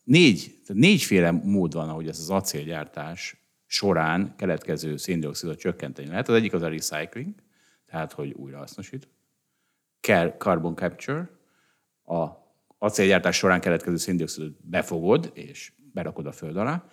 négy, 0.04 0.52
négyféle 0.68 1.32
mód 1.32 1.74
van, 1.74 1.90
ahogy 1.90 2.08
ez 2.08 2.20
az 2.20 2.30
acélgyártás 2.30 3.36
során 3.68 4.34
keletkező 4.38 4.98
széndiokszidot 4.98 5.60
csökkenteni 5.60 6.08
lehet. 6.08 6.30
Az 6.30 6.36
egyik 6.36 6.54
az 6.54 6.62
a 6.62 6.68
recycling, 6.68 7.34
tehát 7.90 8.14
hogy 8.14 8.32
újrahasznosít. 8.32 9.08
Care 10.02 10.36
carbon 10.38 10.76
capture, 10.76 11.30
a 12.06 12.28
acélgyártás 12.78 13.36
során 13.36 13.62
keletkező 13.62 13.98
széndiokszidot 13.98 14.70
befogod 14.70 15.32
és 15.34 15.72
berakod 15.94 16.26
a 16.26 16.32
föld 16.32 16.58
alá. 16.58 16.84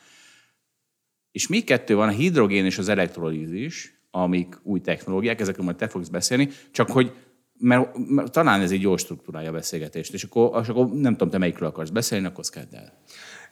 És 1.30 1.46
még 1.46 1.64
kettő 1.64 1.94
van, 1.94 2.08
a 2.08 2.12
hidrogén 2.12 2.64
és 2.64 2.78
az 2.78 2.88
elektrolízis, 2.88 4.00
amik 4.10 4.58
új 4.62 4.80
technológiák, 4.80 5.40
ezekről 5.40 5.64
majd 5.64 5.76
te 5.76 5.88
fogsz 5.88 6.08
beszélni, 6.08 6.48
csak 6.70 6.90
hogy 6.90 7.12
mert, 7.58 7.96
mert 8.08 8.32
talán 8.32 8.60
ez 8.60 8.70
egy 8.70 8.80
jó 8.80 8.96
struktúrája 8.96 9.48
a 9.48 9.52
beszélgetést, 9.52 10.14
és 10.14 10.24
akkor, 10.24 10.60
és 10.62 10.68
akkor 10.68 10.90
nem 10.90 11.12
tudom, 11.12 11.30
te 11.30 11.38
melyikről 11.38 11.68
akarsz 11.68 11.90
beszélni, 11.90 12.26
akkor 12.26 12.44
szkedd 12.44 12.74
el. 12.74 13.02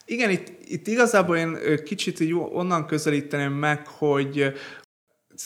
Igen, 0.04 0.30
itt, 0.30 0.52
itt 0.64 0.86
igazából 0.86 1.36
én 1.36 1.58
kicsit 1.84 2.20
így 2.20 2.32
onnan 2.32 2.86
közelíteném 2.86 3.52
meg, 3.52 3.86
hogy 3.86 4.52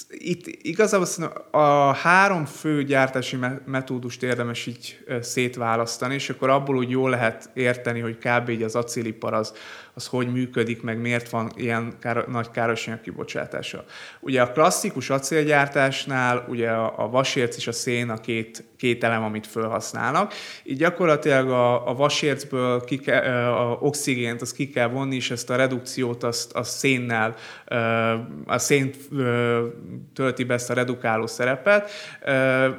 itt 0.08 0.46
igazából 0.46 1.06
a 1.50 1.92
három 1.92 2.44
fő 2.44 2.84
gyártási 2.84 3.36
me- 3.36 3.66
metódust 3.66 4.22
érdemes 4.22 4.66
így 4.66 5.04
szétválasztani, 5.20 6.14
és 6.14 6.30
akkor 6.30 6.48
abból 6.48 6.76
úgy 6.76 6.90
jól 6.90 7.10
lehet 7.10 7.50
érteni, 7.54 8.00
hogy 8.00 8.18
kb. 8.18 8.48
így 8.48 8.62
az 8.62 8.74
acélipar 8.74 9.34
az, 9.34 9.52
az 10.00 10.06
hogy 10.06 10.32
működik, 10.32 10.82
meg 10.82 11.00
miért 11.00 11.30
van 11.30 11.50
ilyen 11.56 11.92
káro- 12.00 12.28
nagy 12.28 12.50
károsanyag 12.50 13.00
kibocsátása. 13.00 13.84
Ugye 14.20 14.42
a 14.42 14.52
klasszikus 14.52 15.10
acélgyártásnál 15.10 16.44
ugye 16.48 16.70
a, 16.70 17.04
a 17.04 17.08
vasérc 17.08 17.56
és 17.56 17.66
a 17.66 17.72
szén 17.72 18.10
a 18.10 18.16
két, 18.16 18.64
két 18.76 19.04
elem, 19.04 19.22
amit 19.22 19.46
felhasználnak. 19.46 20.32
Így 20.64 20.78
gyakorlatilag 20.78 21.50
a, 21.50 21.88
a 21.88 21.94
vasércből 21.94 22.84
ki 22.84 22.98
ke, 22.98 23.24
ö, 23.24 23.30
a 23.30 23.78
oxigént 23.80 24.40
azt 24.40 24.54
ki 24.54 24.68
kell 24.68 24.88
vonni, 24.88 25.16
és 25.16 25.30
ezt 25.30 25.50
a 25.50 25.56
redukciót 25.56 26.22
azt, 26.22 26.52
azt 26.52 26.78
szénnel, 26.78 27.34
a 28.46 28.58
szén 28.58 28.90
tölti 30.14 30.44
be 30.44 30.54
ezt 30.54 30.70
a 30.70 30.74
redukáló 30.74 31.26
szerepet. 31.26 31.90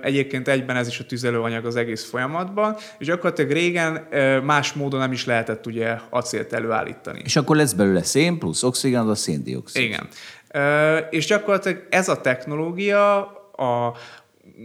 Egyébként 0.02 0.48
egyben 0.48 0.76
ez 0.76 0.88
is 0.88 1.00
a 1.00 1.06
tüzelőanyag 1.06 1.66
az 1.66 1.76
egész 1.76 2.10
folyamatban, 2.10 2.76
és 2.98 3.06
gyakorlatilag 3.06 3.52
régen 3.52 4.08
más 4.44 4.74
módon 4.74 5.00
nem 5.00 5.12
is 5.12 5.26
lehetett 5.26 5.66
ugye 5.66 5.98
acélt 6.10 6.54
előállítani. 6.54 7.11
Előállítani. 7.12 7.24
És 7.26 7.36
akkor 7.36 7.56
lesz 7.56 7.74
belőle 7.74 8.04
szén 8.04 8.38
plusz 8.38 8.64
oxigén, 8.64 9.00
az 9.00 9.08
a 9.08 9.16
széndiokszid. 9.16 9.82
Igen. 9.82 10.08
Ö, 10.52 10.98
és 10.98 11.26
gyakorlatilag 11.26 11.88
ez 11.90 12.10
a 12.10 12.22
technológia 12.22 13.18
a, 13.56 13.94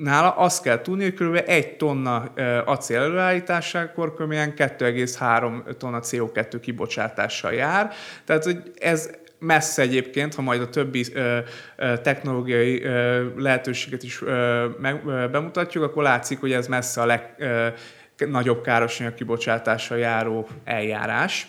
nála 0.01 0.31
azt 0.31 0.63
kell 0.63 0.81
tudni, 0.81 1.03
hogy 1.03 1.15
kb. 1.15 1.43
egy 1.47 1.77
tonna 1.77 2.33
acél 2.65 3.01
előállításakor 3.01 4.15
kb. 4.15 4.33
ilyen 4.33 4.55
2,3 4.57 5.77
tonna 5.77 6.01
CO2 6.03 6.59
kibocsátással 6.61 7.53
jár. 7.53 7.93
Tehát, 8.25 8.45
hogy 8.45 8.73
ez 8.79 9.11
messze 9.39 9.83
egyébként, 9.83 10.35
ha 10.35 10.43
majd 10.43 10.61
a 10.61 10.69
többi 10.69 11.05
ö, 11.13 11.39
ö, 11.77 11.99
technológiai 11.99 12.83
ö, 12.83 13.25
lehetőséget 13.37 14.03
is 14.03 14.23
ö, 14.23 14.67
meg, 14.81 15.03
ö, 15.07 15.29
bemutatjuk, 15.29 15.85
akkor 15.85 16.03
látszik, 16.03 16.41
hogy 16.41 16.53
ez 16.53 16.67
messze 16.67 17.01
a 17.01 17.07
legnagyobb 17.07 18.63
károsanyag 18.63 19.15
kibocsátással 19.15 19.99
járó 19.99 20.49
eljárás. 20.65 21.49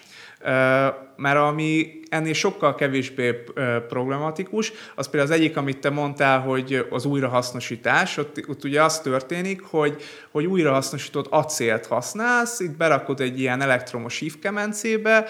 Mert 1.17 1.37
ami 1.37 1.99
ennél 2.09 2.33
sokkal 2.33 2.75
kevésbé 2.75 3.43
problematikus, 3.87 4.71
az 4.95 5.09
például 5.09 5.31
az 5.31 5.37
egyik, 5.37 5.57
amit 5.57 5.79
te 5.79 5.89
mondtál, 5.89 6.39
hogy 6.39 6.85
az 6.89 7.05
újrahasznosítás, 7.05 8.17
ott, 8.17 8.43
ott 8.47 8.63
ugye 8.63 8.83
az 8.83 8.99
történik, 8.99 9.61
hogy, 9.61 10.01
hogy 10.31 10.45
újrahasznosított 10.45 11.27
acélt 11.29 11.85
használsz, 11.85 12.59
itt 12.59 12.77
berakod 12.77 13.19
egy 13.19 13.39
ilyen 13.39 13.61
elektromos 13.61 14.19
hívkemencébe, 14.19 15.25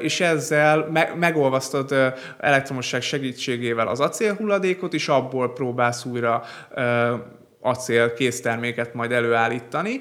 és 0.00 0.20
ezzel 0.20 0.88
me- 0.92 1.14
megolvasztod 1.18 2.14
elektromosság 2.38 3.02
segítségével 3.02 3.88
az 3.88 4.00
acélhulladékot, 4.00 4.94
és 4.94 5.08
abból 5.08 5.52
próbálsz 5.52 6.04
újra 6.04 6.42
acél 7.66 8.14
készterméket 8.14 8.94
majd 8.94 9.12
előállítani, 9.12 10.00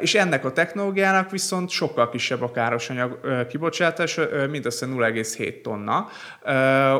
és 0.00 0.14
ennek 0.14 0.44
a 0.44 0.52
technológiának 0.52 1.30
viszont 1.30 1.70
sokkal 1.70 2.08
kisebb 2.08 2.42
a 2.42 2.50
károsanyag 2.50 3.20
kibocsátás, 3.48 4.18
mindössze 4.50 4.86
0,7 4.86 5.60
tonna, 5.60 6.08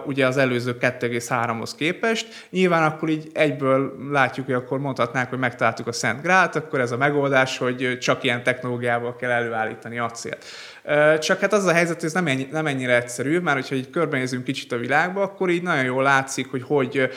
ugye 0.06 0.26
az 0.26 0.36
előző 0.36 0.76
2,3-hoz 0.80 1.74
képest. 1.74 2.46
Nyilván 2.50 2.82
akkor 2.82 3.08
így 3.08 3.30
egyből 3.32 3.94
látjuk, 4.10 4.46
hogy 4.46 4.54
akkor 4.54 4.78
mondhatnánk, 4.78 5.28
hogy 5.28 5.38
megtaláltuk 5.38 5.86
a 5.86 5.92
Szent 5.92 6.22
Grált, 6.22 6.56
akkor 6.56 6.80
ez 6.80 6.92
a 6.92 6.96
megoldás, 6.96 7.58
hogy 7.58 7.98
csak 8.00 8.22
ilyen 8.22 8.42
technológiával 8.42 9.16
kell 9.16 9.30
előállítani 9.30 9.98
acélt. 9.98 10.44
Csak 11.18 11.40
hát 11.40 11.52
az 11.52 11.64
a 11.64 11.72
helyzet, 11.72 11.94
hogy 11.94 12.04
ez 12.04 12.12
nem, 12.12 12.26
ennyi, 12.26 12.48
nem 12.50 12.66
ennyire 12.66 12.96
egyszerű, 12.96 13.38
mert 13.38 13.56
hogyha 13.56 13.74
így 13.74 13.90
körbenézünk 13.90 14.44
kicsit 14.44 14.72
a 14.72 14.76
világba, 14.76 15.22
akkor 15.22 15.50
így 15.50 15.62
nagyon 15.62 15.84
jól 15.84 16.02
látszik, 16.02 16.50
hogy 16.50 16.62
hogy 16.62 17.10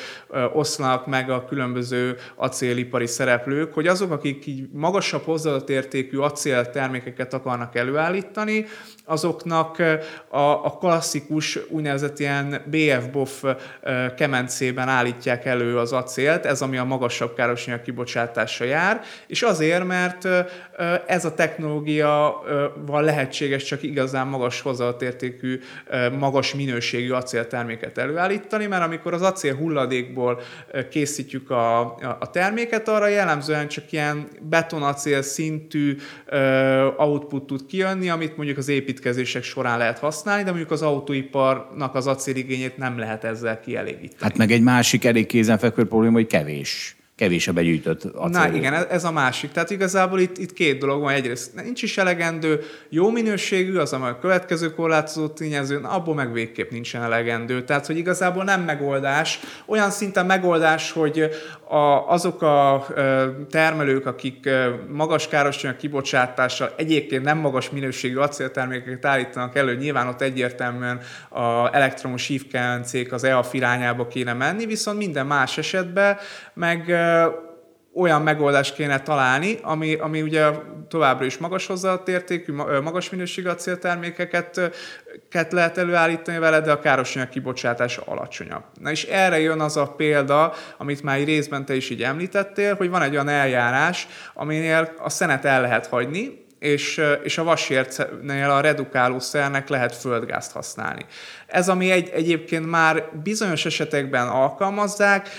oszlanak 0.54 1.08
meg 1.08 1.30
a 1.30 1.46
különböző 1.46 2.18
acélipari 2.36 3.08
szereplők, 3.08 3.74
hogy 3.74 3.88
azok, 3.88 4.12
akik 4.12 4.46
így 4.46 4.68
magasabb 4.72 5.24
hozzáadott 5.24 5.70
értékű 5.70 6.18
acéltermékeket 6.18 7.34
akarnak 7.34 7.76
előállítani, 7.76 8.66
azoknak 9.06 9.80
a, 10.28 10.38
a 10.66 10.78
klasszikus 10.80 11.60
úgynevezett 11.70 12.20
ilyen 12.20 12.62
BF-BOF 12.66 13.44
kemencében 14.18 14.88
állítják 14.88 15.46
elő 15.46 15.78
az 15.78 15.92
acélt, 15.92 16.46
ez 16.46 16.62
ami 16.62 16.78
a 16.78 16.84
magasabb 16.84 17.36
károsanyag 17.36 17.82
kibocsátása 17.82 18.64
jár, 18.64 19.02
és 19.28 19.42
azért, 19.42 19.86
mert 19.86 20.28
ez 21.06 21.26
a 21.26 21.34
technológia 21.34 22.42
van 22.86 23.04
lehetséges 23.04 23.64
csak 23.64 23.84
igazán 23.84 24.28
magas 24.28 24.62
hozzáadott 24.62 25.02
értékű, 25.02 25.60
ö, 25.88 26.10
magas 26.10 26.54
minőségű 26.56 27.12
acélterméket 27.12 27.98
előállítani, 27.98 28.66
mert 28.66 28.84
amikor 28.84 29.14
az 29.14 29.22
acél 29.22 29.56
hulladékból 29.56 30.42
készítjük 30.90 31.50
a, 31.50 31.80
a, 32.20 32.30
terméket, 32.32 32.88
arra 32.88 33.08
jellemzően 33.08 33.68
csak 33.68 33.92
ilyen 33.92 34.28
betonacél 34.42 35.22
szintű 35.22 35.98
output 36.98 37.44
tud 37.44 37.66
kijönni, 37.66 38.10
amit 38.10 38.38
mondjuk 38.38 38.58
az 38.58 38.70
építkezések 38.94 39.44
során 39.44 39.78
lehet 39.78 40.00
használni, 40.00 40.44
de 40.44 40.50
mondjuk 40.50 40.72
az 40.72 40.82
autóiparnak 40.82 41.96
az 41.96 42.08
acéligényét 42.08 42.78
nem 42.78 42.98
lehet 42.98 43.24
ezzel 43.24 43.60
kielégíteni. 43.60 44.16
Hát 44.20 44.38
meg 44.38 44.52
egy 44.52 44.62
másik 44.62 45.06
elég 45.06 45.26
kézenfekvő 45.26 45.86
probléma, 45.86 46.14
hogy 46.14 46.28
kevés. 46.28 46.96
Kevés 47.16 47.48
a 47.48 47.54
begyűjtött 47.54 48.04
acél. 48.04 48.42
Na 48.42 48.56
igen, 48.56 48.74
ez- 48.74 48.86
ez 48.90 49.04
a 49.04 49.12
másik. 49.12 49.52
Tehát 49.52 49.70
igazából 49.70 50.20
itt, 50.20 50.38
itt 50.38 50.54
két 50.54 50.80
dolog 50.80 51.02
van. 51.02 51.14
Egyrészt 51.14 51.64
nincs 51.64 51.82
is 51.82 51.98
elegendő, 51.98 52.60
jó 52.90 53.12
minőségű, 53.12 53.78
az 53.78 53.94
a 53.94 54.18
következő 54.22 54.74
korlátozó 54.74 55.28
tényező, 55.28 55.80
na, 55.80 55.90
abból 55.90 56.16
meg 56.16 56.34
végképp 56.34 56.72
nincsen 56.72 57.02
elegendő. 57.04 57.64
Tehát, 57.64 57.86
hogy 57.86 57.98
igazából 57.98 58.44
nem 58.44 58.62
megoldás. 58.62 59.40
Olyan 59.66 59.90
szinten 59.90 60.26
megoldás, 60.26 60.92
hogy 60.92 61.30
a, 61.68 62.10
azok 62.10 62.42
a 62.42 62.86
termelők, 63.50 64.06
akik 64.06 64.50
magas 64.92 65.28
károsanyag 65.28 65.78
kibocsátással 65.78 66.74
egyébként 66.78 67.24
nem 67.24 67.38
magas 67.38 67.70
minőségű 67.70 68.16
acéltermékeket 68.18 69.06
állítanak 69.06 69.56
elő, 69.56 69.76
nyilván 69.76 70.08
ott 70.08 70.22
egyértelműen 70.22 71.00
a 71.30 71.76
elektromos 71.76 72.28
hívkemencék 72.28 73.12
az 73.12 73.24
EAF 73.24 73.54
irányába 73.54 74.08
kéne 74.08 74.34
menni, 74.34 74.66
viszont 74.66 74.98
minden 74.98 75.26
más 75.26 75.58
esetben 75.58 76.18
meg 76.54 76.96
olyan 77.96 78.22
megoldást 78.22 78.74
kéne 78.74 79.00
találni, 79.00 79.58
ami, 79.62 79.96
ami 79.96 80.22
ugye 80.22 80.50
továbbra 80.88 81.26
is 81.26 81.38
magas 81.38 81.66
hozzáadott 81.66 82.08
értékű, 82.08 82.54
ma- 82.54 82.68
ö, 82.70 82.82
magas 82.82 83.10
minőségű 83.10 83.48
acéltermékeket 83.48 84.72
ket 85.30 85.52
lehet 85.52 85.78
előállítani 85.78 86.38
vele, 86.38 86.62
de 86.62 86.72
a 86.72 86.80
károsanyag 86.80 87.30
kibocsátása 87.30 88.02
alacsonyabb. 88.06 88.64
Na 88.80 88.92
és 88.92 89.04
erre 89.04 89.40
jön 89.40 89.60
az 89.60 89.78
a 89.78 89.88
példa, 89.88 90.54
amit 90.78 91.04
már 91.04 91.18
egy 91.18 91.26
részben 91.26 91.66
te 91.66 91.76
is 91.76 91.90
így 91.90 92.04
említettél, 92.04 92.76
hogy 92.76 92.90
van 92.90 93.02
egy 93.02 93.14
olyan 93.14 93.30
eljárás, 93.30 94.08
aminél 94.34 94.94
a 94.98 95.10
szenet 95.10 95.46
el 95.46 95.62
lehet 95.62 95.88
hagyni, 95.88 96.42
és, 96.60 97.02
és 97.24 97.38
a 97.38 97.44
vasércnél 97.44 98.50
a 98.50 98.62
redukáló 98.62 99.20
szernek 99.20 99.70
lehet 99.70 99.96
földgázt 99.96 100.52
használni. 100.52 101.06
Ez, 101.54 101.70
ami 101.70 101.92
egy, 101.92 102.10
egyébként 102.14 102.70
már 102.70 103.04
bizonyos 103.24 103.66
esetekben 103.66 104.28
alkalmazzák, 104.28 105.30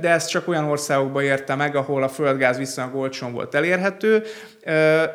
de 0.00 0.08
ez 0.08 0.26
csak 0.26 0.48
olyan 0.48 0.64
országokban 0.64 1.22
érte 1.22 1.54
meg, 1.54 1.76
ahol 1.76 2.02
a 2.02 2.08
földgáz 2.08 2.58
viszonylag 2.58 2.94
olcsón 2.94 3.32
volt 3.32 3.54
elérhető, 3.54 4.22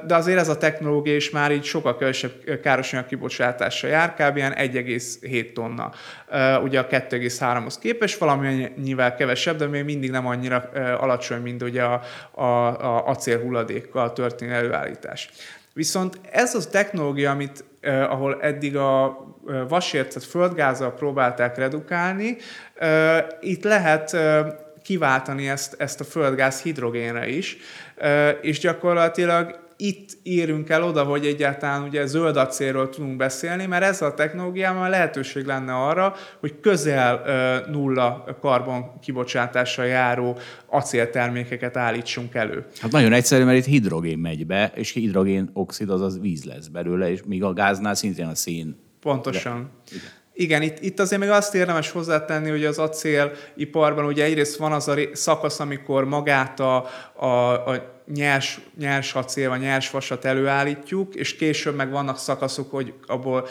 de 0.07 0.15
azért 0.15 0.39
ez 0.39 0.49
a 0.49 0.57
technológia 0.57 1.15
is 1.15 1.29
már 1.29 1.51
így 1.51 1.63
sokkal 1.63 1.97
kevesebb 1.97 2.31
károsanyag 2.63 3.05
kibocsátással 3.05 3.89
jár, 3.89 4.13
kb. 4.13 4.37
ilyen 4.37 4.53
1,7 4.53 5.53
tonna. 5.53 5.91
Ugye 6.63 6.79
a 6.79 6.87
2,3-hoz 6.87 7.77
képest 7.77 8.17
valamennyivel 8.17 9.15
kevesebb, 9.15 9.57
de 9.57 9.65
még 9.65 9.83
mindig 9.83 10.11
nem 10.11 10.27
annyira 10.27 10.69
alacsony, 10.99 11.41
mint 11.41 11.61
ugye 11.61 11.83
a, 11.83 12.01
a, 12.31 12.43
a 12.65 13.07
acélhulladékkal 13.07 14.13
történő 14.13 14.53
előállítás. 14.53 15.29
Viszont 15.73 16.19
ez 16.31 16.55
az 16.55 16.65
technológia, 16.65 17.31
amit, 17.31 17.63
eh, 17.83 18.11
ahol 18.11 18.37
eddig 18.41 18.75
a 18.75 19.17
eh, 19.47 19.67
vasércet 19.67 20.23
földgázzal 20.23 20.93
próbálták 20.93 21.57
redukálni, 21.57 22.37
eh, 22.75 23.25
itt 23.41 23.63
lehet 23.63 24.13
eh, 24.13 24.45
kiváltani 24.83 25.49
ezt, 25.49 25.75
ezt 25.77 25.99
a 25.99 26.03
földgáz 26.03 26.61
hidrogénre 26.61 27.27
is, 27.27 27.57
eh, 27.95 28.37
és 28.41 28.59
gyakorlatilag 28.59 29.62
itt 29.83 30.17
érünk 30.23 30.69
el 30.69 30.83
oda, 30.83 31.03
hogy 31.03 31.25
egyáltalán 31.25 31.83
ugye 31.83 32.05
zöld 32.05 32.37
acélról 32.37 32.89
tudunk 32.89 33.17
beszélni, 33.17 33.65
mert 33.65 33.83
ezzel 33.83 34.09
a 34.09 34.13
technológiával 34.13 34.89
lehetőség 34.89 35.45
lenne 35.45 35.73
arra, 35.73 36.15
hogy 36.39 36.59
közel 36.59 37.21
nulla 37.71 38.37
karbon 38.41 38.99
kibocsátással 39.01 39.85
járó 39.85 40.37
acéltermékeket 40.65 41.77
állítsunk 41.77 42.35
elő. 42.35 42.65
Hát 42.79 42.91
nagyon 42.91 43.13
egyszerű, 43.13 43.43
mert 43.43 43.57
itt 43.57 43.65
hidrogén 43.65 44.17
megy 44.17 44.45
be, 44.45 44.71
és 44.75 44.91
hidrogén 44.91 45.49
oxid, 45.53 45.89
azaz 45.89 46.19
víz 46.19 46.43
lesz 46.43 46.67
belőle, 46.67 47.11
és 47.11 47.19
míg 47.25 47.43
a 47.43 47.53
gáznál 47.53 47.95
szintén 47.95 48.27
a 48.27 48.35
szén. 48.35 48.75
Pontosan. 48.99 49.69
Igen. 49.91 50.03
Igen, 50.35 50.61
itt, 50.61 50.79
itt 50.79 50.99
azért 50.99 51.21
még 51.21 51.29
azt 51.29 51.55
érdemes 51.55 51.91
hozzátenni, 51.91 52.49
hogy 52.49 52.65
az 52.65 52.79
acéliparban 52.79 54.05
ugye 54.05 54.23
egyrészt 54.23 54.57
van 54.57 54.71
az 54.71 54.87
a 54.87 54.95
szakasz, 55.13 55.59
amikor 55.59 56.05
magát 56.05 56.59
a, 56.59 56.85
a, 57.13 57.51
a 57.69 58.01
nyers, 58.13 58.59
nyers 58.79 59.13
acél, 59.13 59.49
vagy 59.49 59.59
nyers 59.59 59.89
vasat 59.89 60.25
előállítjuk, 60.25 61.15
és 61.15 61.35
később 61.35 61.75
meg 61.75 61.91
vannak 61.91 62.17
szakaszok, 62.17 62.71
hogy 62.71 62.93
abból 63.07 63.47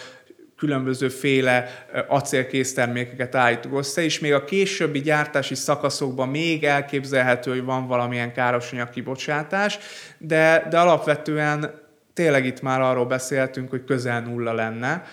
különböző 0.57 1.09
féle 1.09 1.87
acélkésztermékeket 2.09 3.35
állítunk 3.35 3.79
össze, 3.79 4.03
és 4.03 4.19
még 4.19 4.33
a 4.33 4.45
későbbi 4.45 5.01
gyártási 5.01 5.55
szakaszokban 5.55 6.29
még 6.29 6.65
elképzelhető, 6.65 7.51
hogy 7.51 7.65
van 7.65 7.87
valamilyen 7.87 8.33
károsanyag 8.33 8.91
kibocsátás, 8.91 9.79
de, 10.19 10.67
de 10.71 10.79
alapvetően 10.79 11.81
tényleg 12.15 12.47
itt 12.47 12.63
már 12.63 12.81
arról 12.81 13.07
beszéltünk, 13.07 13.71
hogy 13.71 13.85
közel 13.85 14.21
nulla 14.21 14.53
lenne. 14.53 15.05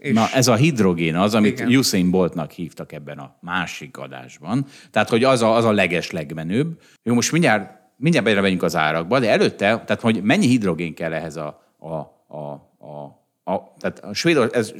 És 0.00 0.12
Na, 0.12 0.28
ez 0.34 0.48
a 0.48 0.54
hidrogén 0.54 1.16
az, 1.16 1.34
amit 1.34 1.60
Igen. 1.60 1.76
Usain 1.76 2.10
Boltnak 2.10 2.50
hívtak 2.50 2.92
ebben 2.92 3.18
a 3.18 3.36
másik 3.40 3.96
adásban. 3.96 4.66
Tehát, 4.90 5.08
hogy 5.08 5.24
az 5.24 5.42
a, 5.42 5.56
az 5.56 5.64
a 5.64 5.72
leges 5.72 6.10
legmenőbb. 6.10 6.80
Jó, 7.02 7.14
most 7.14 7.32
mindjárt, 7.32 7.70
mindjárt 7.96 8.26
belemegyünk 8.26 8.62
az 8.62 8.76
árakba, 8.76 9.18
de 9.18 9.30
előtte, 9.30 9.82
tehát, 9.86 10.00
hogy 10.00 10.22
mennyi 10.22 10.46
hidrogén 10.46 10.94
kell 10.94 11.12
ehhez 11.12 11.36
a, 11.36 11.62
a, 11.78 11.94
a, 12.36 12.52
a 12.86 13.18
a, 13.48 13.74
tehát 13.78 13.98
a 13.98 14.14
Svédor, 14.14 14.50
ez, 14.52 14.72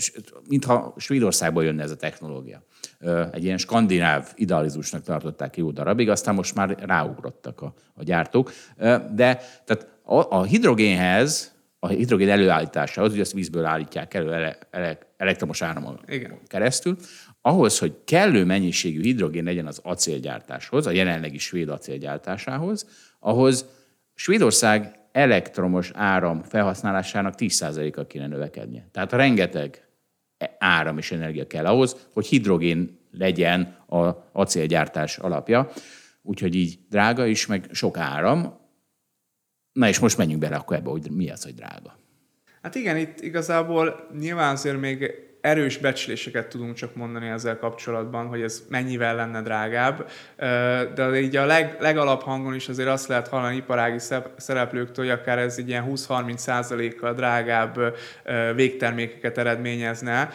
mintha 0.48 0.94
Svédországból 0.96 1.64
jönne 1.64 1.82
ez 1.82 1.90
a 1.90 1.96
technológia. 1.96 2.62
Egy 3.32 3.44
ilyen 3.44 3.58
skandináv 3.58 4.32
idealizmusnak 4.34 5.02
tartották 5.02 5.56
jó 5.56 5.70
darabig, 5.70 6.08
aztán 6.08 6.34
most 6.34 6.54
már 6.54 6.76
ráugrottak 6.80 7.62
a, 7.62 7.74
a 7.94 8.02
gyártók. 8.02 8.52
De 9.14 9.40
tehát 9.64 9.86
a, 10.02 10.36
a 10.36 10.42
hidrogénhez 10.42 11.57
a 11.78 11.88
hidrogén 11.88 12.28
előállításához, 12.28 13.10
hogy 13.10 13.20
ezt 13.20 13.32
vízből 13.32 13.64
állítják 13.64 14.14
elő 14.14 14.32
ele, 14.32 14.59
ele, 14.70 14.98
elektromos 15.16 15.62
áramon 15.62 16.00
Igen. 16.06 16.38
keresztül, 16.46 16.96
ahhoz, 17.40 17.78
hogy 17.78 17.94
kellő 18.05 18.44
mennyiségű 18.44 19.02
hidrogén 19.02 19.44
legyen 19.44 19.66
az 19.66 19.80
acélgyártáshoz, 19.82 20.86
a 20.86 20.90
jelenlegi 20.90 21.38
svéd 21.38 21.68
acélgyártásához, 21.68 22.86
ahhoz 23.18 23.66
Svédország 24.14 24.98
elektromos 25.12 25.90
áram 25.94 26.42
felhasználásának 26.42 27.34
10%-a 27.36 28.06
kéne 28.06 28.26
növekednie. 28.26 28.88
Tehát 28.92 29.12
rengeteg 29.12 29.88
áram 30.59 30.98
és 30.98 31.12
energia 31.12 31.46
kell 31.46 31.66
ahhoz, 31.66 32.09
hogy 32.12 32.26
hidrogén 32.26 32.98
legyen 33.10 33.76
a 33.86 34.28
acélgyártás 34.32 35.18
alapja. 35.18 35.70
Úgyhogy 36.22 36.55
így 36.55 36.78
drága 36.88 37.26
is, 37.26 37.46
meg 37.46 37.68
sok 37.72 37.96
áram. 37.96 38.57
Na 39.78 39.88
és 39.88 39.98
most 39.98 40.16
menjünk 40.16 40.40
bele 40.40 40.56
akkor 40.56 40.76
ebbe, 40.76 40.90
hogy 40.90 41.10
mi 41.10 41.30
az, 41.30 41.42
hogy 41.42 41.55
drága. 41.55 41.98
Hát 42.62 42.74
igen, 42.74 42.96
itt 42.96 43.20
igazából 43.20 44.09
nyilván 44.18 44.52
azért 44.52 44.80
még 44.80 45.14
erős 45.40 45.78
becsléseket 45.78 46.48
tudunk 46.48 46.74
csak 46.74 46.94
mondani 46.94 47.28
ezzel 47.28 47.59
kapcsolatban, 47.59 48.26
hogy 48.26 48.40
ez 48.40 48.62
mennyivel 48.68 49.14
lenne 49.14 49.42
drágább, 49.42 50.10
de 50.94 51.20
így 51.20 51.36
a 51.36 51.46
leg, 51.46 51.76
legalabb 51.80 52.20
hangon 52.20 52.55
is 52.55 52.68
azért 52.68 52.88
azt 52.88 53.09
lehet 53.09 53.28
hallani 53.28 53.56
iparági 53.56 53.98
szereplőktől, 54.36 55.05
hogy 55.05 55.14
akár 55.14 55.38
ez 55.38 55.59
egy 55.59 55.68
ilyen 55.68 55.84
20-30 55.88 56.36
százalékkal 56.36 57.14
drágább 57.14 57.96
végtermékeket 58.55 59.38
eredményezne, 59.38 60.30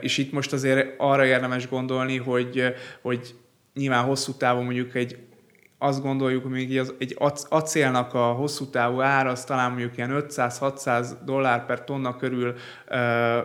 és 0.00 0.18
itt 0.18 0.32
most 0.32 0.52
azért 0.52 0.94
arra 0.96 1.24
érdemes 1.24 1.68
gondolni, 1.68 2.16
hogy, 2.16 2.74
hogy 3.00 3.34
nyilván 3.74 4.04
hosszú 4.04 4.32
távon 4.32 4.64
mondjuk 4.64 4.94
egy 4.94 5.26
azt 5.78 6.02
gondoljuk, 6.02 6.42
hogy 6.42 6.52
még 6.52 6.78
az, 6.78 6.94
egy 6.98 7.16
acélnak 7.48 8.14
a 8.14 8.24
hosszú 8.24 8.70
távú 8.70 9.00
ára 9.00 9.30
az 9.30 9.44
talán 9.44 9.70
mondjuk 9.70 9.96
ilyen 9.96 10.24
500-600 10.28 11.06
dollár 11.24 11.66
per 11.66 11.84
tonna 11.84 12.16
körül 12.16 12.48
uh, 12.48 12.56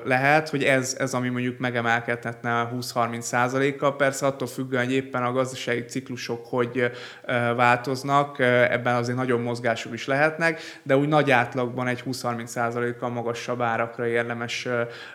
lehet, 0.06 0.49
hogy 0.49 0.64
ez, 0.64 0.95
ez 0.99 1.14
ami 1.14 1.30
mondjuk 1.30 1.60
megemelkedhetne 1.60 2.72
20-30 2.76 3.20
százalékkal. 3.20 3.95
Persze 3.95 4.26
attól 4.26 4.48
függően, 4.48 4.84
hogy 4.84 4.94
éppen 4.94 5.24
a 5.24 5.32
gazdasági 5.32 5.86
ciklusok 5.86 6.45
hogy 6.45 6.78
uh, 6.78 6.90
változnak, 7.56 8.40
uh, 8.40 8.45
ebben 8.72 8.95
azért 8.95 9.18
nagyon 9.18 9.41
mozgások 9.41 9.94
is 9.94 10.08
lehetnek, 10.08 10.62
de 10.84 10.98
úgy 10.98 11.08
nagy 11.08 11.32
átlagban 11.32 11.88
egy 11.88 12.03
20-30 12.06 12.45
százalékkal 12.45 13.10
magasabb 13.10 13.62
árakra 13.62 14.08
érdemes 14.08 14.66
uh, 14.66 14.74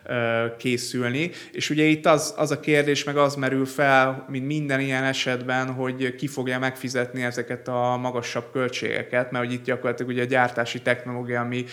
uh, 0.08 0.56
készülni. 0.56 1.30
És 1.52 1.70
ugye 1.70 1.84
itt 1.84 2.06
az, 2.06 2.34
az 2.36 2.50
a 2.50 2.60
kérdés, 2.60 3.04
meg 3.04 3.16
az 3.16 3.34
merül 3.34 3.66
fel, 3.66 4.24
mint 4.28 4.46
minden 4.46 4.80
ilyen 4.80 5.04
esetben, 5.04 5.72
hogy 5.72 6.14
ki 6.14 6.26
fogja 6.26 6.58
megfizetni 6.58 7.04
fizetni 7.06 7.22
ezeket 7.22 7.68
a 7.68 7.96
magasabb 7.96 8.44
költségeket, 8.52 9.30
mert 9.30 9.44
hogy 9.44 9.54
itt 9.54 9.64
gyakorlatilag 9.64 10.12
ugye 10.12 10.22
a 10.22 10.26
gyártási 10.26 10.82
technológia, 10.82 11.40
ami, 11.40 11.64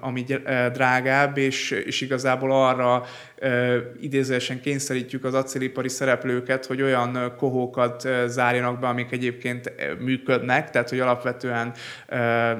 ami 0.00 0.24
drágább, 0.72 1.38
és, 1.38 1.70
és 1.70 2.00
igazából 2.00 2.52
arra 2.52 3.04
idézősen 4.00 4.60
kényszerítjük 4.60 5.24
az 5.24 5.34
acélipari 5.34 5.88
szereplőket, 5.88 6.66
hogy 6.66 6.82
olyan 6.82 7.34
kohókat 7.36 8.08
zárjanak 8.26 8.78
be, 8.80 8.86
amik 8.86 9.12
egyébként 9.12 9.72
működnek, 9.98 10.70
tehát 10.70 10.88
hogy 10.88 11.00
alapvetően 11.00 11.72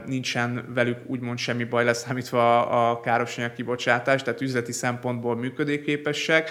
nincsen 0.06 0.64
velük 0.74 0.98
úgymond 1.06 1.38
semmi 1.38 1.64
baj 1.64 1.84
leszámítva 1.84 2.66
a 2.66 3.00
károsanyag 3.00 3.52
kibocsátás, 3.52 4.22
tehát 4.22 4.40
üzleti 4.40 4.72
szempontból 4.72 5.36
működőképesek, 5.36 6.50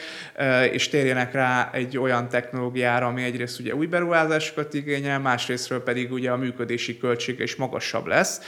és 0.71 0.89
térjenek 0.89 1.33
rá 1.33 1.69
egy 1.73 1.97
olyan 1.97 2.29
technológiára, 2.29 3.05
ami 3.05 3.23
egyrészt 3.23 3.59
ugye 3.59 3.75
új 3.75 3.85
beruházásokat 3.85 4.73
igényel, 4.73 5.19
másrésztről 5.69 5.83
pedig 5.83 6.11
ugye 6.11 6.31
a 6.31 6.37
működési 6.37 6.97
költsége 6.97 7.43
is 7.43 7.55
magasabb 7.55 8.05
lesz. 8.05 8.41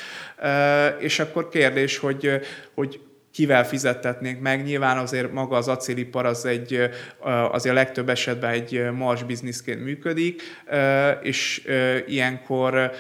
És 1.00 1.20
akkor 1.20 1.50
kérdés, 1.50 1.98
hogy, 1.98 2.40
hogy 2.74 3.00
kivel 3.36 3.66
fizettetnénk 3.66 4.42
meg. 4.42 4.64
Nyilván 4.64 4.98
azért 4.98 5.32
maga 5.32 5.56
az 5.56 5.68
acélipar 5.68 6.26
az 6.26 6.46
egy, 6.46 6.90
azért 7.52 7.76
a 7.76 7.78
legtöbb 7.78 8.10
esetben 8.10 8.52
egy 8.52 8.92
mars 8.94 9.24
bizniszként 9.24 9.84
működik, 9.84 10.42
és 11.22 11.68
ilyenkor 12.08 12.92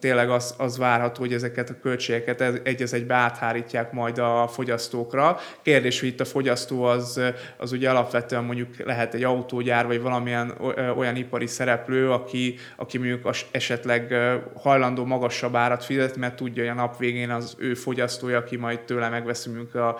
tényleg 0.00 0.30
az, 0.30 0.54
az 0.58 0.78
várható, 0.78 1.20
hogy 1.20 1.32
ezeket 1.32 1.70
a 1.70 1.78
költségeket 1.82 2.40
egy 2.62 2.82
az 2.82 2.92
egybe 2.92 3.14
áthárítják 3.14 3.92
majd 3.92 4.18
a 4.18 4.48
fogyasztókra. 4.48 5.38
Kérdés, 5.62 6.00
hogy 6.00 6.08
itt 6.08 6.20
a 6.20 6.24
fogyasztó 6.24 6.82
az, 6.82 7.20
az 7.56 7.72
ugye 7.72 7.90
alapvetően 7.90 8.44
mondjuk 8.44 8.68
lehet 8.84 9.14
egy 9.14 9.24
autógyár, 9.24 9.86
vagy 9.86 10.00
valamilyen 10.00 10.54
olyan 10.96 11.16
ipari 11.16 11.46
szereplő, 11.46 12.10
aki, 12.10 12.54
aki 12.76 12.98
mondjuk 12.98 13.30
esetleg 13.50 14.14
hajlandó 14.54 15.04
magasabb 15.04 15.54
árat 15.54 15.84
fizetni, 15.84 16.20
mert 16.20 16.36
tudja, 16.36 16.62
hogy 16.62 16.72
a 16.72 16.80
nap 16.80 16.98
végén 16.98 17.30
az 17.30 17.54
ő 17.58 17.74
fogyasztója, 17.74 18.38
aki 18.38 18.56
majd 18.56 18.80
tőle 18.80 19.08
megveszi 19.08 19.58
mondjuk 19.60 19.82
a 19.82 19.98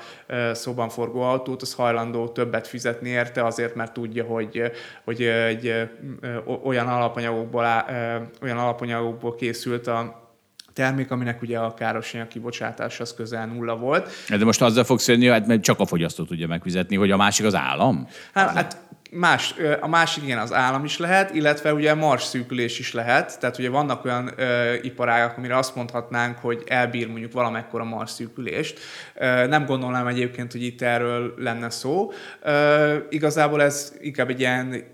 szóban 0.54 0.88
forgó 0.88 1.20
autót, 1.20 1.62
az 1.62 1.74
hajlandó 1.74 2.28
többet 2.28 2.66
fizetni 2.66 3.08
érte 3.08 3.44
azért, 3.44 3.74
mert 3.74 3.92
tudja, 3.92 4.24
hogy, 4.24 4.62
hogy 5.04 5.22
egy 5.22 5.88
olyan 6.64 6.88
alapanyagokból, 6.88 7.84
olyan 8.42 8.58
alapanyagokból 8.58 9.34
készült 9.34 9.86
a 9.86 10.28
termék, 10.72 11.10
aminek 11.10 11.42
ugye 11.42 11.58
a 11.58 11.74
károsanyag 11.74 12.28
kibocsátás 12.28 13.00
az 13.00 13.14
közel 13.14 13.46
nulla 13.46 13.76
volt. 13.76 14.10
De 14.28 14.44
most 14.44 14.62
azzal 14.62 14.84
fogsz 14.84 15.08
jönni, 15.08 15.26
hát 15.26 15.46
mert 15.46 15.62
csak 15.62 15.80
a 15.80 15.86
fogyasztó 15.86 16.24
tudja 16.24 16.46
megfizetni, 16.46 16.96
hogy 16.96 17.10
a 17.10 17.16
másik 17.16 17.46
az 17.46 17.54
állam? 17.54 18.08
Hát, 18.32 18.50
hát 18.50 18.76
Más, 19.12 19.54
a 19.80 19.88
másik 19.88 20.22
igen 20.22 20.38
az 20.38 20.52
állam 20.52 20.84
is 20.84 20.98
lehet, 20.98 21.34
illetve 21.34 21.74
ugye 21.74 21.94
mars 21.94 22.22
szűkülés 22.22 22.78
is 22.78 22.92
lehet, 22.92 23.38
tehát 23.40 23.58
ugye 23.58 23.70
vannak 23.70 24.04
olyan 24.04 24.32
ö, 24.36 24.74
iparágak, 24.82 25.36
amire 25.36 25.56
azt 25.56 25.74
mondhatnánk, 25.74 26.38
hogy 26.38 26.62
elbír 26.66 27.08
mondjuk 27.08 27.32
valamekkora 27.32 27.84
mars 27.84 28.10
szűkülést. 28.10 28.78
Ö, 29.14 29.46
nem 29.46 29.66
gondolnám 29.66 30.06
egyébként, 30.06 30.52
hogy 30.52 30.62
itt 30.62 30.82
erről 30.82 31.34
lenne 31.38 31.70
szó. 31.70 32.12
Ö, 32.42 32.96
igazából 33.08 33.62
ez 33.62 33.92
inkább 34.00 34.28
egy 34.28 34.40
ilyen 34.40 34.84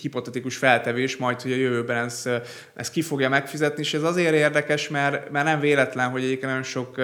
hipotetikus 0.00 0.56
feltevés, 0.56 1.16
majd 1.16 1.40
hogy 1.40 1.52
a 1.52 1.56
jövőben 1.56 2.04
ez, 2.04 2.28
ez 2.74 2.90
ki 2.90 3.02
fogja 3.02 3.28
megfizetni, 3.28 3.82
és 3.82 3.94
ez 3.94 4.02
azért 4.02 4.34
érdekes, 4.34 4.88
mert, 4.88 5.30
mert 5.30 5.44
nem 5.44 5.60
véletlen, 5.60 6.10
hogy 6.10 6.22
egyébként 6.22 6.46
nagyon 6.46 6.62
sok 6.62 7.00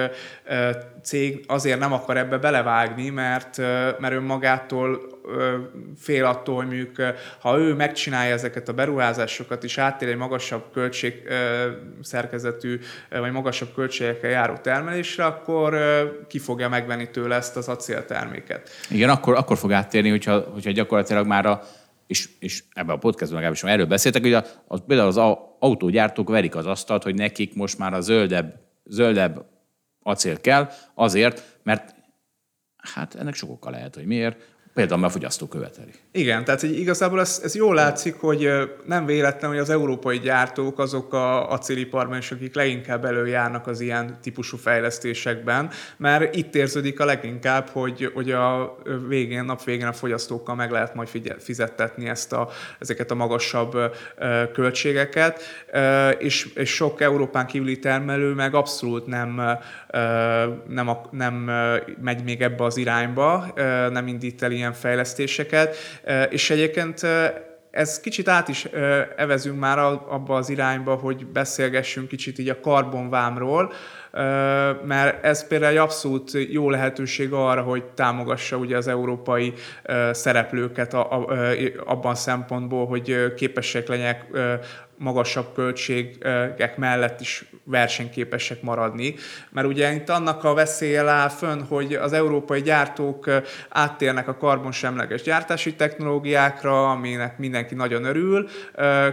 cég 1.03 1.43
azért 1.47 1.79
nem 1.79 1.93
akar 1.93 2.17
ebbe 2.17 2.37
belevágni, 2.37 3.09
mert, 3.09 3.57
mert 3.99 4.13
önmagától 4.13 5.18
fél 5.97 6.25
attól, 6.25 6.55
hogy 6.55 6.65
mondjuk, 6.65 6.95
ha 7.39 7.57
ő 7.57 7.73
megcsinálja 7.73 8.33
ezeket 8.33 8.69
a 8.69 8.73
beruházásokat, 8.73 9.63
és 9.63 9.77
áttér 9.77 10.09
egy 10.09 10.17
magasabb 10.17 10.63
költség 10.73 11.13
szerkezetű, 12.01 12.79
vagy 13.09 13.31
magasabb 13.31 13.73
költségekkel 13.73 14.29
járó 14.29 14.53
termelésre, 14.53 15.25
akkor 15.25 15.77
ki 16.27 16.39
fogja 16.39 16.69
megvenni 16.69 17.09
tőle 17.09 17.35
ezt 17.35 17.57
az 17.57 17.67
acélterméket. 17.67 18.69
Igen, 18.89 19.09
akkor, 19.09 19.35
akkor 19.35 19.57
fog 19.57 19.71
áttérni, 19.71 20.09
hogyha, 20.09 20.39
hogyha 20.39 20.71
gyakorlatilag 20.71 21.27
már 21.27 21.45
a 21.45 21.61
és, 22.09 22.29
és 22.39 22.63
ebben 22.73 22.95
a 22.95 22.99
podcastban 22.99 23.41
legalábbis 23.41 23.63
erről 23.63 23.85
beszéltek, 23.85 24.21
hogy 24.21 24.33
a, 24.33 24.43
az, 24.67 24.81
például 24.87 25.07
az 25.07 25.17
autógyártók 25.59 26.29
verik 26.29 26.55
az 26.55 26.65
asztalt, 26.65 27.03
hogy 27.03 27.15
nekik 27.15 27.55
most 27.55 27.77
már 27.77 27.93
a 27.93 28.01
zöldebb, 28.01 28.59
zöldebb 28.85 29.45
acél 30.03 30.41
kell, 30.41 30.69
azért, 30.93 31.59
mert 31.63 31.95
hát 32.77 33.15
ennek 33.15 33.33
sokokkal 33.33 33.71
lehet, 33.71 33.95
hogy 33.95 34.05
miért, 34.05 34.57
Például 34.79 35.03
a 35.03 35.09
fogyasztó 35.09 35.47
követeli. 35.47 35.91
Igen, 36.11 36.43
tehát 36.43 36.61
hogy 36.61 36.79
igazából 36.79 37.19
ez, 37.19 37.41
ez 37.43 37.55
jól 37.55 37.75
látszik, 37.75 38.15
hogy 38.15 38.49
nem 38.85 39.05
véletlen, 39.05 39.49
hogy 39.49 39.59
az 39.59 39.69
európai 39.69 40.19
gyártók 40.19 40.79
azok 40.79 41.13
a 41.13 41.51
acéliparban 41.51 42.17
is, 42.17 42.31
akik 42.31 42.55
leginkább 42.55 43.05
előjárnak 43.05 43.67
az 43.67 43.79
ilyen 43.79 44.17
típusú 44.21 44.57
fejlesztésekben, 44.57 45.69
mert 45.97 46.35
itt 46.35 46.55
érződik 46.55 46.99
a 46.99 47.05
leginkább, 47.05 47.67
hogy, 47.67 48.11
hogy 48.13 48.31
a 48.31 48.77
végén, 49.07 49.43
nap 49.43 49.63
végén 49.63 49.87
a 49.87 49.93
fogyasztókkal 49.93 50.55
meg 50.55 50.71
lehet 50.71 50.95
majd 50.95 51.09
fizettetni 51.39 52.09
ezt 52.09 52.33
a, 52.33 52.49
ezeket 52.79 53.11
a 53.11 53.15
magasabb 53.15 53.77
költségeket, 54.53 55.41
és, 56.17 56.45
és 56.55 56.69
sok 56.69 57.01
Európán 57.01 57.45
kívüli 57.45 57.79
termelő 57.79 58.33
meg 58.33 58.55
abszolút 58.55 59.05
nem, 59.05 59.41
nem, 60.67 60.97
nem 61.11 61.33
megy 62.01 62.23
még 62.23 62.41
ebbe 62.41 62.63
az 62.63 62.77
irányba, 62.77 63.53
nem 63.89 64.07
indít 64.07 64.43
el 64.43 64.51
ilyen 64.51 64.68
fejlesztéseket, 64.73 65.75
és 66.29 66.49
egyébként 66.49 67.01
ez 67.71 67.99
kicsit 67.99 68.27
át 68.27 68.47
is 68.47 68.67
evezünk 69.15 69.59
már 69.59 69.77
abba 69.79 70.35
az 70.35 70.49
irányba, 70.49 70.95
hogy 70.95 71.25
beszélgessünk 71.25 72.07
kicsit 72.07 72.39
így 72.39 72.49
a 72.49 72.59
karbonvámról, 72.59 73.73
mert 74.85 75.25
ez 75.25 75.47
például 75.47 75.71
egy 75.71 75.77
abszolút 75.77 76.31
jó 76.49 76.69
lehetőség 76.69 77.33
arra, 77.33 77.61
hogy 77.61 77.83
támogassa 77.83 78.57
ugye 78.57 78.77
az 78.77 78.87
európai 78.87 79.53
szereplőket 80.11 80.93
abban 81.85 82.11
a 82.11 82.15
szempontból, 82.15 82.87
hogy 82.87 83.33
képesek 83.35 83.87
legyenek 83.87 84.25
magasabb 84.99 85.53
költségek 85.53 86.77
mellett 86.77 87.19
is 87.21 87.45
versenyképesek 87.63 88.61
maradni. 88.61 89.15
Mert 89.49 89.67
ugye 89.67 89.93
itt 89.93 90.09
annak 90.09 90.43
a 90.43 90.53
veszélye 90.53 91.09
áll 91.09 91.29
fönn, 91.29 91.61
hogy 91.61 91.93
az 91.93 92.13
európai 92.13 92.61
gyártók 92.61 93.29
áttérnek 93.69 94.27
a 94.27 94.37
karbonsemleges 94.37 95.21
gyártási 95.21 95.75
technológiákra, 95.75 96.89
aminek 96.89 97.37
mindenki 97.37 97.75
nagyon 97.75 98.03
örül, 98.03 98.49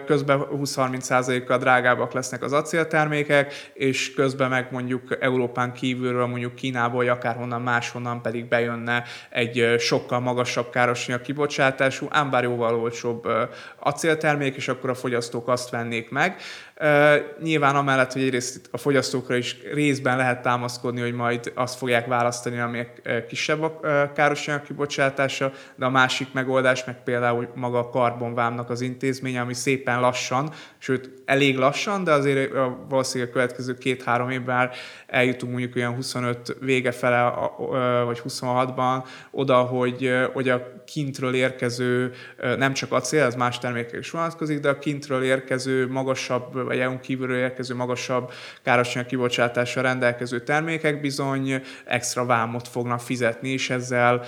közben 0.06 0.40
20-30%-kal 0.52 1.58
drágábbak 1.58 2.12
lesznek 2.12 2.42
az 2.42 2.52
acéltermékek, 2.52 3.70
és 3.74 4.14
közben 4.14 4.50
meg 4.50 4.68
mondjuk 4.70 5.16
Európán 5.20 5.72
kívülről, 5.72 6.26
mondjuk 6.26 6.54
Kínából, 6.54 6.94
vagy 6.96 7.08
akárhonnan 7.08 7.62
máshonnan 7.62 8.22
pedig 8.22 8.48
bejönne 8.48 9.02
egy 9.30 9.74
sokkal 9.78 10.20
magasabb 10.20 10.70
károsanyag 10.70 11.20
kibocsátású, 11.20 12.06
ám 12.10 12.30
bár 12.30 12.42
jóval 12.42 12.74
olcsóbb 12.80 13.28
acéltermék, 13.78 14.56
és 14.56 14.68
akkor 14.68 14.90
a 14.90 14.94
fogyasztók 14.94 15.48
azt 15.48 15.70
vennék 15.76 16.10
meg. 16.10 16.40
Nyilván 17.42 17.76
amellett, 17.76 18.12
hogy 18.12 18.22
egyrészt 18.22 18.68
a 18.70 18.76
fogyasztókra 18.76 19.36
is 19.36 19.56
részben 19.72 20.16
lehet 20.16 20.42
támaszkodni, 20.42 21.00
hogy 21.00 21.12
majd 21.12 21.52
azt 21.54 21.78
fogják 21.78 22.06
választani, 22.06 22.58
ami 22.58 22.86
kisebb 23.28 23.62
a 23.62 23.80
károsanyag 24.14 24.62
kibocsátása, 24.62 25.52
de 25.74 25.84
a 25.84 25.90
másik 25.90 26.32
megoldás 26.32 26.84
meg 26.84 27.02
például 27.02 27.48
maga 27.54 27.78
a 27.78 27.88
karbonvámnak 27.88 28.70
az 28.70 28.80
intézménye, 28.80 29.40
ami 29.40 29.54
szépen 29.54 30.00
lassan, 30.00 30.52
sőt 30.78 31.10
elég 31.24 31.56
lassan, 31.56 32.04
de 32.04 32.12
azért 32.12 32.52
valószínűleg 32.88 33.32
a 33.32 33.34
következő 33.34 33.74
két-három 33.74 34.30
évben 34.30 34.70
eljutunk 35.06 35.52
mondjuk 35.52 35.76
olyan 35.76 35.94
25 35.94 36.56
vége 36.60 36.92
fele, 36.92 37.32
vagy 38.04 38.22
26-ban 38.28 39.04
oda, 39.30 39.56
hogy, 39.56 40.10
hogy 40.32 40.48
a 40.48 40.82
kintről 40.86 41.34
érkező, 41.34 42.12
nem 42.58 42.72
csak 42.72 42.92
acél, 42.92 43.22
ez 43.22 43.34
más 43.34 43.58
termékek 43.58 44.00
is 44.00 44.10
vonatkozik, 44.10 44.60
de 44.60 44.68
a 44.68 44.78
kintről 44.78 45.22
érkező 45.22 45.88
magasabb, 45.88 46.65
vagy 46.66 46.78
EU 46.78 47.00
kívülről 47.00 47.38
érkező 47.38 47.74
magasabb 47.74 48.30
károsanyag 48.62 49.08
kibocsátással 49.08 49.82
rendelkező 49.82 50.40
termékek 50.40 51.00
bizony 51.00 51.62
extra 51.84 52.24
vámot 52.24 52.68
fognak 52.68 53.00
fizetni, 53.00 53.48
és 53.48 53.70
ezzel 53.70 54.22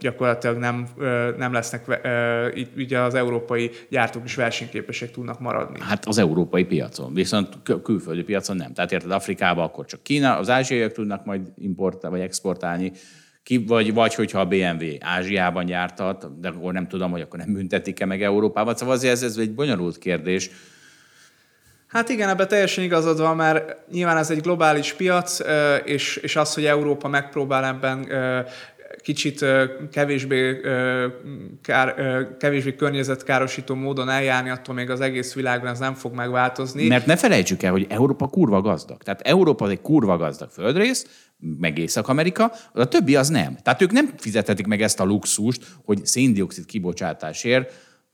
gyakorlatilag 0.00 0.56
nem, 0.56 0.88
nem 1.36 1.52
lesznek, 1.52 2.00
így 2.54 2.68
ugye 2.76 2.98
az 2.98 3.14
európai 3.14 3.70
gyártók 3.88 4.24
is 4.24 4.34
versenyképesek 4.34 5.10
tudnak 5.10 5.40
maradni. 5.40 5.80
Hát 5.80 6.06
az 6.06 6.18
európai 6.18 6.64
piacon, 6.64 7.14
viszont 7.14 7.48
külföldi 7.82 8.22
piacon 8.22 8.56
nem. 8.56 8.72
Tehát 8.72 8.92
érted, 8.92 9.10
Afrikába 9.10 9.62
akkor 9.62 9.86
csak 9.86 10.02
Kína, 10.02 10.38
az 10.38 10.50
ázsiaiak 10.50 10.92
tudnak 10.92 11.24
majd 11.24 11.40
importálni 11.56 12.16
vagy 12.16 12.26
exportálni, 12.26 12.92
ki, 13.42 13.64
vagy, 13.66 13.94
vagy 13.94 14.14
hogyha 14.14 14.40
a 14.40 14.46
BMW 14.46 14.86
Ázsiában 15.00 15.64
gyártat, 15.64 16.40
de 16.40 16.48
akkor 16.48 16.72
nem 16.72 16.88
tudom, 16.88 17.10
hogy 17.10 17.20
akkor 17.20 17.38
nem 17.38 17.52
büntetik-e 17.52 18.04
meg 18.04 18.22
Európában. 18.22 18.76
Szóval 18.76 18.94
azért 18.94 19.12
ez, 19.12 19.22
ez 19.22 19.36
egy 19.36 19.54
bonyolult 19.54 19.98
kérdés. 19.98 20.50
Hát 21.90 22.08
igen, 22.08 22.28
ebben 22.28 22.48
teljesen 22.48 22.84
igazad 22.84 23.18
van, 23.18 23.36
mert 23.36 23.76
nyilván 23.92 24.16
ez 24.16 24.30
egy 24.30 24.40
globális 24.40 24.92
piac, 24.92 25.38
és, 25.84 26.16
és 26.16 26.36
az, 26.36 26.54
hogy 26.54 26.64
Európa 26.64 27.08
megpróbál 27.08 27.64
ebben 27.64 28.08
kicsit 29.02 29.44
kevésbé, 29.92 30.60
kár, 31.62 31.94
kevésbé 32.38 32.74
környezetkárosító 32.74 33.74
módon 33.74 34.08
eljárni, 34.08 34.50
attól 34.50 34.74
még 34.74 34.90
az 34.90 35.00
egész 35.00 35.34
világban 35.34 35.70
ez 35.70 35.78
nem 35.78 35.94
fog 35.94 36.14
megváltozni. 36.14 36.86
Mert 36.86 37.06
ne 37.06 37.16
felejtsük 37.16 37.62
el, 37.62 37.70
hogy 37.70 37.86
Európa 37.88 38.26
kurva 38.26 38.60
gazdag. 38.60 39.02
Tehát 39.02 39.20
Európa 39.20 39.68
egy 39.68 39.80
kurva 39.80 40.16
gazdag 40.16 40.50
földrész, 40.50 41.06
meg 41.58 41.78
Észak-Amerika, 41.78 42.52
a 42.72 42.84
többi 42.84 43.16
az 43.16 43.28
nem. 43.28 43.56
Tehát 43.62 43.82
ők 43.82 43.92
nem 43.92 44.10
fizethetik 44.16 44.66
meg 44.66 44.82
ezt 44.82 45.00
a 45.00 45.04
luxust, 45.04 45.66
hogy 45.84 46.06
széndiokszid 46.06 46.66
kibocsátásért 46.66 47.72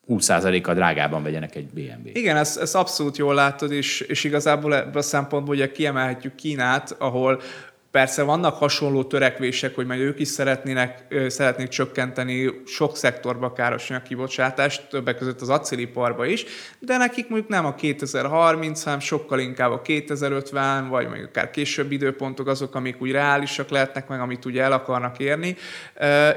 20%-kal 0.08 0.74
drágában 0.74 1.22
vegyenek 1.22 1.54
egy 1.54 1.66
BMW. 1.66 2.10
Igen, 2.12 2.36
ezt, 2.36 2.58
ezt 2.58 2.74
abszolút 2.74 3.16
jól 3.16 3.34
látod, 3.34 3.72
és, 3.72 4.00
és 4.00 4.24
igazából 4.24 4.74
ebből 4.74 4.98
a 4.98 5.02
szempontból 5.02 5.54
ugye 5.54 5.72
kiemelhetjük 5.72 6.34
Kínát, 6.34 6.96
ahol 6.98 7.40
Persze 7.90 8.22
vannak 8.22 8.56
hasonló 8.56 9.04
törekvések, 9.04 9.74
hogy 9.74 9.86
majd 9.86 10.00
ők 10.00 10.20
is 10.20 10.28
szeretnének, 10.28 11.14
szeretnék 11.28 11.68
csökkenteni 11.68 12.62
sok 12.66 12.96
szektorba 12.96 13.52
káros 13.52 13.90
kibocsátást, 14.08 14.88
többek 14.88 15.16
között 15.16 15.40
az 15.40 15.48
acéliparba 15.48 16.24
is, 16.26 16.44
de 16.78 16.96
nekik 16.96 17.28
mondjuk 17.28 17.50
nem 17.50 17.66
a 17.66 17.74
2030, 17.74 18.82
hanem 18.82 19.00
sokkal 19.00 19.38
inkább 19.38 19.70
a 19.70 19.82
2050, 19.82 20.88
vagy 20.88 21.06
mondjuk 21.06 21.28
akár 21.28 21.50
később 21.50 21.92
időpontok 21.92 22.46
azok, 22.46 22.74
amik 22.74 23.02
úgy 23.02 23.10
reálisak 23.10 23.68
lehetnek, 23.68 24.08
meg 24.08 24.20
amit 24.20 24.44
ugye 24.44 24.62
el 24.62 24.72
akarnak 24.72 25.18
érni. 25.18 25.56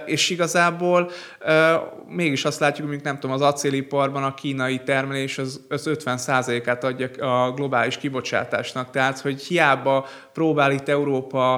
És 0.05 0.29
igazából 0.29 1.11
mégis 2.07 2.45
azt 2.45 2.59
látjuk, 2.59 2.87
hogy 2.87 2.99
nem 3.03 3.19
tudom, 3.19 3.35
az 3.35 3.41
acéliparban 3.41 4.23
a 4.23 4.33
kínai 4.33 4.81
termelés 4.83 5.37
az, 5.37 5.61
az 5.69 5.89
50%-át 5.89 6.83
adja 6.83 7.09
a 7.45 7.51
globális 7.51 7.97
kibocsátásnak. 7.97 8.91
Tehát, 8.91 9.19
hogy 9.19 9.41
hiába 9.41 10.07
próbál 10.33 10.71
itt 10.71 10.87
Európa 10.87 11.48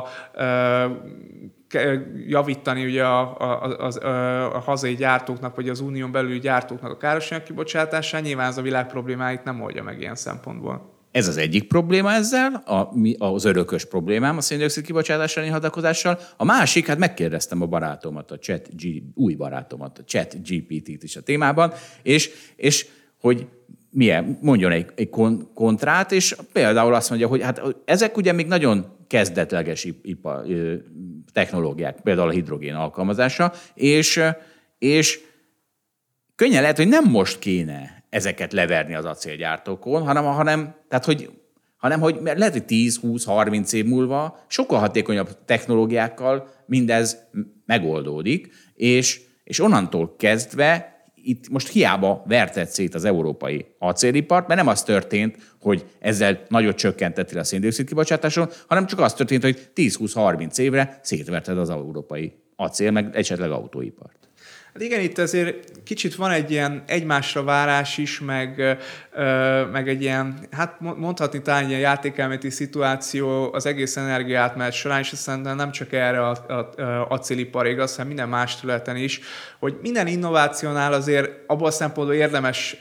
javítani 2.27 2.85
ugye 2.85 3.03
a, 3.03 3.37
a, 3.39 3.77
a, 3.79 4.55
a, 4.55 4.59
hazai 4.59 4.95
gyártóknak, 4.95 5.55
vagy 5.55 5.69
az 5.69 5.79
unión 5.79 6.11
belüli 6.11 6.39
gyártóknak 6.39 6.91
a 6.91 6.97
károsanyag 6.97 7.43
kibocsátásán, 7.43 8.21
nyilván 8.21 8.47
ez 8.47 8.57
a 8.57 8.61
világ 8.61 8.87
problémáit 8.87 9.43
nem 9.43 9.61
oldja 9.61 9.83
meg 9.83 9.99
ilyen 9.99 10.15
szempontból. 10.15 10.99
Ez 11.11 11.27
az 11.27 11.37
egyik 11.37 11.67
probléma 11.67 12.11
ezzel, 12.11 12.53
a, 12.53 12.89
az 13.17 13.45
örökös 13.45 13.85
problémám 13.85 14.37
a 14.37 14.41
széndiokszid 14.41 14.85
kibocsátás 14.85 15.37
elleni 15.37 15.51
hadakozással. 15.51 16.19
A 16.37 16.43
másik, 16.43 16.87
hát 16.87 16.97
megkérdeztem 16.97 17.61
a 17.61 17.65
barátomat, 17.65 18.31
a 18.31 18.37
chat, 18.37 18.75
G, 18.75 18.85
új 19.13 19.33
barátomat, 19.33 19.97
a 19.97 20.03
chat 20.03 20.35
GPT-t 20.47 21.03
is 21.03 21.15
a 21.15 21.21
témában, 21.21 21.73
és, 22.03 22.29
és 22.55 22.87
hogy 23.19 23.47
milyen, 23.91 24.37
mondjon 24.41 24.71
egy, 24.71 24.85
egy 24.95 25.09
kontrát, 25.53 26.11
és 26.11 26.35
például 26.53 26.93
azt 26.93 27.09
mondja, 27.09 27.27
hogy 27.27 27.41
hát 27.41 27.61
ezek 27.85 28.17
ugye 28.17 28.31
még 28.31 28.47
nagyon 28.47 28.85
kezdetleges 29.07 29.87
ipa, 30.01 30.43
technológiák, 31.33 32.01
például 32.01 32.27
a 32.27 32.31
hidrogén 32.31 32.75
alkalmazása, 32.75 33.53
és, 33.73 34.21
és 34.77 35.19
könnyen 36.35 36.61
lehet, 36.61 36.77
hogy 36.77 36.87
nem 36.87 37.09
most 37.09 37.39
kéne 37.39 38.03
ezeket 38.09 38.53
leverni 38.53 38.95
az 38.95 39.05
acélgyártókon, 39.05 40.03
hanem, 40.03 40.23
hanem, 40.23 40.75
tehát, 40.87 41.05
hogy, 41.05 41.29
hanem 41.77 41.99
hogy 41.99 42.19
lehet, 42.23 42.51
hogy 42.51 42.63
10-20-30 42.67 43.73
év 43.73 43.85
múlva 43.85 44.43
sokkal 44.47 44.79
hatékonyabb 44.79 45.45
technológiákkal 45.45 46.49
mindez 46.65 47.17
megoldódik, 47.65 48.49
és, 48.73 49.21
és 49.43 49.59
onnantól 49.59 50.15
kezdve 50.17 50.90
itt 51.23 51.49
most 51.49 51.69
hiába 51.69 52.23
vertett 52.27 52.69
szét 52.69 52.95
az 52.95 53.05
európai 53.05 53.65
acélipart, 53.79 54.47
mert 54.47 54.59
nem 54.59 54.69
az 54.69 54.83
történt, 54.83 55.37
hogy 55.61 55.85
ezzel 55.99 56.41
nagyot 56.47 56.75
csökkentettél 56.75 57.39
a 57.39 57.43
széndiokszid 57.43 57.87
kibocsátáson, 57.87 58.49
hanem 58.67 58.85
csak 58.85 58.99
az 58.99 59.13
történt, 59.13 59.43
hogy 59.43 59.69
10-20-30 59.75 60.57
évre 60.57 60.99
szétverted 61.01 61.57
az 61.57 61.69
európai 61.69 62.33
acél, 62.55 62.91
meg 62.91 63.15
esetleg 63.15 63.51
autóipart. 63.51 64.20
Hát 64.73 64.83
igen, 64.83 64.99
itt 64.99 65.17
azért 65.17 65.71
kicsit 65.83 66.15
van 66.15 66.31
egy 66.31 66.51
ilyen 66.51 66.83
egymásra 66.87 67.43
várás 67.43 67.97
is, 67.97 68.19
meg, 68.19 68.77
meg 69.71 69.89
egy 69.89 70.01
ilyen, 70.01 70.39
hát 70.51 70.79
mondhatni 70.79 71.41
talán 71.41 71.67
ilyen 71.67 71.79
játékelmeti 71.79 72.49
szituáció 72.49 73.53
az 73.53 73.65
egész 73.65 73.97
energiátmenet 73.97 74.73
során, 74.73 74.99
és 74.99 75.07
szerintem 75.07 75.55
nem 75.55 75.71
csak 75.71 75.93
erre 75.93 76.27
a, 76.27 76.37
a, 76.47 76.81
a 76.81 77.07
acélipar 77.09 77.67
igaz, 77.67 77.91
hanem 77.91 78.07
minden 78.07 78.29
más 78.29 78.55
területen 78.55 78.95
is, 78.95 79.19
hogy 79.59 79.77
minden 79.81 80.07
innovációnál 80.07 80.93
azért 80.93 81.29
abból 81.47 81.67
a 81.67 81.71
szempontból 81.71 82.15
érdemes 82.15 82.77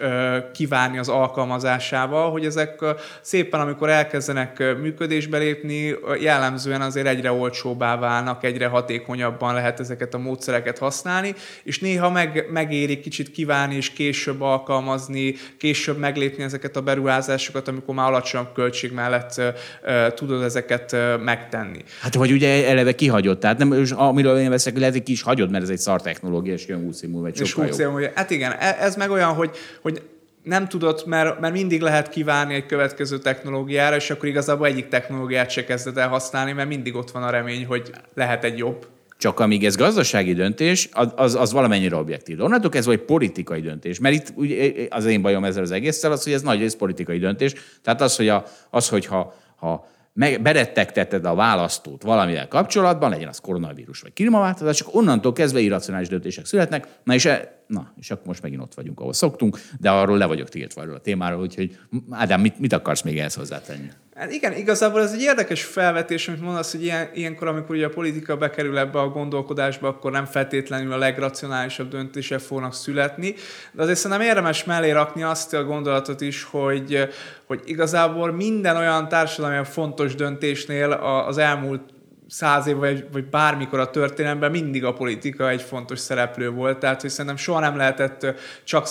kivárni 0.52 0.98
az 0.98 1.08
alkalmazásával, 1.08 2.30
hogy 2.30 2.44
ezek 2.44 2.84
szépen, 3.20 3.60
amikor 3.60 3.88
elkezdenek 3.88 4.58
működésbe 4.58 5.38
lépni, 5.38 5.94
jellemzően 6.20 6.80
azért 6.80 7.06
egyre 7.06 7.32
olcsóbbá 7.32 7.96
válnak, 7.96 8.44
egyre 8.44 8.66
hatékonyabban 8.66 9.54
lehet 9.54 9.80
ezeket 9.80 10.14
a 10.14 10.18
módszereket 10.18 10.78
használni, 10.78 11.34
és 11.62 11.78
néha 11.80 12.10
meg, 12.10 12.46
megéri 12.52 13.00
kicsit 13.00 13.30
kívánni 13.30 13.74
és 13.74 13.90
később 13.90 14.40
alkalmazni, 14.40 15.34
később 15.58 15.98
meglépni 15.98 16.42
ezeket 16.42 16.76
a 16.76 16.80
beruházásokat, 16.80 17.68
amikor 17.68 17.94
már 17.94 18.08
alacsonyabb 18.08 18.52
költség 18.52 18.92
mellett 18.92 19.34
uh, 19.38 20.14
tudod 20.14 20.42
ezeket 20.42 20.92
uh, 20.92 21.22
megtenni. 21.22 21.84
Hát 22.00 22.14
vagy 22.14 22.32
ugye 22.32 22.68
eleve 22.68 22.94
kihagyott, 22.94 23.40
tehát 23.40 23.58
nem, 23.58 23.84
amiről 23.96 24.38
én 24.38 24.50
veszek, 24.50 24.78
lehet, 24.78 24.92
hogy 24.92 25.02
ki 25.02 25.12
is 25.12 25.22
hagyod, 25.22 25.50
mert 25.50 25.62
ez 25.62 25.70
egy 25.70 25.78
szar 25.78 26.02
technológia, 26.02 26.52
és 26.52 26.66
jön 26.66 26.82
20 26.82 27.02
év 27.02 27.10
múlva 27.10 27.28
és 27.28 27.52
20 27.52 27.78
év 27.78 27.88
Hát 28.14 28.30
igen, 28.30 28.52
e, 28.52 28.76
ez 28.80 28.96
meg 28.96 29.10
olyan, 29.10 29.32
hogy, 29.32 29.50
hogy 29.80 30.02
nem 30.42 30.68
tudod, 30.68 31.02
mert, 31.06 31.40
mert 31.40 31.52
mindig 31.52 31.80
lehet 31.80 32.08
kívánni 32.08 32.54
egy 32.54 32.66
következő 32.66 33.18
technológiára, 33.18 33.96
és 33.96 34.10
akkor 34.10 34.28
igazából 34.28 34.66
egyik 34.66 34.88
technológiát 34.88 35.50
se 35.50 35.64
kezded 35.64 35.96
el 35.96 36.08
használni, 36.08 36.52
mert 36.52 36.68
mindig 36.68 36.94
ott 36.94 37.10
van 37.10 37.22
a 37.22 37.30
remény, 37.30 37.66
hogy 37.66 37.90
lehet 38.14 38.44
egy 38.44 38.58
jobb. 38.58 38.86
Csak 39.20 39.40
amíg 39.40 39.64
ez 39.64 39.76
gazdasági 39.76 40.32
döntés, 40.32 40.88
az, 41.14 41.34
az 41.34 41.52
valamennyire 41.52 41.96
objektív. 41.96 42.40
Onnantól 42.40 42.70
ez 42.72 42.86
egy 42.86 43.00
politikai 43.00 43.60
döntés. 43.60 43.98
Mert 43.98 44.14
itt 44.14 44.32
ugye, 44.34 44.72
az 44.88 45.04
én 45.04 45.22
bajom 45.22 45.44
ezzel 45.44 45.62
az 45.62 45.70
egésszel 45.70 46.12
az, 46.12 46.24
hogy 46.24 46.32
ez 46.32 46.42
nagy 46.42 46.58
rész 46.58 46.74
politikai 46.74 47.18
döntés. 47.18 47.54
Tehát 47.82 48.00
az, 48.00 48.16
hogy, 48.16 48.28
a, 48.28 48.44
az, 48.70 48.88
hogy 48.88 49.06
ha, 49.06 49.34
ha 49.56 49.88
meg 50.12 50.42
berettegteted 50.42 51.24
a 51.24 51.34
választót 51.34 52.02
valamivel 52.02 52.48
kapcsolatban, 52.48 53.10
legyen 53.10 53.28
az 53.28 53.38
koronavírus 53.38 54.00
vagy 54.00 54.12
klímaváltozás, 54.12 54.80
akkor 54.80 55.00
onnantól 55.00 55.32
kezdve 55.32 55.60
irracionális 55.60 56.08
döntések 56.08 56.44
születnek, 56.44 56.86
na 57.04 57.14
és, 57.14 57.24
e, 57.24 57.64
na, 57.66 57.92
és 57.98 58.10
akkor 58.10 58.26
most 58.26 58.42
megint 58.42 58.62
ott 58.62 58.74
vagyunk, 58.74 59.00
ahol 59.00 59.12
szoktunk, 59.12 59.58
de 59.80 59.90
arról 59.90 60.18
le 60.18 60.26
vagyok 60.26 60.48
tiltva 60.48 60.82
arról 60.82 60.94
a 60.94 61.00
témáról, 61.00 61.40
úgyhogy 61.40 61.78
Ádám, 62.10 62.40
mit, 62.40 62.58
mit 62.58 62.72
akarsz 62.72 63.02
még 63.02 63.18
ehhez 63.18 63.34
hozzátenni? 63.34 63.90
Hát 64.20 64.32
igen, 64.32 64.52
igazából 64.52 65.02
ez 65.02 65.12
egy 65.12 65.20
érdekes 65.20 65.64
felvetés, 65.64 66.28
amit 66.28 66.40
mondasz, 66.40 66.72
hogy 66.72 66.82
ilyen, 66.82 67.10
ilyenkor, 67.14 67.48
amikor 67.48 67.76
ugye 67.76 67.86
a 67.86 67.90
politika 67.90 68.36
bekerül 68.36 68.78
ebbe 68.78 68.98
a 68.98 69.08
gondolkodásba, 69.08 69.88
akkor 69.88 70.10
nem 70.10 70.24
feltétlenül 70.24 70.92
a 70.92 70.96
legracionálisabb 70.96 71.88
döntések 71.88 72.38
fognak 72.38 72.74
születni, 72.74 73.34
de 73.72 73.82
azért 73.82 73.98
szerintem 73.98 74.26
érdemes 74.26 74.64
mellé 74.64 74.90
rakni 74.90 75.22
azt 75.22 75.54
a 75.54 75.64
gondolatot 75.64 76.20
is, 76.20 76.42
hogy, 76.42 77.08
hogy 77.46 77.60
igazából 77.64 78.32
minden 78.32 78.76
olyan 78.76 79.08
társadalmi 79.08 79.64
fontos 79.64 80.14
döntésnél 80.14 80.92
az 81.26 81.38
elmúlt 81.38 81.82
száz 82.30 82.66
év, 82.66 82.76
vagy, 82.76 83.06
vagy 83.12 83.24
bármikor 83.24 83.78
a 83.78 83.90
történelemben 83.90 84.50
mindig 84.50 84.84
a 84.84 84.92
politika 84.92 85.48
egy 85.48 85.62
fontos 85.62 85.98
szereplő 85.98 86.50
volt, 86.50 86.78
tehát 86.78 87.00
hogy 87.00 87.10
szerintem 87.10 87.36
soha 87.36 87.60
nem 87.60 87.76
lehetett 87.76 88.26
csak 88.64 88.86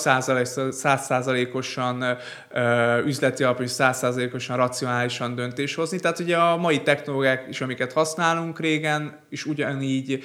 százszázalékosan 0.70 2.04
üzleti 3.06 3.42
alapú, 3.42 3.62
és 3.62 3.70
százszázalékosan 3.70 4.56
racionálisan 4.56 5.34
döntés 5.34 5.74
hozni. 5.74 6.00
Tehát 6.00 6.18
ugye 6.18 6.36
a 6.36 6.56
mai 6.56 6.82
technológiák 6.82 7.46
is, 7.48 7.60
amiket 7.60 7.92
használunk 7.92 8.60
régen, 8.60 9.18
is 9.28 9.46
ugyanígy 9.46 10.22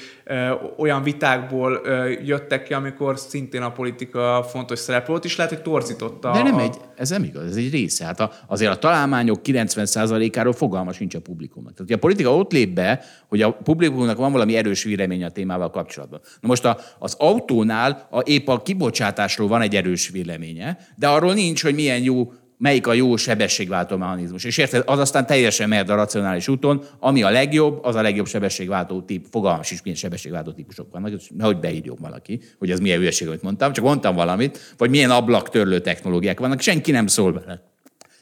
olyan 0.77 1.03
vitákból 1.03 1.81
jöttek 2.23 2.63
ki, 2.63 2.73
amikor 2.73 3.19
szintén 3.19 3.61
a 3.61 3.71
politika 3.71 4.45
fontos 4.49 4.79
szereplő 4.79 5.11
volt, 5.11 5.25
és 5.25 5.35
lehet, 5.35 5.53
hogy 5.53 5.61
torzította. 5.61 6.31
De 6.31 6.41
nem 6.41 6.55
a... 6.55 6.61
egy, 6.61 6.75
ez 6.95 7.09
nem 7.09 7.23
igaz, 7.23 7.49
ez 7.49 7.55
egy 7.55 7.71
része. 7.71 8.05
Hát 8.05 8.19
a, 8.19 8.31
azért 8.47 8.71
a 8.71 8.77
találmányok 8.77 9.39
90%-áról 9.43 10.53
fogalma 10.53 10.91
sincs 10.91 11.15
a 11.15 11.21
publikumnak. 11.21 11.73
Tehát 11.73 11.91
a 11.91 11.97
politika 11.97 12.35
ott 12.35 12.51
lép 12.51 12.73
be, 12.73 13.03
hogy 13.27 13.41
a 13.41 13.51
publikumnak 13.51 14.17
van 14.17 14.31
valami 14.31 14.55
erős 14.55 14.83
vélemény 14.83 15.23
a 15.23 15.29
témával 15.29 15.69
kapcsolatban. 15.69 16.19
Na 16.41 16.47
most 16.47 16.65
a, 16.65 16.77
az 16.99 17.15
autónál 17.17 18.07
a, 18.11 18.19
épp 18.19 18.47
a 18.47 18.61
kibocsátásról 18.61 19.47
van 19.47 19.61
egy 19.61 19.75
erős 19.75 20.09
véleménye, 20.09 20.77
de 20.95 21.07
arról 21.07 21.33
nincs, 21.33 21.63
hogy 21.63 21.75
milyen 21.75 22.03
jó 22.03 22.24
melyik 22.57 22.87
a 22.87 22.93
jó 22.93 23.15
sebességváltó 23.15 23.97
mechanizmus. 23.97 24.43
És 24.43 24.57
érted, 24.57 24.83
az 24.85 24.99
aztán 24.99 25.25
teljesen 25.25 25.69
mehet 25.69 25.89
a 25.89 25.95
racionális 25.95 26.47
úton, 26.47 26.83
ami 26.99 27.23
a 27.23 27.29
legjobb, 27.29 27.83
az 27.83 27.95
a 27.95 28.01
legjobb 28.01 28.27
sebességváltó 28.27 29.01
típ, 29.01 29.25
fogalmas 29.31 29.71
is, 29.71 29.81
milyen 29.81 29.97
sebességváltó 29.97 30.51
típusok 30.51 30.91
vannak, 30.91 31.11
nehogy 31.29 31.59
beírjon 31.59 31.97
valaki, 31.99 32.41
hogy 32.59 32.71
ez 32.71 32.79
milyen 32.79 32.97
hülyeség, 32.97 33.27
amit 33.27 33.41
mondtam, 33.41 33.73
csak 33.73 33.83
mondtam 33.83 34.15
valamit, 34.15 34.73
vagy 34.77 34.89
milyen 34.89 35.11
ablaktörlő 35.11 35.79
technológiák 35.79 36.39
vannak, 36.39 36.59
senki 36.59 36.91
nem 36.91 37.07
szól 37.07 37.31
bele. 37.31 37.61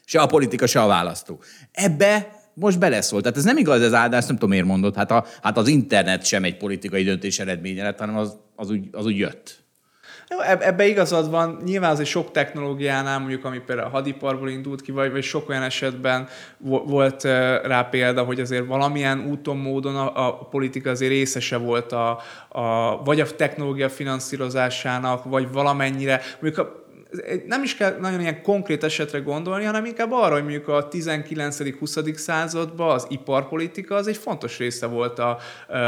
Se 0.04 0.20
a 0.20 0.26
politika, 0.26 0.66
se 0.66 0.82
a 0.82 0.86
választó. 0.86 1.42
Ebbe 1.72 2.42
most 2.54 2.78
beleszólt. 2.78 3.22
Tehát 3.22 3.38
ez 3.38 3.44
nem 3.44 3.56
igaz, 3.56 3.82
ez 3.82 3.94
áldás, 3.94 4.26
nem 4.26 4.34
tudom 4.34 4.50
miért 4.50 4.66
mondod. 4.66 4.94
Hát, 4.96 5.10
a, 5.10 5.24
hát 5.42 5.56
az 5.56 5.68
internet 5.68 6.24
sem 6.24 6.44
egy 6.44 6.56
politikai 6.56 7.02
döntés 7.02 7.38
eredménye 7.38 7.82
lett, 7.82 7.98
hanem 7.98 8.16
az, 8.16 8.36
az, 8.56 8.70
úgy, 8.70 8.88
az 8.92 9.04
úgy 9.04 9.18
jött. 9.18 9.63
Jó, 10.34 10.40
ebbe 10.40 10.86
igazad 10.86 11.30
van, 11.30 11.58
nyilván 11.64 11.90
az 11.90 12.00
egy 12.00 12.06
sok 12.06 12.30
technológiánál, 12.30 13.18
mondjuk 13.18 13.44
ami 13.44 13.58
például 13.58 13.88
a 13.88 13.90
hadiparból 13.90 14.48
indult 14.48 14.80
ki, 14.80 14.92
vagy, 14.92 15.12
vagy 15.12 15.22
sok 15.22 15.48
olyan 15.48 15.62
esetben 15.62 16.28
volt 16.86 17.22
rá 17.62 17.82
példa, 17.82 18.22
hogy 18.22 18.40
azért 18.40 18.66
valamilyen 18.66 19.26
úton, 19.30 19.56
módon 19.56 19.96
a, 19.96 20.26
a 20.26 20.34
politika 20.34 20.90
azért 20.90 21.10
részese 21.10 21.56
volt 21.56 21.92
a, 21.92 22.20
a, 22.48 22.96
vagy 23.04 23.20
a 23.20 23.26
technológia 23.36 23.88
finanszírozásának, 23.88 25.24
vagy 25.24 25.52
valamennyire, 25.52 26.20
mondjuk 26.40 26.66
a 26.66 26.83
nem 27.46 27.62
is 27.62 27.76
kell 27.76 27.96
nagyon 28.00 28.20
ilyen 28.20 28.42
konkrét 28.42 28.84
esetre 28.84 29.18
gondolni, 29.18 29.64
hanem 29.64 29.84
inkább 29.84 30.12
arra, 30.12 30.32
hogy 30.32 30.42
mondjuk 30.42 30.68
a 30.68 30.88
19.-20. 30.88 32.14
században 32.14 32.90
az 32.90 33.06
iparpolitika 33.08 33.94
az 33.94 34.06
egy 34.06 34.16
fontos 34.16 34.58
része 34.58 34.86
volt 34.86 35.18
a, 35.18 35.38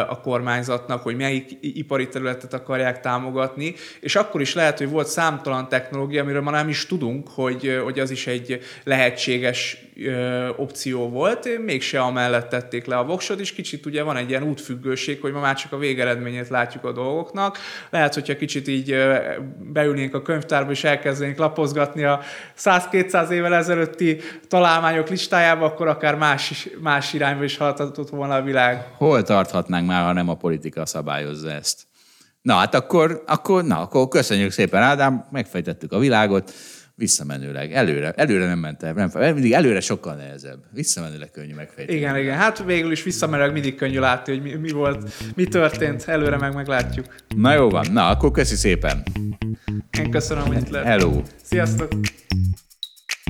a 0.09 0.21
kormányzatnak, 0.21 1.03
hogy 1.03 1.17
melyik 1.17 1.51
ipari 1.61 2.09
területet 2.09 2.55
akarják 2.55 3.01
támogatni, 3.01 3.75
és 4.01 4.17
akkor 4.17 4.41
is 4.41 4.55
lehet, 4.55 4.79
hogy 4.79 4.89
volt 4.89 5.07
számtalan 5.07 5.69
technológia, 5.69 6.23
amiről 6.23 6.43
ma 6.43 6.51
nem 6.51 6.69
is 6.69 6.87
tudunk, 6.87 7.29
hogy, 7.29 7.81
hogy 7.85 7.99
az 7.99 8.11
is 8.11 8.27
egy 8.27 8.61
lehetséges 8.85 9.87
opció 10.57 11.09
volt, 11.09 11.59
mégse 11.65 12.01
amellett 12.01 12.49
tették 12.49 12.87
le 12.87 12.97
a 12.97 13.05
voksot, 13.05 13.41
és 13.41 13.53
kicsit 13.53 13.87
ugye 13.87 14.03
van 14.03 14.17
egy 14.17 14.29
ilyen 14.29 14.43
útfüggőség, 14.43 15.21
hogy 15.21 15.33
ma 15.33 15.41
már 15.41 15.57
csak 15.57 15.73
a 15.73 15.79
végeredményét 15.79 16.49
látjuk 16.49 16.85
a 16.85 16.93
dolgoknak. 16.93 17.59
Lehet, 17.91 18.15
hogyha 18.15 18.37
kicsit 18.37 18.69
így 18.69 18.97
beülnénk 19.73 20.15
a 20.15 20.23
könyvtárba, 20.23 20.71
és 20.71 20.85
elkezdenénk 21.17 21.39
lapozgatni 21.39 22.05
a 22.05 22.21
100-200 22.59 23.29
évvel 23.29 23.55
ezelőtti 23.55 24.21
találmányok 24.49 25.09
listájába, 25.09 25.65
akkor 25.65 25.89
akár 25.89 26.15
más, 26.15 26.69
más 26.81 27.13
irányba 27.13 27.45
is 27.45 27.57
haladhatott 27.57 28.11
volna 28.11 28.35
a 28.35 28.43
világ. 28.43 28.87
Hol 28.97 29.23
tarthatnánk 29.23 29.87
már, 29.87 30.05
ha 30.05 30.13
nem 30.13 30.29
a 30.29 30.35
politika 30.35 30.87
szabályozza 30.87 31.51
ezt? 31.51 31.87
Na 32.43 32.55
hát 32.55 32.75
akkor, 32.75 33.23
akkor, 33.27 33.65
na, 33.65 33.81
akkor 33.81 34.09
köszönjük 34.09 34.51
szépen, 34.51 34.83
Ádám, 34.83 35.27
megfejtettük 35.31 35.93
a 35.93 35.99
világot 35.99 36.53
visszamenőleg. 36.97 37.73
Előre, 37.73 38.11
előre 38.11 38.47
nem 38.47 38.59
ment 38.59 38.83
el. 38.83 38.93
Nem, 38.93 39.33
mindig 39.35 39.53
előre 39.53 39.81
sokkal 39.81 40.15
nehezebb. 40.15 40.59
Visszamenőleg 40.73 41.31
könnyű 41.31 41.55
megfejteni. 41.55 41.99
Igen, 41.99 42.17
igen. 42.17 42.37
Hát 42.37 42.65
végül 42.65 42.93
is 42.93 43.03
visszamenőleg 43.03 43.53
mindig 43.53 43.75
könnyű 43.75 43.99
látni, 43.99 44.33
hogy 44.33 44.43
mi, 44.43 44.55
mi 44.55 44.71
volt, 44.71 45.13
mi 45.35 45.45
történt. 45.45 46.05
Előre 46.09 46.37
meg 46.37 46.55
meglátjuk. 46.55 47.15
Na 47.37 47.55
jó 47.55 47.71
van. 47.71 47.87
Na, 47.93 48.09
akkor 48.09 48.31
köszi 48.31 48.57
szépen. 48.57 49.03
Én 49.99 50.11
köszönöm, 50.11 50.47
hogy 50.47 50.57
itt 50.57 50.69
lett. 50.69 50.85
Hello. 50.85 51.23
Sziasztok! 51.43 51.89